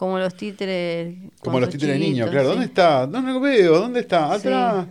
Como 0.00 0.18
los 0.18 0.34
títeres. 0.34 1.14
Como 1.42 1.60
los 1.60 1.68
títeres 1.68 1.94
de 1.96 1.98
niño, 2.00 2.24
chiquito, 2.24 2.30
claro. 2.30 2.44
sí. 2.48 2.50
¿Dónde 2.52 2.64
está? 2.66 3.06
¿Dónde 3.06 3.32
lo 3.34 3.40
veo? 3.40 3.78
¿Dónde 3.80 4.00
está? 4.00 4.28
Sí. 4.38 4.48
Atrás. 4.48 4.86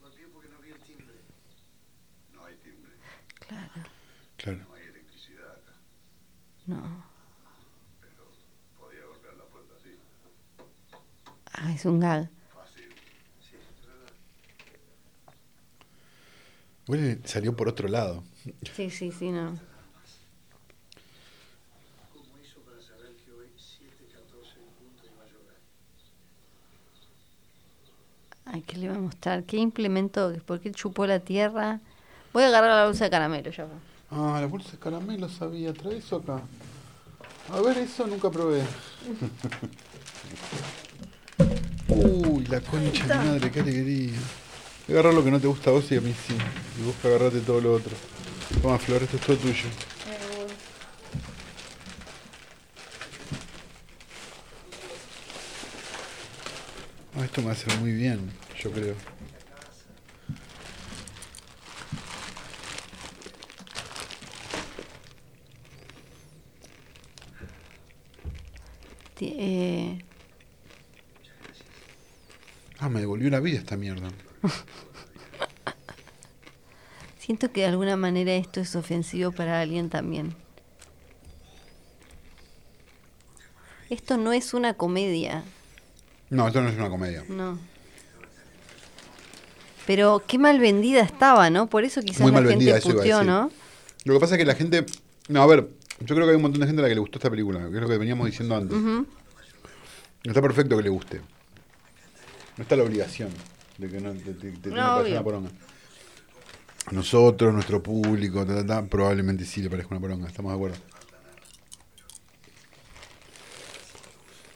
Golpeé 0.00 0.26
porque 0.32 0.48
no 0.50 0.60
vi 0.62 0.70
el 0.70 0.78
timbre. 0.78 1.14
No 2.32 2.44
hay 2.44 2.54
timbre, 2.62 2.92
Claro, 4.36 4.58
no 4.68 4.74
hay 4.76 4.82
electricidad 4.82 5.48
acá. 5.50 5.72
no. 6.66 6.76
Podía 8.78 9.04
golpear 9.10 9.34
la 9.36 9.44
puerta 9.46 9.74
así. 9.80 9.96
Ah, 11.52 11.72
es 11.72 11.84
un 11.84 11.98
gag. 11.98 12.28
Huele, 16.90 17.20
salió 17.24 17.54
por 17.54 17.68
otro 17.68 17.86
lado. 17.86 18.24
Sí, 18.74 18.90
sí, 18.90 19.12
sí, 19.12 19.30
no. 19.30 19.56
¿Cómo 22.12 22.36
hizo 22.42 22.58
para 22.62 22.82
saber 22.82 23.14
que 23.24 23.30
hoy 23.30 23.46
7.14 23.56 24.58
en 24.58 24.64
punto 24.74 25.04
iba 25.06 25.22
a 25.22 25.26
llover? 25.28 25.60
Ay, 28.44 28.62
¿qué 28.62 28.76
le 28.76 28.88
va 28.88 28.96
a 28.96 28.98
mostrar? 28.98 29.44
¿Qué 29.44 29.58
implemento? 29.58 30.34
¿Por 30.44 30.58
qué 30.58 30.72
chupó 30.72 31.06
la 31.06 31.20
tierra? 31.20 31.78
Voy 32.32 32.42
a 32.42 32.48
agarrar 32.48 32.70
la 32.70 32.86
bolsa 32.86 33.04
de 33.04 33.10
caramelo, 33.10 33.52
ya. 33.52 33.66
va. 33.66 33.78
Ah, 34.10 34.40
la 34.40 34.48
bolsa 34.48 34.72
de 34.72 34.78
caramelo 34.78 35.28
sabía. 35.28 35.72
Trae 35.72 35.98
eso 35.98 36.16
acá. 36.16 36.42
A 37.52 37.60
ver, 37.60 37.78
eso 37.78 38.04
nunca 38.08 38.32
probé. 38.32 38.64
Uy, 41.88 42.46
la 42.46 42.60
concha 42.60 43.06
de 43.06 43.18
mi 43.18 43.24
madre, 43.26 43.52
qué 43.52 43.60
alegría. 43.60 44.18
Voy 44.90 44.96
a 44.96 45.00
agarrar 45.02 45.14
lo 45.14 45.22
que 45.22 45.30
no 45.30 45.38
te 45.38 45.46
gusta 45.46 45.70
a 45.70 45.72
vos 45.72 45.84
y 45.92 45.94
a 45.94 46.00
mí 46.00 46.12
sí. 46.26 46.34
Y 46.34 46.92
que 47.00 47.06
agarrate 47.06 47.38
todo 47.42 47.60
lo 47.60 47.74
otro. 47.74 47.92
Toma, 48.60 48.76
Flor, 48.76 49.00
esto 49.04 49.18
es 49.18 49.22
todo 49.22 49.36
tuyo. 49.36 49.68
Ah, 57.16 57.24
esto 57.24 57.42
me 57.42 57.50
hacer 57.50 57.76
muy 57.78 57.92
bien, 57.92 58.32
yo 58.60 58.70
creo. 58.72 58.94
Ti- 69.16 69.34
eh, 69.38 69.98
Ah, 72.78 72.88
me 72.88 73.00
devolvió 73.00 73.28
la 73.28 73.40
vida 73.40 73.58
esta 73.58 73.76
mierda. 73.76 74.08
Que 77.52 77.60
de 77.60 77.66
alguna 77.66 77.96
manera 77.96 78.32
esto 78.34 78.60
es 78.60 78.74
ofensivo 78.76 79.32
para 79.32 79.60
alguien 79.60 79.90
también. 79.90 80.34
Esto 83.88 84.16
no 84.16 84.32
es 84.32 84.54
una 84.54 84.74
comedia, 84.74 85.42
No, 86.30 86.46
esto 86.46 86.60
no 86.62 86.68
es 86.68 86.76
una 86.76 86.88
comedia. 86.88 87.24
no. 87.28 87.58
Pero 89.86 90.22
qué 90.24 90.38
mal 90.38 90.60
vendida 90.60 91.00
estaba, 91.00 91.50
¿no? 91.50 91.66
Por 91.68 91.82
eso 91.82 92.00
quizás 92.00 92.20
Muy 92.20 92.30
la 92.30 92.40
mal 92.42 92.48
gente 92.48 92.80
puteó. 92.80 93.24
¿no? 93.24 93.50
Lo 94.04 94.14
que 94.14 94.20
pasa 94.20 94.34
es 94.34 94.38
que 94.38 94.44
la 94.44 94.54
gente. 94.54 94.86
No, 95.26 95.42
a 95.42 95.46
ver, 95.46 95.68
yo 96.00 96.14
creo 96.14 96.26
que 96.26 96.30
hay 96.30 96.36
un 96.36 96.42
montón 96.42 96.60
de 96.60 96.66
gente 96.68 96.80
a 96.80 96.84
la 96.84 96.88
que 96.88 96.94
le 96.94 97.00
gustó 97.00 97.18
esta 97.18 97.28
película, 97.30 97.58
que 97.68 97.74
es 97.74 97.80
lo 97.82 97.88
que 97.88 97.98
veníamos 97.98 98.26
diciendo 98.26 98.54
antes. 98.54 98.76
Ujú. 98.78 99.06
Está 100.22 100.40
perfecto 100.40 100.76
que 100.76 100.82
le 100.84 100.90
guste. 100.90 101.20
No 102.56 102.62
está 102.62 102.76
la 102.76 102.84
obligación 102.84 103.30
de 103.78 103.88
que 103.88 104.00
no 104.00 104.12
te, 104.12 104.32
te- 104.34 104.52
te 104.52 104.68
obvio. 104.70 105.12
una 105.12 105.24
poronga. 105.24 105.50
Nosotros, 106.90 107.54
nuestro 107.54 107.82
público, 107.82 108.44
ta, 108.44 108.56
ta, 108.56 108.66
ta, 108.66 108.82
probablemente 108.84 109.44
sí 109.44 109.62
le 109.62 109.70
parezca 109.70 109.94
una 109.94 110.00
poronga, 110.00 110.26
estamos 110.26 110.50
de 110.52 110.56
acuerdo. 110.56 110.76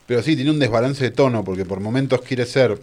Pero 0.06 0.22
sí, 0.22 0.34
tiene 0.34 0.50
un 0.50 0.58
desbalance 0.58 1.02
de 1.04 1.10
tono, 1.10 1.44
porque 1.44 1.64
por 1.64 1.80
momentos 1.80 2.20
quiere 2.22 2.44
ser. 2.44 2.70
Lo 2.70 2.78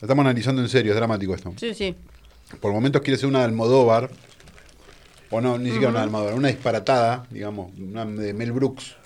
estamos 0.00 0.24
analizando 0.24 0.60
en 0.60 0.68
serio, 0.68 0.92
es 0.92 0.96
dramático 0.96 1.34
esto. 1.34 1.54
Sí, 1.56 1.72
sí. 1.74 1.94
Por 2.60 2.72
momentos 2.72 3.00
quiere 3.02 3.16
ser 3.16 3.28
una 3.28 3.38
de 3.38 3.44
Almodóvar, 3.46 4.10
o 5.30 5.40
no, 5.40 5.56
ni 5.56 5.70
siquiera 5.70 5.88
una 5.90 6.00
de 6.00 6.04
Almodóvar, 6.04 6.34
una 6.34 6.48
disparatada, 6.48 7.26
digamos, 7.30 7.72
una 7.78 8.04
de 8.04 8.34
Mel 8.34 8.52
Brooks. 8.52 8.96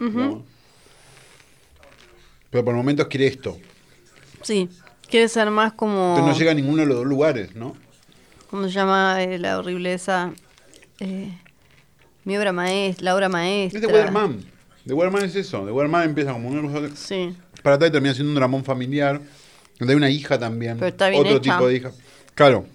Pero 2.51 2.65
por 2.65 2.75
momentos 2.75 3.07
quiere 3.07 3.27
esto. 3.27 3.59
Sí. 4.43 4.69
Quiere 5.09 5.29
ser 5.29 5.51
más 5.51 5.73
como... 5.73 6.17
No 6.19 6.33
llega 6.37 6.51
a 6.51 6.55
ninguno 6.55 6.83
de 6.83 6.87
los 6.87 6.97
dos 6.99 7.07
lugares, 7.07 7.55
¿no? 7.55 7.75
¿Cómo 8.51 8.65
se 8.65 8.71
llama 8.71 9.23
eh, 9.23 9.39
la 9.39 9.59
horrible 9.59 9.93
esa? 9.95 10.33
Eh, 11.01 11.31
mi 12.25 12.37
obra 12.37 12.53
maestra, 12.53 13.05
la 13.05 13.15
obra 13.15 13.29
maestra. 13.29 13.81
Es 13.81 13.87
de 13.87 13.93
Weatherman. 13.93 14.45
De 14.85 14.95
Weatherman 14.95 15.25
es 15.25 15.37
eso. 15.37 15.65
De 15.67 15.73
Weatherman 15.73 16.05
empieza 16.09 16.33
como 16.33 16.49
cosa 16.73 16.89
Sí. 16.95 17.35
disparata 17.53 17.87
y 17.87 17.91
termina 17.91 18.15
siendo 18.15 18.31
un 18.31 18.37
dramón 18.37 18.65
familiar. 18.65 19.21
Donde 19.79 19.93
hay 19.93 19.97
una 19.97 20.11
hija 20.11 20.39
también. 20.39 20.77
Pero 20.79 20.89
está 20.89 21.09
bien 21.09 21.23
otro 21.23 21.37
hecha. 21.37 21.53
tipo 21.55 21.69
de 21.69 21.77
hija. 21.77 21.91
Claro. 22.35 22.67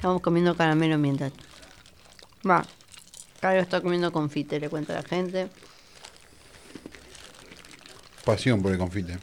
Estamos 0.00 0.22
comiendo 0.22 0.56
caramelo 0.56 0.96
mientras. 0.96 1.30
Va. 2.48 2.64
Caro 3.38 3.60
está 3.60 3.82
comiendo 3.82 4.10
confite, 4.10 4.58
le 4.58 4.70
cuenta 4.70 4.94
a 4.94 5.02
la 5.02 5.06
gente. 5.06 5.50
Pasión 8.24 8.62
por 8.62 8.72
el 8.72 8.78
confite. 8.78 9.18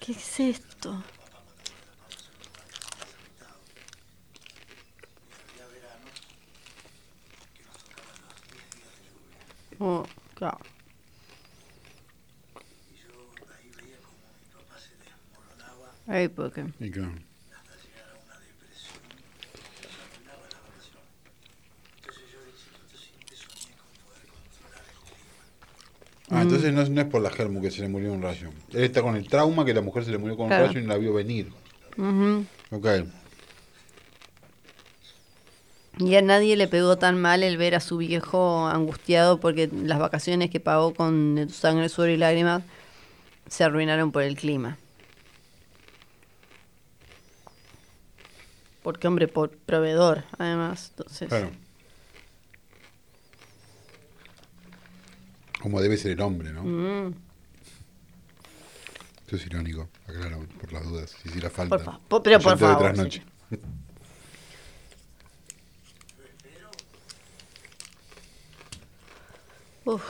¿Qué 0.00 0.12
es 0.12 0.40
esto? 0.40 1.04
Oh, 9.80 10.06
claro. 10.34 10.58
Ay, 16.06 16.28
¿por 16.28 16.52
qué? 16.52 16.64
Y 16.80 16.90
claro. 16.90 17.12
Ah, 26.32 26.42
entonces 26.42 26.72
no 26.72 26.80
es, 26.82 26.90
no 26.90 27.00
es 27.00 27.08
por 27.08 27.22
la 27.22 27.30
Germu 27.30 27.60
que 27.60 27.72
se 27.72 27.82
le 27.82 27.88
murió 27.88 28.12
un 28.12 28.22
rayo. 28.22 28.50
Él 28.72 28.84
está 28.84 29.02
con 29.02 29.16
el 29.16 29.26
trauma 29.26 29.64
que 29.64 29.74
la 29.74 29.80
mujer 29.80 30.04
se 30.04 30.12
le 30.12 30.18
murió 30.18 30.36
con 30.36 30.46
Claro. 30.46 30.62
un 30.64 30.68
rayo 30.68 30.80
y 30.80 30.82
no 30.84 30.88
la 30.92 30.98
vio 30.98 31.12
venir. 31.12 31.50
Ok. 32.70 32.86
Y 35.98 36.14
a 36.16 36.22
nadie 36.22 36.56
le 36.56 36.66
pegó 36.68 36.96
tan 36.98 37.20
mal 37.20 37.42
el 37.42 37.56
ver 37.58 37.74
a 37.74 37.80
su 37.80 37.98
viejo 37.98 38.66
angustiado 38.68 39.38
porque 39.40 39.68
las 39.72 39.98
vacaciones 39.98 40.48
que 40.50 40.60
pagó 40.60 40.94
con 40.94 41.48
sangre, 41.50 41.88
sudor 41.88 42.10
y 42.10 42.16
lágrimas 42.16 42.62
se 43.48 43.64
arruinaron 43.64 44.12
por 44.12 44.22
el 44.22 44.36
clima. 44.36 44.78
Porque 48.82 49.08
hombre, 49.08 49.28
por 49.28 49.50
proveedor, 49.50 50.24
además. 50.38 50.88
Entonces, 50.96 51.28
Claro. 51.28 51.50
Como 55.60 55.82
debe 55.82 55.98
ser 55.98 56.12
el 56.12 56.20
hombre, 56.22 56.52
¿no? 56.52 56.62
mm, 56.64 57.14
Esto 59.20 59.36
es 59.36 59.44
irónico, 59.46 59.88
aclaro, 60.08 60.46
por 60.58 60.72
las 60.72 60.84
dudas, 60.84 61.14
si 61.22 61.28
hiciera 61.28 61.50
falta. 61.50 61.76
Por 61.76 61.84
fa- 61.84 62.00
po- 62.08 62.22
pero 62.22 62.40
por 62.40 62.56
favor. 62.58 62.94
Uf, 69.84 70.02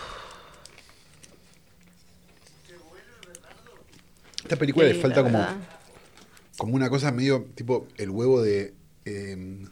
Esta 4.42 4.56
película 4.56 4.86
le 4.86 4.94
falta 4.94 5.22
como, 5.22 5.38
verdad. 5.38 5.56
como 6.56 6.74
una 6.74 6.90
cosa 6.90 7.12
medio 7.12 7.44
tipo 7.54 7.86
el 7.98 8.10
huevo 8.10 8.42
de 8.42 8.74
eh, 9.04 9.64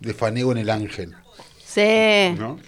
de 0.00 0.14
Fanego 0.14 0.52
en 0.52 0.58
el 0.58 0.70
ángel, 0.70 1.14
Sí. 1.64 2.34
¿no? 2.38 2.58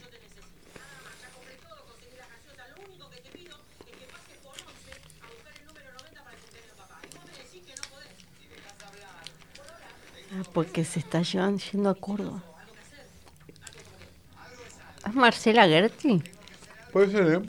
Ah, 10.35 10.43
porque 10.53 10.85
se 10.85 10.99
está 11.01 11.23
llevando, 11.23 11.63
yendo 11.73 11.91
a 11.91 11.95
Córdoba. 11.95 12.43
¿Es 15.13 15.17
Marcela 15.17 15.69
Gerti? 15.69 16.23
Puede 16.91 17.11
ser, 17.11 17.35
¿eh? 17.35 17.43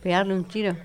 Pegarle 0.00 0.34
un 0.34 0.44
tiro. 0.44 0.76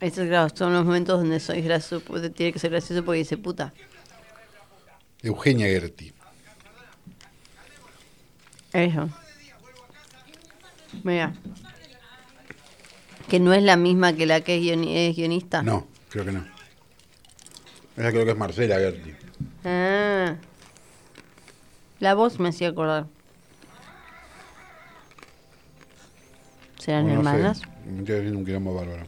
Eso, 0.00 0.24
claro, 0.24 0.48
son 0.56 0.72
los 0.72 0.86
momentos 0.86 1.20
donde 1.20 1.40
soy 1.40 1.60
gracioso, 1.60 2.30
tiene 2.30 2.54
que 2.54 2.58
ser 2.58 2.70
gracioso 2.70 3.04
porque 3.04 3.18
dice 3.18 3.36
puta. 3.36 3.74
Eugenia 5.20 5.66
Gerti. 5.66 6.14
Eso. 8.72 9.10
Mira. 11.04 11.34
Que 13.32 13.40
no 13.40 13.54
es 13.54 13.62
la 13.62 13.78
misma 13.78 14.12
que 14.12 14.26
la 14.26 14.42
que 14.42 14.56
es, 14.58 14.62
guioni- 14.62 14.94
es 14.94 15.16
guionista. 15.16 15.62
No, 15.62 15.86
creo 16.10 16.26
que 16.26 16.32
no. 16.32 16.44
Esa 17.96 18.10
creo 18.10 18.26
que 18.26 18.32
es 18.32 18.36
Marcela 18.36 18.74
Gerti. 18.76 19.14
Ah. 19.64 20.34
La 21.98 22.12
voz 22.12 22.38
me 22.38 22.50
hacía 22.50 22.68
acordar. 22.68 23.06
¿Serán 26.78 27.06
O 27.06 27.08
no 27.08 27.14
sé, 27.14 27.16
hermanas? 27.30 27.62
Me 27.86 28.00
estoy 28.00 28.16
haciendo 28.16 28.38
un 28.40 28.44
quilombo 28.44 28.74
bárbaro. 28.74 29.06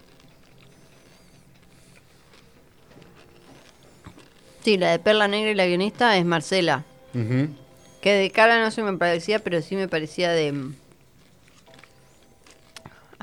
Sí, 4.64 4.78
la 4.78 4.90
de 4.92 5.00
Perla 5.00 5.28
Negra 5.28 5.50
y 5.50 5.54
la 5.54 5.66
guionista 5.66 6.16
es 6.16 6.24
Marcela. 6.24 6.84
Que 7.12 8.10
de 8.14 8.30
cara 8.30 8.58
no 8.64 8.70
se 8.70 8.82
me 8.82 8.96
parecía, 8.96 9.38
pero 9.40 9.60
sí 9.60 9.76
me 9.76 9.86
parecía 9.86 10.30
de... 10.32 10.70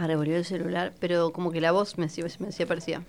Ahora 0.02 0.18
volvió 0.18 0.36
el 0.36 0.46
celular, 0.46 0.94
pero 1.00 1.32
como 1.32 1.52
que 1.52 1.62
la 1.62 1.72
voz 1.72 2.00
me, 2.00 2.08
me 2.40 2.48
hacía 2.48 2.66
parecida. 2.66 3.04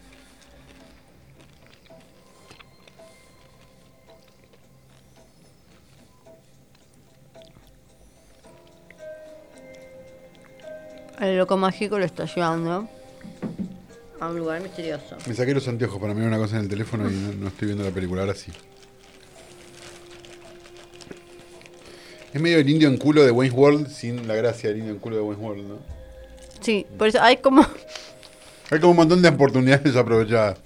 El 11.19 11.39
loco 11.39 11.57
mágico 11.57 11.99
lo 11.99 12.05
está 12.05 12.27
llevando 12.27 12.87
a 14.21 14.29
un 14.29 14.37
lugar 14.37 14.61
misterioso. 14.61 15.17
Me 15.27 15.33
saqué 15.33 15.55
los 15.55 15.67
anteojos 15.67 15.99
para 15.99 16.13
mirar 16.13 16.29
una 16.29 16.37
cosa 16.37 16.57
en 16.57 16.65
el 16.65 16.69
teléfono 16.69 17.11
y 17.11 17.15
no, 17.15 17.33
no 17.33 17.49
estoy 17.49 17.69
viendo 17.69 17.85
la 17.85 17.91
película, 17.91 18.21
ahora 18.21 18.35
sí. 18.35 18.53
Es 22.35 22.41
medio 22.41 22.59
el 22.59 22.69
indio 22.69 22.89
en 22.89 22.99
culo 22.99 23.25
de 23.25 23.31
Wayne's 23.31 23.57
World 23.57 23.89
sin 23.89 24.29
la 24.29 24.35
gracia 24.35 24.69
del 24.69 24.81
indio 24.81 24.93
en 24.93 24.99
culo 24.99 25.17
de 25.17 25.23
Wayne's 25.23 25.43
World, 25.43 25.69
¿no? 25.69 26.02
Sí, 26.63 26.87
por 26.97 27.09
eso 27.09 27.21
hay 27.21 27.39
como... 27.39 27.67
Hay 28.71 28.81
como 28.81 28.93
un 28.93 28.97
montón 28.97 29.21
de 29.21 29.29
oportunidades 29.29 29.97
aprovechadas. 29.97 30.59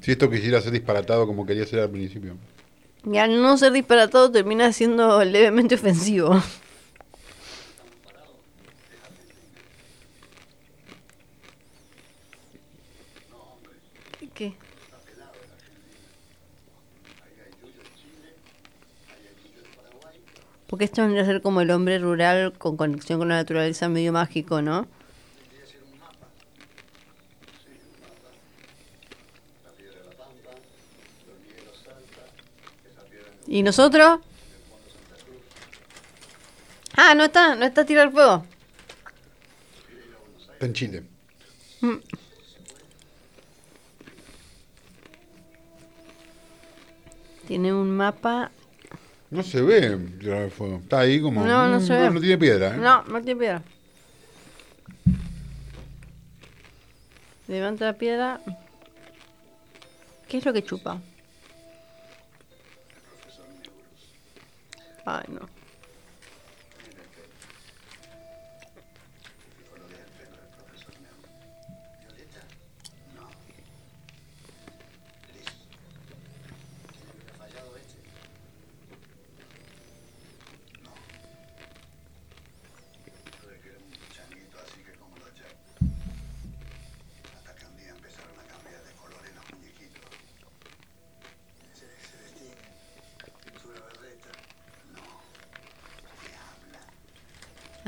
Si 0.00 0.10
esto 0.10 0.28
quisiera 0.28 0.60
ser 0.60 0.72
disparatado 0.72 1.28
como 1.28 1.46
quería 1.46 1.64
ser 1.64 1.78
al 1.78 1.90
principio. 1.90 2.36
Y 3.04 3.18
al 3.18 3.40
no 3.40 3.56
ser 3.56 3.72
disparatado 3.72 4.32
termina 4.32 4.72
siendo 4.72 5.22
levemente 5.24 5.76
ofensivo. 5.76 6.42
¿Qué? 14.18 14.28
¿Qué? 14.34 14.54
Porque 20.66 20.86
esto 20.86 21.02
vendría 21.02 21.22
a 21.22 21.26
ser 21.26 21.42
como 21.42 21.60
el 21.60 21.70
hombre 21.70 21.98
rural 22.00 22.54
con 22.58 22.76
conexión 22.76 23.20
con 23.20 23.28
la 23.28 23.36
naturaleza 23.36 23.88
medio 23.88 24.12
mágico, 24.12 24.62
¿no? 24.62 24.88
¿Y 33.52 33.62
nosotros? 33.62 34.18
Ah, 36.96 37.14
no 37.14 37.24
está, 37.24 37.54
no 37.54 37.66
está 37.66 37.84
tirar 37.84 38.10
fuego. 38.10 38.46
Está 40.52 40.64
en 40.64 40.72
Chile. 40.72 41.02
Tiene 47.46 47.74
un 47.74 47.94
mapa. 47.94 48.50
No 49.28 49.42
se 49.42 49.60
ve 49.60 49.98
tirar 50.18 50.50
fuego. 50.50 50.78
Está 50.78 51.00
ahí 51.00 51.20
como. 51.20 51.44
No, 51.44 51.68
no 51.68 51.78
mm, 51.78 51.86
se 51.86 51.92
ve. 51.92 52.10
No, 52.10 52.20
tiene 52.20 52.38
piedra, 52.38 52.74
¿eh? 52.74 52.78
No, 52.78 53.04
no 53.04 53.20
tiene 53.20 53.38
piedra. 53.38 53.62
Levanta 57.48 57.84
la 57.84 57.92
piedra. 57.92 58.40
¿Qué 60.26 60.38
es 60.38 60.44
lo 60.46 60.54
que 60.54 60.64
chupa? 60.64 61.02
Ay, 65.04 65.24
no. 65.28 65.48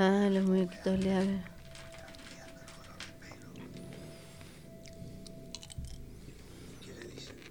Ah, 0.07 0.29
los 0.31 0.45
muñequitos 0.45 0.99
le 1.01 1.15
hablan. 1.15 1.45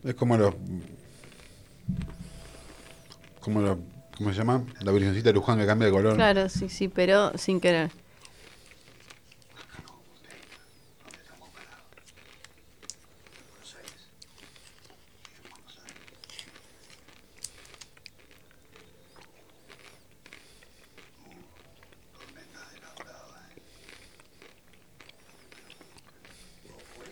Es 0.03 0.13
como 0.13 0.37
los. 0.37 0.53
Como 3.39 3.61
los. 3.61 3.79
¿Cómo 4.15 4.29
se 4.29 4.37
llama? 4.37 4.63
La 4.81 4.91
virgencita 4.91 5.29
de 5.29 5.33
Luján 5.33 5.57
que 5.57 5.65
cambia 5.65 5.87
de 5.87 5.93
color. 5.93 6.15
Claro, 6.15 6.47
sí, 6.47 6.69
sí, 6.69 6.89
pero 6.89 7.35
sin 7.39 7.59
querer. 7.59 7.89
¿Dónde 11.03 11.17
estamos 11.23 11.49
parados? 11.49 11.85
Buenos 13.49 13.75
Aires. 13.77 14.09
En 15.43 15.49
Buenos 15.49 15.79
Aires. 15.79 16.03
Uh, 21.25 21.41
tormenta 22.19 22.59
de 22.69 22.79
la 22.79 22.93
brava, 22.93 23.39
¿eh? 23.49 23.61
¿Vos 26.69 26.83
fue? 26.95 27.07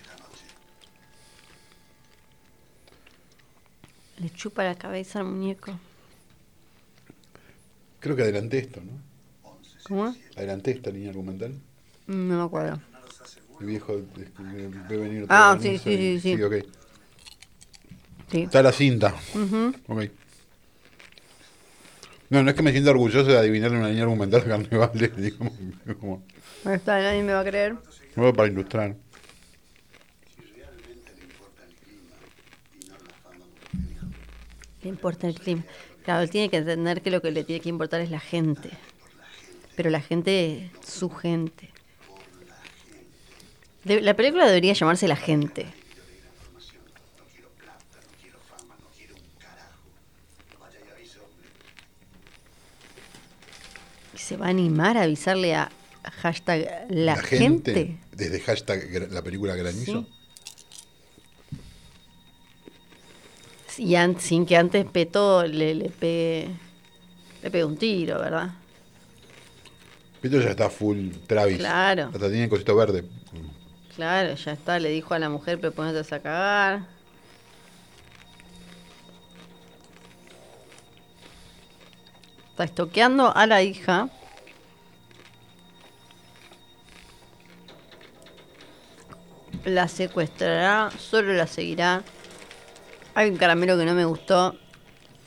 Esta 0.00 0.14
noche. 0.16 0.46
Le 4.18 4.28
chupa 4.44 4.62
la 4.62 4.74
cabeza 4.74 5.20
al 5.20 5.24
muñeco. 5.24 5.72
Creo 7.98 8.14
que 8.14 8.20
adelanté 8.24 8.58
esto, 8.58 8.82
¿no? 8.82 8.92
¿Cómo? 9.84 10.14
Adelanté 10.36 10.72
esta 10.72 10.90
línea 10.90 11.08
argumental. 11.08 11.54
No 12.06 12.36
me 12.36 12.42
acuerdo. 12.44 12.78
El 13.58 13.66
viejo 13.66 13.96
de- 13.96 14.24
de- 14.24 14.68
ve 14.86 14.96
venir 14.98 15.24
Ah, 15.30 15.56
sí, 15.58 15.78
sí, 15.78 16.20
sí, 16.20 16.36
sí. 16.36 16.42
ok. 16.42 16.54
Sí. 18.30 18.42
Está 18.42 18.62
la 18.62 18.72
cinta. 18.72 19.14
Ok. 19.86 20.02
No, 22.28 22.42
no 22.42 22.50
es 22.50 22.54
que 22.56 22.62
me 22.62 22.72
sienta 22.72 22.90
orgulloso 22.90 23.24
de 23.30 23.38
adivinarle 23.38 23.78
una 23.78 23.88
línea 23.88 24.02
argumental 24.02 24.42
a 24.52 24.88
digamos, 25.16 25.52
como, 25.98 26.22
está, 26.70 27.00
nadie 27.00 27.22
me 27.22 27.32
va 27.32 27.40
a 27.40 27.44
creer. 27.44 27.76
nuevo 28.14 28.34
para 28.34 28.48
ilustrar. 28.50 28.94
Si 30.36 30.42
realmente 30.54 31.12
le 31.16 31.22
importa 31.24 31.64
el 31.64 31.74
clima 31.76 32.16
y 32.78 32.88
no 32.88 32.94
la 32.94 33.14
fama, 33.22 33.38
como 33.38 33.82
te 33.82 33.88
dijo. 33.88 34.06
Le 34.82 34.88
importa 35.04 35.26
el 35.26 35.34
clima. 35.34 35.64
Claro, 36.02 36.22
él 36.22 36.30
tiene 36.30 36.48
que 36.48 36.56
entender 36.56 37.02
que 37.02 37.10
lo 37.10 37.20
que 37.20 37.30
le 37.30 37.44
tiene 37.44 37.60
que 37.60 37.68
importar 37.68 38.00
es 38.00 38.10
la 38.10 38.20
gente. 38.20 38.70
Pero 39.76 39.90
la 39.90 40.00
gente 40.00 40.70
su 40.82 41.10
gente. 41.10 41.68
De- 43.84 44.00
la 44.00 44.14
película 44.14 44.46
debería 44.46 44.72
llamarse 44.72 45.06
La 45.06 45.16
gente. 45.16 45.66
Y 54.14 54.18
se 54.18 54.38
va 54.38 54.46
a 54.46 54.48
animar 54.48 54.96
a 54.96 55.02
avisarle 55.02 55.54
a 55.54 55.70
hashtag 56.22 56.86
la, 56.88 57.16
gente. 57.16 57.98
Desde 58.12 58.40
hashtag 58.40 59.12
la 59.12 59.20
película 59.22 59.54
Granizo. 59.54 60.00
Sí. 60.02 60.23
Y 63.78 63.96
sin 64.18 64.46
que 64.46 64.56
antes 64.56 64.84
Peto 64.84 65.44
le, 65.46 65.74
le 65.74 65.90
pegue, 65.90 66.48
le 67.42 67.50
pegue 67.50 67.64
un 67.64 67.76
tiro, 67.76 68.18
¿verdad? 68.20 68.50
Peto 70.20 70.40
ya 70.40 70.50
está 70.50 70.70
full 70.70 71.10
Travis. 71.26 71.58
Claro. 71.58 72.10
Hasta 72.12 72.30
tiene 72.30 72.48
cosito 72.48 72.76
verde. 72.76 73.04
Claro, 73.94 74.34
ya 74.34 74.52
está. 74.52 74.78
Le 74.78 74.90
dijo 74.90 75.14
a 75.14 75.18
la 75.18 75.28
mujer, 75.28 75.58
pero 75.60 75.72
ponete 75.72 76.14
a 76.14 76.20
cagar. 76.20 76.86
Está 82.50 82.64
estoqueando 82.64 83.34
a 83.34 83.46
la 83.46 83.62
hija. 83.62 84.08
La 89.64 89.88
secuestrará, 89.88 90.90
solo 90.98 91.32
la 91.32 91.46
seguirá. 91.46 92.04
Hay 93.14 93.30
un 93.30 93.36
caramelo 93.36 93.76
que 93.78 93.84
no 93.84 93.94
me 93.94 94.04
gustó. 94.04 94.54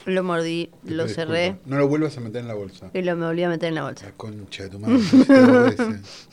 Lo 0.06 0.24
mordí, 0.24 0.70
lo 0.86 1.04
Disculpa. 1.06 1.34
cerré 1.34 1.58
No 1.66 1.78
lo 1.78 1.88
vuelvas 1.90 2.16
a 2.18 2.22
meter 2.22 2.42
en 2.42 2.48
la 2.48 2.54
bolsa. 2.54 2.90
y 2.94 3.02
lo 3.02 3.16
me 3.18 3.26
volví 3.26 3.44
a 3.44 3.50
meter 3.50 3.68
en 3.70 3.76
la 3.76 3.84
bolsa. 3.84 4.06
La 4.06 4.12
concha 4.14 4.64
de 4.64 4.70
tu 4.70 4.80
madre. 4.80 4.96
Dos 4.96 5.78
veces. 5.78 6.28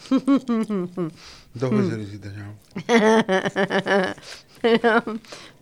Dos 1.54 1.70
veces 1.70 1.92
lo 1.92 2.02
hiciste 2.02 2.30
ya. 2.36 2.54
Pero, 4.62 5.02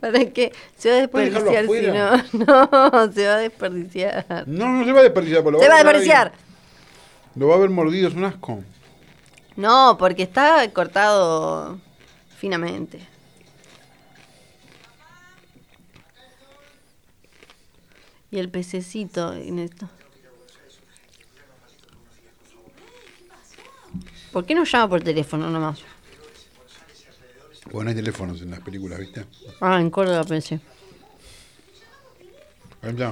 ¿para 0.00 0.24
qué? 0.30 0.52
Se 0.76 0.90
va 0.90 1.04
a 1.04 1.08
¿Puedes 1.08 1.32
dejarlo 1.32 1.50
desperdiciar 1.52 2.26
si 2.30 2.38
no. 2.38 2.46
No, 2.70 3.12
se 3.12 3.26
va 3.26 3.34
a 3.34 3.38
desperdiciar. 3.38 4.44
No, 4.46 4.68
no 4.72 4.84
se 4.84 4.92
va 4.92 5.00
a 5.00 5.02
desperdiciar. 5.04 5.42
por 5.42 5.52
lo 5.54 5.58
Se 5.60 5.68
va 5.68 5.74
a 5.74 5.78
ahí. 5.78 5.84
desperdiciar. 5.84 6.32
Lo 7.34 7.48
va 7.48 7.54
a 7.54 7.56
haber 7.56 7.70
mordido, 7.70 8.08
es 8.08 8.14
un 8.14 8.24
asco. 8.24 8.62
No, 9.56 9.96
porque 9.98 10.22
está 10.22 10.70
cortado 10.72 11.78
finamente. 12.36 13.00
Y 18.32 18.38
el 18.38 18.48
pececito 18.48 19.34
en 19.34 19.60
esto. 19.60 19.88
¿Por 24.32 24.46
qué 24.46 24.54
no 24.54 24.64
llama 24.64 24.88
por 24.88 25.02
teléfono 25.02 25.50
nomás? 25.50 25.80
Bueno, 27.70 27.90
hay 27.90 27.96
teléfonos 27.96 28.40
en 28.40 28.50
las 28.50 28.60
películas, 28.60 28.98
¿viste? 28.98 29.26
Ah, 29.60 29.78
en 29.80 29.90
Córdoba 29.90 30.24
pensé. 30.24 30.60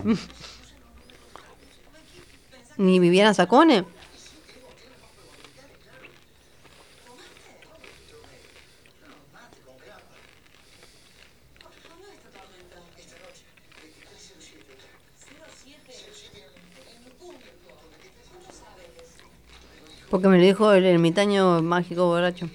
¿Ni 2.78 2.98
Viviana 2.98 3.34
Sacone? 3.34 3.84
Porque 20.10 20.26
me 20.28 20.38
lo 20.38 20.42
dijo 20.44 20.72
el 20.72 20.84
ermitaño 20.84 21.62
mágico 21.62 22.06
borracho. 22.06 22.50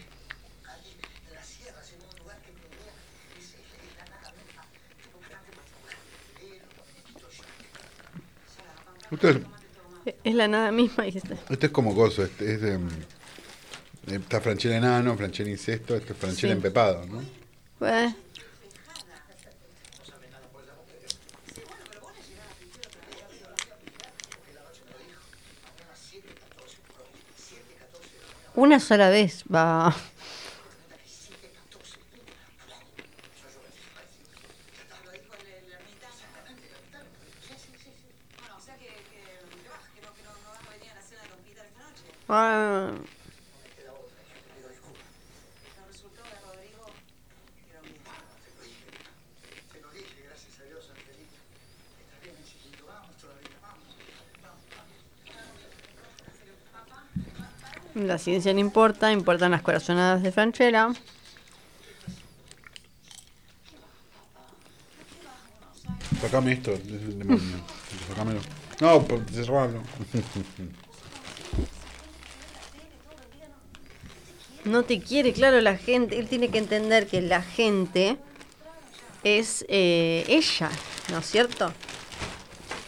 Esto 9.12 9.30
es, 10.24 10.36
la 10.36 10.48
nada 10.48 10.72
misma 10.72 11.06
esto 11.06 11.36
es 11.48 11.72
como 11.72 11.94
gozo. 11.94 12.24
Este, 12.24 12.54
es 12.54 12.62
de, 12.62 12.78
mm, 12.78 12.90
está 14.08 14.42
Franchella 14.42 14.78
enano, 14.78 15.16
Franchella 15.16 15.50
incesto, 15.50 15.96
esto 15.96 16.14
es 16.14 16.20
Franchella 16.20 16.54
Sí. 16.54 16.58
empepado, 16.58 17.06
¿no? 17.06 17.22
Pues, 17.80 18.14
Una 28.56 28.80
sola 28.80 29.10
vez 29.10 29.44
va. 29.54 29.94
Bueno, 38.40 38.56
o 38.58 38.62
sea 38.62 38.76
que, 38.78 38.86
que, 38.86 38.92
que 39.62 39.70
vas, 39.70 39.84
que 39.94 40.02
no, 40.02 40.14
que 40.16 40.24
no, 40.24 40.32
no 40.44 40.50
vas 40.52 40.66
a 40.66 40.72
venir 40.72 40.90
a 40.92 40.96
la 40.96 41.02
cena 41.02 41.22
de 41.24 41.30
Don 41.30 41.40
Peter 41.44 41.66
esta 41.66 41.82
noche. 41.84 42.04
Ah, 42.30 42.92
Los 45.78 45.88
resultados 45.88 46.30
de 46.32 46.40
Rodrigo 46.48 46.86
eran 47.70 47.84
bien. 47.84 48.00
Te 49.74 49.82
lo 49.82 49.90
dije, 49.92 50.24
gracias 50.28 50.60
a 50.60 50.64
Dios, 50.64 50.90
Angelita. 50.90 51.40
Está 52.00 52.16
bien, 52.24 52.36
chiquito, 52.46 52.86
vamos 52.88 53.16
todavía, 53.18 53.58
vamos. 53.62 53.96
La 57.96 58.18
ciencia 58.18 58.54
no 58.54 58.60
importa, 58.60 59.12
importan 59.12 59.52
las 59.52 59.62
corazonadas 59.62 60.22
de 60.22 60.32
Franchella. 60.32 60.94
Sacame 66.20 66.54
esto. 66.54 66.78
Sacámelo. 68.10 68.42
No, 68.82 69.02
por 69.02 69.24
cerrarlo. 69.30 69.82
No 74.66 74.84
te 74.84 75.00
quiere, 75.00 75.32
claro, 75.32 75.62
la 75.62 75.78
gente. 75.78 76.20
Él 76.20 76.28
tiene 76.28 76.50
que 76.50 76.58
entender 76.58 77.08
que 77.08 77.22
la 77.22 77.42
gente 77.42 78.18
es 79.24 79.66
eh, 79.70 80.26
ella, 80.28 80.70
¿no 81.12 81.20
es 81.20 81.26
cierto? 81.28 81.72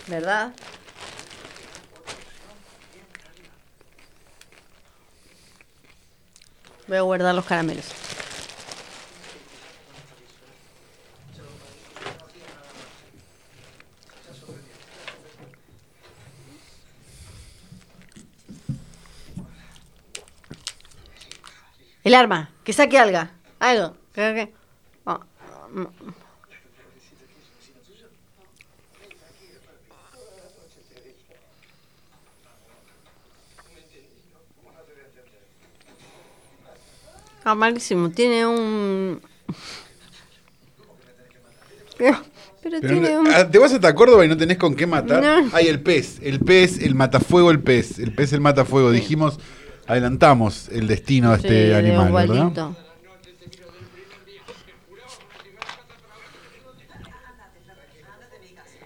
¿Verdad? 0.08 0.54
Voy 6.88 6.98
a 6.98 7.02
guardar 7.02 7.36
los 7.36 7.46
caramelos. 7.46 7.86
El 22.04 22.16
arma, 22.16 22.50
que 22.64 22.74
saque 22.74 22.98
algo. 22.98 23.20
Algo. 23.60 23.96
que- 24.14 24.34
que- 24.34 24.54
ah, 25.06 25.20
mm. 37.48 37.50
Ah, 37.50 37.56
malísimo. 37.56 38.10
Tiene 38.12 38.46
un. 38.46 39.22
Pero, 41.98 42.18
pero 42.62 42.78
Pero 42.82 42.94
tiene 42.94 43.14
no- 43.14 43.20
un. 43.22 43.28
ah, 43.34 43.50
te 43.50 43.58
vas 43.58 43.74
hasta 43.74 43.94
Córdoba 43.96 44.26
y 44.26 44.28
no 44.28 44.38
tenés 44.38 44.58
con 44.58 44.76
qué 44.76 44.86
matar. 44.86 45.24
No. 45.24 45.50
Hay 45.54 45.68
el 45.68 45.80
pez, 45.82 46.20
el 46.22 46.40
pez, 46.40 46.80
el 46.82 46.94
matafuego, 46.96 47.50
el 47.52 47.60
pez. 47.62 48.00
El 48.00 48.14
pez, 48.14 48.34
el 48.34 48.42
matafuego. 48.42 48.92
Dijimos, 48.92 49.40
adelantamos 49.88 50.70
el 50.70 50.88
destino 50.88 51.32
de 51.32 51.38
Sí, 51.40 51.48
este 51.48 51.54
de 51.68 51.76
animal, 51.76 52.12
¿verdad? 52.12 52.30
Osvaldito. 52.48 52.76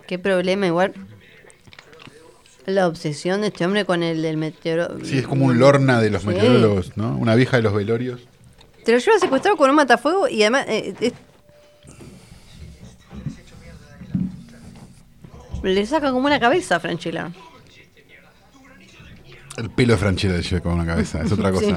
Qué 0.08 0.20
problema, 0.20 0.68
igual. 0.68 0.94
La 2.66 2.88
obsesión 2.88 3.42
de 3.42 3.48
este 3.48 3.66
hombre 3.66 3.86
con 3.86 4.04
el 4.04 4.22
del 4.22 4.38
meteoro. 4.38 4.98
Sí, 5.04 5.18
es 5.20 5.28
como 5.28 5.46
un 5.46 5.58
lorna 5.60 6.00
de 6.02 6.10
los 6.10 6.22
Sí. 6.22 6.28
meteorólogos, 6.30 6.96
¿no? 6.98 7.18
Una 7.18 7.36
vieja 7.36 7.58
de 7.58 7.64
los 7.64 7.74
velorios. 7.74 8.22
Te 8.84 8.92
lo 8.92 8.98
lleva 8.98 9.20
secuestrado 9.20 9.58
con 9.58 9.70
un 9.70 9.76
matafuego 9.76 10.28
y 10.28 10.42
además. 10.42 10.66
eh, 10.68 10.94
es- 11.00 11.14
Le 15.64 15.86
saca 15.86 16.12
como 16.12 16.26
una 16.26 16.40
cabeza 16.40 16.78
a 16.78 16.80
Franchella. 16.80 17.32
El 19.58 19.70
pelo 19.70 19.94
de 19.94 19.98
Franchella 20.00 20.36
le 20.38 20.42
lleva 20.42 20.62
con 20.62 20.74
una 20.74 20.86
cabeza, 20.86 21.22
es 21.22 21.32
otra 21.32 21.52
Sí. 21.60 21.68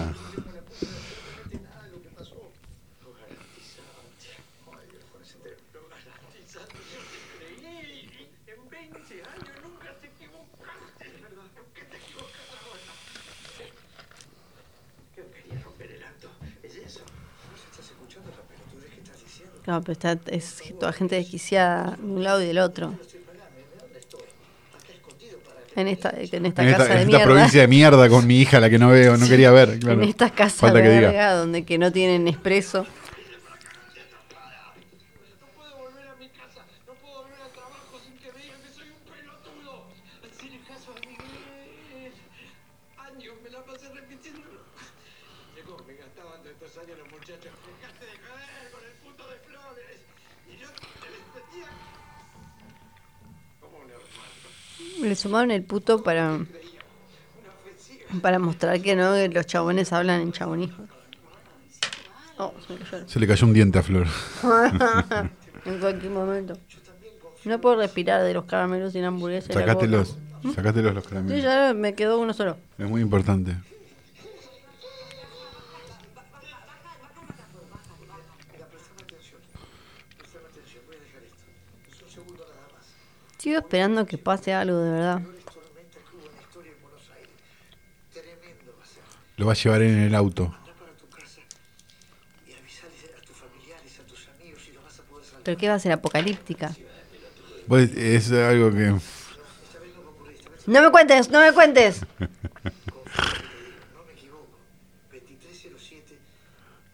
Claro, 19.64 19.80
pero 19.80 19.92
está, 19.92 20.18
es 20.26 20.62
toda 20.78 20.92
gente 20.92 21.16
desquiciada 21.16 21.96
de 21.98 22.04
un 22.04 22.22
lado 22.22 22.42
y 22.42 22.46
del 22.46 22.58
otro. 22.58 22.94
En 25.76 25.88
esta, 25.88 26.10
en 26.10 26.46
esta 26.46 26.62
En 26.62 26.68
esta, 26.68 26.78
casa 26.78 26.84
en 26.84 26.88
de 26.88 27.02
esta 27.02 27.06
mierda. 27.06 27.24
provincia 27.24 27.60
de 27.62 27.68
mierda 27.68 28.08
con 28.08 28.26
mi 28.26 28.40
hija, 28.40 28.60
la 28.60 28.70
que 28.70 28.78
no 28.78 28.90
veo, 28.90 29.16
no 29.16 29.26
quería 29.26 29.50
ver. 29.50 29.78
claro. 29.80 30.02
En 30.02 30.08
estas 30.08 30.30
casas 30.32 30.72
de 30.72 31.32
donde 31.34 31.64
que 31.64 31.78
no 31.78 31.90
tienen 31.90 32.28
expreso. 32.28 32.86
Le 55.14 55.20
sumaron 55.20 55.52
el 55.52 55.62
puto 55.62 56.02
para 56.02 56.40
para 58.20 58.40
mostrar 58.40 58.82
que 58.82 58.96
no 58.96 59.14
que 59.14 59.28
los 59.28 59.46
chabones 59.46 59.92
hablan 59.92 60.22
en 60.22 60.32
chabonismo. 60.32 60.88
Oh, 62.36 62.52
se 63.06 63.20
le 63.20 63.26
cayó 63.28 63.46
un 63.46 63.52
diente 63.52 63.78
a 63.78 63.84
Flor. 63.84 64.08
en 65.66 65.78
cualquier 65.78 66.10
momento. 66.10 66.58
No 67.44 67.60
puedo 67.60 67.76
respirar 67.76 68.24
de 68.24 68.34
los 68.34 68.44
caramelos 68.46 68.92
sin 68.92 69.04
hamburguesa. 69.04 69.52
Sacátelos. 69.52 70.16
boca. 70.42 70.54
Sacátelos 70.56 70.94
los 70.96 71.04
Sí, 71.04 71.10
caramelos. 71.10 71.42
ya 71.44 71.72
me 71.74 71.94
quedó 71.94 72.18
uno 72.18 72.32
solo. 72.34 72.56
Es 72.76 72.88
muy 72.88 73.00
importante. 73.00 73.54
Sigo 83.44 83.58
esperando 83.58 84.06
que 84.06 84.16
pase 84.16 84.54
algo 84.54 84.78
de 84.78 84.90
verdad. 84.90 85.20
Lo 89.36 89.44
va 89.44 89.52
a 89.52 89.54
llevar 89.54 89.82
en 89.82 89.98
el 89.98 90.14
auto. 90.14 90.56
¿Pero 95.42 95.58
qué 95.58 95.68
va 95.68 95.74
a 95.74 95.78
ser 95.78 95.92
apocalíptica? 95.92 96.74
Pues, 97.68 97.94
es 97.94 98.32
algo 98.32 98.70
que. 98.70 98.94
No 100.66 100.80
me 100.80 100.90
cuentes, 100.90 101.28
no 101.28 101.40
me 101.40 101.52
cuentes. 101.52 102.00
No 102.00 102.28
me 104.06 104.12
equivoco. 104.14 104.58
2307 105.12 106.18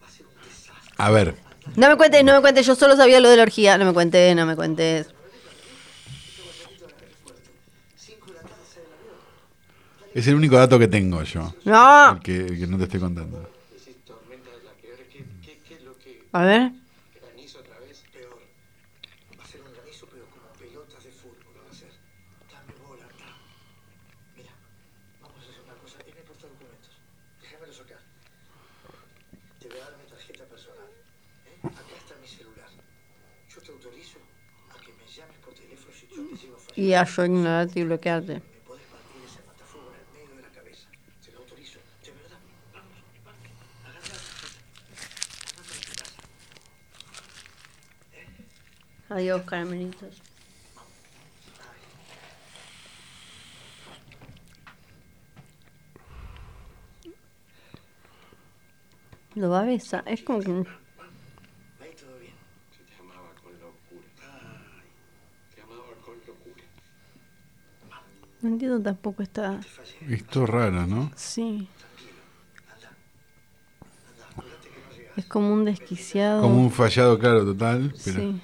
va 0.03 0.07
a 0.07 0.11
ser 0.11 0.25
un 0.25 0.33
desastre. 0.43 0.95
A 0.97 1.11
ver, 1.11 1.35
No 1.77 1.87
me 1.87 1.95
cuentes, 1.95 2.25
no 2.25 2.33
me 2.33 2.41
cuentes. 2.41 2.65
Yo 2.65 2.75
solo 2.75 2.97
sabía 2.97 3.21
lo 3.21 3.29
de 3.29 3.37
la 3.37 3.43
orgía. 3.43 3.77
No 3.77 3.85
me 3.85 3.93
cuentes, 3.93 4.35
no 4.35 4.45
me 4.45 4.57
cuentes. 4.57 5.07
Es 10.13 10.27
el 10.27 10.35
único 10.35 10.55
dato 10.57 10.77
que 10.79 10.87
tengo 10.87 11.23
yo. 11.23 11.53
No. 11.65 12.13
El 12.13 12.19
que, 12.19 12.35
el 12.37 12.59
que 12.59 12.67
no 12.67 12.77
te 12.77 12.83
estoy 12.85 12.99
contando. 12.99 13.49
Decís 13.71 13.95
tormenta 14.05 14.49
de 14.51 14.63
la 14.63 14.71
peor. 14.73 14.97
¿Qué, 15.11 15.25
qué, 15.41 15.59
qué 15.67 15.73
es 15.75 15.83
lo 15.83 15.97
que 15.97 16.23
A 16.31 16.43
ver. 16.43 16.71
granizo 17.19 17.59
otra 17.59 17.79
vez? 17.79 18.03
Peor. 18.11 18.39
Va 19.39 19.43
a 19.43 19.47
ser 19.47 19.61
un 19.61 19.73
granizo, 19.73 20.07
pero 20.11 20.25
como 20.25 20.47
pelotas 20.59 21.03
de 21.03 21.11
fútbol 21.11 21.55
va 21.65 21.71
a 21.71 21.73
ser. 21.73 21.91
Dame 22.51 22.73
bola, 22.85 23.03
anda. 23.05 23.37
Mira, 24.35 24.51
vamos 25.21 25.37
a 25.37 25.49
hacer 25.49 25.61
una 25.63 25.73
cosa. 25.75 25.97
Es 26.05 26.13
mi 26.15 26.21
porta 26.27 26.47
documentos. 26.47 26.91
Déjamelo 27.41 27.73
sacar. 27.73 27.99
Te 29.59 29.67
voy 29.69 29.77
a 29.77 29.83
dar 29.85 29.97
mi 29.97 30.09
tarjeta 30.09 30.43
personal. 30.45 30.89
¿eh? 31.47 31.59
Acá 31.63 31.95
está 31.97 32.15
mi 32.21 32.27
celular. 32.27 32.69
Yo 33.53 33.61
te 33.61 33.71
autorizo 33.71 34.19
a 34.71 34.79
que 34.79 34.91
me 34.93 35.05
llames 35.07 35.37
por 35.43 35.53
teléfono 35.53 35.91
si 35.93 36.07
yo 36.07 36.15
te 36.27 36.35
llego 36.35 36.55
a 36.55 36.59
fallar. 36.59 36.79
Y 36.79 36.93
a 36.93 37.03
yo 37.05 37.25
ignorarte 37.25 37.79
y 37.79 37.83
bloquearte. 37.83 38.33
Me 38.35 38.39
podés 38.65 38.87
partir 38.87 39.21
ese 39.27 39.43
matafuego 39.45 39.91
en 39.91 39.99
el 39.99 40.07
medio 40.15 40.35
de 40.37 40.41
la 40.41 40.49
cabeza. 40.55 40.87
Te 41.23 41.31
lo 41.33 41.39
autorizo. 41.39 41.79
De 42.01 42.11
verdad. 42.11 42.39
Vamos, 42.73 42.95
vamos. 43.27 43.43
Agarra 43.83 43.99
la 43.99 44.07
tarjeta. 44.07 44.59
Andate 45.59 45.75
a 45.75 45.83
tu 45.83 45.93
casa. 45.99 46.21
Adiós, 49.11 49.41
caramelitos. 49.43 50.21
Lo 59.35 59.49
va 59.49 59.61
a 59.61 59.65
besar. 59.65 60.03
Es 60.07 60.23
como 60.23 60.39
que. 60.39 60.51
Ahí 60.51 60.63
todo 61.99 62.17
bien. 62.19 62.33
Se 62.71 62.83
te 62.85 62.95
amaba 63.01 63.31
con 63.43 63.51
locura. 63.59 64.61
Te 65.55 65.61
amaba 65.61 65.93
con 66.05 66.15
locura. 66.25 66.63
No 68.41 68.49
entiendo 68.49 68.81
tampoco 68.81 69.23
esta. 69.23 69.59
Esto 70.07 70.43
es 70.43 70.49
raro, 70.49 70.87
¿no? 70.87 71.11
Sí. 71.17 71.67
Es 75.17 75.25
como 75.25 75.53
un 75.53 75.65
desquiciado. 75.65 76.41
Como 76.43 76.61
un 76.61 76.71
fallado, 76.71 77.19
claro, 77.19 77.43
total. 77.43 77.93
Pero 78.05 78.19
Sí. 78.21 78.41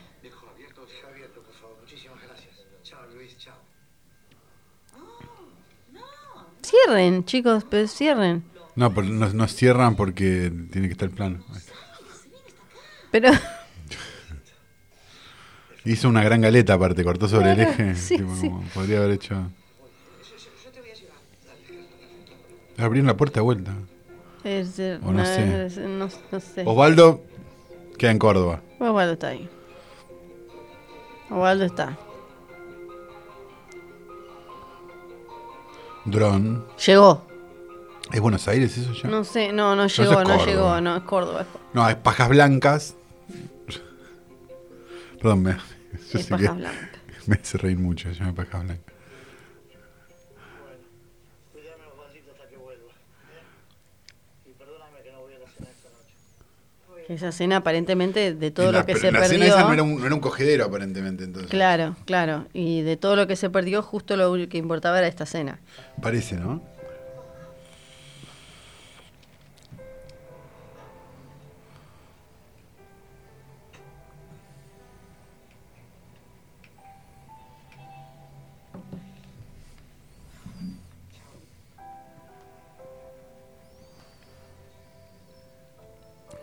Cierren, 6.85 7.25
chicos, 7.25 7.65
pero 7.69 7.87
cierren. 7.87 8.43
No, 8.75 8.93
pero 8.93 9.07
nos, 9.07 9.33
nos 9.33 9.53
cierran 9.55 9.95
porque 9.95 10.51
tiene 10.71 10.87
que 10.87 10.91
estar 10.93 11.09
el 11.09 11.15
plano. 11.15 11.39
Pero. 13.11 13.31
Hizo 15.85 16.09
una 16.09 16.21
gran 16.23 16.41
galeta 16.41 16.73
aparte, 16.73 17.03
cortó 17.03 17.27
sobre 17.29 17.53
el 17.53 17.59
eje. 17.61 17.95
sí, 17.95 18.17
tipo, 18.17 18.35
sí. 18.35 18.51
podría 18.73 18.97
haber 18.99 19.11
hecho. 19.11 19.49
Abrieron 22.77 23.07
la 23.07 23.17
puerta 23.17 23.39
de 23.39 23.43
vuelta. 23.43 23.73
Es, 24.43 24.77
eh, 24.79 24.99
O 25.03 25.11
no 25.11 25.25
sé. 25.25 25.65
es- 25.65 25.77
no, 25.77 26.07
no 26.31 26.39
sé. 26.39 26.63
Osvaldo 26.65 27.23
queda 27.97 28.11
en 28.11 28.19
Córdoba. 28.19 28.61
Osvaldo 28.79 29.13
está 29.13 29.27
ahí. 29.29 29.49
Osvaldo 31.29 31.65
está. 31.65 31.97
Dron. 36.07 36.65
Llegó. 36.85 37.25
¿Es 38.11 38.19
Buenos 38.21 38.47
Aires 38.47 38.77
eso 38.77 38.93
ya? 38.93 39.09
No 39.09 39.23
sé, 39.23 39.51
no, 39.51 39.75
no 39.75 39.87
llegó, 39.87 40.23
no 40.23 40.45
llegó, 40.45 40.81
no, 40.81 40.95
es 40.95 41.03
Córdoba. 41.03 41.41
es 41.41 41.47
Córdoba. 41.47 41.65
No, 41.73 41.89
es 41.89 41.95
Pajas 41.97 42.29
Blancas. 42.29 42.95
Perdón, 45.21 45.43
me, 45.43 45.51
yo 45.53 45.57
Es 46.19 46.25
sé 46.25 46.29
Pajas 46.29 46.47
que 46.49 46.53
Blancas. 46.53 46.89
me 47.27 47.35
hace 47.35 47.57
reír 47.57 47.77
mucho, 47.77 48.09
llama 48.11 48.33
Pajas 48.33 48.63
Blancas. 48.63 48.93
Esa 57.09 57.31
cena 57.31 57.57
aparentemente 57.57 58.33
de 58.33 58.51
todo 58.51 58.71
la- 58.71 58.79
lo 58.79 58.85
que 58.85 58.95
se 58.95 59.07
en 59.07 59.13
la 59.13 59.19
perdió. 59.21 59.37
cena 59.39 59.45
esa 59.47 59.63
no 59.63 59.73
era, 59.73 59.83
un, 59.83 59.99
no 59.99 60.05
era 60.05 60.13
un 60.15 60.19
cogedero 60.21 60.65
aparentemente 60.65 61.23
entonces. 61.23 61.49
Claro, 61.49 61.95
claro. 62.05 62.47
Y 62.53 62.81
de 62.81 62.97
todo 62.97 63.15
lo 63.15 63.27
que 63.27 63.35
se 63.37 63.49
perdió, 63.49 63.81
justo 63.81 64.17
lo 64.17 64.33
que 64.49 64.57
importaba 64.57 64.97
era 64.97 65.07
esta 65.07 65.25
cena. 65.25 65.59
Parece, 66.01 66.35
¿no? 66.35 66.61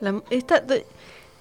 La- 0.05 0.23
esta- 0.31 0.61
de- 0.61 0.87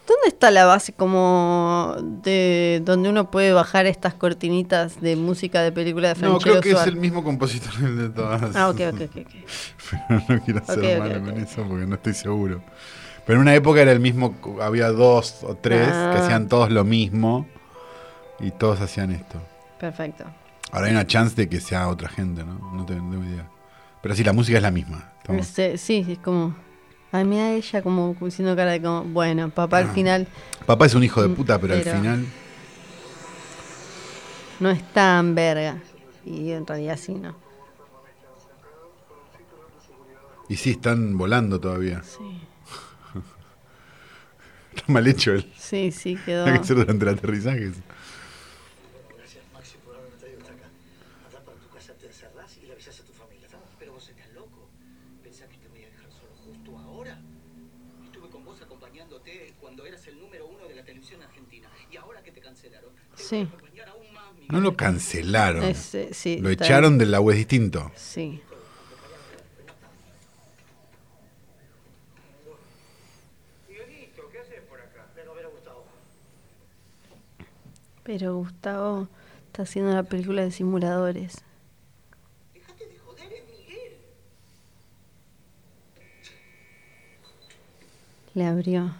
¿Dónde 0.05 0.27
está 0.27 0.51
la 0.51 0.65
base 0.65 0.91
como 0.91 1.95
de 2.23 2.81
donde 2.83 3.07
uno 3.07 3.31
puede 3.31 3.53
bajar 3.53 3.85
estas 3.85 4.13
cortinitas 4.13 4.99
de 4.99 5.15
música 5.15 5.61
de 5.61 5.71
película 5.71 6.09
de 6.09 6.15
No, 6.15 6.19
Franchella 6.41 6.59
creo 6.59 6.61
que 6.61 6.81
es 6.81 6.87
el 6.87 6.97
mismo 6.97 7.23
compositor 7.23 7.73
de 7.77 8.09
todas. 8.09 8.53
Ah, 8.53 8.67
ok, 8.69 8.81
ok, 8.93 9.01
ok. 9.01 9.17
ok. 9.21 9.35
Pero 10.09 10.21
no 10.27 10.41
quiero 10.43 10.65
ser 10.65 10.79
Ok, 10.79 10.85
ok, 10.85 10.99
malo 10.99 11.19
ok. 11.19 11.25
con 11.29 11.37
eso 11.41 11.63
porque 11.69 11.85
no 11.85 11.95
estoy 11.95 12.13
seguro. 12.15 12.61
Pero 13.25 13.37
en 13.37 13.41
una 13.43 13.55
época 13.55 13.81
era 13.81 13.93
el 13.93 14.01
mismo, 14.01 14.35
había 14.61 14.89
dos 14.89 15.37
o 15.43 15.55
tres 15.55 15.87
Ah. 15.89 16.11
que 16.13 16.19
hacían 16.19 16.49
todos 16.49 16.69
lo 16.69 16.83
mismo 16.83 17.47
y 18.41 18.51
todos 18.51 18.81
hacían 18.81 19.11
esto. 19.11 19.41
Perfecto. 19.79 20.25
Ahora 20.73 20.87
hay 20.87 20.91
una 20.91 21.07
chance 21.07 21.33
de 21.33 21.47
que 21.47 21.61
sea 21.61 21.87
otra 21.87 22.09
gente, 22.09 22.43
¿no? 22.43 22.55
No 22.73 22.85
tengo 22.85 23.03
no 23.05 23.11
tengo 23.11 23.23
idea. 23.23 23.47
Pero 24.01 24.15
sí, 24.15 24.23
la 24.25 24.33
música 24.33 24.57
es 24.57 24.63
la 24.63 24.71
misma. 24.71 25.13
Estamos- 25.21 25.47
Este, 25.47 25.77
sí, 25.77 26.05
es 26.09 26.17
como. 26.19 26.53
Ay, 27.13 27.25
mira 27.25 27.51
ella 27.51 27.83
como 27.83 28.15
diciendo 28.19 28.55
cara 28.55 28.71
de 28.71 28.81
como. 28.81 29.03
Bueno, 29.03 29.51
papá 29.51 29.77
al 29.77 29.89
final 29.91 30.27
Papá 30.65 30.87
es 30.87 30.95
un 30.95 31.03
hijo 31.03 31.21
de 31.21 31.29
puta, 31.29 31.59
pero, 31.59 31.75
Pero- 31.75 31.91
al 31.91 31.97
final... 31.97 32.25
no 34.59 34.71
es 34.71 34.81
tan 34.93 35.35
verga. 35.35 35.77
Y 36.25 36.49
en 36.51 36.65
realidad 36.65 36.97
sí, 36.97 37.13
¿no? 37.13 37.35
Y 40.49 40.55
sí, 40.55 40.71
están 40.71 41.15
volando 41.17 41.59
todavía. 41.59 42.01
Sí, 42.03 42.41
Está 44.75 44.91
mal 44.91 45.05
hecho 45.07 45.33
el... 45.33 45.51
sí, 45.55 45.91
sí, 45.91 46.17
quedó. 46.25 46.45
Hay 46.45 46.53
que 46.53 46.59
hacer 46.59 46.77
durante 46.77 47.05
el 47.05 47.11
aterrizaje. 47.15 47.59
Gracias, 49.17 49.43
Maxi, 49.53 49.75
por 49.85 49.95
haberme 49.97 50.17
traído 50.17 50.39
hasta 50.41 50.53
acá. 50.53 50.65
Andá 51.27 51.39
para 51.45 51.57
tu 51.59 51.69
casa, 51.69 51.93
te 51.93 52.07
encerrás 52.07 52.57
y 52.57 52.65
le 52.65 52.73
avisas 52.73 52.99
a 52.99 53.03
tu 53.03 53.13
familia. 53.13 53.45
¿estamos? 53.45 53.67
Pero 53.77 53.93
vos 53.93 54.09
estás 54.09 54.33
loco. 54.33 54.67
¿Pensás 55.83 55.83
que 55.83 55.83
te 55.83 55.83
voy 55.83 55.85
a 55.85 55.89
dejar 55.89 56.11
solo 56.11 56.33
justo 56.45 56.77
ahora? 56.79 57.21
Estuve 58.05 58.29
con 58.29 58.45
vos 58.45 58.61
acompañándote 58.61 59.53
cuando 59.59 59.85
eras 59.85 60.05
el 60.07 60.19
número 60.19 60.47
uno 60.47 60.67
de 60.67 60.75
la 60.75 60.83
televisión 60.83 61.21
argentina. 61.21 61.69
Y 61.91 61.97
ahora 61.97 62.21
que 62.23 62.31
te 62.31 62.41
cancelaron, 62.41 62.91
te 63.15 63.23
Sí. 63.23 63.41
acompañar 63.41 63.89
aún 63.89 64.13
más. 64.13 64.23
No 64.49 64.59
lo 64.61 64.75
cancelaron. 64.75 65.63
Es, 65.63 65.95
eh, 65.95 66.09
sí, 66.13 66.37
lo 66.39 66.49
echaron 66.49 66.97
del 66.97 67.11
la 67.11 67.21
web 67.21 67.35
distinto. 67.35 67.91
Sí. 67.95 68.41
Pero 78.03 78.35
Gustavo 78.35 79.07
está 79.47 79.63
haciendo 79.63 79.93
la 79.93 80.03
película 80.03 80.41
de 80.43 80.51
simuladores. 80.51 81.37
Le 88.33 88.45
abrió. 88.45 88.91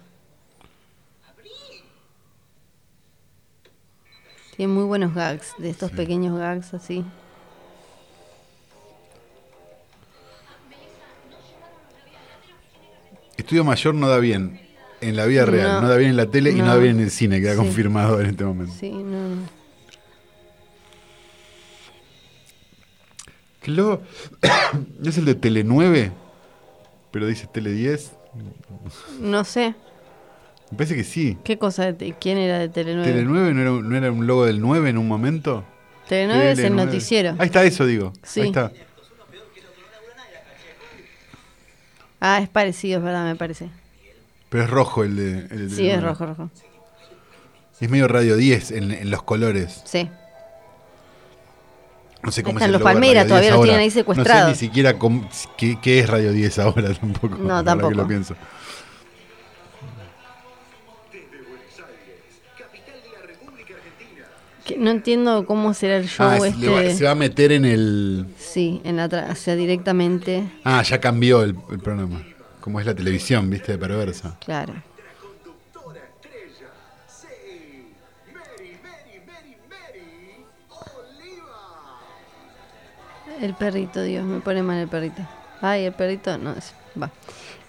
Tiene 4.56 4.72
muy 4.72 4.84
buenos 4.84 5.14
gags, 5.14 5.54
de 5.58 5.70
estos 5.70 5.90
pequeños 5.90 6.38
gags 6.38 6.74
así. 6.74 7.04
Estudio 13.36 13.64
mayor 13.64 13.94
no 13.94 14.08
da 14.08 14.18
bien 14.18 14.60
en 15.00 15.16
la 15.16 15.26
vida 15.26 15.44
real, 15.44 15.68
No. 15.74 15.80
no, 15.82 15.88
da 15.88 15.96
bien 15.96 16.10
en 16.10 16.16
la 16.16 16.26
tele 16.26 16.50
y 16.50 16.54
no 16.54 16.66
da 16.66 16.76
bien 16.76 16.96
en 16.98 17.04
el 17.04 17.10
cine, 17.10 17.40
queda 17.40 17.52
Sí. 17.52 17.58
confirmado 17.58 18.20
en 18.20 18.26
este 18.28 18.44
momento. 18.44 18.72
Sí, 18.78 18.90
no, 18.90 19.28
¿Es 25.04 25.18
el 25.18 25.24
de 25.24 25.34
Tele 25.34 25.64
9? 25.64 26.12
Pero 27.10 27.26
dice 27.26 27.46
Tele 27.46 27.70
10. 27.72 28.12
No 29.20 29.44
sé. 29.44 29.74
Me 30.70 30.76
parece 30.78 30.96
que 30.96 31.04
sí. 31.04 31.38
¿Qué 31.44 31.58
cosa? 31.58 31.92
De 31.92 32.14
¿Quién 32.18 32.38
era 32.38 32.58
de 32.58 32.68
Telenueve? 32.68 33.10
¿Tele 33.12 33.24
9 33.24 33.54
no 33.54 33.60
era, 33.60 33.72
un- 33.72 33.88
no 33.88 33.96
era 33.96 34.10
un 34.10 34.26
logo 34.26 34.44
del 34.46 34.60
9 34.60 34.90
en 34.90 34.98
un 34.98 35.06
momento? 35.08 35.64
Telenueve 36.08 36.52
es 36.52 36.58
el 36.58 36.72
Tele9. 36.72 36.76
noticiero. 36.84 37.34
Ahí 37.38 37.46
está 37.46 37.64
eso, 37.64 37.86
digo. 37.86 38.12
Sí. 38.22 38.40
Ahí 38.40 38.46
está. 38.48 38.72
Ah, 42.20 42.40
es 42.42 42.48
parecido, 42.48 42.98
es 42.98 43.04
verdad, 43.04 43.24
me 43.26 43.36
parece. 43.36 43.68
Pero 44.48 44.64
es 44.64 44.70
rojo 44.70 45.04
el 45.04 45.16
de. 45.16 45.38
el 45.54 45.68
de 45.70 45.76
Sí, 45.76 45.88
es 45.88 46.00
9. 46.00 46.00
rojo, 46.08 46.26
rojo. 46.26 46.50
Es 47.80 47.90
medio 47.90 48.08
Radio 48.08 48.36
10 48.36 48.70
en, 48.70 48.90
en 48.92 49.10
los 49.10 49.22
colores. 49.22 49.82
Sí. 49.84 50.08
No 52.24 52.32
sé 52.32 52.42
cómo 52.42 52.58
están 52.58 52.72
los 52.72 52.80
Radio 52.82 53.00
todavía 53.26 53.40
10 53.50 53.54
lo 53.54 53.62
tienen 53.62 53.80
ahí 53.80 53.90
secuestrados. 53.90 54.48
No 54.50 54.54
sé 54.54 54.62
ni 54.62 54.68
siquiera 54.68 54.98
cómo- 54.98 55.28
qué, 55.58 55.78
qué 55.82 56.00
es 56.00 56.08
Radio 56.08 56.32
10 56.32 56.58
ahora 56.58 56.92
tampoco. 56.94 57.36
No, 57.36 57.62
tampoco. 57.62 57.90
que 57.90 57.94
lo 57.96 58.06
pienso. 58.08 58.34
Que 64.64 64.78
no 64.78 64.90
entiendo 64.90 65.44
cómo 65.44 65.74
será 65.74 65.98
el 65.98 66.08
show 66.08 66.26
Ah, 66.26 66.36
es- 66.38 66.44
este. 66.54 66.68
va- 66.70 66.90
se 66.94 67.04
va 67.04 67.10
a 67.10 67.14
meter 67.14 67.52
en 67.52 67.66
el. 67.66 68.26
Sí, 68.38 68.80
en 68.84 68.96
la 68.96 69.08
tra- 69.10 69.30
o 69.30 69.34
sea, 69.34 69.56
directamente. 69.56 70.44
Ah, 70.64 70.82
ya 70.82 70.98
cambió 71.00 71.42
el, 71.42 71.54
el 71.70 71.78
programa. 71.80 72.22
Como 72.60 72.80
es 72.80 72.86
la 72.86 72.94
televisión, 72.94 73.50
viste, 73.50 73.72
de 73.72 73.78
perversa. 73.78 74.38
Claro. 74.42 74.72
El 83.40 83.54
perrito, 83.54 84.02
Dios, 84.02 84.24
me 84.24 84.40
pone 84.40 84.62
mal 84.62 84.78
el 84.78 84.88
perrito. 84.88 85.22
Ay, 85.60 85.84
el 85.84 85.92
perrito, 85.92 86.36
no, 86.38 86.52
es, 86.52 86.72
va. 87.00 87.10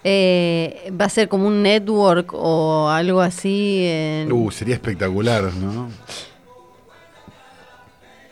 Eh, 0.04 0.92
va 0.98 1.06
a 1.06 1.08
ser 1.08 1.28
como 1.28 1.46
un 1.48 1.62
network 1.62 2.32
o 2.34 2.88
algo 2.88 3.20
así. 3.20 3.82
en- 3.86 4.30
Uh, 4.32 4.50
sería 4.50 4.74
espectacular, 4.74 5.52
¿no? 5.54 5.88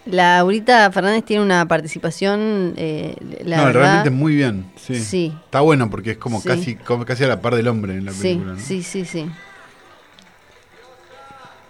Laurita 0.06 0.90
Fernández 0.92 1.24
tiene 1.24 1.42
una 1.42 1.66
participación, 1.66 2.74
eh, 2.76 3.16
la 3.44 3.56
no, 3.56 3.64
verdad, 3.64 3.80
realmente 3.80 4.10
muy 4.10 4.34
bien. 4.36 4.66
Sí. 4.76 4.96
Sí. 4.96 5.32
Está 5.46 5.60
bueno 5.60 5.88
porque 5.88 6.12
es 6.12 6.18
como 6.18 6.40
Sí. 6.42 6.48
casi 6.48 6.74
como 6.76 7.06
casi 7.06 7.24
a 7.24 7.28
la 7.28 7.40
par 7.40 7.54
del 7.56 7.68
hombre 7.68 7.94
en 7.94 8.04
la 8.04 8.12
Sí, 8.12 8.22
película. 8.22 8.52
¿no? 8.52 8.60
sí, 8.60 8.82
sí, 8.82 9.06
sí. 9.06 9.26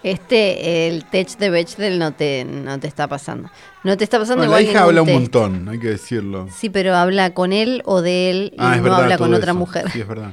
Este, 0.05 0.87
el 0.87 1.05
tech 1.07 1.37
de 1.39 1.49
Bechdel 1.51 1.99
no 1.99 2.13
te, 2.13 2.45
no 2.45 2.79
te 2.79 2.87
está 2.87 3.09
pasando. 3.09 3.51
No 3.85 3.97
te 3.97 4.05
está 4.05 4.19
pasando 4.19 4.43
Bueno, 4.47 4.53
la 4.53 4.61
hija 4.63 4.83
habla 4.83 5.01
un 5.01 5.07
test. 5.07 5.19
montón, 5.19 5.69
hay 5.69 5.79
que 5.79 5.89
decirlo. 5.89 6.47
Sí, 6.55 6.69
pero 6.71 6.95
habla 6.95 7.33
con 7.33 7.53
él 7.55 7.81
o 7.87 8.03
de 8.03 8.31
él 8.31 8.51
y 8.53 8.57
Ah, 8.59 8.77
no 8.77 8.83
verdad. 8.83 9.03
habla 9.05 9.19
con 9.19 9.33
otra 9.33 9.53
eso. 9.53 9.59
mujer. 9.59 9.91
Sí, 9.91 10.01
es 10.03 10.07
verdad. 10.07 10.33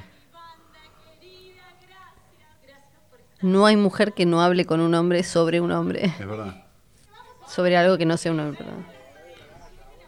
No 3.42 3.66
hay 3.66 3.76
mujer 3.76 4.14
que 4.14 4.26
no 4.26 4.42
hable 4.42 4.66
con 4.66 4.82
un 4.82 4.94
hombre 4.94 5.24
sobre 5.24 5.62
un 5.62 5.72
hombre. 5.72 6.06
Es 6.20 6.28
verdad. 6.28 6.64
Sobre 7.48 7.76
algo 7.76 7.98
que 7.98 8.06
no 8.06 8.16
sea 8.18 8.32
un 8.34 8.40
hombre, 8.42 8.58
perdón. 8.58 8.86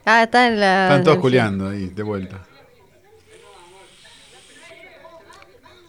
Ah, 0.05 0.23
está 0.23 0.47
en 0.47 0.59
la. 0.59 0.83
Están 0.89 1.03
todos 1.05 1.17
culeando 1.19 1.69
ahí, 1.69 1.87
de 1.87 2.03
vuelta. 2.03 2.45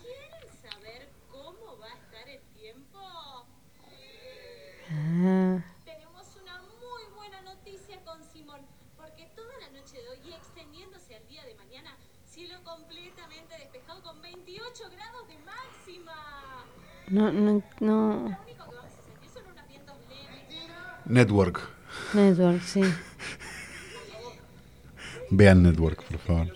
¿Quieren 0.03 0.49
saber 0.63 1.09
cómo 1.31 1.79
va 1.81 1.87
a 1.87 1.95
estar 1.95 2.29
el 2.29 2.41
tiempo? 2.59 2.99
Tenemos 5.25 6.37
una 6.43 6.61
muy 6.61 7.03
buena 7.17 7.41
noticia 7.41 7.99
con 8.05 8.23
Simón, 8.23 8.61
porque 8.95 9.25
toda 9.35 9.57
la 9.59 9.71
noche 9.71 9.97
de 9.97 10.09
hoy 10.11 10.19
y 10.23 10.35
extendiéndose 10.35 11.17
al 11.17 11.27
día 11.29 11.43
de 11.47 11.55
mañana, 11.55 11.97
cielo 12.27 12.63
completamente 12.63 13.57
despejado 13.57 14.03
con 14.03 14.21
28 14.21 14.85
grados 14.91 15.27
de 15.29 15.39
máxima. 15.39 16.67
no, 17.09 17.33
no, 17.33 17.63
no. 17.81 18.39
Network. 21.07 21.71
Network, 22.13 22.61
sí. 22.61 22.83
Vean 25.31 25.63
Network, 25.63 26.03
por 26.03 26.19
favor. 26.19 26.49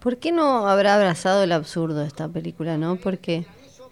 ¿Por 0.00 0.18
qué 0.18 0.32
no 0.32 0.68
habrá 0.68 0.96
abrazado 0.96 1.42
el 1.42 1.52
absurdo 1.52 2.02
esta 2.02 2.28
película, 2.28 2.76
no? 2.76 2.96
Porque 2.96 3.46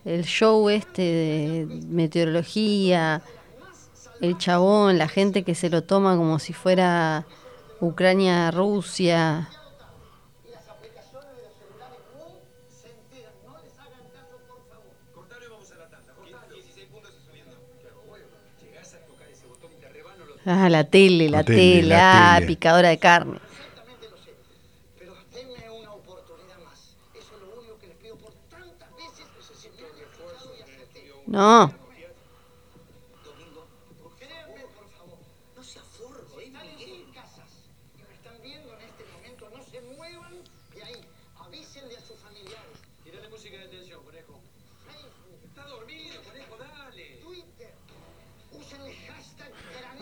el 0.05 0.25
show 0.25 0.69
este 0.69 1.03
de 1.03 1.67
meteorología, 1.89 3.23
el 4.21 4.39
chabón, 4.39 4.99
la 4.99 5.09
gente 5.09 5.43
que 5.43 5.55
se 5.55 5.71
lo 5.71 5.83
toma 5.83 6.17
como 6.17 6.39
si 6.39 6.53
fuera 6.53 7.27
Ucrania-Rusia. 7.81 9.49
Ah, 20.45 20.69
la 20.69 20.85
tele, 20.85 21.29
la, 21.29 21.39
La 21.39 21.45
tele, 21.45 21.59
tele, 21.59 21.89
la 21.89 22.35
ah, 22.35 22.35
tele. 22.37 22.47
picadora 22.49 22.89
de 22.89 22.99
carne. 22.99 23.39
Granizo. 31.27 31.77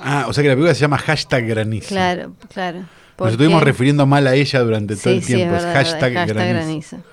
Ah, 0.02 0.26
o 0.28 0.32
sea 0.32 0.42
que 0.42 0.48
la 0.48 0.54
película 0.54 0.74
se 0.74 0.80
llama 0.80 0.98
hashtag 0.98 1.46
granizo. 1.46 1.88
claro, 1.88 2.34
claro. 2.52 2.78
Nos 2.80 2.88
¿Por 3.16 3.28
estuvimos 3.32 3.62
refiriendo 3.62 4.06
mal 4.06 4.26
a 4.26 4.34
ella 4.34 4.60
durante 4.60 4.94
todo 4.94 5.02
Sí, 5.02 5.10
el 5.18 5.22
sí, 5.22 5.32
es 5.32 5.36
tiempo. 5.38 5.56
es, 5.56 5.62
hashtag, 5.64 6.14
hashtag 6.14 6.28
granizo. 6.28 6.34
granizo. 6.54 6.96
nada 6.96 7.04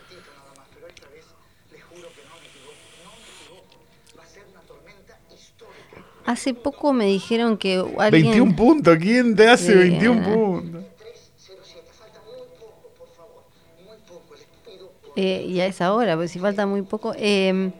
más, 0.55 0.67
pero 0.73 0.87
esta 0.87 1.07
vez 1.09 1.25
les 1.73 1.83
juro 1.83 2.07
que 2.15 2.21
no 2.23 2.35
me 2.39 2.47
equivoco. 2.47 2.77
No 3.03 3.11
me 3.11 3.27
equivoco. 3.27 4.17
Va 4.17 4.23
a 4.23 4.27
ser 4.27 4.45
una 4.49 4.61
tormenta 4.61 5.19
histórica. 5.35 6.07
Hace 6.27 6.53
poco 6.53 6.91
me 6.91 7.05
dijeron 7.05 7.57
que 7.57 7.77
alguien... 7.97 8.23
21 8.31 8.55
puntos. 8.57 8.97
¿Quién 8.97 9.33
te 9.33 9.47
hace 9.47 9.71
Sí, 9.71 9.77
21 9.77 10.21
ah. 10.21 10.25
puntos? 10.25 10.83
307. 10.97 11.87
Falta 11.97 12.19
muy 12.27 12.45
poco, 12.59 12.91
por 12.97 13.07
favor. 13.15 13.43
Muy 13.85 13.97
poco. 14.05 14.35
Les 14.35 14.45
pido 14.65 14.89
por 14.89 15.11
Eh, 15.15 15.45
y 15.47 15.61
a 15.61 15.65
esa 15.67 15.93
hora, 15.93 16.15
porque 16.15 16.27
si 16.27 16.39
falta 16.39 16.65
muy 16.65 16.81
poco. 16.81 17.13
eh, 17.17 17.71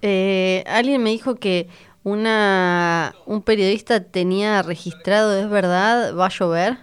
eh, 0.00 0.64
alguien 0.66 1.02
me 1.02 1.10
dijo 1.10 1.34
que 1.36 1.68
una 2.04 3.14
un 3.26 3.42
periodista 3.42 4.02
tenía 4.02 4.62
registrado, 4.62 5.36
¿es 5.38 5.50
verdad? 5.50 6.16
¿Va 6.16 6.24
a 6.26 6.30
llover? 6.30 6.78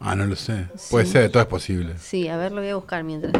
Ah, 0.00 0.14
no 0.14 0.24
lo 0.24 0.36
sé. 0.36 0.68
Puede 0.90 1.04
ser, 1.04 1.30
todo 1.30 1.42
es 1.42 1.48
posible. 1.48 1.98
Sí, 1.98 2.28
a 2.28 2.38
ver, 2.38 2.52
lo 2.52 2.62
voy 2.62 2.70
a 2.70 2.76
buscar 2.76 3.04
mientras. 3.04 3.34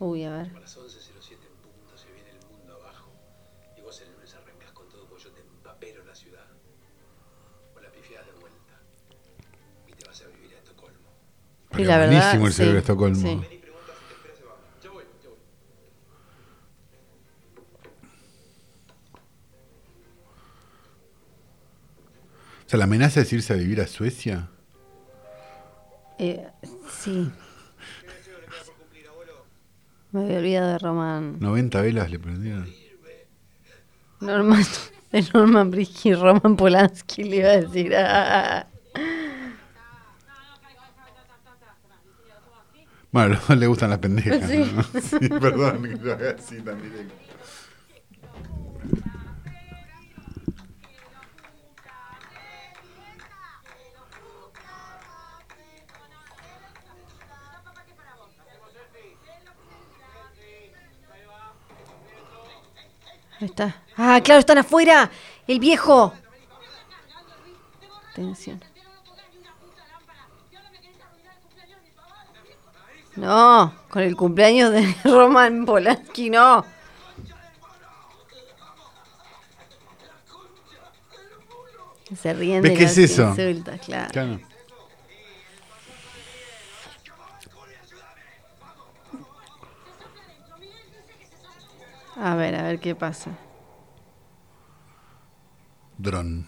Uy, 0.00 0.24
a 0.24 0.30
ver. 0.30 0.57
Y 11.78 11.84
la 11.84 11.98
verdad, 11.98 12.32
buenísimo 12.32 12.46
el 12.46 12.52
sí, 12.52 12.56
cerebro 12.56 12.74
de 12.74 12.80
Estocolmo. 12.80 13.16
sí. 13.16 13.40
O 22.66 22.70
sea, 22.70 22.78
la 22.78 22.84
amenaza 22.84 23.22
es 23.22 23.32
irse 23.32 23.54
a 23.54 23.56
vivir 23.56 23.80
a 23.80 23.86
Suecia. 23.86 24.50
Eh, 26.18 26.46
sí. 26.90 27.30
Me 30.12 30.24
había 30.24 30.38
olvidado 30.38 30.72
de 30.72 30.78
Román. 30.78 31.36
90 31.40 31.80
velas 31.80 32.10
le 32.10 32.18
prendieron. 32.18 32.68
Normal. 34.20 34.64
De 35.12 35.24
Norman 35.32 35.70
Brisky 35.70 36.12
Roman 36.12 36.54
Polanski 36.54 37.24
le 37.24 37.36
iba 37.36 37.48
a 37.48 37.56
decir. 37.62 37.94
ah. 37.96 38.66
Bueno, 43.10 43.26
a 43.26 43.38
los 43.38 43.48
dos 43.48 43.56
le 43.58 43.66
gustan 43.66 43.90
las 43.90 43.98
pendejas. 43.98 44.48
Sí. 44.48 44.72
¿no? 44.74 44.82
Sí, 45.00 45.28
perdón 45.28 45.82
que 45.98 46.04
lo 46.04 46.12
haga 46.12 46.30
así 46.38 46.60
tan 46.60 46.80
directo. 46.82 47.14
Ahí 63.40 63.46
está. 63.46 63.82
Ah, 63.96 64.20
claro, 64.22 64.40
están 64.40 64.58
afuera. 64.58 65.10
El 65.46 65.60
viejo. 65.60 66.12
Atención. 68.12 68.60
No, 73.18 73.74
con 73.90 74.02
el 74.02 74.14
cumpleaños 74.16 74.70
de 74.72 74.94
Roman 75.04 75.64
Polanski, 75.66 76.30
no. 76.30 76.64
Se 82.16 82.32
ríen 82.32 82.62
¿Ves 82.62 82.72
de 82.72 82.78
qué 82.78 82.84
las 82.84 82.96
es 82.98 83.10
eso? 83.10 83.28
insultas, 83.28 83.80
claro. 83.80 84.10
Claro. 84.12 84.40
A 92.16 92.34
ver, 92.34 92.54
a 92.56 92.62
ver 92.62 92.80
qué 92.80 92.94
pasa. 92.94 93.30
Dron. 95.98 96.46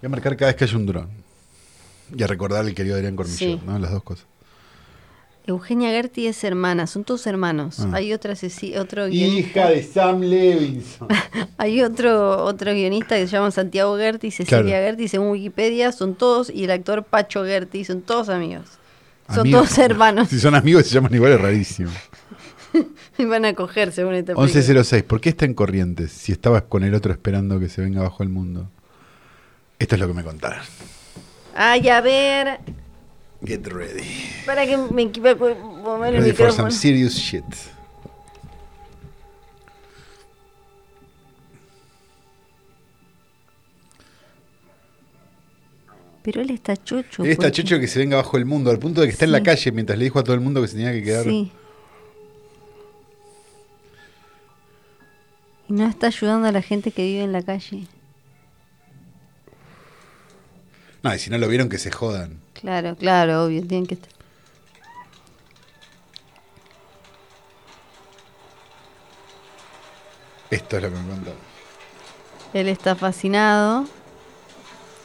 Voy 0.00 0.06
a 0.06 0.08
marcar 0.08 0.36
cada 0.36 0.50
vez 0.50 0.56
que 0.56 0.64
haya 0.64 0.76
un 0.76 0.86
dron. 0.86 1.10
Y 2.16 2.22
a 2.22 2.26
recordar 2.26 2.64
el 2.64 2.74
querido 2.74 2.96
Adrián 2.96 3.16
Cormillot, 3.16 3.38
Sí. 3.38 3.60
¿no? 3.64 3.78
Las 3.78 3.90
dos 3.90 4.02
cosas. 4.02 4.26
Eugenia 5.46 5.90
Gerti 5.90 6.26
es 6.26 6.44
hermana, 6.44 6.86
son 6.86 7.04
todos 7.04 7.26
hermanos. 7.26 7.80
Ah. 7.80 7.90
Hay 7.94 8.12
otra 8.12 8.34
otro 8.78 9.06
guionista. 9.08 9.60
Hija 9.60 9.70
de 9.70 9.82
Sam 9.82 10.20
Levinson. 10.20 11.08
Hay 11.58 11.82
otro 11.82 12.44
otro 12.44 12.72
guionista 12.72 13.16
que 13.16 13.26
se 13.26 13.32
llama 13.32 13.50
Santiago 13.50 13.96
Gerti, 13.96 14.30
Cecilia 14.30 14.62
Claro. 14.62 14.68
Gerti, 14.86 15.08
según 15.08 15.30
Wikipedia, 15.30 15.92
son 15.92 16.14
todos, 16.14 16.50
y 16.50 16.64
el 16.64 16.70
actor 16.70 17.04
Pacho 17.04 17.44
Gerti, 17.44 17.84
son 17.84 18.02
todos 18.02 18.28
amigos. 18.28 18.66
Son 19.28 19.40
Amigos. 19.40 19.68
todos 19.68 19.78
hermanos. 19.78 20.28
Si 20.28 20.40
son 20.40 20.54
amigos 20.54 20.86
y 20.86 20.88
se 20.88 20.94
llaman 20.94 21.14
igual 21.14 21.32
es 21.32 21.40
rarísimo. 21.40 21.90
Y 23.18 23.24
van 23.26 23.44
a 23.44 23.54
coger 23.54 23.92
según 23.92 24.14
esta 24.14 24.34
película. 24.34 24.46
1106. 24.46 25.02
¿Por 25.04 25.20
qué 25.20 25.28
está 25.30 25.44
en 25.44 25.54
Corrientes 25.54 26.10
si 26.12 26.32
estabas 26.32 26.62
con 26.62 26.82
el 26.84 26.94
otro 26.94 27.12
esperando 27.12 27.58
que 27.60 27.68
se 27.68 27.80
venga 27.82 28.00
abajo 28.00 28.22
el 28.22 28.28
mundo? 28.28 28.68
Esto 29.78 29.94
es 29.94 30.00
lo 30.00 30.06
que 30.08 30.14
me 30.14 30.22
contaron. 30.24 30.60
Ay, 31.54 31.88
a 31.88 32.00
ver. 32.00 32.60
Get 33.42 33.66
ready. 33.68 34.04
Para 34.44 34.66
que 34.66 34.76
me 34.76 35.02
equivoco. 35.02 35.54
mover 35.54 36.14
el 36.14 36.22
Ready 36.22 36.32
for 36.36 36.52
some 36.52 36.70
serious 36.70 37.14
shit. 37.14 37.44
Pero 46.22 46.42
él 46.42 46.50
está 46.50 46.76
chocho. 46.76 47.24
Él 47.24 47.30
está 47.30 47.44
porque- 47.44 47.62
chocho 47.62 47.80
que 47.80 47.88
se 47.88 47.98
venga 47.98 48.18
abajo 48.18 48.36
el 48.36 48.44
mundo, 48.44 48.70
al 48.70 48.78
punto 48.78 49.00
de 49.00 49.06
que 49.06 49.12
está 49.12 49.24
en 49.24 49.32
la 49.32 49.42
calle 49.42 49.72
mientras 49.72 49.98
le 49.98 50.04
dijo 50.04 50.18
a 50.18 50.24
todo 50.24 50.34
el 50.34 50.40
mundo 50.40 50.60
que 50.60 50.68
se 50.68 50.74
tenía 50.76 50.92
que 50.92 51.02
quedar. 51.02 51.24
Sí. 51.24 51.50
Y 55.68 55.72
no 55.72 55.86
está 55.88 56.08
ayudando 56.08 56.48
a 56.48 56.52
la 56.52 56.62
gente 56.62 56.90
que 56.90 57.04
vive 57.04 57.22
en 57.24 57.32
la 57.32 57.42
calle. 57.42 57.86
No, 61.02 61.14
y 61.14 61.18
si 61.18 61.30
no 61.30 61.38
lo 61.38 61.48
vieron, 61.48 61.70
que 61.70 61.78
se 61.78 61.90
jodan. 61.90 62.40
Claro, 62.60 62.94
claro, 62.96 63.44
obvio, 63.44 63.66
tienen 63.66 63.86
que 63.86 63.94
estar. 63.94 64.10
Esto 70.50 70.76
es 70.76 70.82
lo 70.82 70.88
que 70.90 70.96
me 70.96 71.08
contaron. 71.08 71.38
Él 72.52 72.68
está 72.68 72.96
fascinado. 72.96 73.84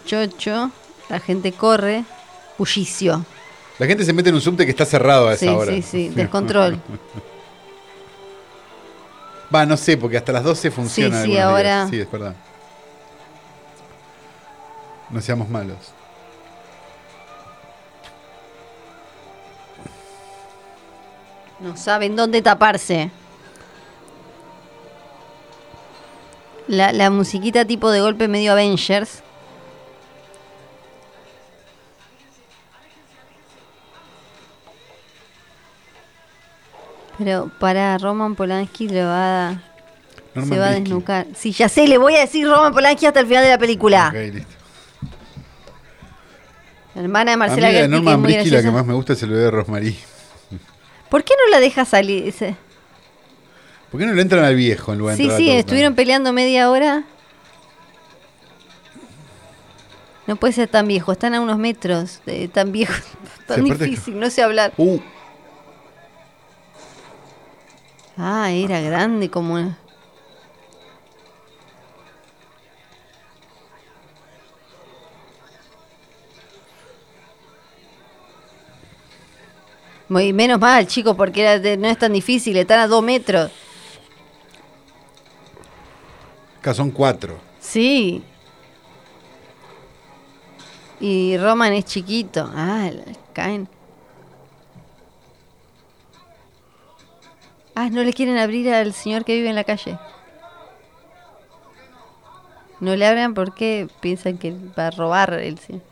Chocho. 0.05 0.71
La 1.09 1.19
gente 1.19 1.51
corre. 1.51 2.03
Bullicio. 2.57 3.23
La 3.77 3.85
gente 3.85 4.03
se 4.05 4.13
mete 4.13 4.29
en 4.29 4.35
un 4.35 4.41
subte 4.41 4.63
que 4.65 4.71
está 4.71 4.85
cerrado 4.85 5.27
a 5.27 5.33
esa 5.33 5.45
Sí, 5.45 5.51
hora. 5.51 5.71
sí, 5.73 5.81
sí. 5.81 6.09
Descontrol. 6.09 6.79
Va, 9.53 9.65
no 9.65 9.77
sé, 9.77 9.95
porque 9.97 10.17
hasta 10.17 10.31
las 10.31 10.43
12 10.43 10.71
funciona. 10.71 11.21
Sí, 11.23 11.31
sí, 11.31 11.37
ahora- 11.37 11.85
días. 11.85 11.89
Sí, 11.91 11.99
es 11.99 12.11
verdad. 12.11 12.35
No 15.11 15.21
seamos 15.21 15.47
malos. 15.49 15.77
No 21.59 21.77
saben 21.77 22.15
dónde 22.15 22.41
taparse. 22.41 23.11
La, 26.67 26.91
la 26.91 27.09
musiquita 27.09 27.65
tipo 27.65 27.91
de 27.91 28.01
golpe 28.01 28.27
medio 28.27 28.51
Avengers. 28.51 29.21
Pero 37.17 37.49
para 37.59 37.97
Roman 37.97 38.35
Polanski 38.35 38.89
le 38.89 39.05
va 39.05 39.49
a, 39.49 39.61
Norman 40.33 40.49
se 40.49 40.59
va 40.59 40.67
a 40.67 40.71
desnucar. 40.71 41.27
Sí, 41.33 41.53
ya 41.53 41.69
sé, 41.69 41.87
le 41.87 41.97
voy 41.97 42.15
a 42.15 42.19
decir 42.21 42.45
Roman 42.47 42.73
Polanski 42.73 43.05
hasta 43.05 43.21
el 43.21 43.27
final 43.27 43.43
de 43.43 43.51
la 43.51 43.57
película. 43.57 44.09
Ok, 44.09 44.33
listo. 44.33 44.53
La 46.95 47.01
hermana 47.01 47.31
de 47.31 47.33
A 47.33 47.37
mí 47.37 47.39
Marcela 47.39 47.67
de 47.67 47.73
Gerti, 47.73 47.89
que 47.89 47.95
es 47.97 48.03
Norman 48.03 48.21
Brisky 48.23 48.49
la 48.49 48.61
que 48.61 48.71
más 48.71 48.85
me 48.85 48.93
gusta 48.93 49.13
es 49.13 49.23
el 49.23 49.29
bebé 49.29 49.43
de 49.43 49.51
Rosmarie. 49.51 50.14
¿Por 51.09 51.23
qué 51.23 51.33
no 51.33 51.51
la 51.51 51.59
deja 51.59 51.85
salir? 51.85 52.25
Dice. 52.25 52.55
¿Por 53.91 53.99
qué 53.99 54.05
no 54.05 54.13
le 54.13 54.21
entran 54.21 54.43
al 54.43 54.55
viejo 54.55 54.93
en 54.93 54.99
lugar 54.99 55.15
de 55.15 55.23
Sí, 55.23 55.29
sí, 55.37 55.51
estuvieron 55.51 55.95
peleando 55.95 56.33
media 56.33 56.69
hora. 56.69 57.03
No 60.27 60.35
puede 60.37 60.53
ser 60.53 60.67
tan 60.67 60.87
viejo, 60.87 61.11
están 61.11 61.35
a 61.35 61.41
unos 61.41 61.57
metros, 61.57 62.21
tan 62.51 62.71
viejo, 62.71 62.93
tan 63.47 63.63
difícil, 63.63 64.19
no 64.19 64.29
sé 64.29 64.41
hablar. 64.41 64.73
Uh, 64.77 64.99
Ah, 68.17 68.51
era 68.51 68.79
grande 68.79 69.29
como 69.29 69.75
Muy, 80.07 80.33
menos 80.33 80.59
mal, 80.59 80.85
chicos, 80.87 81.15
porque 81.15 81.41
era 81.41 81.59
de- 81.59 81.77
no 81.77 81.87
es 81.87 81.97
tan 81.97 82.13
difícil, 82.13 82.55
están 82.57 82.79
a 82.79 82.87
dos 82.87 83.03
metros. 83.03 83.51
acá 86.59 86.73
son 86.73 86.89
cuatro. 86.89 87.37
Sí. 87.59 88.23
Y 90.99 91.37
Roman 91.37 91.73
es 91.73 91.85
chiquito. 91.85 92.49
Ah, 92.55 92.89
caen. 93.33 93.67
Ah, 97.75 97.89
no 97.91 98.03
le 98.03 98.13
quieren 98.13 98.37
abrir 98.39 98.73
al 98.73 98.93
señor 98.93 99.25
que 99.25 99.35
vive 99.35 99.49
en 99.49 99.55
la 99.55 99.63
calle. 99.63 99.99
No 102.79 102.95
le 102.95 103.05
abran 103.05 103.35
porque 103.35 103.87
piensan 103.99 104.37
que 104.39 104.55
va 104.77 104.87
a 104.87 104.91
robar 104.91 105.33
el 105.33 105.59
señor. 105.59 105.83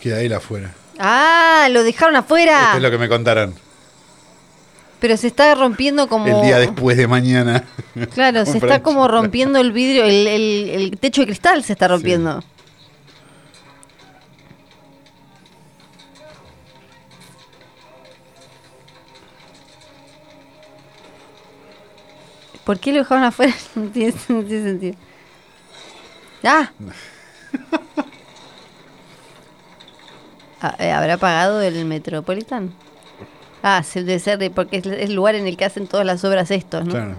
Queda 0.00 0.20
él 0.20 0.32
afuera. 0.32 0.72
Ah, 0.98 1.68
lo 1.70 1.82
dejaron 1.82 2.16
afuera. 2.16 2.64
Esto 2.66 2.76
es 2.78 2.82
lo 2.82 2.90
que 2.90 2.98
me 2.98 3.08
contaron. 3.08 3.54
Pero 5.00 5.16
se 5.16 5.26
está 5.26 5.54
rompiendo 5.54 6.08
como... 6.08 6.26
El 6.26 6.42
día 6.46 6.58
después 6.58 6.96
de 6.96 7.06
mañana. 7.06 7.64
Claro, 8.14 8.44
se 8.46 8.58
está 8.58 8.82
como 8.82 9.08
rompiendo 9.08 9.58
el 9.58 9.72
vidrio, 9.72 10.04
el, 10.04 10.26
el- 10.26 10.68
el 10.70 10.98
techo 10.98 11.22
de 11.22 11.26
cristal 11.28 11.62
se 11.64 11.72
está 11.72 11.88
rompiendo. 11.88 12.42
¿Por 22.64 22.78
qué 22.80 22.92
lo 22.92 22.98
dejaron 22.98 23.24
afuera? 23.24 23.54
No 23.76 23.90
tiene, 23.90 24.14
no 24.28 24.42
tiene 24.42 24.62
sentido. 24.64 24.94
¡Ah! 26.44 26.70
Ah, 30.60 30.74
eh, 30.78 30.90
¿Habrá 30.92 31.16
pagado 31.18 31.60
el 31.62 31.84
Metropolitan? 31.84 32.72
Ah, 33.62 33.82
se 33.82 34.02
debe 34.04 34.18
ser 34.18 34.38
de- 34.38 34.50
porque 34.50 34.78
es 34.78 34.86
el 34.86 35.14
lugar 35.14 35.34
en 35.34 35.46
el 35.46 35.56
que 35.56 35.64
hacen 35.64 35.86
todas 35.86 36.06
las 36.06 36.24
obras 36.24 36.50
estos, 36.50 36.84
¿no? 36.84 36.92
Claro. 36.92 37.16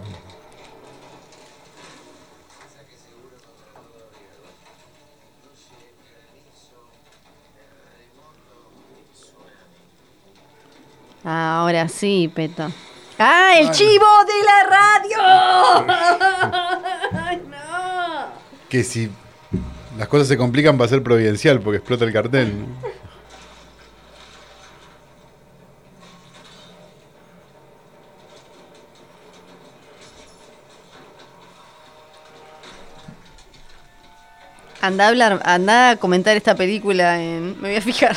Ahora 11.23 11.87
sí, 11.87 12.31
Peto. 12.33 12.71
¡Ah, 13.19 13.53
el 13.59 13.71
chivo 13.71 14.05
de 14.25 14.43
la 14.45 14.69
radio! 14.69 15.87
¡Ay, 17.25 17.41
no! 17.49 18.27
Que 18.69 18.83
si 18.83 19.09
las 19.97 20.07
cosas 20.07 20.27
se 20.27 20.37
complican 20.37 20.79
va 20.79 20.85
a 20.85 20.87
ser 20.87 21.01
providencial 21.01 21.59
porque 21.59 21.77
explota 21.77 22.05
el 22.05 22.13
cartel. 22.13 22.53
¿no? 22.61 22.87
Anda 34.81 35.05
a 35.05 35.07
hablar, 35.09 35.41
anda 35.43 35.91
a 35.91 35.95
comentar 35.97 36.37
esta 36.37 36.55
película 36.55 37.21
en. 37.21 37.59
Me 37.61 37.69
voy 37.69 37.77
a 37.77 37.81
fijar. 37.81 38.15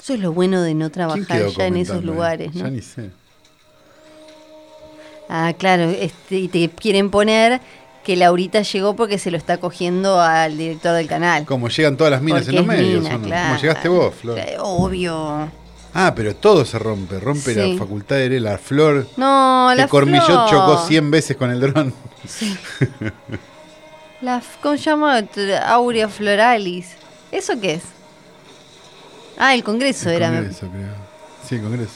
Eso 0.00 0.14
es 0.14 0.20
lo 0.20 0.32
bueno 0.32 0.62
de 0.62 0.74
no 0.74 0.90
¿Quién 0.90 0.92
trabajar 0.92 1.48
ya 1.48 1.66
en 1.66 1.76
esos 1.76 1.98
eh? 1.98 2.02
lugares, 2.02 2.52
Ya 2.54 2.64
¿no? 2.64 2.70
ni 2.70 2.80
sé. 2.82 3.10
Ah, 5.28 5.52
claro, 5.58 5.84
este, 5.90 6.36
y 6.36 6.48
te 6.48 6.70
quieren 6.70 7.10
poner 7.10 7.60
que 8.04 8.16
Laurita 8.16 8.62
llegó 8.62 8.96
porque 8.96 9.18
se 9.18 9.30
lo 9.30 9.36
está 9.36 9.58
cogiendo 9.58 10.18
al 10.22 10.56
director 10.56 10.94
del 10.94 11.06
canal. 11.06 11.44
Como 11.44 11.68
llegan 11.68 11.98
todas 11.98 12.10
las 12.10 12.22
minas 12.22 12.44
Porque 12.44 12.56
en 12.58 12.66
los 12.66 12.66
medios. 12.66 13.02
mina, 13.02 13.16
¿o 13.16 13.18
no? 13.18 13.24
claro. 13.26 13.48
Como 13.48 13.60
llegaste 13.60 13.88
vos, 13.90 14.14
Flor. 14.14 14.34
Claro, 14.36 14.64
Obvio. 14.64 15.50
Ah, 15.94 16.12
pero 16.14 16.36
todo 16.36 16.64
se 16.64 16.78
rompe. 16.78 17.18
Rompe 17.18 17.54
Sí. 17.54 17.72
la 17.72 17.78
facultad 17.78 18.16
de 18.16 18.40
la 18.40 18.58
flor. 18.58 19.06
No, 19.16 19.72
la 19.74 19.88
Cormillot 19.88 20.24
flor. 20.26 20.50
chocó 20.50 20.86
100 20.86 21.10
veces 21.10 21.36
con 21.36 21.50
el 21.50 21.60
dron. 21.60 21.94
La, 24.20 24.38
f- 24.38 24.58
¿Cómo 24.60 24.76
se 24.76 24.82
llama? 24.82 25.22
Aurea 25.66 26.08
floralis. 26.08 26.88
¿Eso 27.30 27.58
qué 27.60 27.74
es? 27.74 27.82
Ah, 29.38 29.54
el 29.54 29.62
Congreso 29.62 30.10
era. 30.10 30.28
me- 30.30 30.38
Congreso, 30.38 30.68
creo. 30.70 30.94
Sí, 31.48 31.58
Congreso. 31.60 31.92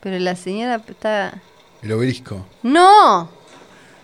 Pero 0.00 0.18
la 0.18 0.34
señora 0.34 0.82
está... 0.88 1.40
El 1.82 1.92
obelisco. 1.92 2.44
¡No! 2.62 3.28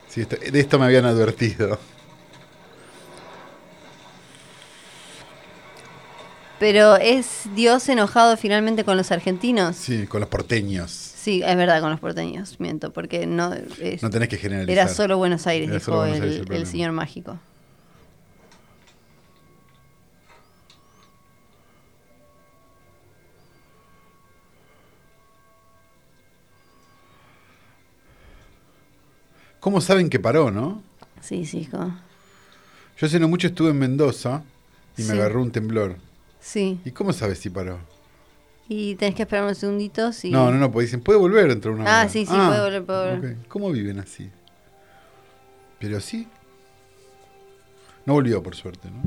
Sí, 0.08 0.20
esto- 0.20 0.36
de 0.36 0.60
esto 0.60 0.78
me 0.78 0.84
habían 0.84 1.06
advertido. 1.06 1.78
Pero 6.58 6.96
es 6.96 7.42
Dios 7.54 7.88
enojado 7.88 8.36
finalmente 8.36 8.84
con 8.84 8.96
los 8.96 9.12
argentinos. 9.12 9.76
Sí, 9.76 10.06
con 10.06 10.20
los 10.20 10.28
porteños. 10.28 10.90
Sí, 10.90 11.42
es 11.44 11.56
verdad, 11.56 11.80
con 11.80 11.90
los 11.90 12.00
porteños, 12.00 12.58
miento, 12.58 12.92
porque 12.92 13.26
no... 13.26 13.52
es- 13.80 14.02
No 14.02 14.10
tenés 14.10 14.28
que 14.28 14.38
generalizar. 14.38 14.86
era 14.86 14.88
solo 14.92 15.18
Buenos 15.18 15.46
Aires, 15.46 15.68
Era 15.68 15.78
dijo 15.78 15.96
Buenos 15.96 16.16
el, 16.16 16.22
Aires 16.22 16.34
el 16.36 16.40
el 16.40 16.46
problema. 16.46 16.70
señor 16.70 16.92
mágico. 16.92 17.38
¿Cómo 29.60 29.80
saben 29.80 30.08
que 30.08 30.20
paró, 30.20 30.50
no? 30.50 30.82
Sí, 31.20 31.44
sí, 31.44 31.58
hijo. 31.60 31.78
Yo 32.98 33.06
hace 33.06 33.18
no 33.18 33.28
mucho 33.28 33.48
estuve 33.48 33.70
en 33.70 33.78
Mendoza 33.78 34.42
y 34.96 35.02
me 35.02 35.12
agarró 35.14 35.42
un 35.42 35.50
temblor. 35.50 35.96
Sí. 36.40 36.80
¿Y 36.84 36.90
cómo 36.92 37.12
sabes 37.12 37.38
si 37.38 37.50
paró? 37.50 37.78
Y 38.68 38.94
tenés 38.96 39.14
que 39.14 39.22
esperar 39.22 39.44
unos 39.44 39.58
segunditos 39.58 40.24
y... 40.24 40.30
No, 40.30 40.50
no, 40.50 40.58
no, 40.58 40.70
porque 40.70 40.84
dicen, 40.86 41.00
puede 41.00 41.18
volver 41.18 41.48
dentro 41.48 41.72
de 41.74 41.80
una 41.80 41.90
Ah, 41.90 42.00
hora. 42.02 42.08
sí, 42.10 42.26
sí, 42.26 42.32
puede 42.34 42.60
volver, 42.60 42.84
puede 42.84 43.10
volver. 43.16 43.36
¿Cómo 43.48 43.70
viven 43.70 43.98
así? 43.98 44.30
Pero 45.78 46.00
sí. 46.00 46.28
No 48.04 48.12
volvió, 48.14 48.42
por 48.42 48.54
suerte, 48.54 48.88
¿no? 48.90 49.00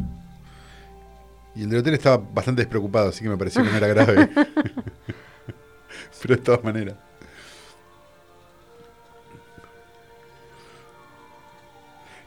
Y 1.55 1.63
el 1.63 1.69
del 1.69 1.79
hotel 1.79 1.93
estaba 1.95 2.17
bastante 2.17 2.61
despreocupado, 2.61 3.09
así 3.09 3.21
que 3.23 3.29
me 3.29 3.37
pareció 3.37 3.63
que 3.63 3.69
no 3.69 3.77
era 3.77 3.87
grave. 3.93 4.29
Pero 6.21 6.35
de 6.35 6.41
todas 6.41 6.63
maneras. 6.63 6.95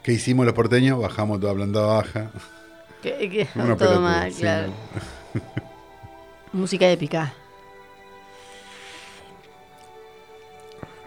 ¿Qué 0.03 0.13
hicimos 0.13 0.45
los 0.45 0.53
porteños? 0.53 0.99
Bajamos 0.99 1.39
toda 1.39 1.53
planta 1.55 1.79
baja. 1.81 2.31
Que, 3.05 3.29
que- 3.29 3.47
Una 3.59 3.77
todo 3.77 4.01
mal, 4.01 4.33
sí, 4.33 4.41
claro. 4.41 4.69
no. 5.33 5.41
Música 6.59 6.89
épica. 6.89 7.33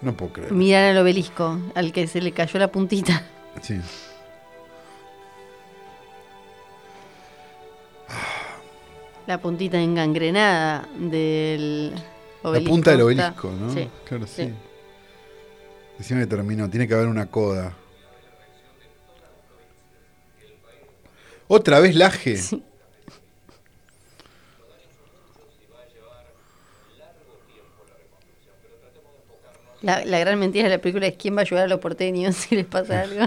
No 0.00 0.12
puedo 0.16 0.32
creer. 0.32 0.52
Mirar 0.52 0.84
al 0.84 0.98
obelisco, 0.98 1.58
al 1.74 1.92
que 1.92 2.06
se 2.06 2.20
le 2.20 2.30
cayó 2.30 2.60
la 2.60 2.68
puntita. 2.68 3.24
Sí. 3.62 3.80
La 9.26 9.38
puntita 9.38 9.78
engangrenada 9.80 10.88
del 10.98 11.92
La 12.42 12.48
obelisco. 12.50 12.72
punta 12.74 12.90
del 12.92 13.02
obelisco, 13.02 13.50
¿no? 13.50 13.72
Sí. 13.74 13.88
Claro, 14.04 14.26
sí. 14.26 14.44
sí. 14.44 14.54
Decime 15.98 16.20
que 16.20 16.26
terminó. 16.28 16.70
Tiene 16.70 16.88
que 16.88 16.94
haber 16.94 17.08
una 17.08 17.26
coda. 17.26 17.74
¿Otra 21.48 21.80
vez 21.80 21.96
Laje? 21.96 22.36
Sí. 22.36 22.62
La, 29.80 30.18
gran 30.18 30.38
mentira 30.38 30.64
de 30.64 30.70
la 30.76 30.82
película 30.82 31.06
es 31.06 31.16
quién 31.16 31.36
va 31.36 31.40
a 31.40 31.42
ayudar 31.42 31.64
a 31.64 31.68
los 31.68 31.78
porteños 31.78 32.34
si 32.36 32.56
les 32.56 32.66
pasa 32.66 33.00
algo. 33.00 33.26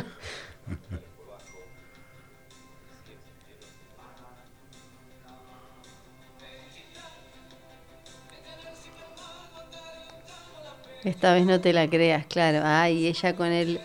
Esta 11.03 11.34
vez 11.34 11.45
no 11.45 11.60
te 11.60 11.73
la 11.73 11.89
creas, 11.89 12.27
claro. 12.27 12.61
Ay, 12.64 13.07
ella 13.07 13.35
con 13.35 13.48
él. 13.48 13.81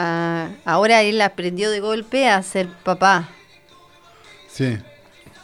Ah, 0.00 0.48
ahora 0.64 1.02
él 1.02 1.20
aprendió 1.20 1.70
de 1.70 1.80
golpe 1.80 2.28
a 2.28 2.40
ser 2.42 2.68
papá. 2.84 3.28
Sí. 4.48 4.78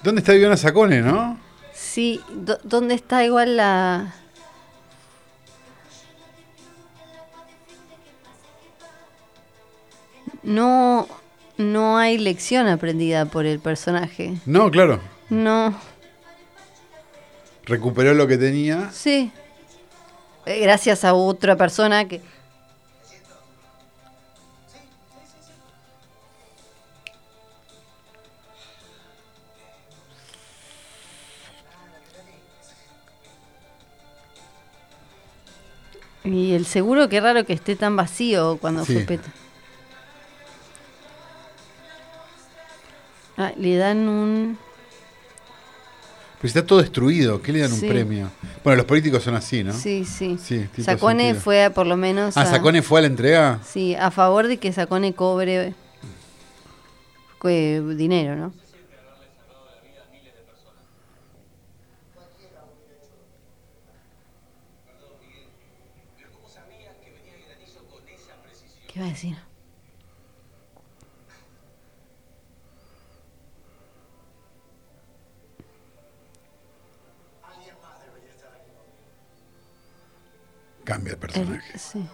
¿Dónde 0.02 0.20
está 0.20 0.32
Viviana 0.32 0.56
Sacone, 0.56 1.00
no? 1.02 1.38
Sí, 1.72 2.20
do- 2.30 2.58
¿dónde 2.62 2.94
está 2.94 3.24
igual 3.24 3.56
la...? 3.56 4.14
No, 10.42 11.06
no 11.56 11.96
hay 11.98 12.18
lección 12.18 12.66
aprendida 12.68 13.26
por 13.26 13.46
el 13.46 13.60
personaje. 13.60 14.34
No, 14.46 14.70
claro. 14.70 15.00
No, 15.30 15.74
Recuperó 17.66 18.12
lo 18.12 18.26
que 18.26 18.36
tenía. 18.36 18.90
sí. 18.92 19.32
Eh, 20.46 20.60
Gracias 20.60 21.04
a 21.04 21.14
otra 21.14 21.56
persona 21.56 22.06
que... 22.06 22.20
Y 36.24 36.52
el 36.54 36.64
seguro, 36.64 37.08
qué 37.08 37.20
raro 37.20 37.44
que 37.44 37.52
esté 37.52 37.76
tan 37.76 37.96
vacío 37.96 38.56
cuando 38.60 38.84
Sí. 38.84 38.94
fue 38.94 39.02
Peto. 39.02 39.28
Ah, 43.36 43.52
le 43.58 43.76
dan 43.76 44.08
un... 44.08 44.58
Pero 46.40 46.48
está 46.48 46.64
todo 46.66 46.78
destruido. 46.80 47.40
¿Qué 47.42 47.52
le 47.52 47.60
dan 47.60 47.70
Sí. 47.70 47.84
un 47.86 47.90
premio? 47.90 48.30
Bueno, 48.62 48.76
los 48.78 48.86
políticos 48.86 49.22
son 49.22 49.34
así, 49.34 49.64
¿no? 49.64 49.72
Sí, 49.72 50.04
sí. 50.04 50.38
Sacone 50.82 51.24
sentido. 51.24 51.40
fue 51.42 51.64
a, 51.64 51.74
por 51.74 51.86
lo 51.86 51.96
menos... 51.96 52.36
Ah, 52.36 52.46
Sacone 52.46 52.82
fue 52.82 53.00
a 53.00 53.02
la 53.02 53.06
entrega. 53.08 53.60
Sí, 53.66 53.94
a 53.94 54.10
favor 54.10 54.46
de 54.46 54.58
que 54.58 54.72
Sacone 54.72 55.14
cobre 55.14 55.74
eh, 57.44 57.82
dinero, 57.96 58.36
¿no? 58.36 58.52
¿Qué 68.94 69.00
va 69.00 69.06
a 69.06 69.08
decir? 69.08 69.36
Cambia 80.84 81.12
El- 81.14 81.18
personaje. 81.18 81.78
sí. 81.78 82.06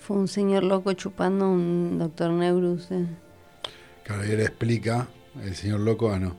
Fue 0.00 0.16
un 0.16 0.28
señor 0.28 0.64
loco 0.64 0.92
chupando 0.94 1.48
un 1.50 1.98
doctor 1.98 2.30
Neurus. 2.30 2.90
eh. 2.90 3.06
Claro, 4.04 4.24
y 4.24 4.30
él 4.30 4.40
explica 4.40 5.06
El 5.42 5.54
señor 5.54 5.80
loco, 5.80 6.10
ah, 6.12 6.18
no. 6.18 6.36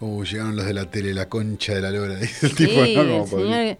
Uh, 0.00 0.24
llegaron 0.24 0.54
los 0.54 0.64
de 0.64 0.74
la 0.74 0.88
tele, 0.90 1.12
la 1.12 1.28
concha 1.28 1.74
de 1.74 1.80
la 1.82 1.90
lora. 1.90 2.14
Dice 2.20 2.46
el 2.46 2.54
tipo, 2.54 2.72
¿no? 2.80 2.86
Como 2.86 3.24
el 3.24 3.30
podría- 3.30 3.56
señor 3.56 3.76
que- 3.76 3.78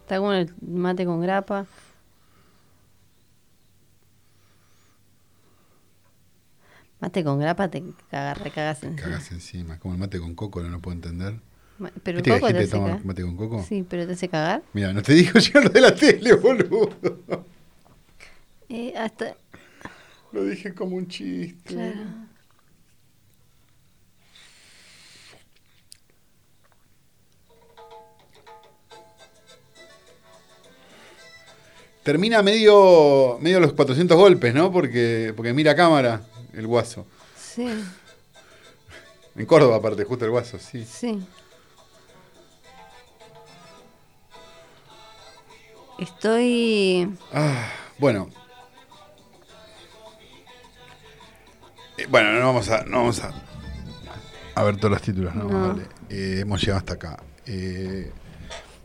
está 0.00 0.18
con 0.18 0.34
el 0.34 0.54
mate 0.60 1.04
con 1.04 1.20
grapa. 1.20 1.66
Mate 7.00 7.24
con 7.24 7.38
grapa 7.40 7.68
te 7.68 7.82
cagas, 8.10 8.38
recagas 8.38 8.82
en 8.84 8.94
Cagas 8.94 9.32
encima. 9.32 9.78
Como 9.78 9.94
el 9.94 10.00
mate 10.00 10.20
con 10.20 10.34
coco, 10.34 10.62
no 10.62 10.68
lo 10.68 10.80
puedo 10.80 10.94
entender. 10.94 11.40
Pero 12.04 12.18
el 12.18 12.22
¿Viste 12.22 12.30
que 12.30 12.32
hay 12.34 12.40
coco 12.40 12.52
te 12.52 12.58
hace 12.60 12.70
cagar. 12.70 13.04
mate 13.04 13.22
con 13.22 13.36
coco? 13.36 13.64
Sí, 13.68 13.84
pero 13.88 14.06
te 14.06 14.12
hace 14.12 14.28
cagar. 14.28 14.62
Mira, 14.72 14.92
no 14.92 15.02
te 15.02 15.14
digo 15.14 15.38
yo 15.40 15.60
lo 15.60 15.68
de 15.68 15.80
la 15.80 15.94
tele, 15.94 16.34
boludo. 16.34 16.90
Eh, 18.74 18.94
hasta, 18.96 19.36
Lo 20.32 20.46
dije 20.46 20.74
como 20.74 20.96
un 20.96 21.06
chiste. 21.06 21.74
claro. 21.74 22.00
Termina 32.02 32.42
medio, 32.42 33.38
medio 33.42 33.60
los 33.60 33.74
400 33.74 34.16
golpes, 34.16 34.54
¿no? 34.54 34.72
Porque, 34.72 35.34
porque 35.36 35.52
mira 35.52 35.72
a 35.72 35.76
cámara 35.76 36.22
el 36.54 36.66
guaso. 36.66 37.06
Sí, 37.36 37.68
En 39.36 39.44
Córdoba, 39.46 39.76
aparte, 39.76 40.04
justo 40.04 40.24
el 40.24 40.30
guaso, 40.30 40.58
sí. 40.58 40.86
sí. 40.86 41.22
Estoy. 45.98 47.14
Ah, 47.32 47.68
bueno. 47.98 48.30
Bueno, 52.10 52.32
no 52.32 52.46
vamos 52.46 52.68
a, 52.70 52.84
no 52.84 52.98
vamos 52.98 53.20
a, 53.22 53.30
a 54.54 54.62
ver 54.64 54.76
todos 54.76 54.90
los 54.90 55.02
títulos, 55.02 55.34
¿no? 55.34 55.44
No. 55.44 55.68
Vale. 55.68 55.82
Eh, 56.08 56.38
hemos 56.40 56.60
llegado 56.60 56.78
hasta 56.78 56.94
acá. 56.94 57.22
Eh, 57.46 58.10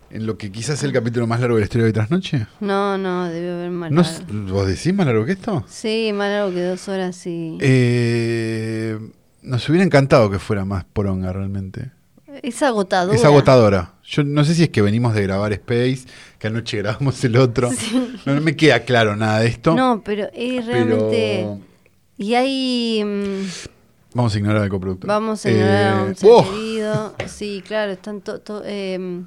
en 0.09 0.25
lo 0.25 0.37
que 0.37 0.51
quizás 0.51 0.75
es 0.79 0.83
el 0.83 0.93
capítulo 0.93 1.27
más 1.27 1.39
largo 1.41 1.55
de 1.57 1.61
la 1.61 1.65
historia 1.65 1.83
de 1.83 1.89
hoy 1.89 1.93
tras 1.93 2.09
noche. 2.09 2.47
No, 2.61 2.97
no, 2.97 3.27
debe 3.27 3.51
haber 3.51 3.71
más. 3.71 3.91
¿No, 3.91 4.01
largo. 4.01 4.53
¿Vos 4.53 4.67
decís 4.67 4.93
más 4.93 5.05
largo 5.05 5.25
que 5.25 5.33
esto? 5.33 5.65
Sí, 5.67 6.11
más 6.13 6.29
largo 6.29 6.53
que 6.53 6.63
dos 6.63 6.87
horas, 6.87 7.15
sí. 7.15 7.57
Eh, 7.61 8.97
nos 9.41 9.67
hubiera 9.69 9.83
encantado 9.85 10.29
que 10.31 10.39
fuera 10.39 10.63
más 10.65 10.85
poronga 10.85 11.31
realmente. 11.33 11.91
es 12.41 12.63
agotador. 12.63 13.15
Es 13.15 13.25
agotadora. 13.25 13.93
Yo 14.05 14.23
no 14.23 14.45
sé 14.45 14.55
si 14.55 14.63
es 14.63 14.69
que 14.69 14.81
venimos 14.81 15.13
de 15.13 15.23
grabar 15.23 15.51
Space, 15.51 16.05
que 16.39 16.47
anoche 16.47 16.77
grabamos 16.77 17.21
el 17.25 17.35
otro. 17.37 17.69
No, 18.25 18.35
no 18.35 18.41
me 18.41 18.57
queda 18.57 18.81
claro 18.81 19.15
nada 19.15 19.39
de 19.39 19.47
esto. 19.47 19.73
No, 19.73 20.01
pero 20.03 20.29
es 20.33 20.65
realmente. 20.65 21.41
pero 21.43 21.59
Y 22.17 22.33
hay. 22.33 23.03
mm, 23.03 23.47
vamos 24.13 24.33
a 24.33 24.37
ignorar 24.37 24.63
al 24.63 24.69
coproductor. 24.69 25.07
Vamos 25.07 25.45
a 25.45 25.49
ignorar 25.51 25.83
a 25.83 25.99
Eh, 26.01 26.03
un 26.09 26.15
ser 26.15 26.29
¡oh! 26.31 26.43
querido. 26.43 27.15
Sí, 27.27 27.63
claro, 27.65 27.91
están 27.91 28.21
todos. 28.21 28.63
eh, 28.65 29.21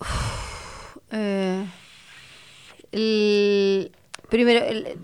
uf, 0.00 0.96
eh, 1.10 1.66
el- 2.92 3.92
primero, 4.28 4.64
el- 4.64 4.98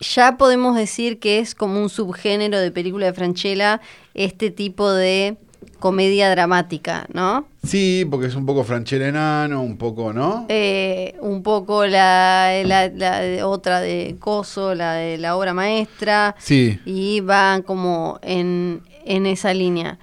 ya 0.00 0.36
podemos 0.38 0.76
decir 0.76 1.18
que 1.20 1.38
es 1.40 1.54
como 1.54 1.80
un 1.80 1.88
subgénero 1.90 2.58
de 2.58 2.70
película 2.70 3.06
de 3.06 3.12
Franchella 3.12 3.80
este 4.14 4.50
tipo 4.50 4.90
de 4.90 5.36
comedia 5.78 6.30
dramática, 6.30 7.06
¿no? 7.12 7.46
Sí, 7.64 8.06
porque 8.10 8.26
es 8.26 8.34
un 8.34 8.46
poco 8.46 8.64
Franchella 8.64 9.08
enano, 9.08 9.62
un 9.62 9.76
poco, 9.78 10.12
¿no? 10.12 10.46
Eh, 10.48 11.14
un 11.20 11.42
poco 11.42 11.86
la, 11.86 12.62
la- 12.64 13.46
otra 13.46 13.80
de 13.80 14.16
Coso, 14.18 14.74
la 14.74 14.94
de 14.94 15.18
la 15.18 15.36
obra 15.36 15.54
maestra. 15.54 16.34
Sí. 16.38 16.78
y 16.84 17.20
van 17.20 17.62
como 17.62 18.18
en, 18.22 18.82
en 19.04 19.26
esa 19.26 19.54
línea. 19.54 19.98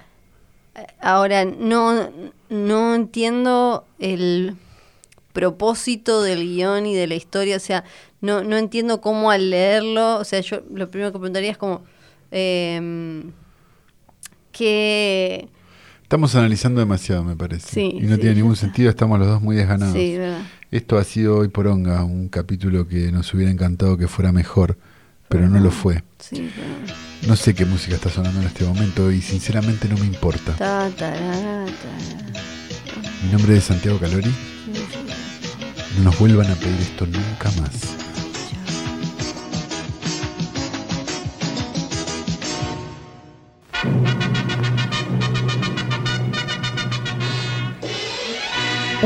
Ahora, 1.00 1.44
no, 1.44 2.08
no 2.48 2.94
entiendo 2.94 3.84
el 3.98 4.56
propósito 5.32 6.22
del 6.22 6.42
guion 6.44 6.86
y 6.86 6.94
de 6.94 7.06
la 7.06 7.14
historia, 7.14 7.56
o 7.56 7.60
sea, 7.60 7.84
no, 8.20 8.42
no 8.42 8.56
entiendo 8.56 9.00
cómo 9.00 9.30
al 9.30 9.50
leerlo, 9.50 10.16
o 10.18 10.24
sea, 10.24 10.40
yo 10.40 10.62
lo 10.72 10.90
primero 10.90 11.12
que 11.12 11.18
preguntaría 11.18 11.50
es 11.52 11.58
como, 11.58 11.82
eh, 12.30 13.22
¿qué, 14.58 15.48
Estamos 16.02 16.34
analizando 16.34 16.80
demasiado, 16.80 17.22
me 17.22 17.36
parece. 17.36 17.68
Sí, 17.68 17.98
y 18.00 18.06
no 18.06 18.14
sí, 18.14 18.22
tiene 18.22 18.36
ningún 18.36 18.56
sentido, 18.56 18.88
estamos 18.90 19.18
los 19.18 19.28
dos 19.28 19.42
muy 19.42 19.56
desganados. 19.56 19.94
Sí, 19.94 20.16
verdad. 20.16 20.40
Esto 20.70 20.98
ha 20.98 21.04
sido 21.04 21.36
hoy 21.36 21.48
por 21.48 21.66
Onga, 21.66 22.02
un 22.02 22.28
capítulo 22.28 22.88
que 22.88 23.12
nos 23.12 23.32
hubiera 23.34 23.50
encantado 23.50 23.96
que 23.98 24.08
fuera 24.08 24.32
mejor, 24.32 24.78
pero 25.28 25.48
no 25.48 25.60
lo 25.60 25.70
fue. 25.70 26.02
Sí, 26.18 26.40
verdad. 26.40 26.94
No 27.26 27.36
sé 27.36 27.54
qué 27.54 27.66
música 27.66 27.96
está 27.96 28.08
sonando 28.08 28.40
en 28.40 28.46
este 28.46 28.64
momento 28.64 29.12
y 29.12 29.20
sinceramente 29.20 29.86
no 29.88 29.96
me 29.98 30.06
importa. 30.06 30.56
Ta. 30.56 30.90
Mi 33.24 33.32
nombre 33.32 33.56
es 33.56 33.64
Santiago 33.64 33.98
Calori. 33.98 34.32
No 35.98 36.04
nos 36.04 36.18
vuelvan 36.18 36.50
a 36.50 36.54
pedir 36.54 36.80
esto 36.80 37.06
nunca 37.06 37.50
más. 37.60 37.98